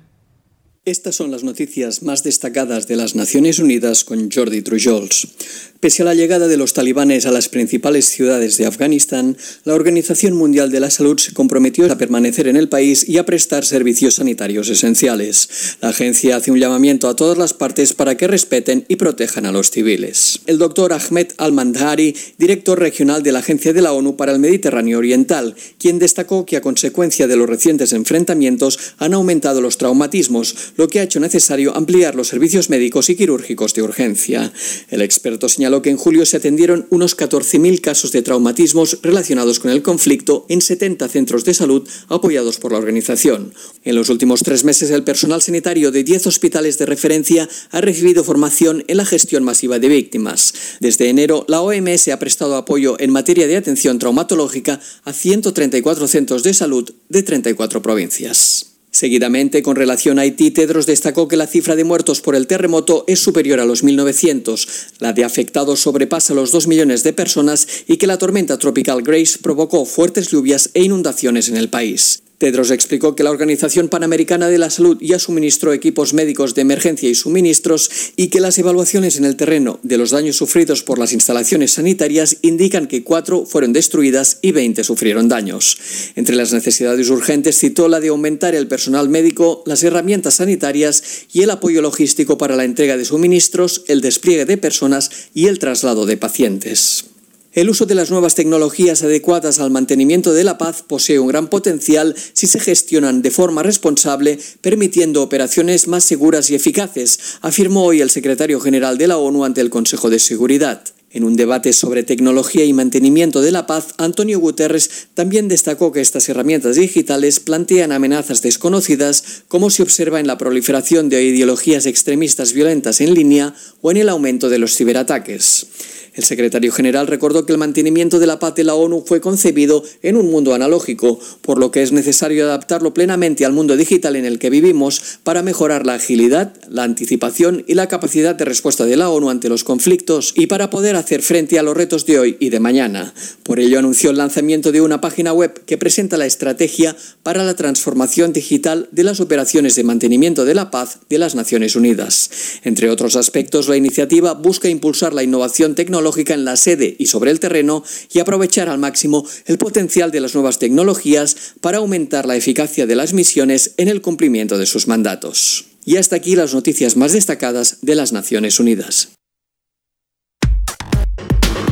Estas 0.86 1.16
son 1.16 1.32
las 1.32 1.44
noticias 1.44 2.04
más 2.04 2.22
destacadas 2.22 2.88
de 2.88 2.98
las 2.98 3.16
Naciones 3.16 3.58
Unidas 3.58 4.04
con 4.04 4.30
Jordi 4.30 4.62
Trujols. 4.62 5.73
Pese 5.84 6.04
a 6.04 6.06
la 6.06 6.16
llegada 6.16 6.48
de 6.48 6.56
los 6.56 6.72
talibanes 6.72 7.26
a 7.26 7.32
las 7.34 7.50
principales 7.50 8.06
ciudades 8.06 8.56
de 8.56 8.66
Afganistán, 8.66 9.36
la 9.66 9.74
Organización 9.74 10.34
Mundial 10.34 10.72
de 10.72 10.80
la 10.80 10.90
Salud 10.90 11.18
se 11.18 11.34
comprometió 11.34 11.92
a 11.92 11.98
permanecer 11.98 12.48
en 12.48 12.56
el 12.56 12.70
país 12.70 13.04
y 13.06 13.18
a 13.18 13.26
prestar 13.26 13.66
servicios 13.66 14.14
sanitarios 14.14 14.70
esenciales. 14.70 15.76
La 15.82 15.90
agencia 15.90 16.38
hace 16.38 16.52
un 16.52 16.60
llamamiento 16.62 17.10
a 17.10 17.18
todas 17.18 17.38
las 17.38 17.54
partes 17.54 17.92
para 17.92 18.16
que 18.16 18.30
respeten 18.30 18.86
y 18.88 18.96
protejan 18.96 19.46
a 19.46 19.52
los 19.52 19.72
civiles. 19.72 20.40
El 20.46 20.58
doctor 20.58 20.94
Ahmed 20.94 21.34
Al-Mandhari, 21.38 22.16
director 22.38 22.80
regional 22.80 23.22
de 23.22 23.34
la 23.34 23.40
Agencia 23.40 23.74
de 23.74 23.82
la 23.82 23.92
ONU 23.92 24.16
para 24.16 24.32
el 24.32 24.40
Mediterráneo 24.40 25.00
Oriental, 25.00 25.54
quien 25.80 26.00
destacó 26.00 26.46
que 26.46 26.56
a 26.56 26.62
consecuencia 26.62 27.28
de 27.28 27.36
los 27.36 27.50
recientes 27.50 27.92
enfrentamientos 27.92 28.80
han 29.00 29.14
aumentado 29.14 29.60
los 29.60 29.78
traumatismos, 29.78 30.56
lo 30.78 30.88
que 30.88 31.02
ha 31.02 31.04
hecho 31.04 31.20
necesario 31.20 31.76
ampliar 31.76 32.16
los 32.16 32.30
servicios 32.30 32.70
médicos 32.70 33.10
y 33.10 33.16
quirúrgicos 33.16 33.74
de 33.74 33.82
urgencia. 33.82 34.54
El 34.90 35.02
experto 35.02 35.50
señaló 35.50 35.73
que 35.82 35.90
en 35.90 35.98
julio 35.98 36.26
se 36.26 36.38
atendieron 36.38 36.88
unos 36.90 37.18
14.000 37.18 37.82
casos 37.82 38.12
de 38.12 38.22
traumatismos 38.22 39.00
relacionados 39.02 39.60
con 39.60 39.72
el 39.72 39.82
conflicto 39.82 40.45
en 40.50 40.62
70 40.62 41.08
centros 41.08 41.45
de 41.45 41.54
salud 41.54 41.88
apoyados 42.10 42.58
por 42.58 42.72
la 42.72 42.78
organización. 42.78 43.54
En 43.84 43.95
los 43.95 44.10
últimos 44.10 44.44
tres 44.44 44.64
meses, 44.64 44.91
el 44.91 45.04
personal 45.04 45.41
sanitario 45.41 45.91
de 45.91 46.04
10 46.04 46.28
hospitales 46.28 46.78
de 46.78 46.86
referencia 46.86 47.50
ha 47.72 47.82
recibido 47.82 48.24
formación 48.24 48.84
en 48.88 48.98
la 48.98 49.06
gestión 49.06 49.44
masiva 49.44 49.80
de 49.80 49.90
víctimas. 49.90 50.54
Desde 50.80 51.10
enero, 51.10 51.45
la 51.48 51.62
OMS 51.62 52.10
ha 52.10 52.20
prestado 52.20 52.56
apoyo 52.56 52.95
en 53.00 53.12
materia 53.12 53.48
de 53.48 53.58
atención 53.58 54.00
traumatológica 54.00 54.80
a 55.04 55.14
134 55.14 56.08
centros 56.08 56.44
de 56.44 56.54
salud 56.54 56.90
de 57.10 57.24
34 57.24 57.82
provincias. 57.82 58.73
Seguidamente, 58.94 59.64
con 59.64 59.76
relación 59.76 60.20
a 60.20 60.22
Haití, 60.22 60.52
Tedros 60.52 60.86
destacó 60.86 61.28
que 61.28 61.36
la 61.36 61.48
cifra 61.48 61.76
de 61.76 61.84
muertos 61.84 62.22
por 62.22 62.36
el 62.36 62.45
terremoto 62.45 63.06
es 63.07 63.20
superior 63.20 63.60
a 63.60 63.65
los 63.65 63.84
1.900, 63.84 64.68
la 64.99 65.14
de 65.14 65.24
afectados 65.24 65.80
sobrepasa 65.80 66.36
los 66.36 66.52
2 66.52 66.68
millones 66.68 67.02
de 67.02 67.11
personas 67.11 67.68
y 67.88 67.98
que 67.98 68.06
la 68.06 68.20
tormenta 68.20 68.60
tropical 68.60 69.02
Grace 69.02 69.40
provocó 69.41 69.86
fuertes 69.86 70.30
lluvias 70.30 70.70
e 70.76 70.84
inundaciones 70.84 71.49
en 71.49 71.57
el 71.57 71.70
país. 71.70 72.23
Tedros 72.44 72.72
explicó 72.72 73.15
que 73.15 73.24
la 73.24 73.32
Organización 73.32 73.88
Panamericana 73.88 74.49
de 74.49 74.57
la 74.57 74.70
Salud 74.70 74.98
ya 74.99 75.18
suministró 75.18 75.72
equipos 75.72 76.14
médicos 76.14 76.53
de 76.53 76.64
emergencia 76.64 77.10
y 77.10 77.15
suministros 77.15 77.90
y 78.18 78.28
que 78.28 78.41
las 78.41 78.57
evaluaciones 78.57 79.15
en 79.15 79.24
el 79.24 79.38
terreno 79.38 79.80
de 79.82 79.98
los 79.98 80.11
daños 80.11 80.36
sufridos 80.36 80.84
por 80.84 80.99
las 80.99 81.14
instalaciones 81.14 81.72
sanitarias 81.72 82.40
indican 82.41 82.88
que 82.88 83.02
cuatro 83.02 83.45
fueron 83.45 83.72
destruidas 83.72 84.40
y 84.41 84.52
20 84.52 84.84
sufrieron 84.84 85.30
daños. 85.30 85.78
Entre 86.18 86.36
las 86.36 86.52
necesidades 86.52 87.10
urgentes 87.10 87.57
citó 87.57 87.88
la 87.88 88.02
de 88.02 88.10
aumentar 88.10 88.56
el 88.56 88.68
personal 88.68 89.07
médico, 89.07 89.64
las 89.65 89.82
herramientas 89.82 90.34
sanitarias 90.34 91.02
y 91.32 91.44
el 91.44 91.49
apoyo 91.49 91.82
logístico 91.82 92.38
para 92.38 92.57
la 92.57 92.65
entrega 92.65 92.98
de 92.98 93.06
suministros, 93.06 93.86
el 93.88 94.02
despliegue 94.02 94.44
de 94.44 94.57
personas 94.57 95.30
y 95.34 95.48
el 95.48 95.60
traslado 95.60 96.06
de 96.06 96.18
pacientes. 96.18 97.06
El 97.54 97.70
uso 97.70 97.86
de 97.86 97.94
las 97.94 98.10
nuevas 98.10 98.34
tecnologías 98.34 99.04
adecuadas 99.04 99.60
al 99.60 99.70
mantenimiento 99.70 100.34
de 100.34 100.44
la 100.44 100.58
paz 100.58 100.82
posee 100.82 101.20
un 101.20 101.28
gran 101.28 101.50
potencial 101.50 102.16
si 102.34 102.48
se 102.48 102.60
gestionan 102.60 103.22
de 103.22 103.30
forma 103.30 103.62
responsable, 103.62 104.40
permitiendo 104.62 105.22
operaciones 105.22 105.88
más 105.88 106.04
seguras 106.04 106.50
y 106.50 106.56
eficaces, 106.56 107.20
afirmó 107.42 107.84
hoy 107.84 108.02
el 108.02 108.10
secretario 108.10 108.60
general 108.60 108.98
de 108.98 109.06
la 109.06 109.18
ONU 109.18 109.46
ante 109.46 109.62
el 109.62 109.70
Consejo 109.70 110.10
de 110.10 110.18
Seguridad. 110.18 110.84
En 111.12 111.24
un 111.24 111.36
debate 111.36 111.74
sobre 111.74 112.02
tecnología 112.02 112.66
y 112.66 112.74
mantenimiento 112.74 113.44
de 113.44 113.52
la 113.52 113.68
paz, 113.68 113.90
Antonio 114.00 114.40
Guterres 114.40 115.10
también 115.14 115.48
destacó 115.48 115.92
que 115.92 116.02
estas 116.02 116.28
herramientas 116.30 116.76
digitales 116.76 117.40
plantean 117.40 117.92
amenazas 117.92 118.42
desconocidas, 118.42 119.44
como 119.48 119.70
se 119.70 119.84
observa 119.84 120.20
en 120.20 120.26
la 120.26 120.40
proliferación 120.40 121.08
de 121.08 121.24
ideologías 121.24 121.86
extremistas 121.86 122.54
violentas 122.54 123.00
en 123.00 123.14
línea 123.14 123.54
o 123.84 123.92
en 123.92 123.98
el 123.98 124.10
aumento 124.10 124.50
de 124.50 124.58
los 124.58 124.76
ciberataques. 124.76 125.68
El 126.14 126.23
secretario 126.23 126.72
general 126.72 127.07
recordó 127.07 127.45
que 127.45 127.53
el 127.53 127.57
mantenimiento 127.57 128.19
de 128.19 128.27
la 128.27 128.38
paz 128.38 128.53
de 128.53 128.64
la 128.64 128.76
ONU 128.76 129.03
fue 129.06 129.19
concebido 129.19 129.84
en 130.03 130.15
un 130.15 130.30
mundo 130.30 130.53
analógico, 130.53 131.19
por 131.41 131.57
lo 131.57 131.72
que 131.72 131.81
es 131.81 131.91
necesario 131.91 132.45
adaptarlo 132.45 132.94
plenamente 132.94 133.45
al 133.45 133.53
mundo 133.53 133.76
digital 133.76 134.15
en 134.15 134.26
el 134.26 134.38
que 134.38 134.52
vivimos 134.52 135.19
para 135.23 135.41
mejorar 135.41 135.88
la 135.88 135.95
agilidad, 135.95 136.53
la 136.69 136.84
anticipación 136.84 137.64
y 137.68 137.73
la 137.73 137.88
capacidad 137.88 138.35
de 138.35 138.45
respuesta 138.45 138.85
de 138.85 138.95
la 138.95 139.10
ONU 139.10 139.31
ante 139.31 139.49
los 139.49 139.64
conflictos 139.64 140.34
y 140.35 140.45
para 140.45 140.69
poder 140.69 140.95
hacer 140.95 141.23
frente 141.23 141.57
a 141.57 141.64
los 141.64 141.76
retos 141.76 142.06
de 142.06 142.19
hoy 142.19 142.38
y 142.40 142.49
de 142.49 142.60
mañana. 142.60 143.14
Por 143.41 143.60
ello 143.60 143.80
anunció 143.80 144.11
el 144.11 144.18
lanzamiento 144.18 144.72
de 144.72 144.81
una 144.81 145.02
página 145.02 145.34
web 145.34 145.65
que 145.65 145.80
presenta 145.80 146.18
la 146.18 146.27
estrategia 146.27 146.95
para 147.23 147.44
la 147.44 147.56
transformación 147.56 148.34
digital 148.34 148.88
de 148.91 149.03
las 149.03 149.19
operaciones 149.19 149.76
de 149.76 149.84
mantenimiento 149.84 150.45
de 150.45 150.53
la 150.53 150.69
paz 150.69 150.99
de 151.10 151.18
las 151.18 151.34
Naciones 151.34 151.76
Unidas. 151.76 152.30
Entre 152.64 152.91
otros 152.91 153.15
aspectos, 153.15 153.68
la 153.68 153.77
iniciativa 153.77 154.34
busca 154.34 154.69
impulsar 154.69 155.14
la 155.14 155.23
innovación 155.23 155.73
tecnológica 155.73 156.03
en 156.34 156.46
la 156.46 156.58
sede 156.58 156.96
y 157.00 157.08
sobre 157.08 157.32
el 157.32 157.40
terreno 157.40 157.84
y 158.12 158.20
aprovechar 158.20 158.70
al 158.70 158.80
máximo 158.80 159.26
el 159.46 159.58
potencial 159.58 160.12
de 160.12 160.20
las 160.20 160.34
nuevas 160.34 160.60
tecnologías 160.60 161.54
para 161.62 161.78
aumentar 161.78 162.26
la 162.26 162.36
eficacia 162.36 162.86
de 162.86 162.96
las 162.96 163.14
misiones 163.14 163.74
en 163.78 163.88
el 163.88 164.02
cumplimiento 164.02 164.58
de 164.58 164.66
sus 164.66 164.88
mandatos. 164.88 165.66
Y 165.86 165.98
hasta 165.98 166.16
aquí 166.16 166.36
las 166.36 166.54
noticias 166.54 166.96
más 166.96 167.14
destacadas 167.14 167.78
de 167.82 167.96
las 167.96 168.14
Naciones 168.14 168.60
Unidas. 168.60 169.10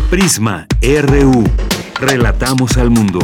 Prisma 0.10 0.68
RU. 0.82 1.44
Relatamos 2.00 2.78
al 2.78 2.90
mundo. 2.90 3.20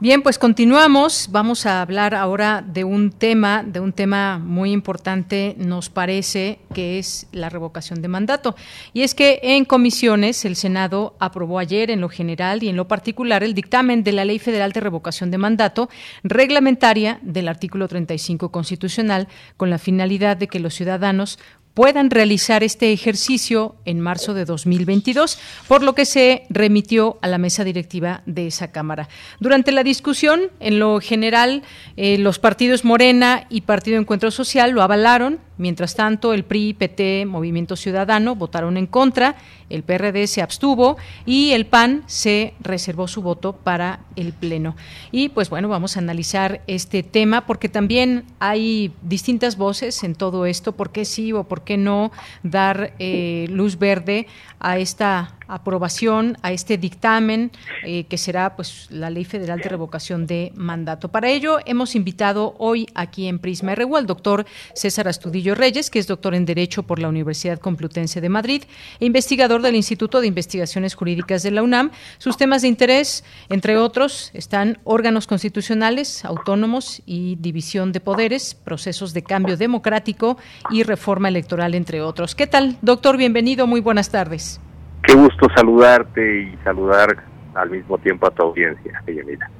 Bien, 0.00 0.22
pues 0.22 0.40
continuamos. 0.40 1.28
Vamos 1.30 1.66
a 1.66 1.80
hablar 1.80 2.16
ahora 2.16 2.64
de 2.66 2.82
un 2.82 3.12
tema, 3.12 3.62
de 3.62 3.78
un 3.78 3.92
tema 3.92 4.40
muy 4.40 4.72
importante, 4.72 5.54
nos 5.56 5.88
parece, 5.88 6.58
que 6.74 6.98
es 6.98 7.28
la 7.30 7.48
revocación 7.48 8.02
de 8.02 8.08
mandato. 8.08 8.56
Y 8.92 9.02
es 9.02 9.14
que 9.14 9.38
en 9.40 9.64
comisiones 9.64 10.44
el 10.44 10.56
Senado 10.56 11.14
aprobó 11.20 11.60
ayer 11.60 11.92
en 11.92 12.00
lo 12.00 12.08
general 12.08 12.64
y 12.64 12.68
en 12.68 12.76
lo 12.76 12.88
particular 12.88 13.44
el 13.44 13.54
dictamen 13.54 14.02
de 14.02 14.12
la 14.12 14.24
Ley 14.24 14.40
Federal 14.40 14.72
de 14.72 14.80
Revocación 14.80 15.30
de 15.30 15.38
Mandato 15.38 15.88
reglamentaria 16.24 17.20
del 17.22 17.46
artículo 17.46 17.86
35 17.86 18.50
constitucional 18.50 19.28
con 19.56 19.70
la 19.70 19.78
finalidad 19.78 20.36
de 20.36 20.48
que 20.48 20.58
los 20.58 20.74
ciudadanos 20.74 21.38
puedan 21.74 22.10
realizar 22.10 22.62
este 22.62 22.92
ejercicio 22.92 23.74
en 23.84 24.00
marzo 24.00 24.32
de 24.32 24.44
2022, 24.44 25.38
por 25.68 25.82
lo 25.82 25.94
que 25.94 26.06
se 26.06 26.46
remitió 26.48 27.18
a 27.20 27.28
la 27.28 27.38
mesa 27.38 27.64
directiva 27.64 28.22
de 28.26 28.46
esa 28.46 28.70
Cámara. 28.70 29.08
Durante 29.40 29.72
la 29.72 29.82
discusión, 29.82 30.42
en 30.60 30.78
lo 30.78 31.00
general, 31.00 31.62
eh, 31.96 32.16
los 32.18 32.38
partidos 32.38 32.84
Morena 32.84 33.46
y 33.50 33.62
Partido 33.62 33.98
Encuentro 33.98 34.30
Social 34.30 34.70
lo 34.70 34.82
avalaron, 34.82 35.40
Mientras 35.56 35.94
tanto, 35.94 36.32
el 36.32 36.44
PRI, 36.44 36.74
PT, 36.74 37.26
Movimiento 37.26 37.76
Ciudadano 37.76 38.34
votaron 38.34 38.76
en 38.76 38.86
contra, 38.86 39.36
el 39.70 39.82
PRD 39.82 40.26
se 40.26 40.42
abstuvo 40.42 40.96
y 41.26 41.52
el 41.52 41.66
PAN 41.66 42.02
se 42.06 42.54
reservó 42.60 43.06
su 43.06 43.22
voto 43.22 43.52
para 43.52 44.00
el 44.16 44.32
Pleno. 44.32 44.76
Y 45.12 45.28
pues 45.28 45.50
bueno, 45.50 45.68
vamos 45.68 45.96
a 45.96 46.00
analizar 46.00 46.60
este 46.66 47.02
tema 47.02 47.46
porque 47.46 47.68
también 47.68 48.24
hay 48.40 48.92
distintas 49.02 49.56
voces 49.56 50.02
en 50.02 50.14
todo 50.14 50.46
esto, 50.46 50.72
por 50.72 50.90
qué 50.90 51.04
sí 51.04 51.32
o 51.32 51.44
por 51.44 51.62
qué 51.62 51.76
no 51.76 52.10
dar 52.42 52.94
eh, 52.98 53.46
luz 53.50 53.78
verde 53.78 54.26
a 54.58 54.78
esta 54.78 55.34
aprobación 55.48 56.36
a 56.42 56.52
este 56.52 56.78
dictamen 56.78 57.50
eh, 57.84 58.04
que 58.04 58.18
será 58.18 58.56
pues 58.56 58.88
la 58.90 59.10
Ley 59.10 59.24
Federal 59.24 59.60
de 59.60 59.68
Revocación 59.68 60.26
de 60.26 60.52
Mandato. 60.54 61.08
Para 61.08 61.30
ello 61.30 61.58
hemos 61.66 61.94
invitado 61.94 62.54
hoy 62.58 62.86
aquí 62.94 63.28
en 63.28 63.38
Prisma 63.38 63.74
RU 63.74 63.96
al 63.96 64.06
doctor 64.06 64.46
César 64.74 65.08
Astudillo 65.08 65.54
Reyes, 65.54 65.90
que 65.90 65.98
es 65.98 66.06
doctor 66.06 66.34
en 66.34 66.44
Derecho 66.44 66.82
por 66.82 66.98
la 66.98 67.08
Universidad 67.08 67.58
Complutense 67.58 68.20
de 68.20 68.28
Madrid 68.28 68.64
e 69.00 69.06
investigador 69.06 69.62
del 69.62 69.76
Instituto 69.76 70.20
de 70.20 70.26
Investigaciones 70.26 70.94
Jurídicas 70.94 71.42
de 71.42 71.50
la 71.50 71.62
UNAM. 71.62 71.90
Sus 72.18 72.36
temas 72.36 72.62
de 72.62 72.68
interés, 72.68 73.24
entre 73.48 73.76
otros, 73.76 74.30
están 74.34 74.78
órganos 74.84 75.26
constitucionales, 75.26 76.24
autónomos 76.24 77.02
y 77.06 77.36
división 77.36 77.92
de 77.92 78.00
poderes, 78.00 78.54
procesos 78.54 79.14
de 79.14 79.22
cambio 79.22 79.56
democrático 79.56 80.38
y 80.70 80.82
reforma 80.82 81.28
electoral, 81.28 81.74
entre 81.74 82.00
otros. 82.02 82.34
¿Qué 82.34 82.46
tal, 82.46 82.76
doctor? 82.82 83.16
Bienvenido, 83.16 83.66
muy 83.66 83.80
buenas 83.80 84.10
tardes. 84.10 84.60
Qué 85.06 85.14
gusto 85.14 85.48
saludarte 85.54 86.42
y 86.42 86.56
saludar 86.64 87.24
al 87.54 87.70
mismo 87.70 87.98
tiempo 87.98 88.26
a 88.26 88.30
tu 88.30 88.42
audiencia, 88.42 89.02
Yanira. 89.06 89.50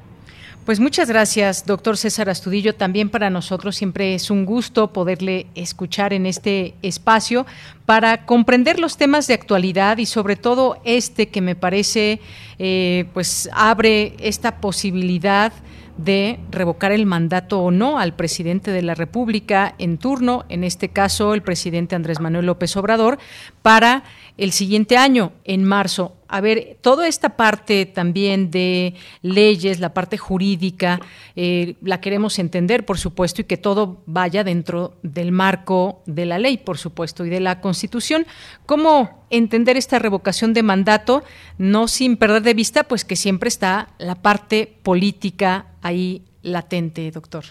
Pues 0.65 0.81
muchas 0.81 1.11
gracias, 1.11 1.67
doctor 1.67 1.99
César 1.99 2.31
Astudillo. 2.31 2.75
También 2.75 3.11
para 3.11 3.29
nosotros 3.29 3.77
siempre 3.77 4.15
es 4.15 4.31
un 4.31 4.47
gusto 4.47 4.95
poderle 4.95 5.47
escuchar 5.55 6.15
en 6.15 6.25
este 6.25 6.75
espacio 6.81 7.45
para 7.85 8.25
comprender 8.25 8.81
los 8.81 8.97
temas 8.97 9.27
de 9.27 9.35
actualidad 9.35 9.99
y 9.99 10.07
sobre 10.07 10.37
todo 10.37 10.79
este 10.85 11.29
que 11.29 11.43
me 11.43 11.55
parece 11.55 12.21
eh, 12.59 13.05
pues 13.13 13.51
abre 13.53 14.15
esta 14.21 14.63
posibilidad 14.63 15.53
de 15.97 16.41
revocar 16.51 16.93
el 16.93 17.07
mandato 17.07 17.61
o 17.61 17.71
no 17.71 17.99
al 17.99 18.15
presidente 18.15 18.71
de 18.73 18.83
la 18.83 18.95
República 18.95 19.75
en 19.79 19.99
turno, 19.99 20.45
en 20.49 20.65
este 20.65 20.89
caso 20.89 21.35
el 21.35 21.43
presidente 21.43 21.95
Andrés 21.95 22.21
Manuel 22.21 22.47
López 22.47 22.77
Obrador, 22.77 23.19
para 23.63 24.03
el 24.37 24.53
siguiente 24.53 24.97
año, 24.97 25.33
en 25.45 25.65
marzo. 25.65 26.17
A 26.29 26.41
ver, 26.41 26.77
toda 26.81 27.07
esta 27.07 27.37
parte 27.37 27.87
también 27.87 28.51
de 28.51 28.95
leyes, 29.23 29.79
la 29.79 29.95
parte 29.95 30.19
jurídica, 30.19 30.99
eh, 31.37 31.75
la 31.83 32.01
queremos 32.01 32.41
entender, 32.41 32.85
por 32.85 32.99
supuesto, 32.99 33.43
y 33.43 33.45
que 33.45 33.57
todo 33.57 34.03
vaya 34.07 34.43
dentro 34.43 34.95
del 35.03 35.31
marco 35.31 36.03
de 36.07 36.27
la 36.27 36.39
ley, 36.39 36.59
por 36.59 36.79
supuesto, 36.79 37.25
y 37.25 37.31
de 37.31 37.39
la 37.39 37.61
Constitución. 37.61 38.27
¿Cómo 38.67 39.27
entender 39.31 39.77
esta 39.77 40.01
revocación 40.01 40.53
de 40.53 40.65
mandato, 40.65 41.23
no 41.59 41.87
sin 41.87 42.17
perder 42.17 42.43
de 42.43 42.55
vista, 42.55 42.85
pues 42.85 43.05
que 43.05 43.17
siempre 43.17 43.49
está 43.49 43.89
la 43.99 44.17
parte 44.17 44.73
política 44.83 45.67
ahí 45.83 46.23
latente, 46.43 47.11
doctor? 47.13 47.45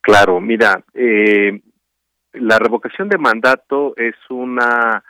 Claro, 0.00 0.40
mira, 0.40 0.82
eh, 0.94 1.60
la 2.32 2.58
revocación 2.58 3.08
de 3.08 3.18
mandato 3.18 3.94
es 3.96 4.14
una 4.28 5.04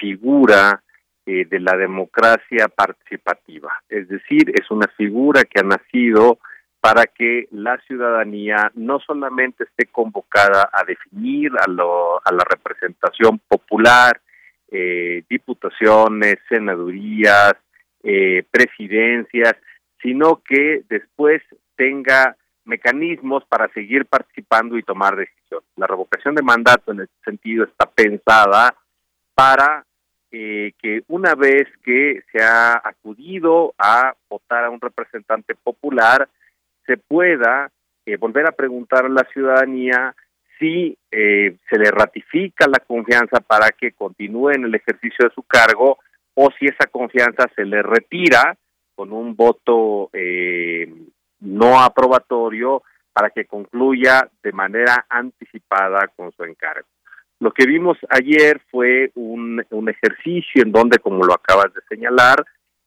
figura 0.00 0.82
eh, 1.26 1.46
de 1.48 1.60
la 1.60 1.76
democracia 1.76 2.68
participativa. 2.68 3.72
Es 3.88 4.08
decir, 4.08 4.50
es 4.54 4.70
una 4.70 4.88
figura 4.96 5.44
que 5.44 5.60
ha 5.60 5.62
nacido 5.62 6.38
para 6.80 7.06
que 7.06 7.46
la 7.52 7.78
ciudadanía 7.86 8.72
no 8.74 8.98
solamente 8.98 9.64
esté 9.64 9.86
convocada 9.86 10.68
a 10.72 10.84
definir 10.84 11.52
a, 11.56 11.70
la 11.70 12.44
representación 12.50 13.40
popular, 13.46 14.20
eh, 14.70 15.22
diputaciones, 15.28 16.38
senadurías, 16.48 17.54
presidencias, 18.50 19.54
sino 20.02 20.42
que 20.42 20.82
después 20.88 21.40
tenga 21.76 22.36
mecanismos 22.64 23.44
para 23.48 23.68
seguir 23.72 24.06
participando 24.06 24.76
y 24.76 24.82
tomar 24.82 25.16
decisiones. 25.16 25.68
La 25.76 25.86
revocación 25.86 26.34
de 26.34 26.42
mandato 26.42 26.92
en 26.92 27.02
ese 27.02 27.12
sentido 27.24 27.64
está 27.64 27.86
pensada 27.86 28.74
para 29.34 29.84
eh, 30.30 30.72
que 30.80 31.02
una 31.08 31.34
vez 31.34 31.68
que 31.84 32.22
se 32.32 32.42
ha 32.42 32.80
acudido 32.82 33.74
a 33.76 34.14
votar 34.30 34.64
a 34.64 34.70
un 34.70 34.80
representante 34.80 35.54
popular, 35.54 36.26
se 36.86 36.96
pueda 36.96 37.70
eh, 38.06 38.16
volver 38.16 38.46
a 38.46 38.52
preguntar 38.52 39.04
a 39.04 39.10
la 39.10 39.28
ciudadanía 39.32 40.14
si 40.58 40.96
eh, 41.10 41.56
se 41.68 41.78
le 41.78 41.90
ratifica 41.90 42.66
la 42.66 42.78
confianza 42.78 43.40
para 43.40 43.70
que 43.72 43.92
continúe 43.92 44.52
en 44.52 44.64
el 44.64 44.74
ejercicio 44.74 45.28
de 45.28 45.34
su 45.34 45.42
cargo 45.42 45.98
o 46.34 46.50
si 46.58 46.64
esa 46.64 46.86
confianza 46.90 47.46
se 47.54 47.66
le 47.66 47.82
retira 47.82 48.56
con 48.94 49.12
un 49.12 49.36
voto 49.36 50.10
no 51.40 51.80
aprobatorio 51.80 52.82
para 53.12 53.30
que 53.30 53.44
concluya 53.44 54.28
de 54.42 54.52
manera 54.52 55.04
anticipada 55.10 56.08
con 56.16 56.32
su 56.32 56.44
encargo. 56.44 56.86
Lo 57.42 57.50
que 57.50 57.66
vimos 57.66 57.98
ayer 58.08 58.60
fue 58.70 59.10
un, 59.16 59.64
ejercicio 59.88 60.62
en 60.62 60.70
donde, 60.70 61.00
como 61.00 61.24
lo 61.24 61.34
acabas 61.34 61.74
de 61.74 61.80
señalar, 61.88 62.44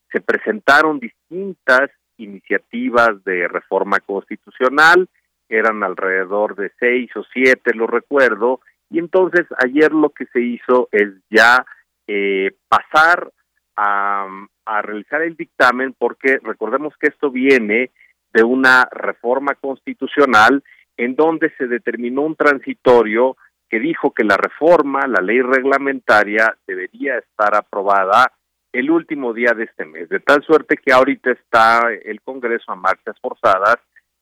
se 0.09 0.21
presentaron 0.21 0.97
distintas 0.97 1.91
iniciativas 2.15 3.21
de 3.25 3.49
reforma 3.49 3.99
constitucional, 3.99 5.09
eran 5.49 5.83
alrededor 5.83 6.55
de 6.55 6.71
seis 6.79 7.11
o 7.17 7.25
siete, 7.33 7.73
lo 7.73 7.85
recuerdo, 7.85 8.61
y 8.89 8.99
entonces 8.99 9.45
ayer 9.61 9.91
lo 9.91 10.11
que 10.11 10.25
se 10.27 10.39
hizo 10.39 10.87
es 10.93 11.09
ya 11.29 11.65
eh, 12.07 12.55
pasar 12.69 13.29
a, 13.75 14.25
a 14.65 14.81
realizar 14.81 15.21
el 15.21 15.35
dictamen, 15.35 15.93
porque 15.99 16.39
recordemos 16.41 16.93
que 16.97 17.07
esto 17.07 17.29
viene 17.29 17.91
de 18.31 18.43
una 18.45 18.87
reforma 18.89 19.55
constitucional 19.55 20.63
en 20.95 21.17
donde 21.17 21.53
se 21.57 21.67
determinó 21.67 22.21
un 22.21 22.37
transitorio 22.37 23.35
dijo 23.79 24.13
que 24.13 24.23
la 24.23 24.37
reforma, 24.37 25.07
la 25.07 25.21
ley 25.21 25.41
reglamentaria, 25.41 26.55
debería 26.67 27.17
estar 27.17 27.55
aprobada 27.55 28.31
el 28.71 28.91
último 28.91 29.33
día 29.33 29.53
de 29.53 29.63
este 29.63 29.85
mes, 29.85 30.09
de 30.09 30.19
tal 30.19 30.43
suerte 30.43 30.77
que 30.77 30.91
ahorita 30.91 31.31
está 31.31 31.83
el 32.03 32.21
Congreso 32.21 32.71
a 32.71 32.75
marchas 32.75 33.15
forzadas, 33.21 33.77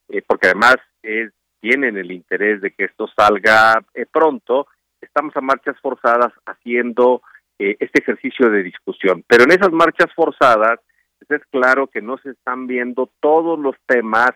eh, 0.09 0.21
porque 0.25 0.47
además 0.47 0.75
tienen 1.59 1.97
el 1.97 2.11
interés 2.11 2.61
de 2.61 2.71
que 2.71 2.85
esto 2.85 3.07
salga 3.15 3.83
eh, 3.93 4.05
pronto, 4.11 4.67
estamos 5.01 5.35
a 5.35 5.41
marchas 5.41 5.75
forzadas 5.81 6.31
haciendo 6.45 7.21
eh, 7.57 7.77
este 7.79 8.01
ejercicio 8.01 8.49
de 8.49 8.63
discusión. 8.63 9.23
Pero 9.27 9.43
en 9.43 9.51
esas 9.51 9.71
marchas 9.71 10.11
forzadas, 10.15 10.79
es 11.29 11.41
claro 11.51 11.87
que 11.87 12.01
no 12.01 12.17
se 12.17 12.31
están 12.31 12.67
viendo 12.67 13.09
todos 13.21 13.57
los 13.57 13.75
temas 13.85 14.31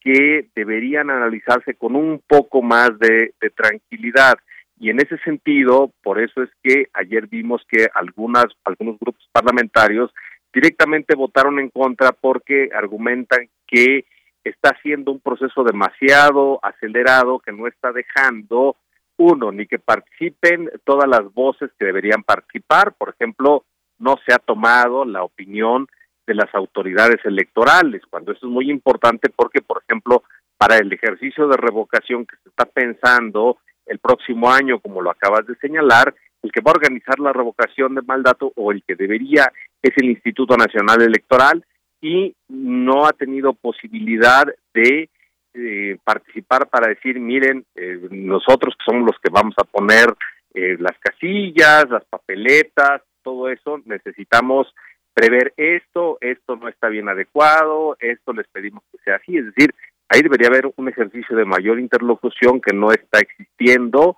que 0.00 0.48
deberían 0.54 1.10
analizarse 1.10 1.74
con 1.74 1.96
un 1.96 2.22
poco 2.26 2.62
más 2.62 2.90
de, 2.98 3.34
tranquilidad. 3.56 4.34
Y 4.80 4.88
en 4.88 4.98
ese 4.98 5.18
sentido, 5.18 5.92
por 6.02 6.18
eso 6.18 6.42
es 6.42 6.48
que 6.62 6.86
ayer 6.94 7.26
vimos 7.26 7.62
que 7.68 7.86
algunas, 7.94 8.46
algunos 8.64 8.98
grupos 8.98 9.28
parlamentarios 9.30 10.10
directamente 10.54 11.14
votaron 11.14 11.58
en 11.58 11.68
contra 11.68 12.12
porque 12.12 12.70
argumentan 12.74 13.50
que 13.66 14.06
está 14.42 14.70
haciendo 14.70 15.12
un 15.12 15.20
proceso 15.20 15.64
demasiado 15.64 16.58
acelerado 16.64 17.40
que 17.40 17.52
no 17.52 17.66
está 17.66 17.92
dejando, 17.92 18.76
uno, 19.18 19.52
ni 19.52 19.66
que 19.66 19.78
participen 19.78 20.70
todas 20.84 21.06
las 21.06 21.30
voces 21.34 21.70
que 21.78 21.84
deberían 21.84 22.22
participar. 22.22 22.94
Por 22.94 23.10
ejemplo, 23.10 23.66
no 23.98 24.16
se 24.26 24.32
ha 24.32 24.38
tomado 24.38 25.04
la 25.04 25.22
opinión 25.22 25.88
de 26.26 26.34
las 26.34 26.54
autoridades 26.54 27.22
electorales, 27.26 28.00
cuando 28.08 28.32
eso 28.32 28.46
es 28.46 28.50
muy 28.50 28.70
importante 28.70 29.28
porque, 29.28 29.60
por 29.60 29.82
ejemplo, 29.82 30.22
para 30.56 30.78
el 30.78 30.90
ejercicio 30.90 31.48
de 31.48 31.58
revocación 31.58 32.24
que 32.24 32.36
se 32.42 32.48
está 32.48 32.64
pensando 32.64 33.58
el 33.90 33.98
próximo 33.98 34.50
año, 34.50 34.78
como 34.78 35.02
lo 35.02 35.10
acabas 35.10 35.46
de 35.46 35.56
señalar, 35.56 36.14
el 36.42 36.52
que 36.52 36.60
va 36.60 36.70
a 36.70 36.78
organizar 36.78 37.18
la 37.18 37.32
revocación 37.32 37.94
de 37.94 38.02
mandato 38.02 38.52
o 38.56 38.72
el 38.72 38.82
que 38.84 38.94
debería 38.94 39.52
es 39.82 39.90
el 39.96 40.10
Instituto 40.10 40.56
Nacional 40.56 41.02
Electoral 41.02 41.64
y 42.00 42.34
no 42.48 43.06
ha 43.06 43.12
tenido 43.12 43.52
posibilidad 43.52 44.44
de 44.72 45.10
eh, 45.52 45.98
participar 46.04 46.68
para 46.68 46.88
decir, 46.88 47.18
miren, 47.18 47.66
eh, 47.74 47.98
nosotros 48.10 48.74
somos 48.86 49.04
los 49.04 49.18
que 49.20 49.30
vamos 49.30 49.54
a 49.58 49.64
poner 49.64 50.14
eh, 50.54 50.76
las 50.78 50.96
casillas, 51.00 51.90
las 51.90 52.04
papeletas, 52.04 53.02
todo 53.22 53.48
eso, 53.50 53.82
necesitamos 53.84 54.72
prever 55.12 55.52
esto, 55.56 56.18
esto 56.20 56.56
no 56.56 56.68
está 56.68 56.88
bien 56.88 57.08
adecuado, 57.08 57.96
esto 57.98 58.32
les 58.32 58.46
pedimos 58.48 58.84
que 58.92 58.98
sea 59.04 59.16
así, 59.16 59.36
es 59.36 59.46
decir, 59.46 59.74
ahí 60.10 60.22
debería 60.22 60.48
haber 60.48 60.70
un 60.76 60.88
ejercicio 60.88 61.36
de 61.36 61.44
mayor 61.44 61.78
interlocución 61.78 62.60
que 62.60 62.74
no 62.74 62.90
está 62.90 63.20
existiendo, 63.20 64.16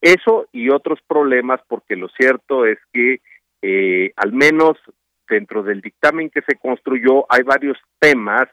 eso 0.00 0.46
y 0.52 0.70
otros 0.70 0.98
problemas, 1.06 1.60
porque 1.68 1.96
lo 1.96 2.08
cierto 2.08 2.66
es 2.66 2.78
que 2.92 3.20
eh, 3.62 4.12
al 4.16 4.32
menos 4.32 4.76
dentro 5.28 5.62
del 5.62 5.80
dictamen 5.80 6.28
que 6.28 6.42
se 6.42 6.56
construyó 6.56 7.24
hay 7.32 7.42
varios 7.42 7.78
temas 8.00 8.48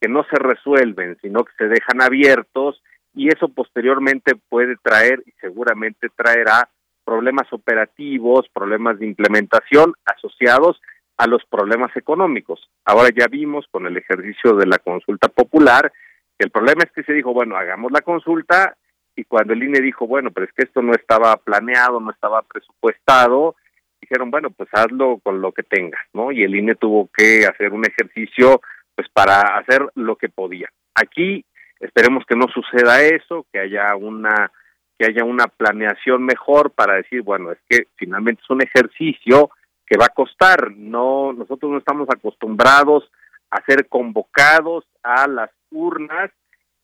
que 0.00 0.08
no 0.08 0.24
se 0.24 0.36
resuelven, 0.36 1.16
sino 1.22 1.44
que 1.44 1.52
se 1.56 1.68
dejan 1.68 2.02
abiertos 2.02 2.82
y 3.14 3.28
eso 3.28 3.48
posteriormente 3.48 4.34
puede 4.48 4.76
traer 4.82 5.22
y 5.24 5.32
seguramente 5.40 6.08
traerá 6.14 6.68
problemas 7.04 7.50
operativos, 7.52 8.48
problemas 8.52 8.98
de 8.98 9.06
implementación 9.06 9.94
asociados 10.04 10.80
a 11.16 11.26
los 11.26 11.44
problemas 11.46 11.96
económicos. 11.96 12.68
Ahora 12.84 13.10
ya 13.16 13.26
vimos 13.26 13.66
con 13.70 13.86
el 13.86 13.96
ejercicio 13.96 14.54
de 14.54 14.66
la 14.66 14.78
consulta 14.78 15.28
popular 15.28 15.92
el 16.38 16.50
problema 16.50 16.84
es 16.84 16.92
que 16.92 17.02
se 17.02 17.12
dijo, 17.12 17.32
bueno, 17.32 17.56
hagamos 17.56 17.92
la 17.92 18.00
consulta 18.00 18.76
y 19.16 19.24
cuando 19.24 19.52
el 19.52 19.62
INE 19.62 19.80
dijo, 19.80 20.06
bueno, 20.06 20.30
pero 20.30 20.46
es 20.46 20.52
que 20.52 20.62
esto 20.62 20.80
no 20.80 20.92
estaba 20.92 21.36
planeado, 21.36 22.00
no 22.00 22.10
estaba 22.10 22.42
presupuestado, 22.42 23.56
dijeron, 24.00 24.30
bueno, 24.30 24.50
pues 24.50 24.68
hazlo 24.72 25.18
con 25.22 25.40
lo 25.40 25.52
que 25.52 25.64
tengas, 25.64 26.00
¿no? 26.12 26.30
Y 26.30 26.44
el 26.44 26.54
INE 26.54 26.76
tuvo 26.76 27.10
que 27.12 27.44
hacer 27.44 27.72
un 27.72 27.84
ejercicio 27.84 28.60
pues 28.94 29.08
para 29.10 29.58
hacer 29.58 29.88
lo 29.94 30.16
que 30.16 30.28
podía. 30.28 30.68
Aquí 30.94 31.44
esperemos 31.80 32.24
que 32.26 32.36
no 32.36 32.46
suceda 32.48 33.02
eso, 33.02 33.46
que 33.52 33.60
haya 33.60 33.94
una 33.96 34.50
que 34.98 35.06
haya 35.06 35.22
una 35.22 35.46
planeación 35.46 36.24
mejor 36.24 36.72
para 36.72 36.96
decir, 36.96 37.22
bueno, 37.22 37.52
es 37.52 37.58
que 37.68 37.86
finalmente 37.94 38.42
es 38.42 38.50
un 38.50 38.62
ejercicio 38.62 39.50
que 39.86 39.96
va 39.96 40.06
a 40.06 40.14
costar. 40.14 40.72
No, 40.72 41.32
nosotros 41.32 41.70
no 41.70 41.78
estamos 41.78 42.08
acostumbrados 42.10 43.08
a 43.50 43.62
ser 43.64 43.88
convocados 43.88 44.84
a 45.02 45.26
las 45.26 45.50
urnas 45.70 46.30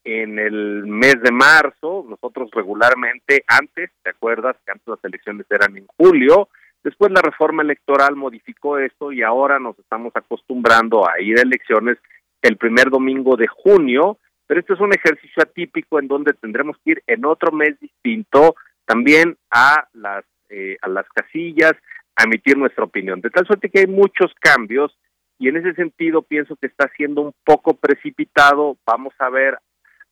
en 0.04 0.38
el 0.38 0.86
mes 0.86 1.20
de 1.22 1.32
marzo. 1.32 2.04
Nosotros 2.08 2.50
regularmente 2.52 3.44
antes, 3.46 3.90
¿te 4.02 4.10
acuerdas 4.10 4.56
que 4.64 4.72
antes 4.72 4.86
las 4.86 5.04
elecciones 5.04 5.46
eran 5.50 5.76
en 5.76 5.86
julio? 5.96 6.48
Después 6.82 7.10
la 7.12 7.22
reforma 7.22 7.62
electoral 7.62 8.14
modificó 8.14 8.78
esto 8.78 9.10
y 9.10 9.22
ahora 9.22 9.58
nos 9.58 9.78
estamos 9.78 10.12
acostumbrando 10.14 11.08
a 11.08 11.20
ir 11.20 11.38
a 11.38 11.42
elecciones 11.42 11.98
el 12.42 12.58
primer 12.58 12.90
domingo 12.90 13.36
de 13.36 13.46
junio, 13.46 14.18
pero 14.46 14.60
este 14.60 14.74
es 14.74 14.80
un 14.80 14.92
ejercicio 14.92 15.42
atípico 15.42 15.98
en 15.98 16.08
donde 16.08 16.34
tendremos 16.34 16.76
que 16.84 16.92
ir 16.92 17.02
en 17.06 17.24
otro 17.24 17.52
mes 17.52 17.80
distinto 17.80 18.54
también 18.84 19.38
a 19.50 19.88
las 19.94 20.24
eh, 20.50 20.76
a 20.82 20.88
las 20.88 21.06
casillas 21.08 21.72
a 22.14 22.24
emitir 22.24 22.56
nuestra 22.56 22.84
opinión. 22.84 23.20
De 23.20 23.30
tal 23.30 23.46
suerte 23.46 23.70
que 23.70 23.80
hay 23.80 23.86
muchos 23.86 24.30
cambios 24.38 24.96
y 25.38 25.48
en 25.48 25.56
ese 25.56 25.74
sentido 25.74 26.22
pienso 26.22 26.56
que 26.56 26.66
está 26.66 26.88
siendo 26.96 27.22
un 27.22 27.34
poco 27.44 27.74
precipitado. 27.74 28.76
Vamos 28.86 29.14
a 29.18 29.28
ver 29.30 29.58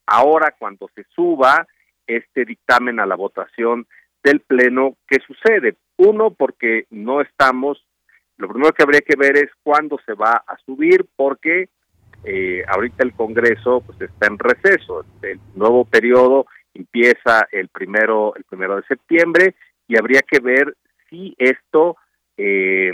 ahora 0.05 0.53
cuando 0.57 0.89
se 0.95 1.05
suba 1.15 1.65
este 2.07 2.45
dictamen 2.45 2.99
a 2.99 3.05
la 3.05 3.15
votación 3.15 3.87
del 4.23 4.41
Pleno 4.41 4.97
qué 5.07 5.19
sucede. 5.25 5.75
Uno, 5.97 6.31
porque 6.31 6.85
no 6.89 7.21
estamos, 7.21 7.85
lo 8.37 8.47
primero 8.49 8.73
que 8.73 8.83
habría 8.83 9.01
que 9.01 9.15
ver 9.17 9.37
es 9.37 9.49
cuándo 9.63 9.99
se 10.05 10.13
va 10.13 10.43
a 10.45 10.57
subir, 10.65 11.05
porque 11.15 11.69
eh, 12.23 12.63
ahorita 12.67 13.03
el 13.03 13.13
Congreso 13.13 13.81
pues 13.85 14.01
está 14.01 14.27
en 14.27 14.39
receso. 14.39 15.05
El 15.21 15.39
nuevo 15.55 15.85
periodo 15.85 16.47
empieza 16.73 17.47
el 17.51 17.69
primero, 17.69 18.35
el 18.35 18.43
primero 18.43 18.77
de 18.77 18.83
septiembre 18.83 19.55
y 19.87 19.97
habría 19.97 20.21
que 20.21 20.39
ver 20.39 20.75
si 21.09 21.35
esto 21.37 21.97
eh, 22.37 22.91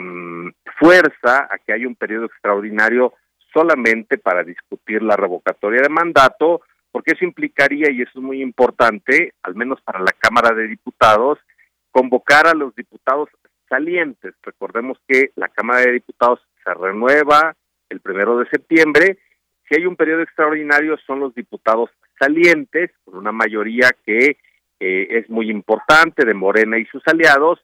fuerza 0.80 1.48
a 1.50 1.58
que 1.66 1.74
haya 1.74 1.88
un 1.88 1.96
periodo 1.96 2.26
extraordinario 2.26 3.14
solamente 3.54 4.18
para 4.18 4.44
discutir 4.44 5.02
la 5.02 5.16
revocatoria 5.16 5.82
de 5.82 5.90
mandato, 5.90 6.62
porque 6.92 7.14
eso 7.14 7.26
implicaría, 7.26 7.92
y 7.92 8.02
eso 8.02 8.12
es 8.16 8.24
muy 8.24 8.42
importante, 8.42 9.34
al 9.44 9.56
menos 9.56 9.82
para 9.82 10.00
la 10.00 10.14
Cámara 10.18 10.56
de 10.56 10.68
Diputados, 10.68 11.40
convocar 11.92 12.48
a 12.48 12.54
los 12.54 12.76
diputados 12.76 13.30
salientes. 13.68 14.34
Recordemos 14.44 15.00
que 15.08 15.32
la 15.36 15.50
Cámara 15.50 15.82
de 15.82 15.94
Diputados 15.94 16.40
se 16.64 16.74
renueva 16.74 17.56
el 17.90 18.00
primero 18.00 18.38
de 18.38 18.50
septiembre. 18.50 19.18
Si 19.68 19.76
hay 19.76 19.86
un 19.86 19.96
periodo 19.96 20.22
extraordinario, 20.22 20.98
son 21.06 21.20
los 21.20 21.34
diputados 21.34 21.90
salientes, 22.20 22.92
con 23.06 23.18
una 23.18 23.32
mayoría 23.32 23.90
que 24.06 24.38
eh, 24.80 25.08
es 25.10 25.30
muy 25.30 25.50
importante 25.50 26.26
de 26.26 26.34
Morena 26.34 26.78
y 26.78 26.86
sus 26.86 27.04
aliados, 27.08 27.60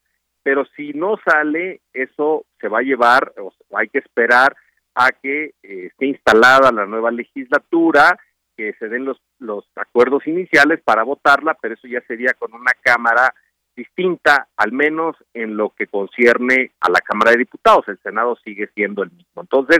pero 0.46 0.64
si 0.76 0.94
no 0.94 1.16
sale, 1.26 1.82
eso 1.92 2.46
se 2.62 2.68
va 2.68 2.78
a 2.78 2.84
llevar, 2.84 3.34
o 3.40 3.52
hay 3.76 3.90
que 3.90 3.98
esperar 3.98 4.56
a 4.94 5.10
que 5.10 5.56
eh, 5.64 5.88
esté 5.88 6.06
instalada 6.06 6.72
la 6.72 6.86
nueva 6.86 7.10
legislatura, 7.10 8.16
que 8.56 8.74
se 8.74 8.88
den 8.88 9.06
los, 9.06 9.20
los 9.40 9.66
acuerdos 9.76 10.28
iniciales 10.28 10.82
para 10.86 11.02
votarla, 11.02 11.58
pero 11.60 11.74
eso 11.74 11.88
ya 11.88 12.00
sería 12.02 12.36
con 12.38 12.54
una 12.54 12.74
Cámara 12.80 13.34
distinta, 13.76 14.48
al 14.56 14.72
menos 14.72 15.16
en 15.34 15.58
lo 15.58 15.72
que 15.72 15.88
concierne 15.88 16.74
a 16.80 16.92
la 16.92 17.00
Cámara 17.00 17.32
de 17.32 17.38
Diputados. 17.38 17.88
El 17.88 17.98
Senado 18.04 18.38
sigue 18.44 18.70
siendo 18.76 19.02
el 19.02 19.10
mismo. 19.10 19.42
Entonces, 19.42 19.80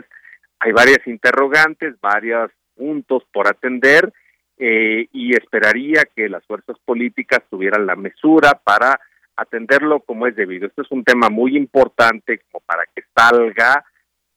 hay 0.58 0.72
varias 0.72 1.06
interrogantes, 1.06 1.94
varios 2.02 2.50
puntos 2.76 3.24
por 3.32 3.48
atender 3.48 4.12
eh, 4.58 5.10
y 5.12 5.36
esperaría 5.36 6.06
que 6.16 6.28
las 6.28 6.44
fuerzas 6.48 6.78
políticas 6.86 7.42
tuvieran 7.52 7.86
la 7.86 7.96
mesura 7.96 8.60
para 8.64 9.00
atenderlo 9.36 10.00
como 10.02 10.28
es 10.28 10.36
debido. 10.36 10.68
Esto 10.68 10.82
es 10.82 10.92
un 10.92 11.04
tema 11.04 11.30
muy 11.30 11.58
importante 11.58 12.42
como 12.52 12.64
para 12.66 12.84
que 12.96 13.04
salga 13.16 13.86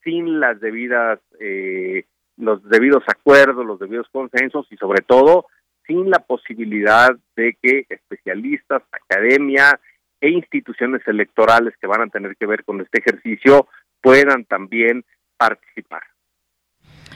sin 0.03 0.41
las 0.41 0.61
debidas, 0.61 1.21
eh, 1.41 2.05
los 2.37 2.63
debidos 2.69 3.05
acuerdos, 3.07 3.65
los 3.65 3.79
debidos 3.79 4.09
consensos 4.11 4.67
y 4.71 4.77
sobre 4.77 5.03
todo 5.03 5.47
sin 5.87 6.11
la 6.11 6.19
posibilidad 6.19 7.17
de 7.35 7.57
que 7.61 7.87
especialistas, 7.89 8.83
academia 8.93 9.81
e 10.21 10.31
instituciones 10.31 11.07
electorales 11.07 11.75
que 11.81 11.87
van 11.87 12.03
a 12.03 12.09
tener 12.09 12.37
que 12.37 12.47
ver 12.47 12.65
con 12.65 12.81
este 12.81 13.01
ejercicio 13.01 13.69
puedan 14.01 14.45
también 14.45 15.05
participar. 15.37 16.03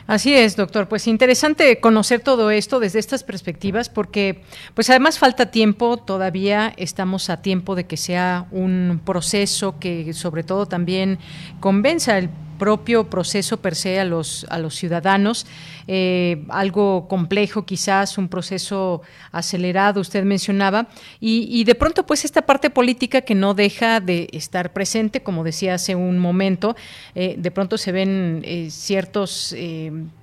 Así 0.07 0.35
es, 0.35 0.57
doctor. 0.57 0.89
Pues 0.89 1.07
interesante 1.07 1.81
conocer 1.81 2.21
todo 2.21 2.51
esto 2.51 2.81
desde 2.81 2.99
estas 2.99 3.23
perspectivas 3.25 3.89
porque 3.89 4.43
pues 4.75 4.91
además 4.91 5.19
falta 5.19 5.51
tiempo, 5.51 5.97
todavía 5.97 6.73
estamos 6.77 7.31
a 7.31 7.43
tiempo 7.43 7.75
de 7.75 7.85
que 7.85 7.97
sea 7.97 8.47
un 8.51 9.01
proceso 9.05 9.79
que 9.79 10.13
sobre 10.13 10.43
todo 10.43 10.67
también 10.67 11.19
convenza 11.61 12.19
el 12.19 12.31
propio 12.63 13.11
proceso 13.11 13.57
per 13.57 13.75
se 13.75 13.99
a 13.99 14.05
los, 14.05 14.47
a 14.49 14.57
los 14.61 14.77
ciudadanos. 14.77 15.47
Eh, 15.89 16.45
algo 16.49 17.09
complejo 17.09 17.65
quizás, 17.65 18.19
un 18.19 18.29
proceso 18.29 19.03
acelerado, 19.33 20.01
usted 20.01 20.23
mencionaba, 20.23 20.87
y, 21.19 21.65
de 21.65 21.75
pronto 21.75 22.07
pues 22.07 22.25
esta 22.25 22.43
parte 22.43 22.71
política 22.71 23.23
que 23.23 23.35
no 23.35 23.55
deja 23.55 23.99
de 23.99 24.29
estar 24.33 24.73
presente, 24.73 25.25
como 25.25 25.43
decía 25.43 25.75
hace 25.75 25.97
un 25.97 26.21
momento, 26.21 26.77
eh, 27.17 27.35
de 27.37 27.51
pronto 27.51 27.77
se 27.79 27.91
ven 27.91 28.43
eh, 28.45 28.69
ciertos 28.71 29.57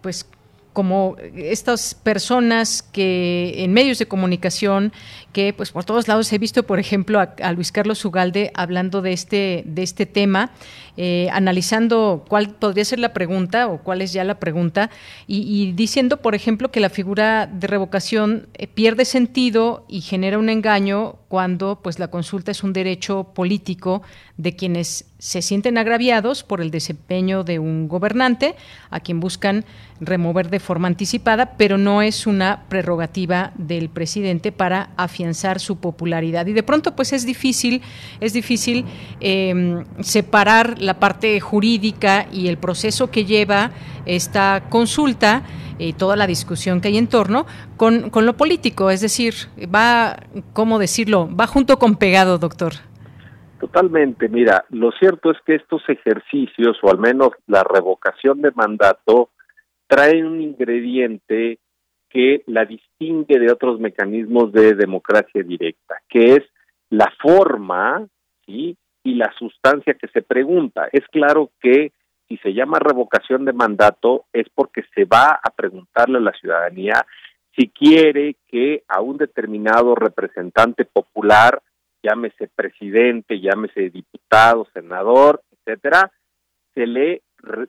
pues 0.02 0.26
como 0.72 1.18
estas 1.36 1.94
personas 1.94 2.82
que 2.82 3.56
en 3.58 3.74
medios 3.74 4.00
de 4.00 4.06
comunicación 4.06 4.94
pues 5.56 5.72
por 5.72 5.86
todos 5.86 6.08
lados 6.08 6.32
he 6.34 6.38
visto 6.38 6.64
por 6.64 6.80
ejemplo 6.80 7.20
a, 7.20 7.54
Luis 7.54 7.72
Carlos 7.72 8.04
Ugalde 8.06 8.52
hablando 8.54 9.02
de 9.02 9.14
este 9.14 9.64
de 9.66 9.84
este 9.84 10.06
tema 10.06 10.52
eh, 10.98 11.30
analizando 11.32 12.26
cuál 12.28 12.56
podría 12.56 12.84
ser 12.84 13.00
la 13.00 13.14
pregunta 13.14 13.68
o 13.68 13.80
cuál 13.80 14.02
es 14.02 14.12
ya 14.12 14.24
la 14.24 14.40
pregunta 14.40 14.90
y, 15.28 15.72
diciendo 15.74 16.18
por 16.18 16.36
ejemplo 16.36 16.72
que 16.72 16.80
la 16.80 16.90
figura 16.90 17.48
de 17.48 17.68
revocación 17.68 18.48
eh, 18.54 18.68
pierde 18.68 19.06
sentido 19.06 19.86
y 19.88 20.02
genera 20.02 20.38
un 20.38 20.50
engaño 20.50 21.16
cuando 21.30 21.80
pues 21.82 22.00
la 22.00 22.10
consulta 22.10 22.52
es 22.52 22.64
un 22.64 22.74
derecho 22.74 23.32
político 23.34 24.02
de 24.38 24.56
quienes 24.56 25.06
se 25.20 25.42
sienten 25.42 25.78
agraviados 25.78 26.44
por 26.44 26.60
el 26.62 26.72
desempeño 26.72 27.44
de 27.44 27.60
un 27.60 27.88
gobernante 27.88 28.56
a 28.90 29.00
quien 29.00 29.20
buscan 29.20 29.66
remover 30.00 30.50
de 30.50 30.60
forma 30.60 30.88
anticipada, 30.88 31.58
pero 31.58 31.78
no 31.78 32.02
es 32.02 32.26
una 32.26 32.64
prerrogativa 32.70 33.52
del 33.58 33.90
presidente 33.90 34.52
para 34.52 34.90
afianzar 34.96 35.29
su 35.34 35.80
popularidad. 35.80 36.46
Y 36.48 36.54
de 36.54 36.64
pronto, 36.64 36.96
pues 36.96 37.14
es 37.14 37.26
difícil, 37.26 37.82
es 38.20 38.34
difícil 38.34 38.86
em, 39.20 39.84
separar 40.02 40.80
la 40.80 41.00
parte 41.00 41.40
jurídica 41.40 42.28
y 42.32 42.48
el 42.48 42.58
proceso 42.58 43.12
que 43.12 43.26
lleva 43.26 43.72
esta 44.06 44.70
consulta 44.70 45.44
y 45.78 45.94
toda 45.94 46.16
la 46.16 46.28
discusión 46.28 46.82
que 46.82 46.90
hay 46.90 46.98
en 46.98 47.08
torno 47.08 47.46
con, 47.78 48.10
con 48.10 48.26
lo 48.26 48.34
político, 48.34 48.90
es 48.90 49.02
decir, 49.02 49.34
va, 49.74 50.18
¿cómo 50.54 50.78
decirlo? 50.78 51.30
Va 51.34 51.48
junto 51.48 51.80
con 51.80 51.96
pegado, 51.96 52.38
doctor. 52.38 52.74
Totalmente, 53.60 54.30
mira, 54.30 54.66
lo 54.70 54.92
cierto 54.92 55.32
es 55.32 55.38
que 55.46 55.56
estos 55.56 55.82
ejercicios, 55.90 56.78
o 56.82 56.90
al 56.90 56.98
menos 56.98 57.32
la 57.48 57.64
revocación 57.64 58.42
de 58.42 58.52
mandato, 58.52 59.30
traen 59.88 60.26
un 60.26 60.42
ingrediente 60.42 61.60
que 62.10 62.44
la 62.48 62.66
distingue 62.66 63.40
de 63.40 63.52
otros 63.52 63.80
mecanismos 63.80 64.52
de 64.52 64.74
democracia 64.74 65.44
directa, 65.44 66.02
que 66.10 66.36
es 66.36 66.42
la 66.90 67.12
forma 67.22 68.08
y 68.46 68.78
la 69.04 69.32
sustancia 69.38 69.94
que 69.94 70.08
se 70.08 70.22
pregunta. 70.22 70.88
Es 70.92 71.06
claro 71.12 71.52
que 71.62 71.92
si 72.28 72.38
se 72.38 72.54
llama 72.54 72.80
revocación 72.80 73.46
de 73.46 73.54
mandato 73.54 74.26
es 74.34 74.48
porque 74.54 74.84
se 74.94 75.06
va 75.06 75.32
a 75.32 75.50
preguntarle 75.56 76.18
a 76.18 76.22
la 76.22 76.34
ciudadanía 76.34 77.06
si 77.56 77.70
quiere 77.70 78.36
que 78.48 78.84
a 78.88 79.02
un 79.02 79.18
determinado 79.18 79.96
representante 79.96 80.86
popular, 80.86 81.62
llámese 82.02 82.48
presidente, 82.48 83.40
llámese 83.40 83.90
diputado, 83.90 84.68
senador, 84.74 85.42
etcétera, 85.52 86.12
se 86.74 86.86
le 86.88 87.24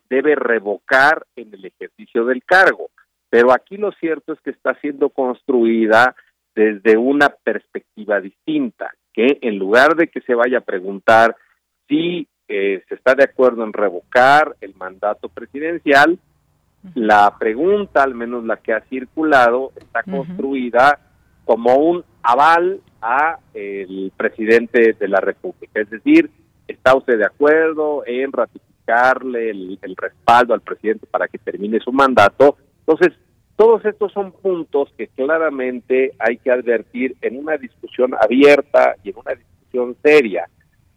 debe 0.09 0.35
revocar 0.35 1.27
en 1.35 1.55
el 1.55 1.65
ejercicio 1.65 2.25
del 2.25 2.45
cargo. 2.45 2.91
Pero 3.31 3.53
aquí 3.53 3.77
lo 3.77 3.93
cierto 3.93 4.33
es 4.33 4.41
que 4.41 4.51
está 4.51 4.75
siendo 4.81 5.09
construida 5.11 6.15
desde 6.55 6.97
una 6.97 7.29
perspectiva 7.29 8.21
distinta, 8.21 8.93
que 9.13 9.39
en 9.41 9.57
lugar 9.57 9.97
de 9.97 10.09
que 10.09 10.21
se 10.21 10.35
vaya 10.35 10.59
a 10.59 10.63
preguntar 10.63 11.37
si 11.89 12.29
se 12.51 12.95
está 12.95 13.15
de 13.15 13.25
acuerdo 13.25 13.63
en 13.63 13.73
revocar 13.73 14.57
el 14.61 14.75
mandato 14.75 15.29
presidencial. 15.29 16.19
La 16.95 17.37
pregunta, 17.39 18.03
al 18.03 18.15
menos 18.15 18.45
la 18.45 18.57
que 18.57 18.73
ha 18.73 18.81
circulado, 18.83 19.73
está 19.77 20.03
construida 20.03 20.99
como 21.45 21.77
un 21.77 22.05
aval 22.23 22.81
a 23.03 23.39
el 23.55 24.13
presidente 24.17 24.95
de 24.95 25.09
la 25.09 25.21
República. 25.21 25.81
Es 25.81 25.91
decir, 25.91 26.31
¿está 26.67 26.97
usted 26.97 27.19
de 27.19 27.27
acuerdo 27.27 28.03
en 28.07 28.33
ratificarle 28.33 29.51
el, 29.51 29.79
el 29.83 29.95
respaldo 29.95 30.55
al 30.55 30.63
presidente 30.63 31.07
para 31.07 31.29
que 31.29 31.39
termine 31.39 31.81
su 31.81 31.93
mandato? 31.93 32.57
Entonces, 32.81 33.17
todos 33.57 33.85
estos 33.85 34.13
son 34.13 34.33
puntos 34.33 34.93
que 34.97 35.09
claramente 35.09 36.13
hay 36.19 36.39
que 36.39 36.51
advertir 36.51 37.17
en 37.21 37.39
una 37.39 37.57
discusión 37.57 38.15
abierta 38.21 38.97
y 39.03 39.11
en 39.11 39.19
una 39.19 39.35
discusión 39.35 39.97
seria 40.03 40.49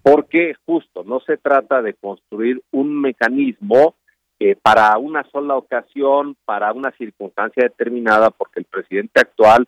porque 0.03 0.53
justo 0.65 1.03
no 1.05 1.21
se 1.21 1.37
trata 1.37 1.81
de 1.81 1.93
construir 1.93 2.61
un 2.71 3.01
mecanismo 3.01 3.95
eh, 4.39 4.57
para 4.61 4.97
una 4.97 5.23
sola 5.31 5.55
ocasión, 5.55 6.35
para 6.43 6.73
una 6.73 6.91
circunstancia 6.91 7.63
determinada, 7.63 8.29
porque 8.29 8.59
el 8.59 8.65
presidente 8.65 9.21
actual 9.21 9.65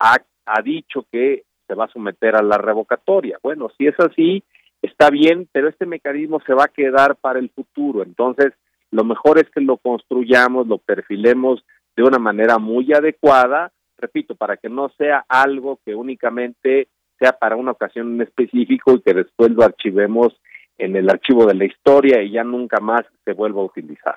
ha, 0.00 0.16
ha 0.44 0.62
dicho 0.62 1.06
que 1.10 1.44
se 1.68 1.74
va 1.74 1.84
a 1.84 1.92
someter 1.92 2.34
a 2.34 2.42
la 2.42 2.58
revocatoria. 2.58 3.38
Bueno, 3.42 3.68
si 3.78 3.86
es 3.86 3.94
así, 4.00 4.42
está 4.82 5.08
bien, 5.08 5.48
pero 5.52 5.68
este 5.68 5.86
mecanismo 5.86 6.40
se 6.44 6.54
va 6.54 6.64
a 6.64 6.68
quedar 6.68 7.14
para 7.16 7.38
el 7.38 7.50
futuro. 7.50 8.02
Entonces, 8.02 8.52
lo 8.90 9.04
mejor 9.04 9.38
es 9.38 9.50
que 9.50 9.60
lo 9.60 9.76
construyamos, 9.76 10.66
lo 10.66 10.78
perfilemos 10.78 11.64
de 11.96 12.02
una 12.02 12.18
manera 12.18 12.58
muy 12.58 12.92
adecuada, 12.92 13.72
repito, 13.96 14.34
para 14.34 14.56
que 14.56 14.68
no 14.68 14.90
sea 14.98 15.24
algo 15.28 15.80
que 15.84 15.94
únicamente 15.94 16.88
sea 17.18 17.32
para 17.32 17.56
una 17.56 17.72
ocasión 17.72 18.14
en 18.14 18.22
específico 18.22 18.92
y 18.92 19.00
que 19.00 19.14
después 19.14 19.50
lo 19.50 19.64
archivemos 19.64 20.34
en 20.78 20.94
el 20.96 21.08
archivo 21.08 21.46
de 21.46 21.54
la 21.54 21.64
historia 21.64 22.22
y 22.22 22.32
ya 22.32 22.44
nunca 22.44 22.78
más 22.80 23.02
se 23.24 23.32
vuelva 23.32 23.62
a 23.62 23.64
utilizar. 23.64 24.16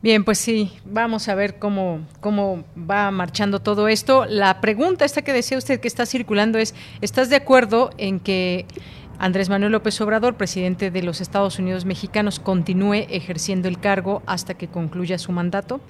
Bien, 0.00 0.24
pues 0.24 0.38
sí, 0.38 0.70
vamos 0.84 1.28
a 1.28 1.34
ver 1.34 1.58
cómo, 1.58 2.06
cómo 2.20 2.64
va 2.88 3.10
marchando 3.10 3.58
todo 3.58 3.88
esto. 3.88 4.26
La 4.26 4.60
pregunta 4.60 5.04
esta 5.04 5.22
que 5.22 5.32
decía 5.32 5.58
usted 5.58 5.80
que 5.80 5.88
está 5.88 6.06
circulando 6.06 6.58
es, 6.58 6.74
¿estás 7.00 7.30
de 7.30 7.36
acuerdo 7.36 7.90
en 7.98 8.20
que 8.20 8.66
Andrés 9.20 9.48
Manuel 9.48 9.72
López 9.72 10.00
Obrador, 10.00 10.36
presidente 10.36 10.92
de 10.92 11.02
los 11.02 11.20
Estados 11.20 11.58
Unidos 11.58 11.84
mexicanos, 11.84 12.38
continúe 12.38 13.06
ejerciendo 13.08 13.66
el 13.66 13.80
cargo 13.80 14.22
hasta 14.26 14.54
que 14.54 14.68
concluya 14.68 15.18
su 15.18 15.32
mandato? 15.32 15.80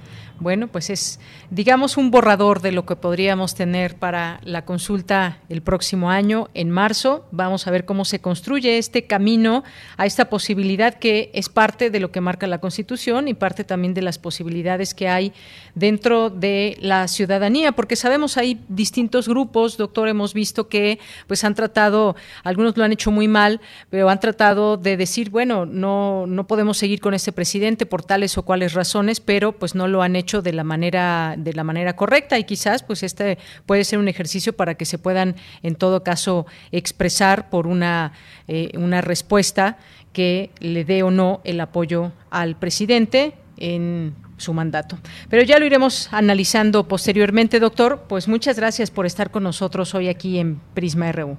Bueno, 0.41 0.69
pues 0.69 0.89
es, 0.89 1.21
digamos, 1.51 1.97
un 1.97 2.11
borrador 2.11 2.63
de 2.63 2.73
lo 2.73 2.87
que 2.87 2.97
podríamos 2.97 3.55
tener 3.55 3.97
para 3.97 4.41
la 4.45 4.65
consulta 4.65 5.39
el 5.49 5.63
próximo 5.63 6.11
año, 6.11 6.49
en 6.55 6.71
marzo. 6.71 7.27
Vamos 7.33 7.67
a 7.67 7.71
ver 7.71 7.85
cómo 7.85 8.07
se 8.07 8.21
construye 8.21 8.79
este 8.79 9.07
camino 9.07 9.63
a 9.97 10.07
esta 10.07 10.31
posibilidad 10.31 10.95
que 10.95 11.31
es 11.35 11.51
parte 11.51 11.91
de 11.91 12.01
lo 12.01 12.11
que 12.13 12.23
marca 12.23 12.47
la 12.47 12.61
Constitución 12.61 13.29
y 13.29 13.35
parte 13.35 13.65
también 13.65 13.95
de 13.95 14.03
las 14.03 14.17
posibilidades 14.17 14.95
que 14.95 15.09
hay 15.09 15.35
dentro 15.75 16.31
de 16.31 16.79
la 16.81 17.09
ciudadanía, 17.09 17.73
porque 17.73 17.97
sabemos 17.97 18.39
hay 18.39 18.61
distintos 18.69 19.29
grupos, 19.29 19.77
doctor, 19.77 20.09
hemos 20.09 20.35
visto 20.35 20.69
que 20.69 20.99
pues 21.27 21.45
han 21.45 21.55
tratado, 21.55 22.17
algunos 22.43 22.77
lo 22.77 22.85
han 22.85 22.93
hecho 22.93 23.11
muy 23.11 23.18
mal, 23.27 23.61
pero 23.91 24.09
han 24.11 24.21
tratado 24.21 24.77
de 24.77 24.97
decir, 24.97 25.31
bueno, 25.31 25.67
no, 25.67 26.27
no 26.27 26.47
podemos 26.47 26.79
seguir 26.79 27.01
con 27.01 27.15
este 27.15 27.33
presidente 27.33 27.87
por 27.87 28.05
tales 28.05 28.39
o 28.39 28.45
cuales 28.45 28.75
razones, 28.75 29.21
pero 29.21 29.53
pues 29.53 29.75
no 29.75 29.89
lo 29.89 30.03
han 30.03 30.15
hecho 30.15 30.43
de 30.43 30.53
la 30.53 30.63
manera 30.63 31.35
de 31.37 31.53
la 31.55 31.65
manera 31.65 31.97
correcta 31.97 32.39
y 32.39 32.45
quizás 32.45 32.83
pues 32.83 33.03
este 33.03 33.39
puede 33.67 33.85
ser 33.85 33.99
un 33.99 34.09
ejercicio 34.09 34.53
para 34.53 34.75
que 34.75 34.85
se 34.85 34.99
puedan 34.99 35.35
en 35.63 35.75
todo 35.75 36.05
caso 36.05 36.47
expresar 36.71 37.51
por 37.51 37.67
una 37.67 38.13
eh, 38.47 38.71
una 38.77 39.01
respuesta 39.01 39.79
que 40.13 40.51
le 40.61 40.85
dé 40.85 41.03
o 41.03 41.11
no 41.11 41.41
el 41.45 41.61
apoyo 41.61 42.13
al 42.31 42.57
presidente 42.57 43.35
en 43.57 44.15
su 44.37 44.55
mandato. 44.55 44.99
Pero 45.29 45.43
ya 45.43 45.59
lo 45.59 45.67
iremos 45.67 46.09
analizando 46.13 46.89
posteriormente, 46.89 47.61
doctor. 47.61 48.05
Pues 48.09 48.29
muchas 48.29 48.57
gracias 48.57 48.91
por 48.91 49.07
estar 49.07 49.31
con 49.31 49.43
nosotros 49.43 49.95
hoy 49.95 50.09
aquí 50.09 50.39
en 50.39 50.61
Prisma 50.75 51.13
RU. 51.13 51.37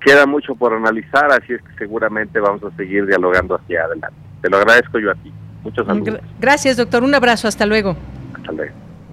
Queda 0.00 0.26
mucho 0.26 0.54
por 0.54 0.72
analizar, 0.72 1.30
así 1.30 1.52
es 1.52 1.62
que 1.62 1.74
seguramente 1.78 2.40
vamos 2.40 2.62
a 2.64 2.74
seguir 2.76 3.06
dialogando 3.06 3.56
hacia 3.56 3.84
adelante. 3.84 4.16
Te 4.40 4.48
lo 4.48 4.56
agradezco 4.56 4.98
yo 4.98 5.10
a 5.10 5.14
ti. 5.14 5.32
Muchos 5.62 5.86
saludos. 5.86 6.20
Gracias, 6.38 6.76
doctor. 6.76 7.04
Un 7.04 7.14
abrazo. 7.14 7.48
Hasta 7.48 7.66
luego. 7.66 7.96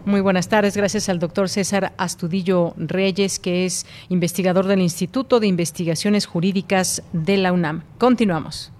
Muy 0.06 0.22
buenas 0.22 0.48
tardes. 0.48 0.78
Gracias 0.78 1.10
al 1.10 1.20
doctor 1.20 1.50
César 1.50 1.92
Astudillo 1.98 2.74
Reyes, 2.78 3.40
que 3.40 3.66
es 3.66 3.86
investigador 4.08 4.66
del 4.66 4.80
Instituto 4.80 5.42
de 5.42 5.48
Investigaciones 5.48 6.26
Jurídicas 6.26 7.04
de 7.12 7.36
la 7.36 7.52
UNAM. 7.52 7.84
Continuamos. 7.98 8.72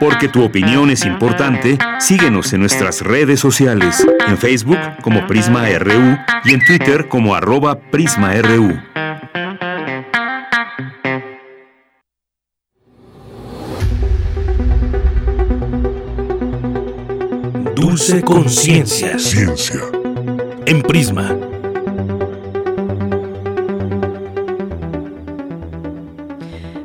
Porque 0.00 0.28
tu 0.28 0.42
opinión 0.42 0.90
es 0.90 1.04
importante, 1.04 1.78
síguenos 2.00 2.52
en 2.52 2.60
nuestras 2.60 3.02
redes 3.02 3.40
sociales, 3.40 4.06
en 4.26 4.36
Facebook 4.36 4.78
como 5.02 5.26
Prisma 5.26 5.66
RU 5.78 6.16
y 6.44 6.54
en 6.54 6.64
Twitter 6.66 7.08
como 7.08 7.34
arroba 7.34 7.78
PrismaRU. 7.78 8.80
Dulce 17.92 18.22
Conciencia. 18.22 19.18
Ciencia. 19.18 19.80
En 20.64 20.80
Prisma. 20.80 21.36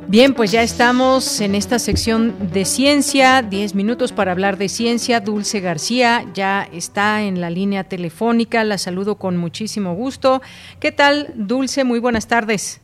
Bien, 0.10 0.34
pues 0.34 0.52
ya 0.52 0.64
estamos 0.64 1.40
en 1.40 1.56
esta 1.56 1.80
sección 1.80 2.52
de 2.52 2.66
ciencia, 2.66 3.42
10 3.42 3.74
minutos 3.74 4.12
para 4.12 4.34
hablar 4.34 4.58
de 4.58 4.68
ciencia. 4.68 5.22
Dulce 5.22 5.62
García 5.62 6.26
ya 6.34 6.68
está 6.74 7.22
en 7.22 7.40
la 7.40 7.52
línea 7.52 7.86
telefónica, 7.86 8.66
la 8.66 8.78
saludo 8.78 9.16
con 9.16 9.38
muchísimo 9.38 9.96
gusto. 9.96 10.42
¿Qué 10.82 10.92
tal, 10.92 11.32
Dulce? 11.36 11.86
Muy 11.86 12.00
buenas 12.00 12.28
tardes. 12.28 12.82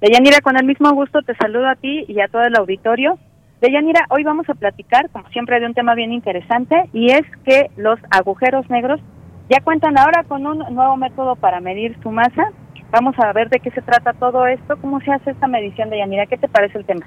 Deyanira, 0.00 0.40
con 0.40 0.56
el 0.56 0.66
mismo 0.66 0.90
gusto 0.94 1.22
te 1.22 1.36
saludo 1.36 1.68
a 1.68 1.76
ti 1.76 2.06
y 2.08 2.20
a 2.20 2.26
todo 2.26 2.42
el 2.42 2.56
auditorio. 2.56 3.20
Deyanira, 3.62 4.06
hoy 4.10 4.24
vamos 4.24 4.50
a 4.50 4.54
platicar, 4.54 5.08
como 5.10 5.28
siempre, 5.28 5.60
de 5.60 5.66
un 5.66 5.74
tema 5.74 5.94
bien 5.94 6.12
interesante 6.12 6.90
y 6.92 7.12
es 7.12 7.22
que 7.44 7.70
los 7.76 7.96
agujeros 8.10 8.68
negros 8.68 9.00
ya 9.48 9.60
cuentan 9.60 9.96
ahora 9.96 10.24
con 10.24 10.44
un 10.44 10.58
nuevo 10.74 10.96
método 10.96 11.36
para 11.36 11.60
medir 11.60 11.96
su 12.02 12.10
masa. 12.10 12.50
Vamos 12.90 13.14
a 13.20 13.32
ver 13.32 13.50
de 13.50 13.60
qué 13.60 13.70
se 13.70 13.80
trata 13.80 14.14
todo 14.14 14.48
esto, 14.48 14.76
cómo 14.80 15.00
se 15.02 15.12
hace 15.12 15.30
esta 15.30 15.46
medición 15.46 15.90
de 15.90 15.98
Yanira. 15.98 16.26
¿Qué 16.26 16.38
te 16.38 16.48
parece 16.48 16.76
el 16.76 16.84
tema? 16.84 17.06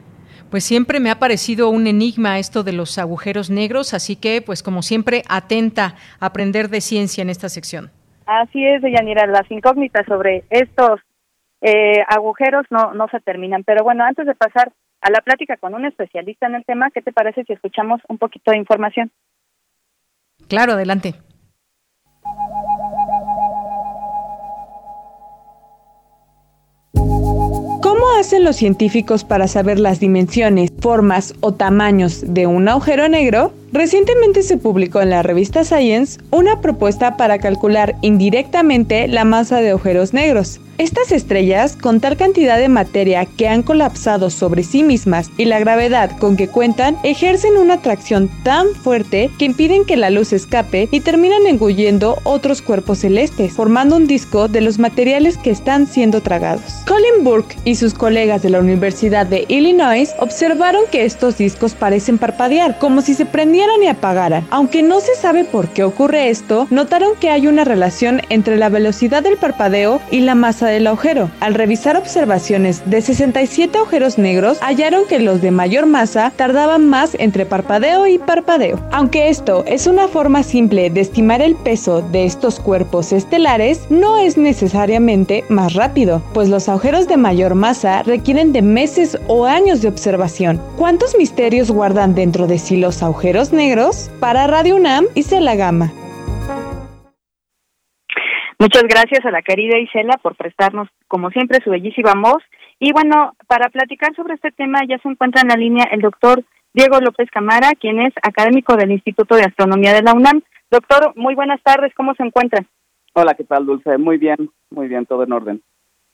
Pues 0.49 0.63
siempre 0.63 1.01
me 1.01 1.11
ha 1.11 1.19
parecido 1.19 1.69
un 1.69 1.87
enigma 1.87 2.39
esto 2.39 2.63
de 2.63 2.71
los 2.71 2.97
agujeros 2.99 3.49
negros, 3.49 3.93
así 3.93 4.15
que, 4.15 4.41
pues 4.41 4.63
como 4.63 4.81
siempre, 4.81 5.23
atenta 5.27 5.95
a 6.21 6.27
aprender 6.27 6.69
de 6.69 6.79
ciencia 6.79 7.21
en 7.21 7.29
esta 7.29 7.49
sección. 7.49 7.91
Así 8.27 8.65
es, 8.65 8.81
Yanira, 8.81 9.27
las 9.27 9.51
incógnitas 9.51 10.05
sobre 10.05 10.45
estos 10.49 11.01
eh, 11.59 12.01
agujeros 12.07 12.65
no, 12.69 12.93
no 12.93 13.09
se 13.09 13.19
terminan. 13.19 13.65
Pero 13.65 13.83
bueno, 13.83 14.05
antes 14.05 14.25
de 14.25 14.35
pasar 14.35 14.71
a 15.05 15.11
la 15.11 15.21
plática 15.21 15.55
con 15.57 15.75
un 15.75 15.85
especialista 15.85 16.47
en 16.47 16.55
el 16.55 16.65
tema. 16.65 16.89
¿Qué 16.89 16.99
te 16.99 17.13
parece 17.13 17.43
si 17.43 17.53
escuchamos 17.53 18.01
un 18.09 18.17
poquito 18.17 18.49
de 18.49 18.57
información? 18.57 19.11
Claro, 20.47 20.73
adelante. 20.73 21.13
¿Cómo 27.83 28.03
hacen 28.19 28.43
los 28.43 28.55
científicos 28.55 29.23
para 29.23 29.47
saber 29.47 29.79
las 29.79 29.99
dimensiones, 29.99 30.73
formas 30.81 31.35
o 31.39 31.53
tamaños 31.53 32.33
de 32.33 32.47
un 32.47 32.67
agujero 32.67 33.07
negro? 33.07 33.53
Recientemente 33.75 34.41
se 34.41 34.55
publicó 34.55 35.01
en 35.01 35.09
la 35.09 35.21
revista 35.21 35.65
Science 35.65 36.21
una 36.31 36.61
propuesta 36.61 37.17
para 37.17 37.39
calcular 37.39 37.97
indirectamente 37.99 39.09
la 39.09 39.25
masa 39.25 39.59
de 39.59 39.71
agujeros 39.71 40.13
negros. 40.13 40.61
Estas 40.77 41.13
estrellas, 41.13 41.77
con 41.77 42.01
tal 42.01 42.17
cantidad 42.17 42.57
de 42.57 42.67
materia 42.67 43.25
que 43.25 43.47
han 43.47 43.63
colapsado 43.63 44.29
sobre 44.29 44.61
sí 44.63 44.83
mismas 44.83 45.31
y 45.37 45.45
la 45.45 45.57
gravedad 45.59 46.17
con 46.17 46.35
que 46.35 46.49
cuentan, 46.49 46.97
ejercen 47.03 47.55
una 47.55 47.75
atracción 47.75 48.29
tan 48.43 48.67
fuerte 48.75 49.29
que 49.39 49.45
impiden 49.45 49.85
que 49.85 49.95
la 49.95 50.09
luz 50.09 50.33
escape 50.33 50.89
y 50.91 50.99
terminan 50.99 51.47
engullendo 51.47 52.17
otros 52.23 52.61
cuerpos 52.61 52.99
celestes, 52.99 53.53
formando 53.53 53.95
un 53.95 54.05
disco 54.05 54.49
de 54.49 54.59
los 54.59 54.77
materiales 54.77 55.37
que 55.37 55.49
están 55.49 55.87
siendo 55.87 56.21
tragados. 56.21 56.83
Colin 56.85 57.23
Burke 57.23 57.55
y 57.63 57.75
sus 57.75 57.93
colegas 57.93 58.41
de 58.41 58.49
la 58.49 58.59
Universidad 58.59 59.25
de 59.25 59.45
Illinois 59.47 60.13
observaron 60.19 60.83
que 60.91 61.05
estos 61.05 61.37
discos 61.37 61.73
parecen 61.73 62.17
parpadear, 62.17 62.79
como 62.79 63.01
si 63.01 63.13
se 63.13 63.25
prendieran 63.25 63.64
y 63.81 63.87
apagaran. 63.87 64.45
Aunque 64.51 64.83
no 64.83 64.99
se 64.99 65.15
sabe 65.15 65.43
por 65.43 65.69
qué 65.69 65.83
ocurre 65.83 66.29
esto, 66.29 66.67
notaron 66.69 67.15
que 67.19 67.29
hay 67.29 67.47
una 67.47 67.63
relación 67.63 68.21
entre 68.29 68.57
la 68.57 68.69
velocidad 68.69 69.23
del 69.23 69.37
parpadeo 69.37 70.01
y 70.11 70.19
la 70.19 70.35
masa 70.35 70.67
del 70.67 70.87
agujero. 70.87 71.29
Al 71.39 71.55
revisar 71.55 71.97
observaciones 71.97 72.83
de 72.85 73.01
67 73.01 73.77
agujeros 73.77 74.17
negros, 74.17 74.59
hallaron 74.61 75.05
que 75.07 75.19
los 75.19 75.41
de 75.41 75.51
mayor 75.51 75.85
masa 75.87 76.31
tardaban 76.35 76.87
más 76.87 77.15
entre 77.19 77.45
parpadeo 77.45 78.07
y 78.07 78.17
parpadeo. 78.17 78.79
Aunque 78.91 79.29
esto 79.29 79.63
es 79.67 79.87
una 79.87 80.07
forma 80.07 80.43
simple 80.43 80.89
de 80.89 81.01
estimar 81.01 81.41
el 81.41 81.55
peso 81.55 82.01
de 82.01 82.25
estos 82.25 82.59
cuerpos 82.59 83.11
estelares, 83.11 83.81
no 83.89 84.17
es 84.17 84.37
necesariamente 84.37 85.43
más 85.49 85.73
rápido, 85.73 86.21
pues 86.33 86.49
los 86.49 86.69
agujeros 86.69 87.07
de 87.07 87.17
mayor 87.17 87.55
masa 87.55 88.03
requieren 88.03 88.53
de 88.53 88.61
meses 88.61 89.17
o 89.27 89.45
años 89.45 89.81
de 89.81 89.87
observación. 89.87 90.61
¿Cuántos 90.77 91.17
misterios 91.17 91.71
guardan 91.71 92.15
dentro 92.15 92.47
de 92.47 92.59
sí 92.59 92.77
los 92.77 93.03
agujeros 93.03 93.51
negros? 93.55 94.11
Para 94.19 94.47
Radio 94.47 94.75
UNAM, 94.75 95.05
hice 95.15 95.41
la 95.41 95.55
gama. 95.55 95.91
Muchas 98.59 98.83
gracias 98.83 99.25
a 99.25 99.31
la 99.31 99.41
querida 99.41 99.77
Isela 99.77 100.17
por 100.21 100.35
prestarnos, 100.35 100.87
como 101.07 101.29
siempre, 101.29 101.59
su 101.63 101.69
bellísima 101.69 102.13
voz. 102.15 102.43
Y 102.79 102.91
bueno, 102.91 103.33
para 103.47 103.69
platicar 103.69 104.15
sobre 104.15 104.35
este 104.35 104.51
tema 104.51 104.79
ya 104.87 104.97
se 104.99 105.09
encuentra 105.09 105.41
en 105.41 105.49
la 105.49 105.55
línea 105.55 105.85
el 105.91 106.01
doctor 106.01 106.43
Diego 106.73 106.99
López 106.99 107.29
Camara, 107.31 107.71
quien 107.79 108.01
es 108.01 108.13
académico 108.21 108.75
del 108.75 108.91
Instituto 108.91 109.35
de 109.35 109.43
Astronomía 109.43 109.93
de 109.93 110.03
la 110.03 110.13
UNAM. 110.13 110.41
Doctor, 110.71 111.13
muy 111.15 111.35
buenas 111.35 111.61
tardes, 111.63 111.93
¿cómo 111.95 112.13
se 112.15 112.23
encuentra? 112.23 112.65
Hola, 113.13 113.33
¿qué 113.33 113.43
tal, 113.43 113.65
Dulce? 113.65 113.97
Muy 113.97 114.17
bien, 114.17 114.49
muy 114.69 114.87
bien, 114.87 115.05
todo 115.05 115.23
en 115.23 115.31
orden. 115.31 115.61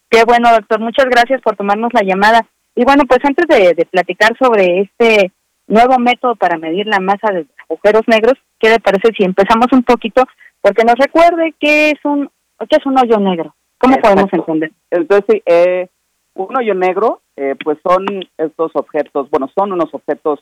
Qué 0.10 0.24
bueno, 0.24 0.52
doctor, 0.52 0.80
muchas 0.80 1.06
gracias 1.06 1.42
por 1.42 1.56
tomarnos 1.56 1.94
la 1.94 2.04
llamada. 2.04 2.46
Y 2.76 2.84
bueno, 2.84 3.04
pues 3.08 3.20
antes 3.24 3.48
de, 3.48 3.74
de 3.74 3.86
platicar 3.86 4.38
sobre 4.38 4.82
este 4.82 5.32
nuevo 5.72 5.98
método 6.00 6.36
para 6.36 6.58
medir 6.58 6.86
la 6.88 7.00
masa 7.00 7.32
de 7.32 7.46
agujeros 7.70 8.04
negros, 8.08 8.34
¿qué 8.60 8.70
le 8.70 8.80
parece 8.80 9.10
si 9.18 9.24
empezamos 9.24 9.68
un 9.72 9.84
poquito 9.84 10.24
porque 10.62 10.84
nos 10.84 10.96
recuerde 10.96 11.56
qué 11.60 11.90
es 11.92 12.06
un 12.06 12.30
qué 12.70 12.78
es 12.78 12.86
un 12.86 12.98
hoyo 12.98 13.18
negro. 13.18 13.56
¿Cómo 13.80 13.98
podemos 13.98 14.32
entender? 14.32 14.72
Entonces, 14.92 15.42
eh, 15.46 15.88
un 16.36 16.56
hoyo 16.56 16.76
negro, 16.76 17.22
eh, 17.36 17.56
pues 17.64 17.80
son 17.82 18.06
estos 18.38 18.72
objetos, 18.76 19.30
bueno, 19.32 19.50
son 19.56 19.72
unos 19.72 19.92
objetos 19.94 20.40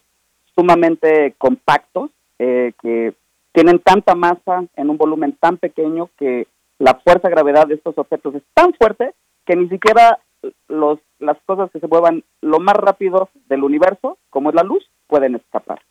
sumamente 0.56 1.36
compactos 1.38 2.12
eh, 2.38 2.74
que 2.82 3.14
tienen 3.54 3.80
tanta 3.80 4.14
masa 4.16 4.66
en 4.76 4.90
un 4.90 4.98
volumen 4.98 5.38
tan 5.40 5.58
pequeño 5.58 6.10
que 6.18 6.48
la 6.80 6.96
fuerza 6.96 7.30
de 7.30 7.34
gravedad 7.34 7.68
de 7.68 7.76
estos 7.76 7.98
objetos 7.98 8.36
es 8.36 8.44
tan 8.54 8.74
fuerte 8.74 9.14
que 9.46 9.56
ni 9.56 9.70
siquiera 9.70 10.20
los, 10.68 11.00
las 11.20 11.38
cosas 11.46 11.72
que 11.72 11.80
se 11.80 11.88
muevan 11.88 12.24
lo 12.42 12.60
más 12.60 12.76
rápido 12.76 13.30
del 13.48 13.64
universo, 13.64 14.18
como 14.30 14.50
es 14.50 14.56
la 14.56 14.64
luz, 14.64 14.86
pueden 15.10 15.36
escapar. 15.36 15.82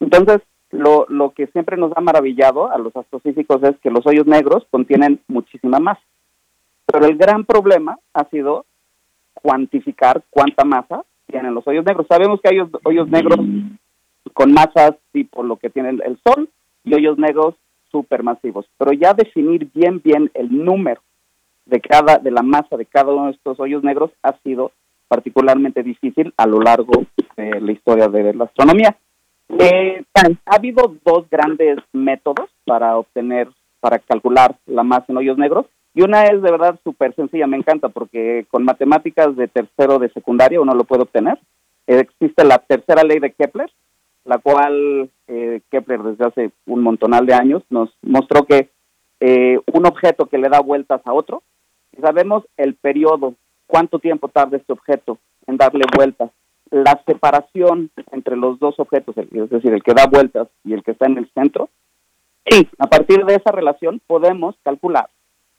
Entonces, 0.00 0.42
lo, 0.70 1.06
lo 1.08 1.30
que 1.30 1.46
siempre 1.46 1.76
nos 1.76 1.92
ha 1.96 2.00
maravillado 2.00 2.70
a 2.70 2.78
los 2.78 2.94
astrofísicos 2.94 3.62
es 3.62 3.78
que 3.78 3.90
los 3.90 4.06
hoyos 4.06 4.26
negros 4.26 4.66
contienen 4.70 5.20
muchísima 5.28 5.78
masa. 5.78 6.02
Pero 6.86 7.06
el 7.06 7.16
gran 7.16 7.44
problema 7.44 7.98
ha 8.12 8.24
sido 8.28 8.66
cuantificar 9.32 10.22
cuánta 10.30 10.64
masa 10.64 11.04
tienen 11.26 11.54
los 11.54 11.66
hoyos 11.66 11.84
negros. 11.84 12.06
Sabemos 12.08 12.40
que 12.40 12.48
hay 12.50 12.58
hoyos, 12.84 13.08
negros 13.08 13.38
con 14.32 14.52
masas 14.52 14.96
tipo 15.12 15.42
lo 15.42 15.56
que 15.56 15.70
tiene 15.70 15.90
el 15.90 16.18
Sol 16.24 16.48
y 16.84 16.94
hoyos 16.94 17.18
negros 17.18 17.54
supermasivos, 17.90 18.66
pero 18.76 18.92
ya 18.92 19.14
definir 19.14 19.70
bien 19.72 20.00
bien 20.02 20.30
el 20.34 20.64
número 20.64 21.00
de 21.66 21.80
cada 21.80 22.18
de 22.18 22.30
la 22.30 22.42
masa 22.42 22.76
de 22.76 22.86
cada 22.86 23.12
uno 23.12 23.26
de 23.26 23.32
estos 23.32 23.60
hoyos 23.60 23.84
negros 23.84 24.10
ha 24.22 24.36
sido 24.42 24.72
particularmente 25.14 25.84
difícil 25.84 26.34
a 26.36 26.44
lo 26.44 26.60
largo 26.60 27.04
de 27.36 27.60
la 27.60 27.70
historia 27.70 28.08
de 28.08 28.34
la 28.34 28.44
astronomía. 28.44 28.96
Eh, 29.48 30.02
ha 30.14 30.56
habido 30.56 30.96
dos 31.04 31.30
grandes 31.30 31.78
métodos 31.92 32.50
para 32.64 32.96
obtener, 32.96 33.48
para 33.78 34.00
calcular 34.00 34.56
la 34.66 34.82
masa 34.82 35.06
en 35.08 35.18
hoyos 35.18 35.38
negros. 35.38 35.66
Y 35.94 36.02
una 36.02 36.24
es 36.24 36.42
de 36.42 36.50
verdad 36.50 36.80
súper 36.82 37.14
sencilla, 37.14 37.46
me 37.46 37.56
encanta, 37.56 37.88
porque 37.90 38.46
con 38.50 38.64
matemáticas 38.64 39.36
de 39.36 39.46
tercero 39.46 40.00
de 40.00 40.08
secundaria 40.08 40.60
uno 40.60 40.74
lo 40.74 40.82
puede 40.82 41.02
obtener. 41.02 41.38
existe 41.86 42.44
la 42.44 42.58
tercera 42.58 43.04
ley 43.04 43.20
de 43.20 43.30
Kepler, 43.30 43.70
la 44.24 44.38
cual 44.38 45.08
eh, 45.28 45.60
Kepler 45.70 46.02
desde 46.02 46.24
hace 46.24 46.50
un 46.66 46.82
montonal 46.82 47.24
de 47.24 47.34
años 47.34 47.62
nos 47.70 47.90
mostró 48.02 48.44
que 48.46 48.70
eh, 49.20 49.60
un 49.72 49.86
objeto 49.86 50.26
que 50.26 50.38
le 50.38 50.48
da 50.48 50.58
vueltas 50.60 51.00
a 51.04 51.12
otro, 51.12 51.44
sabemos 52.00 52.44
el 52.56 52.74
periodo, 52.74 53.34
cuánto 53.66 53.98
tiempo 53.98 54.28
tarda 54.28 54.56
este 54.56 54.72
objeto 54.72 55.18
en 55.46 55.56
darle 55.56 55.84
vueltas, 55.94 56.30
la 56.70 57.00
separación 57.06 57.90
entre 58.10 58.36
los 58.36 58.58
dos 58.58 58.74
objetos, 58.78 59.16
es 59.16 59.50
decir, 59.50 59.72
el 59.72 59.82
que 59.82 59.94
da 59.94 60.06
vueltas 60.06 60.48
y 60.64 60.72
el 60.72 60.82
que 60.82 60.92
está 60.92 61.06
en 61.06 61.18
el 61.18 61.30
centro, 61.32 61.68
y 62.44 62.68
a 62.78 62.86
partir 62.86 63.24
de 63.24 63.36
esa 63.36 63.52
relación 63.52 64.00
podemos 64.06 64.54
calcular 64.62 65.08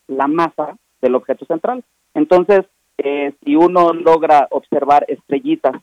la 0.07 0.27
masa 0.27 0.77
del 1.01 1.15
objeto 1.15 1.45
central. 1.45 1.83
Entonces, 2.13 2.65
eh, 2.97 3.33
si 3.43 3.55
uno 3.55 3.93
logra 3.93 4.47
observar 4.51 5.05
estrellitas 5.07 5.73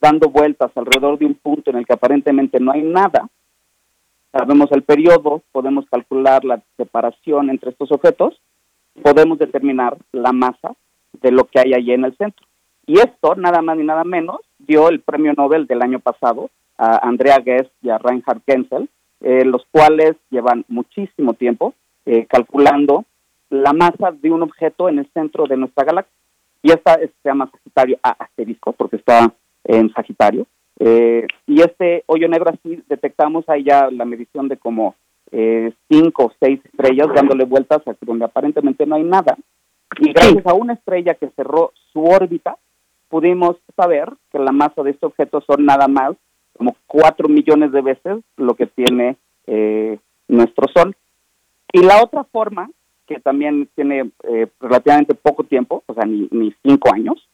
dando 0.00 0.28
vueltas 0.28 0.70
alrededor 0.74 1.18
de 1.18 1.26
un 1.26 1.34
punto 1.34 1.70
en 1.70 1.76
el 1.76 1.86
que 1.86 1.94
aparentemente 1.94 2.58
no 2.60 2.72
hay 2.72 2.82
nada, 2.82 3.28
sabemos 4.32 4.70
el 4.72 4.82
periodo, 4.82 5.42
podemos 5.52 5.86
calcular 5.90 6.44
la 6.44 6.62
separación 6.76 7.50
entre 7.50 7.70
estos 7.70 7.90
objetos, 7.92 8.40
podemos 9.02 9.38
determinar 9.38 9.96
la 10.12 10.32
masa 10.32 10.74
de 11.20 11.30
lo 11.30 11.44
que 11.44 11.60
hay 11.60 11.74
allí 11.74 11.92
en 11.92 12.04
el 12.04 12.16
centro. 12.16 12.46
Y 12.86 12.98
esto, 12.98 13.34
nada 13.36 13.62
más 13.62 13.76
ni 13.76 13.84
nada 13.84 14.04
menos, 14.04 14.40
dio 14.58 14.88
el 14.88 15.00
premio 15.00 15.32
Nobel 15.34 15.66
del 15.66 15.82
año 15.82 16.00
pasado 16.00 16.50
a 16.76 17.06
Andrea 17.06 17.38
Ghez 17.38 17.70
y 17.82 17.90
a 17.90 17.98
Reinhard 17.98 18.40
Genzel, 18.46 18.88
eh, 19.20 19.44
los 19.44 19.64
cuales 19.70 20.16
llevan 20.30 20.64
muchísimo 20.68 21.34
tiempo 21.34 21.74
eh, 22.06 22.26
calculando 22.26 23.04
la 23.50 23.72
masa 23.72 24.12
de 24.12 24.30
un 24.30 24.42
objeto 24.42 24.88
en 24.88 24.98
el 24.98 25.08
centro 25.12 25.46
de 25.46 25.56
nuestra 25.56 25.84
galaxia. 25.84 26.14
Y 26.62 26.70
esta 26.70 26.94
se 26.94 27.10
llama 27.24 27.50
Sagitario 27.50 27.98
A 28.02 28.10
asterisco, 28.10 28.72
porque 28.72 28.96
está 28.96 29.32
en 29.64 29.92
Sagitario. 29.92 30.46
Eh, 30.78 31.26
y 31.46 31.60
este 31.60 32.04
hoyo 32.06 32.26
negro 32.28 32.50
así 32.50 32.82
detectamos 32.88 33.46
ahí 33.48 33.64
ya 33.64 33.90
la 33.90 34.06
medición 34.06 34.48
de 34.48 34.56
como 34.56 34.94
eh, 35.30 35.72
cinco 35.90 36.24
o 36.24 36.32
seis 36.40 36.58
estrellas 36.64 37.08
dándole 37.14 37.44
vueltas 37.44 37.86
a 37.86 37.94
donde 38.00 38.24
aparentemente 38.24 38.86
no 38.86 38.96
hay 38.96 39.04
nada. 39.04 39.36
Y 39.98 40.12
gracias 40.12 40.46
a 40.46 40.54
una 40.54 40.74
estrella 40.74 41.14
que 41.14 41.30
cerró 41.30 41.72
su 41.92 42.04
órbita, 42.04 42.56
pudimos 43.08 43.56
saber 43.76 44.12
que 44.30 44.38
la 44.38 44.52
masa 44.52 44.82
de 44.82 44.90
este 44.92 45.06
objeto 45.06 45.40
son 45.40 45.64
nada 45.64 45.88
más 45.88 46.12
como 46.56 46.76
cuatro 46.86 47.28
millones 47.28 47.72
de 47.72 47.80
veces 47.80 48.18
lo 48.36 48.54
que 48.54 48.66
tiene 48.66 49.16
eh, 49.46 49.98
nuestro 50.28 50.68
Sol. 50.74 50.94
Y 51.72 51.82
la 51.82 52.02
otra 52.02 52.24
forma, 52.24 52.70
que 53.06 53.20
también 53.20 53.68
tiene 53.74 54.10
relativamente 54.60 55.14
poco 55.14 55.44
tiempo, 55.44 55.82
o 55.86 55.94
sea, 55.94 56.04
ni, 56.04 56.28
ni 56.30 56.54
cinco 56.62 56.92
años, 56.92 57.28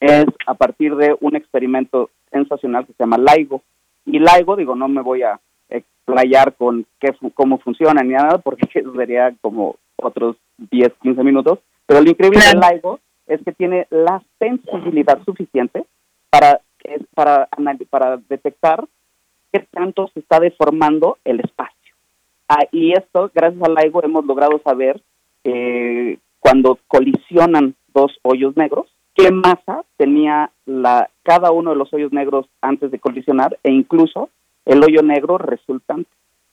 es 0.00 0.26
a 0.46 0.54
partir 0.54 0.94
de 0.96 1.16
un 1.20 1.36
experimento 1.36 2.10
sensacional 2.30 2.86
que 2.86 2.92
se 2.92 3.02
llama 3.02 3.18
LIGO. 3.18 3.62
Y 4.06 4.18
LIGO, 4.18 4.56
digo, 4.56 4.74
no 4.74 4.88
me 4.88 5.02
voy 5.02 5.22
a 5.22 5.40
explayar 5.68 6.54
con 6.54 6.86
qué, 7.00 7.14
cómo 7.34 7.58
funciona 7.58 8.02
ni 8.02 8.10
nada, 8.10 8.38
porque 8.38 8.66
sería 8.96 9.34
como 9.40 9.76
otros 9.96 10.36
10, 10.58 10.92
15 11.02 11.24
minutos. 11.24 11.58
Pero 11.86 12.00
lo 12.00 12.10
increíble 12.10 12.40
de 12.40 12.74
LIGO 12.74 13.00
es 13.26 13.40
que 13.42 13.52
tiene 13.52 13.86
la 13.90 14.22
sensibilidad 14.38 15.22
suficiente 15.24 15.84
para, 16.30 16.60
para, 17.14 17.48
para 17.90 18.16
detectar 18.28 18.84
qué 19.52 19.66
tanto 19.70 20.10
se 20.12 20.20
está 20.20 20.40
deformando 20.40 21.18
el 21.24 21.40
espacio. 21.40 21.94
Ah, 22.48 22.64
y 22.72 22.92
esto, 22.92 23.30
gracias 23.34 23.62
a 23.62 23.82
LIGO, 23.82 24.02
hemos 24.04 24.24
logrado 24.24 24.60
saber 24.64 25.00
eh, 25.44 26.18
cuando 26.40 26.78
colisionan 26.88 27.74
dos 27.92 28.18
hoyos 28.22 28.56
negros, 28.56 28.86
qué 29.14 29.30
masa 29.30 29.84
tenía 29.96 30.50
la, 30.64 31.10
cada 31.22 31.50
uno 31.50 31.70
de 31.70 31.76
los 31.76 31.92
hoyos 31.92 32.12
negros 32.12 32.46
antes 32.60 32.90
de 32.90 32.98
colisionar 32.98 33.58
e 33.62 33.72
incluso 33.72 34.30
el 34.64 34.82
hoyo 34.82 35.02
negro 35.02 35.38
resultante. 35.38 36.10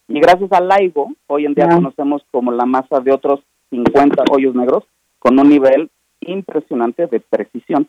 Y 0.08 0.20
gracias 0.20 0.52
al 0.52 0.68
LIGO, 0.68 1.14
hoy 1.28 1.46
en 1.46 1.54
día 1.54 1.68
conocemos 1.70 2.24
como 2.32 2.52
la 2.52 2.66
masa 2.66 3.00
de 3.00 3.12
otros 3.12 3.42
50 3.70 4.24
hoyos 4.32 4.56
negros 4.56 4.84
con 5.20 5.40
un 5.40 5.50
nivel 5.50 5.90
impresionante 6.22 7.08
de 7.08 7.20
precisión. 7.20 7.88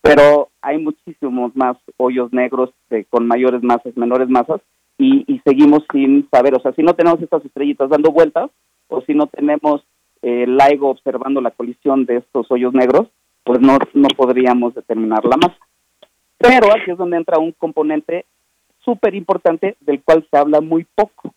Pero 0.00 0.48
hay 0.62 0.78
muchísimos 0.78 1.54
más 1.56 1.76
hoyos 1.96 2.32
negros 2.32 2.70
con 3.10 3.26
mayores 3.26 3.62
masas, 3.62 3.96
menores 3.96 4.28
masas, 4.28 4.60
y, 4.98 5.40
seguimos 5.44 5.84
sin 5.92 6.28
saber, 6.28 6.56
o 6.56 6.60
sea, 6.60 6.72
si 6.72 6.82
no 6.82 6.94
tenemos 6.94 7.22
estas 7.22 7.44
estrellitas 7.44 7.88
dando 7.88 8.10
vueltas, 8.10 8.50
o 8.88 9.00
si 9.02 9.14
no 9.14 9.28
tenemos 9.28 9.82
el 10.22 10.56
LIGO 10.56 10.88
observando 10.88 11.40
la 11.40 11.52
colisión 11.52 12.04
de 12.04 12.16
estos 12.16 12.50
hoyos 12.50 12.74
negros, 12.74 13.06
pues 13.44 13.60
no, 13.60 13.78
no 13.94 14.08
podríamos 14.16 14.74
determinar 14.74 15.24
la 15.24 15.36
masa. 15.36 15.58
Pero 16.36 16.66
aquí 16.72 16.90
es 16.90 16.98
donde 16.98 17.16
entra 17.16 17.38
un 17.38 17.52
componente 17.52 18.24
súper 18.84 19.14
importante 19.14 19.76
del 19.80 20.02
cual 20.02 20.26
se 20.30 20.36
habla 20.36 20.60
muy 20.60 20.84
poco. 20.94 21.32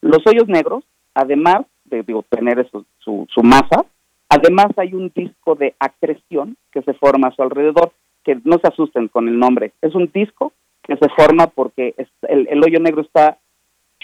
Los 0.00 0.26
hoyos 0.26 0.48
negros, 0.48 0.84
además 1.14 1.66
de 1.84 2.02
digo, 2.02 2.24
tener 2.28 2.68
su, 2.70 3.26
su 3.28 3.42
masa, 3.42 3.84
además 4.28 4.66
hay 4.76 4.94
un 4.94 5.12
disco 5.14 5.54
de 5.54 5.74
acreción 5.78 6.56
que 6.72 6.82
se 6.82 6.94
forma 6.94 7.28
a 7.28 7.34
su 7.34 7.42
alrededor, 7.42 7.92
que 8.24 8.40
no 8.44 8.58
se 8.58 8.68
asusten 8.68 9.08
con 9.08 9.28
el 9.28 9.38
nombre, 9.38 9.72
es 9.82 9.94
un 9.94 10.10
disco 10.12 10.52
que 10.82 10.96
se 10.96 11.08
forma 11.10 11.46
porque 11.46 11.94
el, 12.28 12.48
el 12.48 12.62
hoyo 12.62 12.78
negro 12.78 13.02
está 13.02 13.38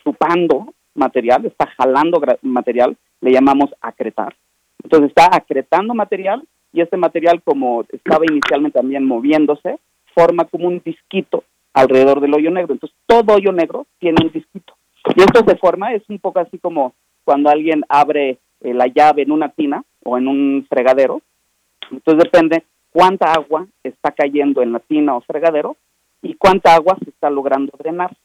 chupando 0.02 0.72
material, 0.94 1.46
está 1.46 1.66
jalando 1.76 2.20
material, 2.42 2.96
le 3.20 3.32
llamamos 3.32 3.70
acretar. 3.80 4.34
Entonces 4.82 5.10
está 5.10 5.28
acretando 5.30 5.94
material 5.94 6.42
y 6.72 6.80
este 6.80 6.96
material 6.96 7.42
como 7.42 7.84
estaba 7.90 8.24
inicialmente 8.30 8.78
también 8.78 9.04
moviéndose, 9.04 9.78
forma 10.14 10.44
como 10.44 10.68
un 10.68 10.80
disquito 10.84 11.44
alrededor 11.72 12.20
del 12.20 12.34
hoyo 12.34 12.50
negro. 12.50 12.72
Entonces 12.72 12.96
todo 13.06 13.34
hoyo 13.34 13.52
negro 13.52 13.86
tiene 13.98 14.16
un 14.24 14.32
disquito. 14.32 14.74
Y 15.16 15.20
esto 15.20 15.44
se 15.46 15.56
forma, 15.56 15.94
es 15.94 16.02
un 16.08 16.18
poco 16.18 16.40
así 16.40 16.58
como 16.58 16.94
cuando 17.30 17.48
alguien 17.48 17.84
abre 17.88 18.38
eh, 18.60 18.74
la 18.74 18.88
llave 18.88 19.22
en 19.22 19.30
una 19.30 19.50
tina 19.50 19.84
o 20.02 20.18
en 20.18 20.26
un 20.26 20.66
fregadero. 20.68 21.22
Entonces 21.88 22.24
depende 22.24 22.64
cuánta 22.90 23.32
agua 23.32 23.68
está 23.84 24.10
cayendo 24.10 24.62
en 24.62 24.72
la 24.72 24.80
tina 24.80 25.14
o 25.14 25.20
fregadero 25.20 25.76
y 26.22 26.34
cuánta 26.34 26.74
agua 26.74 26.96
se 27.04 27.10
está 27.10 27.30
logrando 27.30 27.72
drenar. 27.78 28.16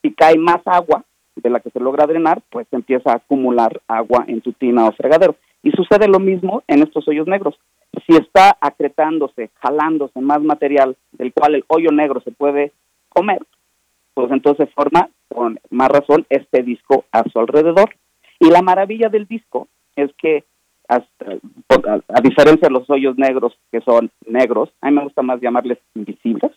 Si 0.00 0.14
cae 0.14 0.38
más 0.38 0.62
agua 0.64 1.04
de 1.36 1.50
la 1.50 1.60
que 1.60 1.68
se 1.68 1.78
logra 1.78 2.06
drenar, 2.06 2.40
pues 2.48 2.66
empieza 2.70 3.12
a 3.12 3.16
acumular 3.16 3.82
agua 3.86 4.24
en 4.26 4.40
tu 4.40 4.54
tina 4.54 4.86
o 4.86 4.92
fregadero. 4.92 5.36
Y 5.62 5.70
sucede 5.72 6.08
lo 6.08 6.18
mismo 6.18 6.62
en 6.68 6.82
estos 6.82 7.06
hoyos 7.06 7.26
negros 7.26 7.54
si 8.06 8.16
está 8.16 8.56
acretándose, 8.62 9.50
jalándose 9.60 10.22
más 10.22 10.40
material 10.40 10.96
del 11.12 11.34
cual 11.34 11.56
el 11.56 11.64
hoyo 11.68 11.90
negro 11.90 12.22
se 12.22 12.30
puede 12.30 12.72
comer, 13.10 13.40
pues 14.14 14.30
entonces 14.30 14.70
forma 14.74 15.10
con 15.28 15.60
más 15.68 15.90
razón 15.90 16.24
este 16.30 16.62
disco 16.62 17.04
a 17.12 17.24
su 17.24 17.38
alrededor. 17.38 17.90
Y 18.40 18.50
la 18.50 18.62
maravilla 18.62 19.08
del 19.08 19.26
disco 19.26 19.68
es 19.96 20.10
que, 20.14 20.44
a, 20.88 21.02
diferencia 22.22 22.68
de 22.68 22.74
los 22.74 22.88
hoyos 22.88 23.18
negros 23.18 23.58
que 23.70 23.80
son 23.80 24.10
negros, 24.26 24.70
a 24.80 24.90
mí 24.90 24.96
me 24.96 25.04
gusta 25.04 25.22
más 25.22 25.40
llamarles 25.40 25.78
invisibles, 25.94 26.52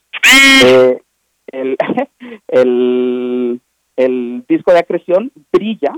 eh, 0.66 1.02
el, 1.48 1.78
el, 2.48 3.62
el 3.96 4.46
disco 4.48 4.72
de 4.72 4.80
acreción 4.80 5.32
brilla 5.52 5.94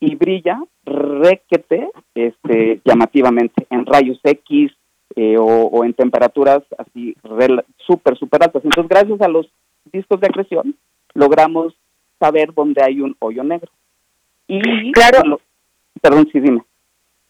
y 0.00 0.14
brilla 0.14 0.62
requete 0.84 1.90
este, 2.14 2.80
llamativamente 2.84 3.66
en 3.70 3.86
rayos 3.86 4.20
X 4.22 4.72
eh, 5.16 5.36
o, 5.38 5.84
en 5.84 5.94
temperaturas 5.94 6.62
así 6.78 7.16
súper, 7.86 8.18
súper 8.18 8.42
altas. 8.42 8.64
Entonces, 8.64 8.88
gracias 8.88 9.20
a 9.20 9.28
los 9.28 9.48
discos 9.92 10.20
de 10.20 10.26
acreción, 10.26 10.74
logramos 11.14 11.74
saber 12.18 12.52
dónde 12.52 12.82
hay 12.82 13.00
un 13.00 13.16
hoyo 13.20 13.44
negro. 13.44 13.70
Y 14.46 14.92
claro. 14.92 15.40
perdón, 16.00 16.28
sí, 16.32 16.40
dime. 16.40 16.62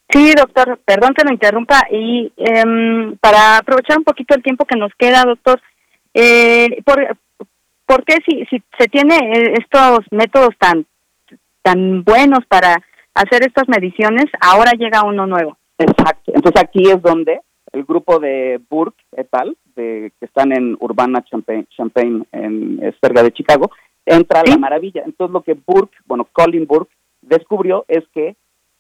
Sí, 0.09 0.33
doctor, 0.37 0.79
perdón 0.85 1.15
que 1.15 1.25
lo 1.25 1.33
interrumpa. 1.33 1.87
Y 1.91 2.33
em, 2.37 3.17
para 3.19 3.59
aprovechar 3.59 3.99
un 3.99 4.05
poquito 4.05 4.35
el 4.35 4.43
tiempo 4.43 4.65
que 4.65 4.79
nos 4.79 4.93
queda, 4.97 5.25
doctor, 5.25 5.61
eh, 6.13 6.83
¿por, 6.85 7.17
¿por 7.87 8.05
qué 8.05 8.19
si, 8.27 8.45
si 8.47 8.63
se 8.79 8.89
tiene 8.89 9.17
eh, 9.17 9.55
estos 9.59 10.01
métodos 10.11 10.55
tan, 10.59 10.87
tan 11.63 12.05
buenos 12.05 12.45
para 12.47 12.77
hacer 13.15 13.43
estas 13.43 13.69
mediciones, 13.69 14.27
ahora 14.41 14.73
llega 14.73 15.05
uno 15.05 15.27
nuevo? 15.27 15.57
Exacto. 15.79 16.33
Entonces 16.35 16.63
aquí 16.63 16.89
es 16.89 17.01
donde 17.03 17.41
el 17.73 17.85
grupo 17.85 18.21
de 18.21 18.61
Burke 18.71 19.03
et 19.17 19.29
al, 19.33 19.57
de, 19.75 20.13
que 20.19 20.27
están 20.27 20.53
en 20.53 20.77
Urbana 20.79 21.25
Champaign, 21.25 21.67
Champaign 21.77 22.27
en 22.31 22.95
cerca 23.01 23.23
de 23.23 23.33
Chicago, 23.33 23.71
entra 24.07 24.43
la 24.47 24.57
maravilla. 24.59 25.03
Entonces 25.05 25.33
lo 25.33 25.43
que 25.43 25.55
Burke, 25.55 25.97
bueno, 26.07 26.29
Colin 26.33 26.67
Burke, 26.67 26.95
descubrió 27.29 27.85
es 27.89 28.05
que 28.13 28.37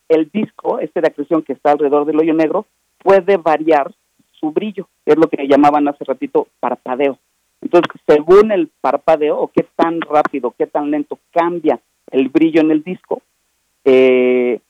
el 0.09 0.31
disco, 0.31 0.79
este 0.79 1.01
de 1.01 1.09
acreción 1.09 1.43
que 1.43 1.55
está 1.55 1.73
alrededor 1.73 2.05
del 2.05 2.19
hoyo 2.19 2.35
negro, 2.35 2.67
puede 2.99 3.37
variar 3.37 3.93
su 4.33 4.51
brillo, 4.51 4.89
es 5.07 5.17
lo 5.17 5.29
que 5.29 5.47
llamaban 5.47 5.89
hace 5.89 6.05
ratito 6.05 6.49
parpadeo. 6.61 7.19
Entonces, 7.63 7.91
según 8.07 8.53
el 8.53 8.69
parpadeo 8.81 9.39
o 9.39 9.49
qué 9.49 9.67
tan 9.75 10.01
rápido, 10.01 10.55
qué 10.57 10.67
tan 10.67 10.91
lento 10.91 11.19
cambia 11.33 11.81
el 12.11 12.29
brillo 12.29 12.61
en 12.61 12.71
el 12.71 12.83
disco, 12.83 13.23
eh, 13.85 14.61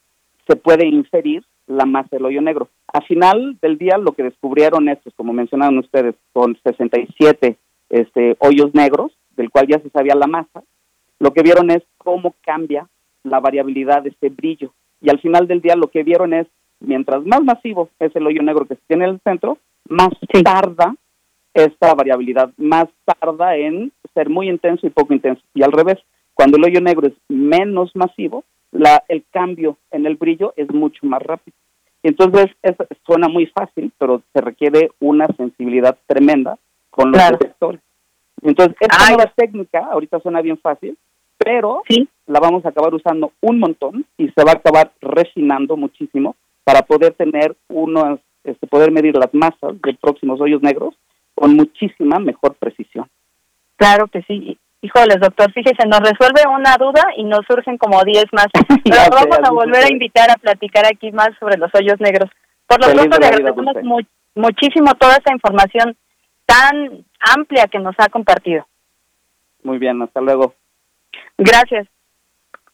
se 0.47 0.57
puede 0.57 0.87
inferir 0.87 1.45
la 1.67 1.87
masa 1.87 2.11
del 2.13 2.27
hoyo 2.27 2.41
negro. 2.41 2.69
A 2.93 3.01
final 3.01 3.59
del 3.61 3.79
día, 3.79 3.99
lo 3.99 4.13
que 4.13 4.23
descubrieron 4.23 4.89
estos, 4.89 5.13
como 5.15 5.33
mencionaron 5.33 5.79
ustedes, 5.79 6.15
con 6.33 6.57
67 6.63 7.57
este, 7.91 8.37
hoyos 8.39 8.75
negros, 8.75 9.13
del 9.37 9.51
cual 9.51 9.67
ya 9.67 9.81
se 9.81 9.91
sabía 9.91 10.15
la 10.15 10.27
masa, 10.27 10.63
lo 11.19 11.33
que 11.33 11.43
vieron 11.43 11.71
es 11.71 11.83
cómo 11.99 12.35
cambia 12.43 12.87
la 13.25 13.41
variabilidad 13.41 14.03
de 14.03 14.11
este 14.11 14.29
brillo. 14.29 14.73
Y 15.01 15.11
al 15.11 15.21
final 15.21 15.49
del 15.49 15.61
día 15.61 15.75
lo 15.77 15.89
que 15.89 16.03
vieron 16.03 16.33
es, 16.33 16.47
mientras 16.81 17.25
más 17.25 17.43
masivo 17.43 17.91
es 17.99 18.15
el 18.15 18.27
hoyo 18.27 18.43
negro 18.43 18.67
que 18.67 18.77
se 18.77 18.83
tiene 18.87 19.05
en 19.05 19.11
el 19.13 19.21
centro, 19.21 19.59
más 19.89 20.11
tarda 20.45 20.95
esta 21.53 21.95
variabilidad, 21.95 22.51
más 22.57 22.87
tarda 23.05 23.57
en 23.57 23.93
ser 24.13 24.29
muy 24.29 24.49
intenso 24.49 24.87
y 24.87 24.91
poco 24.91 25.13
intenso. 25.13 25.43
Y 25.55 25.63
al 25.63 25.73
revés, 25.73 25.99
cuando 26.35 26.57
el 26.57 26.65
hoyo 26.65 26.81
negro 26.81 27.07
es 27.07 27.15
menos 27.29 27.91
masivo, 27.95 28.45
la, 28.73 29.03
el 29.09 29.25
cambio 29.31 29.77
en 29.91 30.07
el 30.07 30.17
brillo 30.17 30.53
es 30.57 30.73
mucho 30.73 31.07
más 31.07 31.23
rápido. 31.23 31.57
Entonces, 32.03 32.51
suena 33.07 33.29
muy 33.29 33.47
fácil, 33.47 33.91
pero 33.99 34.23
se 34.33 34.41
requiere 34.41 34.91
una 35.01 35.27
sensibilidad 35.39 35.97
tremenda 36.07 36.59
con 36.91 37.11
los 37.11 37.31
detectores. 37.31 37.81
Entonces, 38.43 38.77
esta 38.79 39.09
nueva 39.09 39.33
técnica, 39.35 39.87
ahorita 39.91 40.21
suena 40.21 40.43
bien 40.43 40.59
fácil, 40.59 40.99
pero 41.39 41.83
la 42.27 42.41
vamos 42.41 42.65
a 42.65 42.71
acabar 42.71 42.95
usando 42.95 43.33
un 43.41 43.59
montón 43.59 44.07
y 44.17 44.29
se 44.29 44.45
va 44.45 44.53
a 44.53 44.55
acabar 44.55 44.93
refinando 45.01 45.77
muchísimo 45.77 46.37
para 46.65 46.83
poder 46.83 47.13
tener 47.15 47.57
unos, 47.69 48.21
este, 48.45 48.67
poder 48.67 48.91
medir 48.91 49.15
las 49.17 49.33
masas 49.35 49.81
de 49.83 49.95
próximos 49.95 50.41
hoyos 50.41 50.63
negros 50.63 50.95
con 51.35 51.55
muchísima 51.55 52.19
mejor 52.19 52.55
precisión. 52.55 53.09
Claro 53.77 54.07
que 54.07 54.23
sí. 54.23 54.59
Híjoles, 54.81 55.19
doctor, 55.21 55.51
fíjese, 55.53 55.87
nos 55.89 56.01
resuelve 56.01 56.43
una 56.47 56.77
duda 56.77 57.03
y 57.17 57.25
nos 57.25 57.41
surgen 57.47 57.79
como 57.79 58.03
10 58.05 58.25
más. 58.33 58.47
Pero 58.85 58.97
vamos 59.11 59.39
a 59.43 59.51
volver 59.51 59.85
a 59.85 59.91
invitar 59.91 60.31
a 60.31 60.37
platicar 60.37 60.85
aquí 60.87 61.11
más 61.11 61.31
sobre 61.41 61.57
los 61.57 61.71
hoyos 61.75 61.99
negros. 62.01 62.31
Por 62.67 62.81
lo 62.81 62.93
pronto, 62.93 63.19
le 63.19 63.27
agradecemos 63.27 64.05
muchísimo 64.35 64.95
toda 64.95 65.17
esta 65.17 65.33
información 65.33 65.97
tan 66.47 67.05
amplia 67.35 67.67
que 67.67 67.79
nos 67.79 67.95
ha 67.99 68.09
compartido. 68.09 68.67
Muy 69.63 69.79
bien, 69.79 70.01
hasta 70.03 70.21
luego. 70.21 70.55
Gracias. 71.39 71.87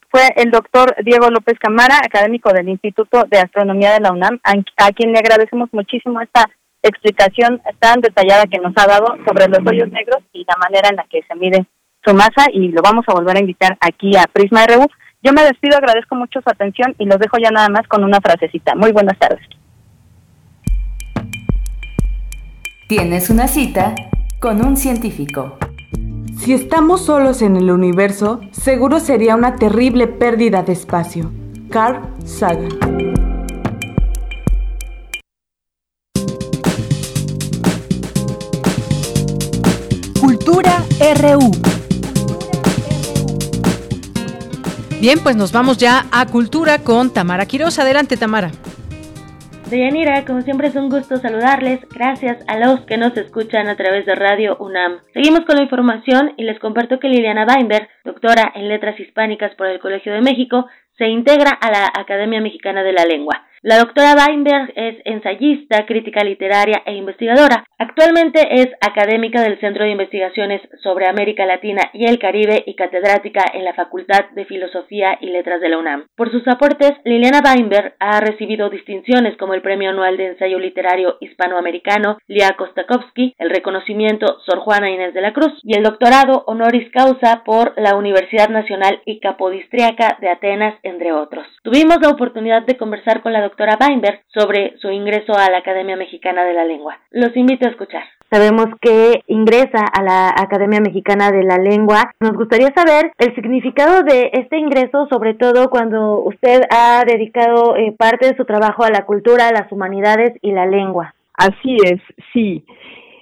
Fue 0.09 0.27
el 0.35 0.51
doctor 0.51 0.93
Diego 1.05 1.29
López 1.29 1.57
Camara, 1.57 1.97
académico 2.03 2.51
del 2.51 2.67
Instituto 2.67 3.23
de 3.29 3.39
Astronomía 3.39 3.93
de 3.93 4.01
la 4.01 4.11
UNAM, 4.11 4.39
a, 4.43 4.91
quien 4.91 5.13
le 5.13 5.19
agradecemos 5.19 5.69
muchísimo 5.71 6.19
esta 6.19 6.49
explicación 6.83 7.61
tan 7.79 8.01
detallada 8.01 8.45
que 8.45 8.59
nos 8.59 8.73
ha 8.75 8.87
dado 8.87 9.15
sobre 9.25 9.47
los 9.47 9.59
hoyos 9.65 9.89
negros 9.89 10.21
y 10.33 10.43
la 10.45 10.57
manera 10.57 10.89
en 10.89 10.97
la 10.97 11.05
que 11.09 11.21
se 11.23 11.35
mide 11.35 11.65
su 12.03 12.13
masa 12.13 12.47
y 12.51 12.69
lo 12.69 12.81
vamos 12.81 13.05
a 13.07 13.13
volver 13.13 13.37
a 13.37 13.39
invitar 13.39 13.77
aquí 13.79 14.17
a 14.17 14.25
Prisma 14.25 14.65
RU. 14.65 14.87
Yo 15.23 15.31
me 15.31 15.43
despido, 15.43 15.77
agradezco 15.77 16.15
mucho 16.15 16.41
su 16.41 16.49
atención 16.49 16.93
y 16.97 17.05
los 17.05 17.19
dejo 17.19 17.37
ya 17.37 17.51
nada 17.51 17.69
más 17.69 17.87
con 17.87 18.03
una 18.03 18.19
frasecita. 18.19 18.75
Muy 18.75 18.91
buenas 18.91 19.17
tardes. 19.17 19.47
Tienes 22.89 23.29
una 23.29 23.47
cita 23.47 23.95
con 24.41 24.65
un 24.65 24.75
científico. 24.75 25.57
Si 26.43 26.53
estamos 26.53 27.01
solos 27.05 27.43
en 27.43 27.55
el 27.55 27.69
universo, 27.69 28.41
seguro 28.51 28.99
sería 28.99 29.35
una 29.35 29.57
terrible 29.57 30.07
pérdida 30.07 30.63
de 30.63 30.73
espacio. 30.73 31.31
Carl 31.69 32.01
Sagan. 32.25 32.71
Cultura 40.19 40.83
RU. 41.19 41.51
Bien, 44.99 45.19
pues 45.19 45.35
nos 45.35 45.51
vamos 45.51 45.77
ya 45.77 46.07
a 46.11 46.25
Cultura 46.25 46.79
con 46.79 47.11
Tamara 47.11 47.45
Quiroz. 47.45 47.77
Adelante, 47.77 48.17
Tamara. 48.17 48.49
Deyanira, 49.71 50.25
como 50.25 50.41
siempre 50.41 50.67
es 50.67 50.75
un 50.75 50.89
gusto 50.89 51.15
saludarles, 51.15 51.79
gracias 51.87 52.43
a 52.49 52.59
los 52.59 52.81
que 52.81 52.97
nos 52.97 53.15
escuchan 53.15 53.69
a 53.69 53.77
través 53.77 54.05
de 54.05 54.15
Radio 54.15 54.57
UNAM. 54.57 54.99
Seguimos 55.13 55.45
con 55.45 55.55
la 55.55 55.63
información 55.63 56.33
y 56.35 56.43
les 56.43 56.59
comparto 56.59 56.99
que 56.99 57.07
Liliana 57.07 57.45
Weinberg, 57.45 57.87
doctora 58.03 58.51
en 58.53 58.67
Letras 58.67 58.99
Hispánicas 58.99 59.55
por 59.55 59.67
el 59.67 59.79
Colegio 59.79 60.11
de 60.11 60.19
México, 60.19 60.67
se 60.97 61.07
integra 61.07 61.51
a 61.51 61.71
la 61.71 61.89
Academia 61.97 62.41
Mexicana 62.41 62.83
de 62.83 62.91
la 62.91 63.05
Lengua. 63.05 63.45
La 63.63 63.77
doctora 63.77 64.15
Weinberg 64.15 64.73
es 64.75 64.95
ensayista, 65.05 65.85
crítica 65.85 66.23
literaria 66.23 66.81
e 66.83 66.95
investigadora. 66.95 67.63
Actualmente 67.77 68.39
es 68.61 68.69
académica 68.81 69.43
del 69.43 69.59
Centro 69.59 69.83
de 69.83 69.91
Investigaciones 69.91 70.61
sobre 70.81 71.07
América 71.07 71.45
Latina 71.45 71.83
y 71.93 72.05
el 72.05 72.17
Caribe 72.17 72.63
y 72.65 72.73
catedrática 72.73 73.43
en 73.53 73.63
la 73.63 73.75
Facultad 73.75 74.31
de 74.31 74.45
Filosofía 74.45 75.19
y 75.21 75.27
Letras 75.27 75.61
de 75.61 75.69
la 75.69 75.77
UNAM. 75.77 76.07
Por 76.15 76.31
sus 76.31 76.47
aportes, 76.47 76.93
Liliana 77.05 77.41
Weinberg 77.45 77.93
ha 77.99 78.19
recibido 78.19 78.71
distinciones 78.71 79.37
como 79.37 79.53
el 79.53 79.61
Premio 79.61 79.91
Anual 79.91 80.17
de 80.17 80.29
Ensayo 80.29 80.57
Literario 80.57 81.17
Hispanoamericano 81.19 82.17
Lia 82.27 82.55
Kostakovsky, 82.57 83.35
el 83.37 83.51
reconocimiento 83.51 84.39
Sor 84.43 84.59
Juana 84.59 84.89
Inés 84.89 85.13
de 85.13 85.21
la 85.21 85.33
Cruz 85.33 85.53
y 85.61 85.77
el 85.77 85.83
doctorado 85.83 86.43
honoris 86.47 86.91
causa 86.91 87.43
por 87.45 87.73
la 87.77 87.95
Universidad 87.95 88.49
Nacional 88.49 89.01
y 89.05 89.19
Capodistriaca 89.19 90.17
de 90.19 90.29
Atenas, 90.29 90.79
entre 90.81 91.13
otros. 91.13 91.45
Tuvimos 91.61 91.97
la 92.01 92.09
oportunidad 92.09 92.63
de 92.63 92.77
conversar 92.77 93.21
con 93.21 93.33
la 93.33 93.41
doctora 93.41 93.50
Weinberg 93.57 94.21
sobre 94.27 94.77
su 94.77 94.89
ingreso 94.89 95.33
a 95.33 95.49
la 95.49 95.57
Academia 95.57 95.95
Mexicana 95.95 96.43
de 96.43 96.53
la 96.53 96.65
Lengua. 96.65 96.97
Los 97.11 97.35
invito 97.35 97.67
a 97.67 97.71
escuchar. 97.71 98.03
Sabemos 98.29 98.67
que 98.81 99.23
ingresa 99.27 99.83
a 99.91 100.01
la 100.01 100.29
Academia 100.29 100.79
Mexicana 100.79 101.31
de 101.31 101.43
la 101.43 101.57
Lengua. 101.57 102.13
Nos 102.19 102.33
gustaría 102.33 102.73
saber 102.73 103.11
el 103.17 103.35
significado 103.35 104.03
de 104.03 104.29
este 104.33 104.57
ingreso, 104.57 105.07
sobre 105.09 105.33
todo 105.33 105.69
cuando 105.69 106.21
usted 106.21 106.61
ha 106.69 107.03
dedicado 107.05 107.75
eh, 107.75 107.93
parte 107.97 108.27
de 108.27 108.37
su 108.37 108.45
trabajo 108.45 108.83
a 108.83 108.89
la 108.89 109.05
cultura, 109.05 109.51
las 109.51 109.69
humanidades 109.71 110.31
y 110.41 110.53
la 110.53 110.65
lengua. 110.65 111.13
Así 111.33 111.75
es, 111.83 111.99
sí. 112.33 112.63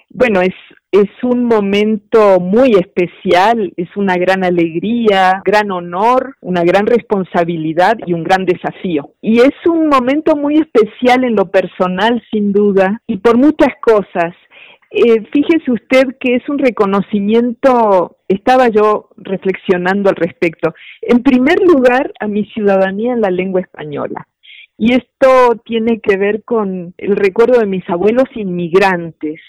Bueno, 0.10 0.42
es 0.42 0.56
es 0.92 1.10
un 1.22 1.46
momento 1.46 2.40
muy 2.40 2.72
especial, 2.72 3.72
es 3.78 3.96
una 3.96 4.16
gran 4.16 4.44
alegría, 4.44 5.42
gran 5.46 5.70
honor, 5.72 6.36
una 6.42 6.64
gran 6.64 6.88
responsabilidad 6.88 7.96
y 8.08 8.14
un 8.14 8.24
gran 8.24 8.46
desafío. 8.46 9.12
Y 9.22 9.40
es 9.40 9.54
un 9.68 9.88
momento 9.88 10.36
muy 10.36 10.56
especial 10.56 11.24
en 11.24 11.36
lo 11.36 11.52
personal, 11.52 12.24
sin 12.32 12.52
duda, 12.52 13.02
y 13.06 13.18
por 13.18 13.38
muchas 13.38 13.76
cosas. 13.82 14.34
Eh, 14.90 15.24
fíjese 15.32 15.72
usted 15.72 16.18
que 16.20 16.38
es 16.38 16.50
un 16.50 16.58
reconocimiento, 16.58 18.18
estaba 18.28 18.70
yo 18.70 19.10
reflexionando 19.18 20.10
al 20.10 20.16
respecto, 20.16 20.74
en 21.04 21.22
primer 21.22 21.60
lugar 21.60 22.12
a 22.20 22.28
mi 22.28 22.46
ciudadanía 22.46 23.14
en 23.14 23.22
la 23.22 23.30
lengua 23.30 23.62
española. 23.62 24.28
Y 24.76 24.94
esto 24.94 25.62
tiene 25.66 26.00
que 26.00 26.18
ver 26.18 26.44
con 26.44 26.96
el 26.98 27.16
recuerdo 27.16 27.60
de 27.60 27.68
mis 27.68 27.88
abuelos 27.90 28.26
inmigrantes, 28.34 29.40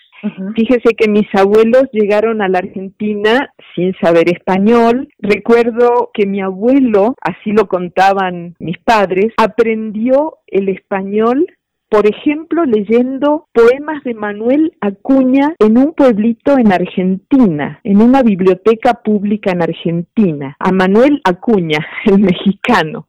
Fíjese 0.55 0.95
que 0.97 1.09
mis 1.09 1.27
abuelos 1.35 1.85
llegaron 1.93 2.43
a 2.43 2.49
la 2.49 2.59
Argentina 2.59 3.53
sin 3.75 3.95
saber 4.01 4.29
español. 4.29 5.09
Recuerdo 5.19 6.11
que 6.13 6.27
mi 6.27 6.41
abuelo, 6.41 7.15
así 7.23 7.53
lo 7.53 7.69
contaban 7.69 8.55
mis 8.59 8.79
padres, 8.79 9.33
aprendió 9.39 10.39
el 10.47 10.69
español 10.69 11.47
por 11.91 12.07
ejemplo, 12.07 12.65
leyendo 12.65 13.49
poemas 13.53 14.05
de 14.05 14.15
Manuel 14.15 14.73
Acuña 14.81 15.57
en 15.59 15.77
un 15.77 15.93
pueblito 15.93 16.57
en 16.57 16.73
Argentina, 16.73 17.81
en 17.83 18.01
una 18.01 18.23
biblioteca 18.23 19.03
pública 19.03 19.51
en 19.51 19.63
Argentina, 19.63 20.57
a 20.61 20.71
Manuel 20.71 21.21
Acuña, 21.25 21.85
el 22.05 22.21
mexicano. 22.21 23.09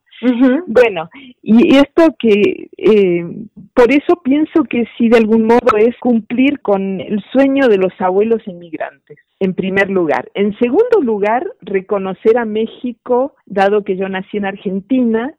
Bueno, 0.68 1.10
y 1.42 1.76
esto 1.76 2.16
que, 2.20 2.70
eh, 2.78 3.26
por 3.74 3.92
eso 3.92 4.22
pienso 4.24 4.64
que 4.64 4.86
sí, 4.98 5.10
de 5.10 5.18
algún 5.18 5.46
modo 5.46 5.78
es 5.78 5.98
cumplir 6.00 6.60
con 6.62 7.02
el 7.02 7.24
sueño 7.32 7.68
de 7.68 7.78
los 7.78 7.94
abuelos 8.00 8.42
inmigrantes, 8.48 9.18
en 9.40 9.54
primer 9.54 9.90
lugar. 9.90 10.30
En 10.34 10.58
segundo 10.60 11.02
lugar, 11.02 11.46
reconocer 11.62 12.38
a 12.38 12.46
México, 12.46 13.36
dado 13.46 13.84
que 13.84 13.98
yo 13.98 14.08
nací 14.10 14.38
en 14.38 14.46
Argentina, 14.46 15.34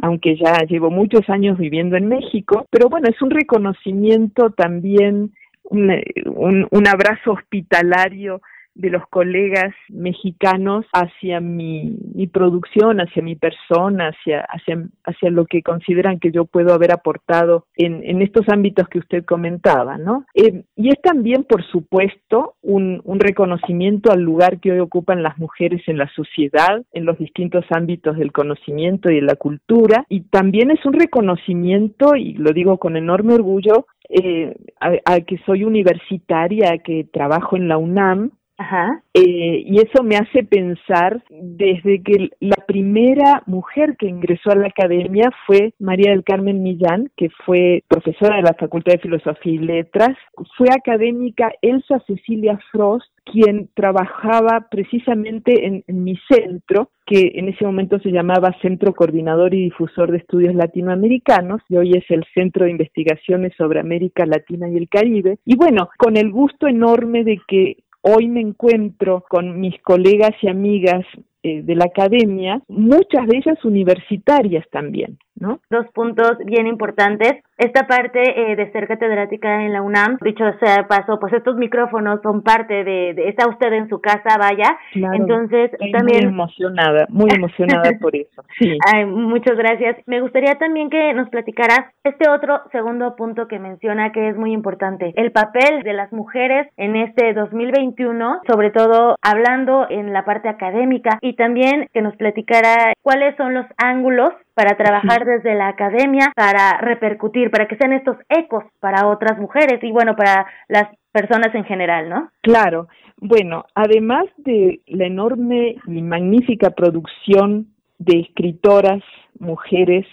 aunque 0.00 0.36
ya 0.36 0.64
llevo 0.66 0.90
muchos 0.90 1.28
años 1.28 1.58
viviendo 1.58 1.96
en 1.96 2.08
México, 2.08 2.66
pero 2.70 2.88
bueno, 2.88 3.08
es 3.10 3.20
un 3.20 3.30
reconocimiento 3.30 4.50
también, 4.50 5.32
un, 5.64 5.90
un, 6.24 6.66
un 6.70 6.88
abrazo 6.88 7.32
hospitalario 7.32 8.40
de 8.78 8.90
los 8.90 9.02
colegas 9.10 9.74
mexicanos 9.88 10.86
hacia 10.92 11.40
mi, 11.40 11.96
mi, 12.14 12.28
producción, 12.28 13.00
hacia 13.00 13.22
mi 13.22 13.34
persona, 13.34 14.10
hacia, 14.10 14.42
hacia, 14.42 14.86
hacia 15.04 15.30
lo 15.30 15.46
que 15.46 15.62
consideran 15.62 16.20
que 16.20 16.30
yo 16.30 16.44
puedo 16.44 16.72
haber 16.72 16.92
aportado 16.92 17.66
en, 17.74 18.02
en 18.04 18.22
estos 18.22 18.48
ámbitos 18.48 18.88
que 18.88 19.00
usted 19.00 19.24
comentaba, 19.24 19.98
¿no? 19.98 20.24
Eh, 20.34 20.62
y 20.76 20.90
es 20.90 21.02
también, 21.02 21.42
por 21.42 21.64
supuesto, 21.64 22.54
un, 22.62 23.00
un 23.04 23.18
reconocimiento 23.18 24.12
al 24.12 24.22
lugar 24.22 24.60
que 24.60 24.70
hoy 24.70 24.78
ocupan 24.78 25.24
las 25.24 25.36
mujeres 25.38 25.82
en 25.88 25.98
la 25.98 26.08
sociedad, 26.14 26.82
en 26.92 27.04
los 27.04 27.18
distintos 27.18 27.64
ámbitos 27.70 28.16
del 28.16 28.30
conocimiento 28.30 29.10
y 29.10 29.16
de 29.16 29.22
la 29.22 29.34
cultura, 29.34 30.06
y 30.08 30.20
también 30.20 30.70
es 30.70 30.84
un 30.86 30.92
reconocimiento, 30.92 32.14
y 32.14 32.34
lo 32.34 32.52
digo 32.52 32.78
con 32.78 32.96
enorme 32.96 33.34
orgullo, 33.34 33.86
eh, 34.08 34.56
a, 34.80 35.20
que 35.20 35.38
soy 35.44 35.64
universitaria, 35.64 36.78
que 36.78 37.04
trabajo 37.04 37.56
en 37.56 37.68
la 37.68 37.76
UNAM, 37.76 38.30
Ajá. 38.58 39.02
Eh, 39.14 39.62
y 39.64 39.78
eso 39.78 40.02
me 40.02 40.16
hace 40.16 40.42
pensar 40.42 41.22
desde 41.30 42.02
que 42.02 42.30
la 42.40 42.56
primera 42.66 43.44
mujer 43.46 43.96
que 43.96 44.08
ingresó 44.08 44.50
a 44.50 44.56
la 44.56 44.66
academia 44.66 45.30
fue 45.46 45.74
María 45.78 46.10
del 46.10 46.24
Carmen 46.24 46.64
Millán, 46.64 47.08
que 47.16 47.28
fue 47.46 47.84
profesora 47.86 48.36
de 48.36 48.42
la 48.42 48.54
Facultad 48.54 48.94
de 48.94 48.98
Filosofía 48.98 49.52
y 49.52 49.58
Letras. 49.58 50.16
Fue 50.56 50.66
académica 50.70 51.52
Elsa 51.62 52.02
Cecilia 52.08 52.58
Frost, 52.72 53.06
quien 53.24 53.68
trabajaba 53.74 54.66
precisamente 54.70 55.64
en, 55.64 55.84
en, 55.86 56.02
mi 56.02 56.18
centro, 56.28 56.90
que 57.06 57.32
en 57.34 57.48
ese 57.48 57.64
momento 57.64 58.00
se 58.00 58.10
llamaba 58.10 58.56
Centro 58.60 58.92
Coordinador 58.92 59.54
y 59.54 59.64
Difusor 59.64 60.10
de 60.10 60.18
Estudios 60.18 60.54
Latinoamericanos, 60.54 61.60
y 61.68 61.76
hoy 61.76 61.92
es 61.92 62.04
el 62.10 62.24
Centro 62.34 62.64
de 62.64 62.72
Investigaciones 62.72 63.52
sobre 63.56 63.78
América 63.78 64.26
Latina 64.26 64.68
y 64.68 64.76
el 64.76 64.88
Caribe. 64.88 65.38
Y 65.44 65.56
bueno, 65.56 65.90
con 65.96 66.16
el 66.16 66.32
gusto 66.32 66.66
enorme 66.66 67.22
de 67.22 67.40
que 67.46 67.76
hoy 68.02 68.28
me 68.28 68.40
encuentro 68.40 69.24
con 69.28 69.60
mis 69.60 69.80
colegas 69.82 70.32
y 70.42 70.48
amigas 70.48 71.04
eh, 71.42 71.62
de 71.62 71.74
la 71.76 71.84
academia, 71.84 72.60
muchas 72.68 73.26
de 73.28 73.38
ellas 73.38 73.64
universitarias 73.64 74.66
también, 74.70 75.18
¿no? 75.36 75.60
Dos 75.70 75.86
puntos 75.94 76.32
bien 76.44 76.66
importantes. 76.66 77.42
Esta 77.58 77.86
parte 77.86 78.20
eh, 78.22 78.56
de 78.56 78.70
ser 78.70 78.86
catedrática 78.86 79.64
en 79.64 79.72
la 79.72 79.82
UNAM, 79.82 80.16
dicho 80.22 80.44
sea 80.60 80.76
de 80.76 80.84
paso, 80.84 81.18
pues 81.18 81.32
estos 81.32 81.56
micrófonos 81.56 82.20
son 82.22 82.42
parte 82.42 82.84
de, 82.84 83.14
de 83.14 83.28
está 83.28 83.48
usted 83.48 83.72
en 83.72 83.88
su 83.88 84.00
casa, 84.00 84.38
vaya. 84.38 84.78
Entonces, 84.94 85.72
también... 85.92 86.26
Muy 86.26 86.34
emocionada, 86.34 87.06
muy 87.08 87.28
emocionada 87.34 87.90
por 88.00 88.14
eso. 88.14 88.42
Sí. 88.58 88.76
Ay, 88.92 89.04
muchas 89.04 89.56
gracias. 89.56 89.96
Me 90.06 90.20
gustaría 90.20 90.56
también 90.56 90.90
que 90.90 91.14
nos 91.14 91.28
platicaras 91.28 91.80
este 92.02 92.28
otro 92.28 92.60
segundo 92.72 93.14
punto 93.14 93.46
que 93.46 93.60
menciona 93.60 94.10
que 94.10 94.30
es 94.30 94.36
muy 94.36 94.52
importante, 94.52 95.12
el 95.16 95.30
papel 95.30 95.82
de 95.84 95.92
las 95.92 96.12
mujeres 96.12 96.66
en 96.76 96.96
este 96.96 97.34
2021, 97.34 98.40
sobre 98.48 98.70
todo 98.70 99.16
hablando 99.22 99.86
en 99.90 100.12
la 100.12 100.24
parte 100.24 100.48
académica 100.48 101.18
y 101.20 101.34
también 101.34 101.88
que 101.92 102.02
nos 102.02 102.16
platicara 102.16 102.92
cuáles 103.02 103.36
son 103.36 103.54
los 103.54 103.66
ángulos 103.76 104.32
para 104.58 104.76
trabajar 104.76 105.24
desde 105.24 105.54
la 105.54 105.68
academia, 105.68 106.32
para 106.34 106.78
repercutir, 106.78 107.48
para 107.52 107.68
que 107.68 107.76
sean 107.76 107.92
estos 107.92 108.16
ecos 108.28 108.64
para 108.80 109.06
otras 109.06 109.38
mujeres 109.38 109.78
y 109.84 109.92
bueno, 109.92 110.16
para 110.16 110.46
las 110.66 110.88
personas 111.12 111.54
en 111.54 111.62
general, 111.62 112.08
¿no? 112.08 112.32
Claro. 112.42 112.88
Bueno, 113.18 113.66
además 113.76 114.24
de 114.36 114.80
la 114.88 115.06
enorme 115.06 115.76
y 115.86 116.02
magnífica 116.02 116.70
producción 116.70 117.68
de 118.00 118.18
escritoras, 118.18 119.00
mujeres, 119.38 120.06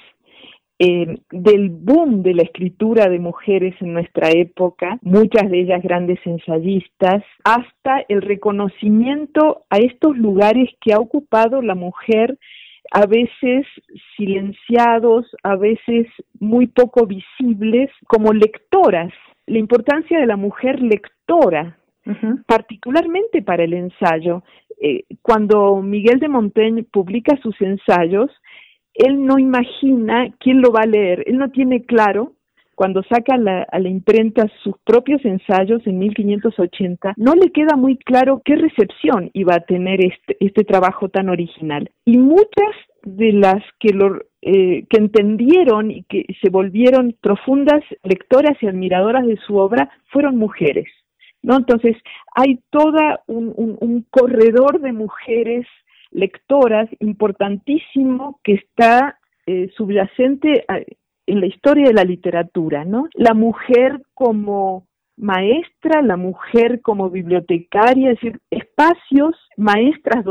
eh, 0.77 1.17
del 1.31 1.69
boom 1.69 2.21
de 2.21 2.35
la 2.35 2.43
escritura 2.43 3.09
de 3.09 3.17
mujeres 3.17 3.73
en 3.81 3.93
nuestra 3.93 4.29
época, 4.29 4.99
muchas 5.01 5.49
de 5.49 5.61
ellas 5.61 5.81
grandes 5.81 6.19
ensayistas, 6.23 7.23
hasta 7.43 8.05
el 8.09 8.21
reconocimiento 8.21 9.63
a 9.71 9.77
estos 9.77 10.15
lugares 10.15 10.69
que 10.81 10.93
ha 10.93 10.99
ocupado 10.99 11.63
la 11.63 11.73
mujer 11.73 12.37
a 12.91 13.05
veces 13.05 13.65
silenciados, 14.15 15.25
a 15.43 15.55
veces 15.55 16.07
muy 16.39 16.67
poco 16.67 17.05
visibles, 17.05 17.89
como 18.07 18.33
lectoras. 18.33 19.11
La 19.47 19.59
importancia 19.59 20.19
de 20.19 20.25
la 20.25 20.37
mujer 20.37 20.81
lectora, 20.81 21.77
particularmente 22.47 23.41
para 23.41 23.63
el 23.63 23.73
ensayo. 23.73 24.43
Eh, 24.79 25.03
cuando 25.21 25.81
Miguel 25.81 26.19
de 26.19 26.29
Montaigne 26.29 26.83
publica 26.83 27.37
sus 27.41 27.59
ensayos, 27.61 28.29
él 28.93 29.25
no 29.25 29.39
imagina 29.39 30.33
quién 30.39 30.61
lo 30.61 30.71
va 30.71 30.81
a 30.83 30.87
leer, 30.87 31.23
él 31.27 31.37
no 31.37 31.49
tiene 31.49 31.83
claro 31.83 32.34
cuando 32.75 33.01
saca 33.03 33.35
a 33.35 33.79
la 33.79 33.89
imprenta 33.89 34.49
sus 34.63 34.75
propios 34.83 35.23
ensayos 35.25 35.81
en 35.87 35.97
1580, 35.99 37.13
no 37.17 37.33
le 37.33 37.51
queda 37.51 37.75
muy 37.75 37.97
claro 37.97 38.41
qué 38.43 38.55
recepción 38.55 39.31
iba 39.33 39.55
a 39.55 39.61
tener 39.61 40.03
este, 40.03 40.37
este 40.39 40.63
trabajo 40.63 41.09
tan 41.09 41.29
original. 41.29 41.89
Y 42.05 42.17
muchas 42.17 42.75
de 43.03 43.31
las 43.33 43.63
que 43.79 43.93
lo 43.93 44.19
eh, 44.41 44.85
que 44.89 44.97
entendieron 44.97 45.89
y 45.89 46.03
que 46.03 46.25
se 46.41 46.49
volvieron 46.49 47.15
profundas 47.21 47.83
lectoras 48.03 48.57
y 48.61 48.67
admiradoras 48.67 49.25
de 49.25 49.37
su 49.37 49.57
obra 49.57 49.89
fueron 50.11 50.37
mujeres. 50.37 50.87
¿no? 51.41 51.57
Entonces, 51.57 51.95
hay 52.35 52.59
toda 52.69 53.21
un, 53.27 53.53
un 53.55 54.05
corredor 54.09 54.81
de 54.81 54.91
mujeres 54.91 55.65
lectoras 56.11 56.89
importantísimo 56.99 58.39
que 58.43 58.53
está 58.53 59.19
eh, 59.47 59.69
subyacente 59.77 60.65
en 61.27 61.39
la 61.39 61.47
historia 61.47 61.87
de 61.87 61.93
la 61.93 62.03
literatura, 62.03 62.85
¿no? 62.85 63.07
La 63.13 63.33
mujer 63.33 64.01
como 64.13 64.85
maestra, 65.17 66.01
la 66.01 66.17
mujer 66.17 66.81
como 66.81 67.09
bibliotecaria, 67.09 68.11
es 68.11 68.19
decir, 68.19 68.39
espacios, 68.49 69.35
maestras, 69.57 70.25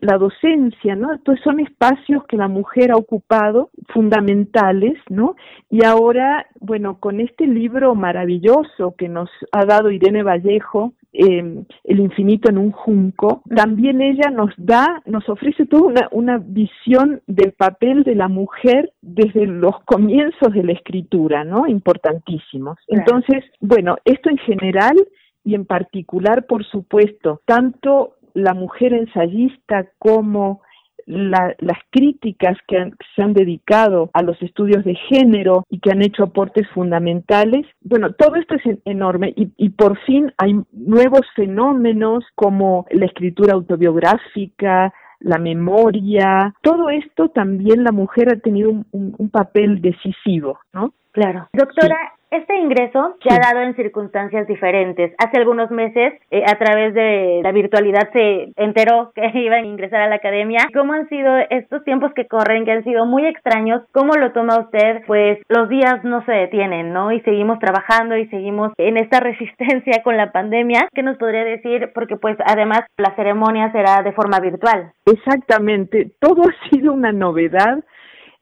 la 0.00 0.16
docencia, 0.16 0.96
¿no? 0.96 1.12
Entonces 1.12 1.44
son 1.44 1.60
espacios 1.60 2.24
que 2.26 2.36
la 2.36 2.48
mujer 2.48 2.90
ha 2.90 2.96
ocupado 2.96 3.70
fundamentales, 3.88 4.98
¿no? 5.08 5.36
Y 5.68 5.84
ahora, 5.84 6.46
bueno, 6.60 6.98
con 7.00 7.20
este 7.20 7.46
libro 7.46 7.94
maravilloso 7.94 8.94
que 8.96 9.08
nos 9.08 9.28
ha 9.52 9.66
dado 9.66 9.90
Irene 9.90 10.22
Vallejo, 10.22 10.94
eh, 11.12 11.64
El 11.84 12.00
infinito 12.00 12.50
en 12.50 12.58
un 12.58 12.70
junco, 12.70 13.42
también 13.54 14.00
ella 14.00 14.30
nos 14.30 14.52
da, 14.56 15.02
nos 15.06 15.28
ofrece 15.28 15.66
toda 15.66 15.86
una, 15.86 16.08
una 16.12 16.38
visión 16.38 17.20
del 17.26 17.52
papel 17.52 18.04
de 18.04 18.14
la 18.14 18.28
mujer 18.28 18.92
desde 19.02 19.46
los 19.46 19.80
comienzos 19.84 20.52
de 20.52 20.62
la 20.62 20.72
escritura, 20.72 21.44
¿no? 21.44 21.66
Importantísimos. 21.66 22.78
Entonces, 22.88 23.44
bueno, 23.60 23.96
esto 24.04 24.30
en 24.30 24.38
general 24.38 24.96
y 25.44 25.54
en 25.54 25.64
particular, 25.64 26.46
por 26.46 26.64
supuesto, 26.64 27.40
tanto 27.44 28.16
la 28.34 28.54
mujer 28.54 28.92
ensayista 28.92 29.88
como 29.98 30.62
las 31.10 31.78
críticas 31.90 32.56
que 32.66 32.90
se 33.14 33.22
han 33.22 33.34
dedicado 33.34 34.10
a 34.12 34.22
los 34.22 34.40
estudios 34.42 34.84
de 34.84 34.94
género 34.94 35.64
y 35.68 35.80
que 35.80 35.90
han 35.90 36.02
hecho 36.02 36.24
aportes 36.24 36.68
fundamentales. 36.70 37.66
Bueno, 37.82 38.12
todo 38.12 38.36
esto 38.36 38.54
es 38.54 38.78
enorme 38.84 39.32
y, 39.36 39.50
y 39.56 39.70
por 39.70 39.98
fin 40.04 40.32
hay 40.38 40.54
nuevos 40.72 41.22
fenómenos 41.34 42.24
como 42.34 42.86
la 42.90 43.06
escritura 43.06 43.54
autobiográfica, 43.54 44.92
la 45.20 45.38
memoria, 45.38 46.54
todo 46.62 46.88
esto 46.88 47.28
también 47.28 47.84
la 47.84 47.92
mujer 47.92 48.32
ha 48.32 48.40
tenido 48.40 48.70
un, 48.70 48.86
un, 48.92 49.30
papel 49.30 49.80
decisivo, 49.82 50.58
¿no? 50.72 50.94
Claro. 51.12 51.48
Doctora, 51.52 51.96
este 52.30 52.56
ingreso 52.58 53.16
se 53.22 53.34
ha 53.34 53.38
dado 53.38 53.64
en 53.64 53.74
circunstancias 53.74 54.46
diferentes. 54.46 55.12
Hace 55.18 55.38
algunos 55.38 55.70
meses, 55.70 56.14
eh, 56.30 56.44
a 56.46 56.56
través 56.58 56.94
de 56.94 57.40
la 57.42 57.52
virtualidad, 57.52 58.10
se 58.12 58.52
enteró 58.56 59.12
que 59.14 59.30
iba 59.34 59.56
a 59.56 59.64
ingresar 59.64 60.00
a 60.02 60.08
la 60.08 60.16
academia. 60.16 60.68
¿Cómo 60.72 60.92
han 60.92 61.08
sido 61.08 61.36
estos 61.50 61.84
tiempos 61.84 62.12
que 62.14 62.26
corren, 62.26 62.64
que 62.64 62.72
han 62.72 62.84
sido 62.84 63.04
muy 63.06 63.26
extraños? 63.26 63.82
¿Cómo 63.92 64.14
lo 64.14 64.32
toma 64.32 64.60
usted? 64.60 65.02
Pues 65.06 65.38
los 65.48 65.68
días 65.68 66.04
no 66.04 66.24
se 66.24 66.32
detienen, 66.32 66.92
¿no? 66.92 67.12
Y 67.12 67.20
seguimos 67.22 67.58
trabajando 67.58 68.16
y 68.16 68.28
seguimos 68.28 68.72
en 68.78 68.96
esta 68.96 69.20
resistencia 69.30 70.02
con 70.02 70.16
la 70.16 70.30
pandemia. 70.32 70.88
¿Qué 70.94 71.02
nos 71.02 71.18
podría 71.18 71.44
decir? 71.44 71.90
Porque 71.94 72.16
pues 72.16 72.36
además 72.46 72.80
la 72.96 73.14
ceremonia 73.16 73.72
será 73.72 74.02
de 74.02 74.12
forma 74.12 74.38
virtual. 74.40 74.92
Exactamente. 75.04 76.12
Todo 76.20 76.42
ha 76.42 76.70
sido 76.70 76.92
una 76.92 77.12
novedad. 77.12 77.82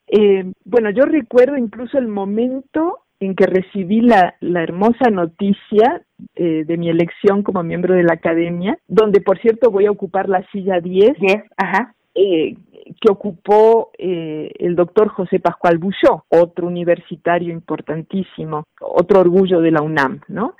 Eh, 0.09 0.45
bueno, 0.65 0.91
yo 0.91 1.05
recuerdo 1.05 1.57
incluso 1.57 1.99
el 1.99 2.09
momento 2.09 3.01
en 3.21 3.35
que 3.35 3.47
recibí 3.47 4.01
la, 4.01 4.35
la 4.41 4.63
hermosa 4.63 5.11
noticia 5.11 6.03
eh, 6.35 6.65
de 6.65 6.77
mi 6.77 6.89
elección 6.89 7.43
como 7.43 7.63
miembro 7.63 7.95
de 7.95 8.03
la 8.03 8.15
academia, 8.15 8.79
donde 8.87 9.21
por 9.21 9.39
cierto 9.41 9.71
voy 9.71 9.87
a 9.87 9.91
ocupar 9.91 10.29
la 10.29 10.47
silla 10.51 10.81
10. 10.81 11.17
ajá. 11.57 11.95
Eh, 12.15 12.57
que 13.01 13.13
ocupó 13.13 13.91
eh, 13.99 14.51
el 14.59 14.75
doctor 14.75 15.09
José 15.09 15.41
Pascual 15.41 15.79
Bulló, 15.79 16.25
otro 16.29 16.67
universitario 16.67 17.53
importantísimo, 17.53 18.65
otro 18.81 19.21
orgullo 19.21 19.61
de 19.61 19.71
la 19.71 19.83
UNAM, 19.83 20.23
¿no? 20.27 20.55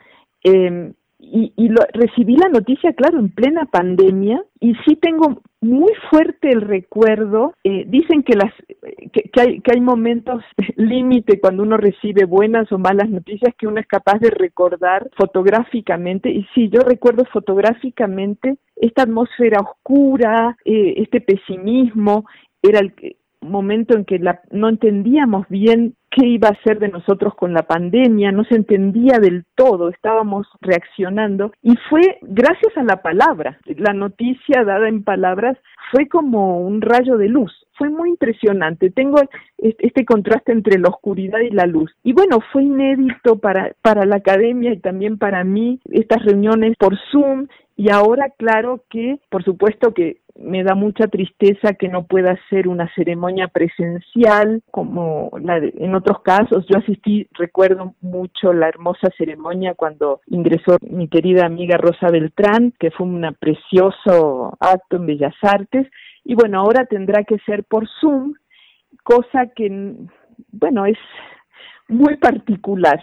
Em, 0.45 0.93
y, 1.19 1.53
y 1.57 1.69
lo, 1.69 1.81
recibí 1.93 2.37
la 2.37 2.49
noticia, 2.49 2.93
claro, 2.93 3.19
en 3.19 3.31
plena 3.31 3.67
pandemia, 3.67 4.43
y 4.61 4.75
sí 4.87 4.97
tengo 4.97 5.43
muy 5.61 5.93
fuerte 6.11 6.51
el 6.51 6.61
recuerdo. 6.61 7.55
Eh, 7.65 7.85
dicen 7.89 8.23
que 8.23 8.37
las 8.37 8.53
que, 9.13 9.41
hay, 9.41 9.61
que 9.61 9.73
hay 9.75 9.81
momentos 9.81 10.43
límite 10.77 11.41
cuando 11.41 11.63
uno 11.63 11.77
recibe 11.77 12.25
buenas 12.25 12.71
o 12.73 12.79
malas 12.79 13.09
noticias 13.11 13.55
que 13.59 13.67
uno 13.67 13.81
es 13.81 13.87
capaz 13.87 14.19
de 14.21 14.31
recordar 14.31 15.11
fotográficamente. 15.17 16.31
Y 16.31 16.47
sí, 16.55 16.69
yo 16.69 16.81
recuerdo 16.81 17.25
fotográficamente 17.33 18.59
esta 18.77 19.03
atmósfera 19.03 19.61
oscura, 19.61 20.57
eh, 20.65 20.95
este 20.99 21.21
pesimismo. 21.21 22.27
Era 22.63 22.81
el 22.81 22.95
momento 23.41 23.97
en 23.97 24.05
que 24.05 24.19
la, 24.19 24.41
no 24.51 24.69
entendíamos 24.69 25.49
bien 25.49 25.95
qué 26.11 26.27
iba 26.27 26.49
a 26.49 26.63
ser 26.63 26.79
de 26.79 26.89
nosotros 26.89 27.35
con 27.35 27.53
la 27.53 27.63
pandemia, 27.63 28.33
no 28.33 28.45
se 28.45 28.57
entendía 28.57 29.19
del 29.19 29.45
todo, 29.55 29.89
estábamos 29.89 30.47
reaccionando 30.61 31.53
y 31.63 31.77
fue 31.89 32.19
gracias 32.23 32.77
a 32.77 32.83
la 32.83 33.03
palabra, 33.03 33.59
la 33.65 33.93
noticia 33.93 34.65
dada 34.65 34.89
en 34.89 35.05
palabras 35.05 35.57
fue 35.91 36.09
como 36.09 36.61
un 36.61 36.81
rayo 36.81 37.17
de 37.17 37.29
luz, 37.29 37.53
fue 37.79 37.89
muy 37.89 38.11
impresionante, 38.11 38.91
tengo 38.91 39.19
este 39.57 40.05
contraste 40.05 40.53
entre 40.53 40.79
la 40.79 40.89
oscuridad 40.89 41.41
y 41.41 41.51
la 41.51 41.67
luz 41.67 41.91
y 42.03 42.13
bueno, 42.13 42.39
fue 42.53 42.65
inédito 42.65 43.39
para, 43.39 43.73
para 43.83 44.05
la 44.05 44.17
academia 44.17 44.73
y 44.73 44.79
también 44.79 45.17
para 45.17 45.45
mí 45.45 45.81
estas 45.91 46.25
reuniones 46.25 46.77
por 46.79 46.99
Zoom 47.11 47.47
y 47.77 47.91
ahora 47.91 48.31
claro 48.37 48.83
que 48.91 49.21
por 49.31 49.45
supuesto 49.45 49.95
que 49.95 50.19
me 50.39 50.63
da 50.63 50.75
mucha 50.75 51.09
tristeza 51.09 51.75
que 51.75 51.89
no 51.89 52.05
pueda 52.05 52.39
ser 52.49 52.69
una 52.69 52.89
ceremonia 52.95 53.49
presencial 53.49 54.63
como 54.71 55.31
la 55.41 55.59
en 55.59 55.95
otros 55.95 56.23
casos. 56.23 56.65
Yo 56.69 56.79
asistí, 56.79 57.29
recuerdo 57.33 57.95
mucho 58.01 58.53
la 58.53 58.69
hermosa 58.69 59.09
ceremonia 59.19 59.75
cuando 59.75 60.21
ingresó 60.27 60.77
mi 60.83 61.09
querida 61.09 61.45
amiga 61.45 61.77
Rosa 61.77 62.11
Beltrán, 62.11 62.73
que 62.79 62.91
fue 62.91 63.07
un 63.07 63.37
precioso 63.39 64.57
acto 64.61 64.97
en 64.97 65.07
Bellas 65.07 65.35
Artes. 65.43 65.87
Y 66.29 66.35
bueno, 66.35 66.61
ahora 66.61 66.85
tendrá 66.85 67.25
que 67.25 67.39
ser 67.39 67.65
por 67.65 67.89
Zoom, 67.89 68.35
cosa 69.03 69.47
que, 69.57 69.95
bueno, 70.53 70.85
es 70.85 70.99
muy 71.89 72.19
particular 72.19 73.01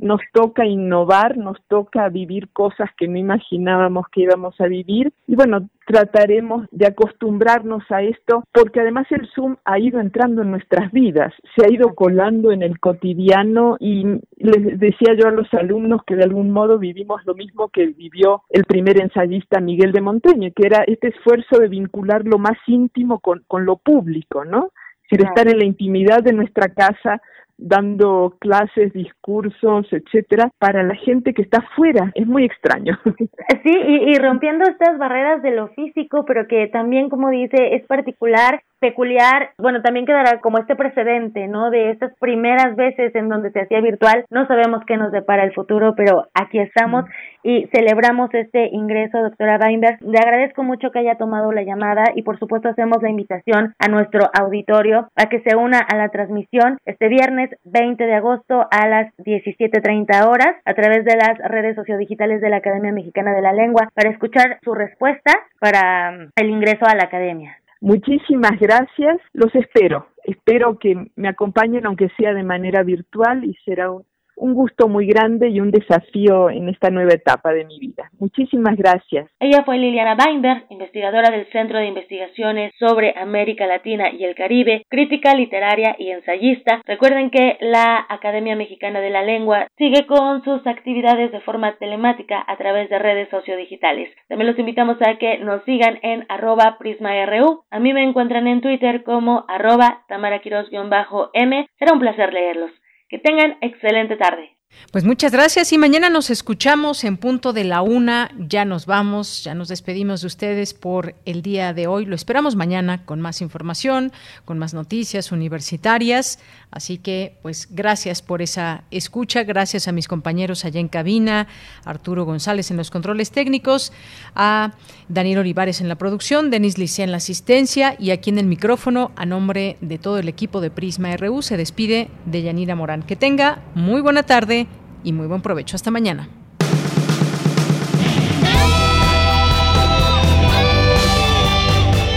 nos 0.00 0.20
toca 0.32 0.64
innovar, 0.64 1.36
nos 1.36 1.58
toca 1.68 2.08
vivir 2.08 2.48
cosas 2.52 2.88
que 2.96 3.06
no 3.06 3.18
imaginábamos 3.18 4.06
que 4.10 4.22
íbamos 4.22 4.58
a 4.60 4.66
vivir. 4.66 5.12
Y 5.26 5.36
bueno, 5.36 5.68
trataremos 5.86 6.66
de 6.70 6.86
acostumbrarnos 6.86 7.82
a 7.90 8.02
esto 8.02 8.44
porque 8.52 8.80
además 8.80 9.06
el 9.10 9.28
Zoom 9.34 9.56
ha 9.64 9.78
ido 9.78 10.00
entrando 10.00 10.42
en 10.42 10.50
nuestras 10.50 10.90
vidas, 10.92 11.32
se 11.54 11.64
ha 11.64 11.72
ido 11.72 11.94
colando 11.94 12.50
en 12.50 12.62
el 12.62 12.80
cotidiano. 12.80 13.76
Y 13.78 14.04
les 14.38 14.78
decía 14.78 15.14
yo 15.18 15.28
a 15.28 15.32
los 15.32 15.52
alumnos 15.52 16.02
que 16.06 16.16
de 16.16 16.24
algún 16.24 16.50
modo 16.50 16.78
vivimos 16.78 17.20
lo 17.26 17.34
mismo 17.34 17.68
que 17.68 17.86
vivió 17.86 18.42
el 18.48 18.64
primer 18.64 19.00
ensayista 19.00 19.60
Miguel 19.60 19.92
de 19.92 20.00
Monteño, 20.00 20.50
que 20.56 20.66
era 20.66 20.82
este 20.86 21.08
esfuerzo 21.08 21.58
de 21.58 21.68
vincular 21.68 22.24
lo 22.24 22.38
más 22.38 22.56
íntimo 22.66 23.20
con, 23.20 23.42
con 23.46 23.66
lo 23.66 23.76
público, 23.76 24.44
¿no? 24.44 24.70
Es 25.10 25.18
estar 25.18 25.48
en 25.48 25.58
la 25.58 25.64
intimidad 25.64 26.22
de 26.22 26.32
nuestra 26.32 26.68
casa 26.68 27.20
dando 27.60 28.34
clases, 28.38 28.92
discursos, 28.92 29.86
etcétera, 29.92 30.50
para 30.58 30.82
la 30.82 30.94
gente 30.94 31.34
que 31.34 31.42
está 31.42 31.58
afuera. 31.58 32.10
Es 32.14 32.26
muy 32.26 32.44
extraño. 32.44 32.98
Sí, 33.62 33.70
y, 33.70 34.10
y 34.10 34.14
rompiendo 34.14 34.64
estas 34.64 34.96
barreras 34.96 35.42
de 35.42 35.50
lo 35.50 35.68
físico, 35.68 36.24
pero 36.24 36.46
que 36.48 36.68
también, 36.68 37.10
como 37.10 37.28
dice, 37.28 37.74
es 37.74 37.84
particular 37.86 38.62
peculiar, 38.80 39.50
bueno, 39.58 39.82
también 39.82 40.06
quedará 40.06 40.40
como 40.40 40.58
este 40.58 40.74
precedente, 40.74 41.46
¿no? 41.46 41.70
De 41.70 41.90
estas 41.90 42.12
primeras 42.18 42.74
veces 42.76 43.14
en 43.14 43.28
donde 43.28 43.50
se 43.52 43.60
hacía 43.60 43.80
virtual, 43.80 44.24
no 44.30 44.46
sabemos 44.46 44.82
qué 44.86 44.96
nos 44.96 45.12
depara 45.12 45.44
el 45.44 45.52
futuro, 45.52 45.94
pero 45.94 46.28
aquí 46.34 46.58
estamos 46.58 47.04
y 47.42 47.68
celebramos 47.72 48.32
este 48.34 48.68
ingreso, 48.72 49.22
doctora 49.22 49.58
Weinberg. 49.62 49.98
Le 50.02 50.18
agradezco 50.18 50.62
mucho 50.62 50.90
que 50.90 50.98
haya 50.98 51.16
tomado 51.16 51.52
la 51.52 51.62
llamada 51.62 52.04
y 52.14 52.22
por 52.22 52.38
supuesto 52.38 52.68
hacemos 52.68 53.02
la 53.02 53.10
invitación 53.10 53.74
a 53.78 53.88
nuestro 53.88 54.30
auditorio 54.38 55.08
a 55.16 55.28
que 55.28 55.40
se 55.40 55.56
una 55.56 55.78
a 55.78 55.96
la 55.96 56.08
transmisión 56.08 56.78
este 56.84 57.08
viernes 57.08 57.50
20 57.64 58.04
de 58.04 58.14
agosto 58.14 58.66
a 58.70 58.88
las 58.88 59.14
17.30 59.18 60.26
horas 60.26 60.56
a 60.64 60.74
través 60.74 61.04
de 61.04 61.16
las 61.16 61.38
redes 61.38 61.76
sociodigitales 61.76 62.40
de 62.40 62.50
la 62.50 62.56
Academia 62.56 62.92
Mexicana 62.92 63.34
de 63.34 63.42
la 63.42 63.52
Lengua 63.52 63.88
para 63.94 64.10
escuchar 64.10 64.58
su 64.62 64.74
respuesta 64.74 65.32
para 65.60 66.12
mm, 66.12 66.30
el 66.36 66.50
ingreso 66.50 66.86
a 66.86 66.94
la 66.94 67.04
academia. 67.04 67.56
Muchísimas 67.80 68.58
gracias, 68.60 69.18
los 69.32 69.54
espero. 69.54 70.06
Espero 70.24 70.78
que 70.78 71.10
me 71.16 71.28
acompañen, 71.28 71.86
aunque 71.86 72.10
sea 72.16 72.34
de 72.34 72.42
manera 72.42 72.82
virtual, 72.82 73.44
y 73.44 73.54
será 73.64 73.90
un, 73.90 74.04
un 74.40 74.54
gusto 74.54 74.88
muy 74.88 75.06
grande 75.06 75.48
y 75.48 75.60
un 75.60 75.70
desafío 75.70 76.50
en 76.50 76.68
esta 76.68 76.90
nueva 76.90 77.12
etapa 77.12 77.52
de 77.52 77.64
mi 77.64 77.78
vida. 77.78 78.10
Muchísimas 78.18 78.76
gracias. 78.76 79.30
Ella 79.38 79.62
fue 79.64 79.78
Liliana 79.78 80.16
Weinberg, 80.18 80.64
investigadora 80.70 81.30
del 81.30 81.46
Centro 81.52 81.78
de 81.78 81.86
Investigaciones 81.86 82.72
sobre 82.78 83.14
América 83.16 83.66
Latina 83.66 84.10
y 84.10 84.24
el 84.24 84.34
Caribe, 84.34 84.84
crítica 84.88 85.34
literaria 85.34 85.94
y 85.98 86.10
ensayista. 86.10 86.80
Recuerden 86.86 87.30
que 87.30 87.58
la 87.60 88.06
Academia 88.08 88.56
Mexicana 88.56 89.00
de 89.00 89.10
la 89.10 89.22
Lengua 89.22 89.66
sigue 89.76 90.06
con 90.06 90.42
sus 90.42 90.66
actividades 90.66 91.32
de 91.32 91.40
forma 91.40 91.76
telemática 91.76 92.42
a 92.46 92.56
través 92.56 92.88
de 92.88 92.98
redes 92.98 93.28
sociodigitales. 93.28 94.08
También 94.28 94.48
los 94.48 94.58
invitamos 94.58 94.96
a 95.00 95.16
que 95.18 95.38
nos 95.38 95.62
sigan 95.64 95.98
en 96.02 96.24
arroba 96.28 96.76
prisma.ru. 96.78 97.62
A 97.70 97.78
mí 97.78 97.92
me 97.92 98.02
encuentran 98.02 98.46
en 98.46 98.60
Twitter 98.60 99.02
como 99.04 99.44
arroba 99.48 100.04
tamaraquiros-m. 100.08 101.66
Será 101.78 101.92
un 101.92 102.00
placer 102.00 102.32
leerlos. 102.32 102.70
Que 103.10 103.18
tengan 103.18 103.58
excelente 103.60 104.16
tarde. 104.16 104.56
Pues 104.92 105.04
muchas 105.04 105.30
gracias 105.30 105.72
y 105.72 105.78
mañana 105.78 106.10
nos 106.10 106.30
escuchamos 106.30 107.04
en 107.04 107.16
punto 107.16 107.52
de 107.52 107.62
la 107.62 107.80
una. 107.80 108.32
Ya 108.36 108.64
nos 108.64 108.86
vamos, 108.86 109.44
ya 109.44 109.54
nos 109.54 109.68
despedimos 109.68 110.22
de 110.22 110.26
ustedes 110.26 110.74
por 110.74 111.14
el 111.24 111.42
día 111.42 111.72
de 111.72 111.86
hoy. 111.86 112.06
Lo 112.06 112.16
esperamos 112.16 112.56
mañana 112.56 113.04
con 113.04 113.20
más 113.20 113.40
información, 113.40 114.10
con 114.44 114.58
más 114.58 114.74
noticias 114.74 115.30
universitarias. 115.30 116.40
Así 116.72 116.98
que, 116.98 117.36
pues 117.42 117.68
gracias 117.70 118.20
por 118.20 118.42
esa 118.42 118.82
escucha. 118.90 119.44
Gracias 119.44 119.86
a 119.86 119.92
mis 119.92 120.08
compañeros 120.08 120.64
allá 120.64 120.80
en 120.80 120.88
cabina, 120.88 121.46
Arturo 121.84 122.24
González 122.24 122.72
en 122.72 122.76
los 122.76 122.90
controles 122.90 123.30
técnicos, 123.30 123.92
a 124.34 124.72
Daniel 125.08 125.38
Olivares 125.38 125.80
en 125.80 125.88
la 125.88 125.96
producción, 125.96 126.50
Denis 126.50 126.78
Licea 126.78 127.04
en 127.04 127.10
la 127.12 127.18
asistencia 127.18 127.94
y 127.98 128.10
aquí 128.10 128.30
en 128.30 128.38
el 128.38 128.46
micrófono, 128.46 129.12
a 129.14 129.24
nombre 129.24 129.76
de 129.80 129.98
todo 129.98 130.18
el 130.18 130.28
equipo 130.28 130.60
de 130.60 130.70
Prisma 130.70 131.16
RU, 131.16 131.42
se 131.42 131.56
despide 131.56 132.08
de 132.24 132.42
Yanira 132.42 132.74
Morán. 132.74 133.02
Que 133.02 133.14
tenga 133.14 133.62
muy 133.74 134.00
buena 134.00 134.24
tarde 134.24 134.59
y 135.04 135.12
muy 135.12 135.26
buen 135.26 135.40
provecho. 135.40 135.76
Hasta 135.76 135.90
mañana. 135.90 136.28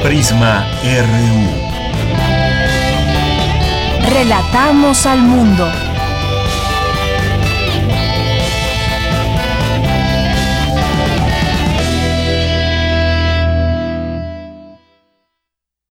Prisma 0.03 0.65
RU. 0.83 1.73
Relatamos 4.09 5.05
al 5.05 5.21
mundo. 5.21 5.82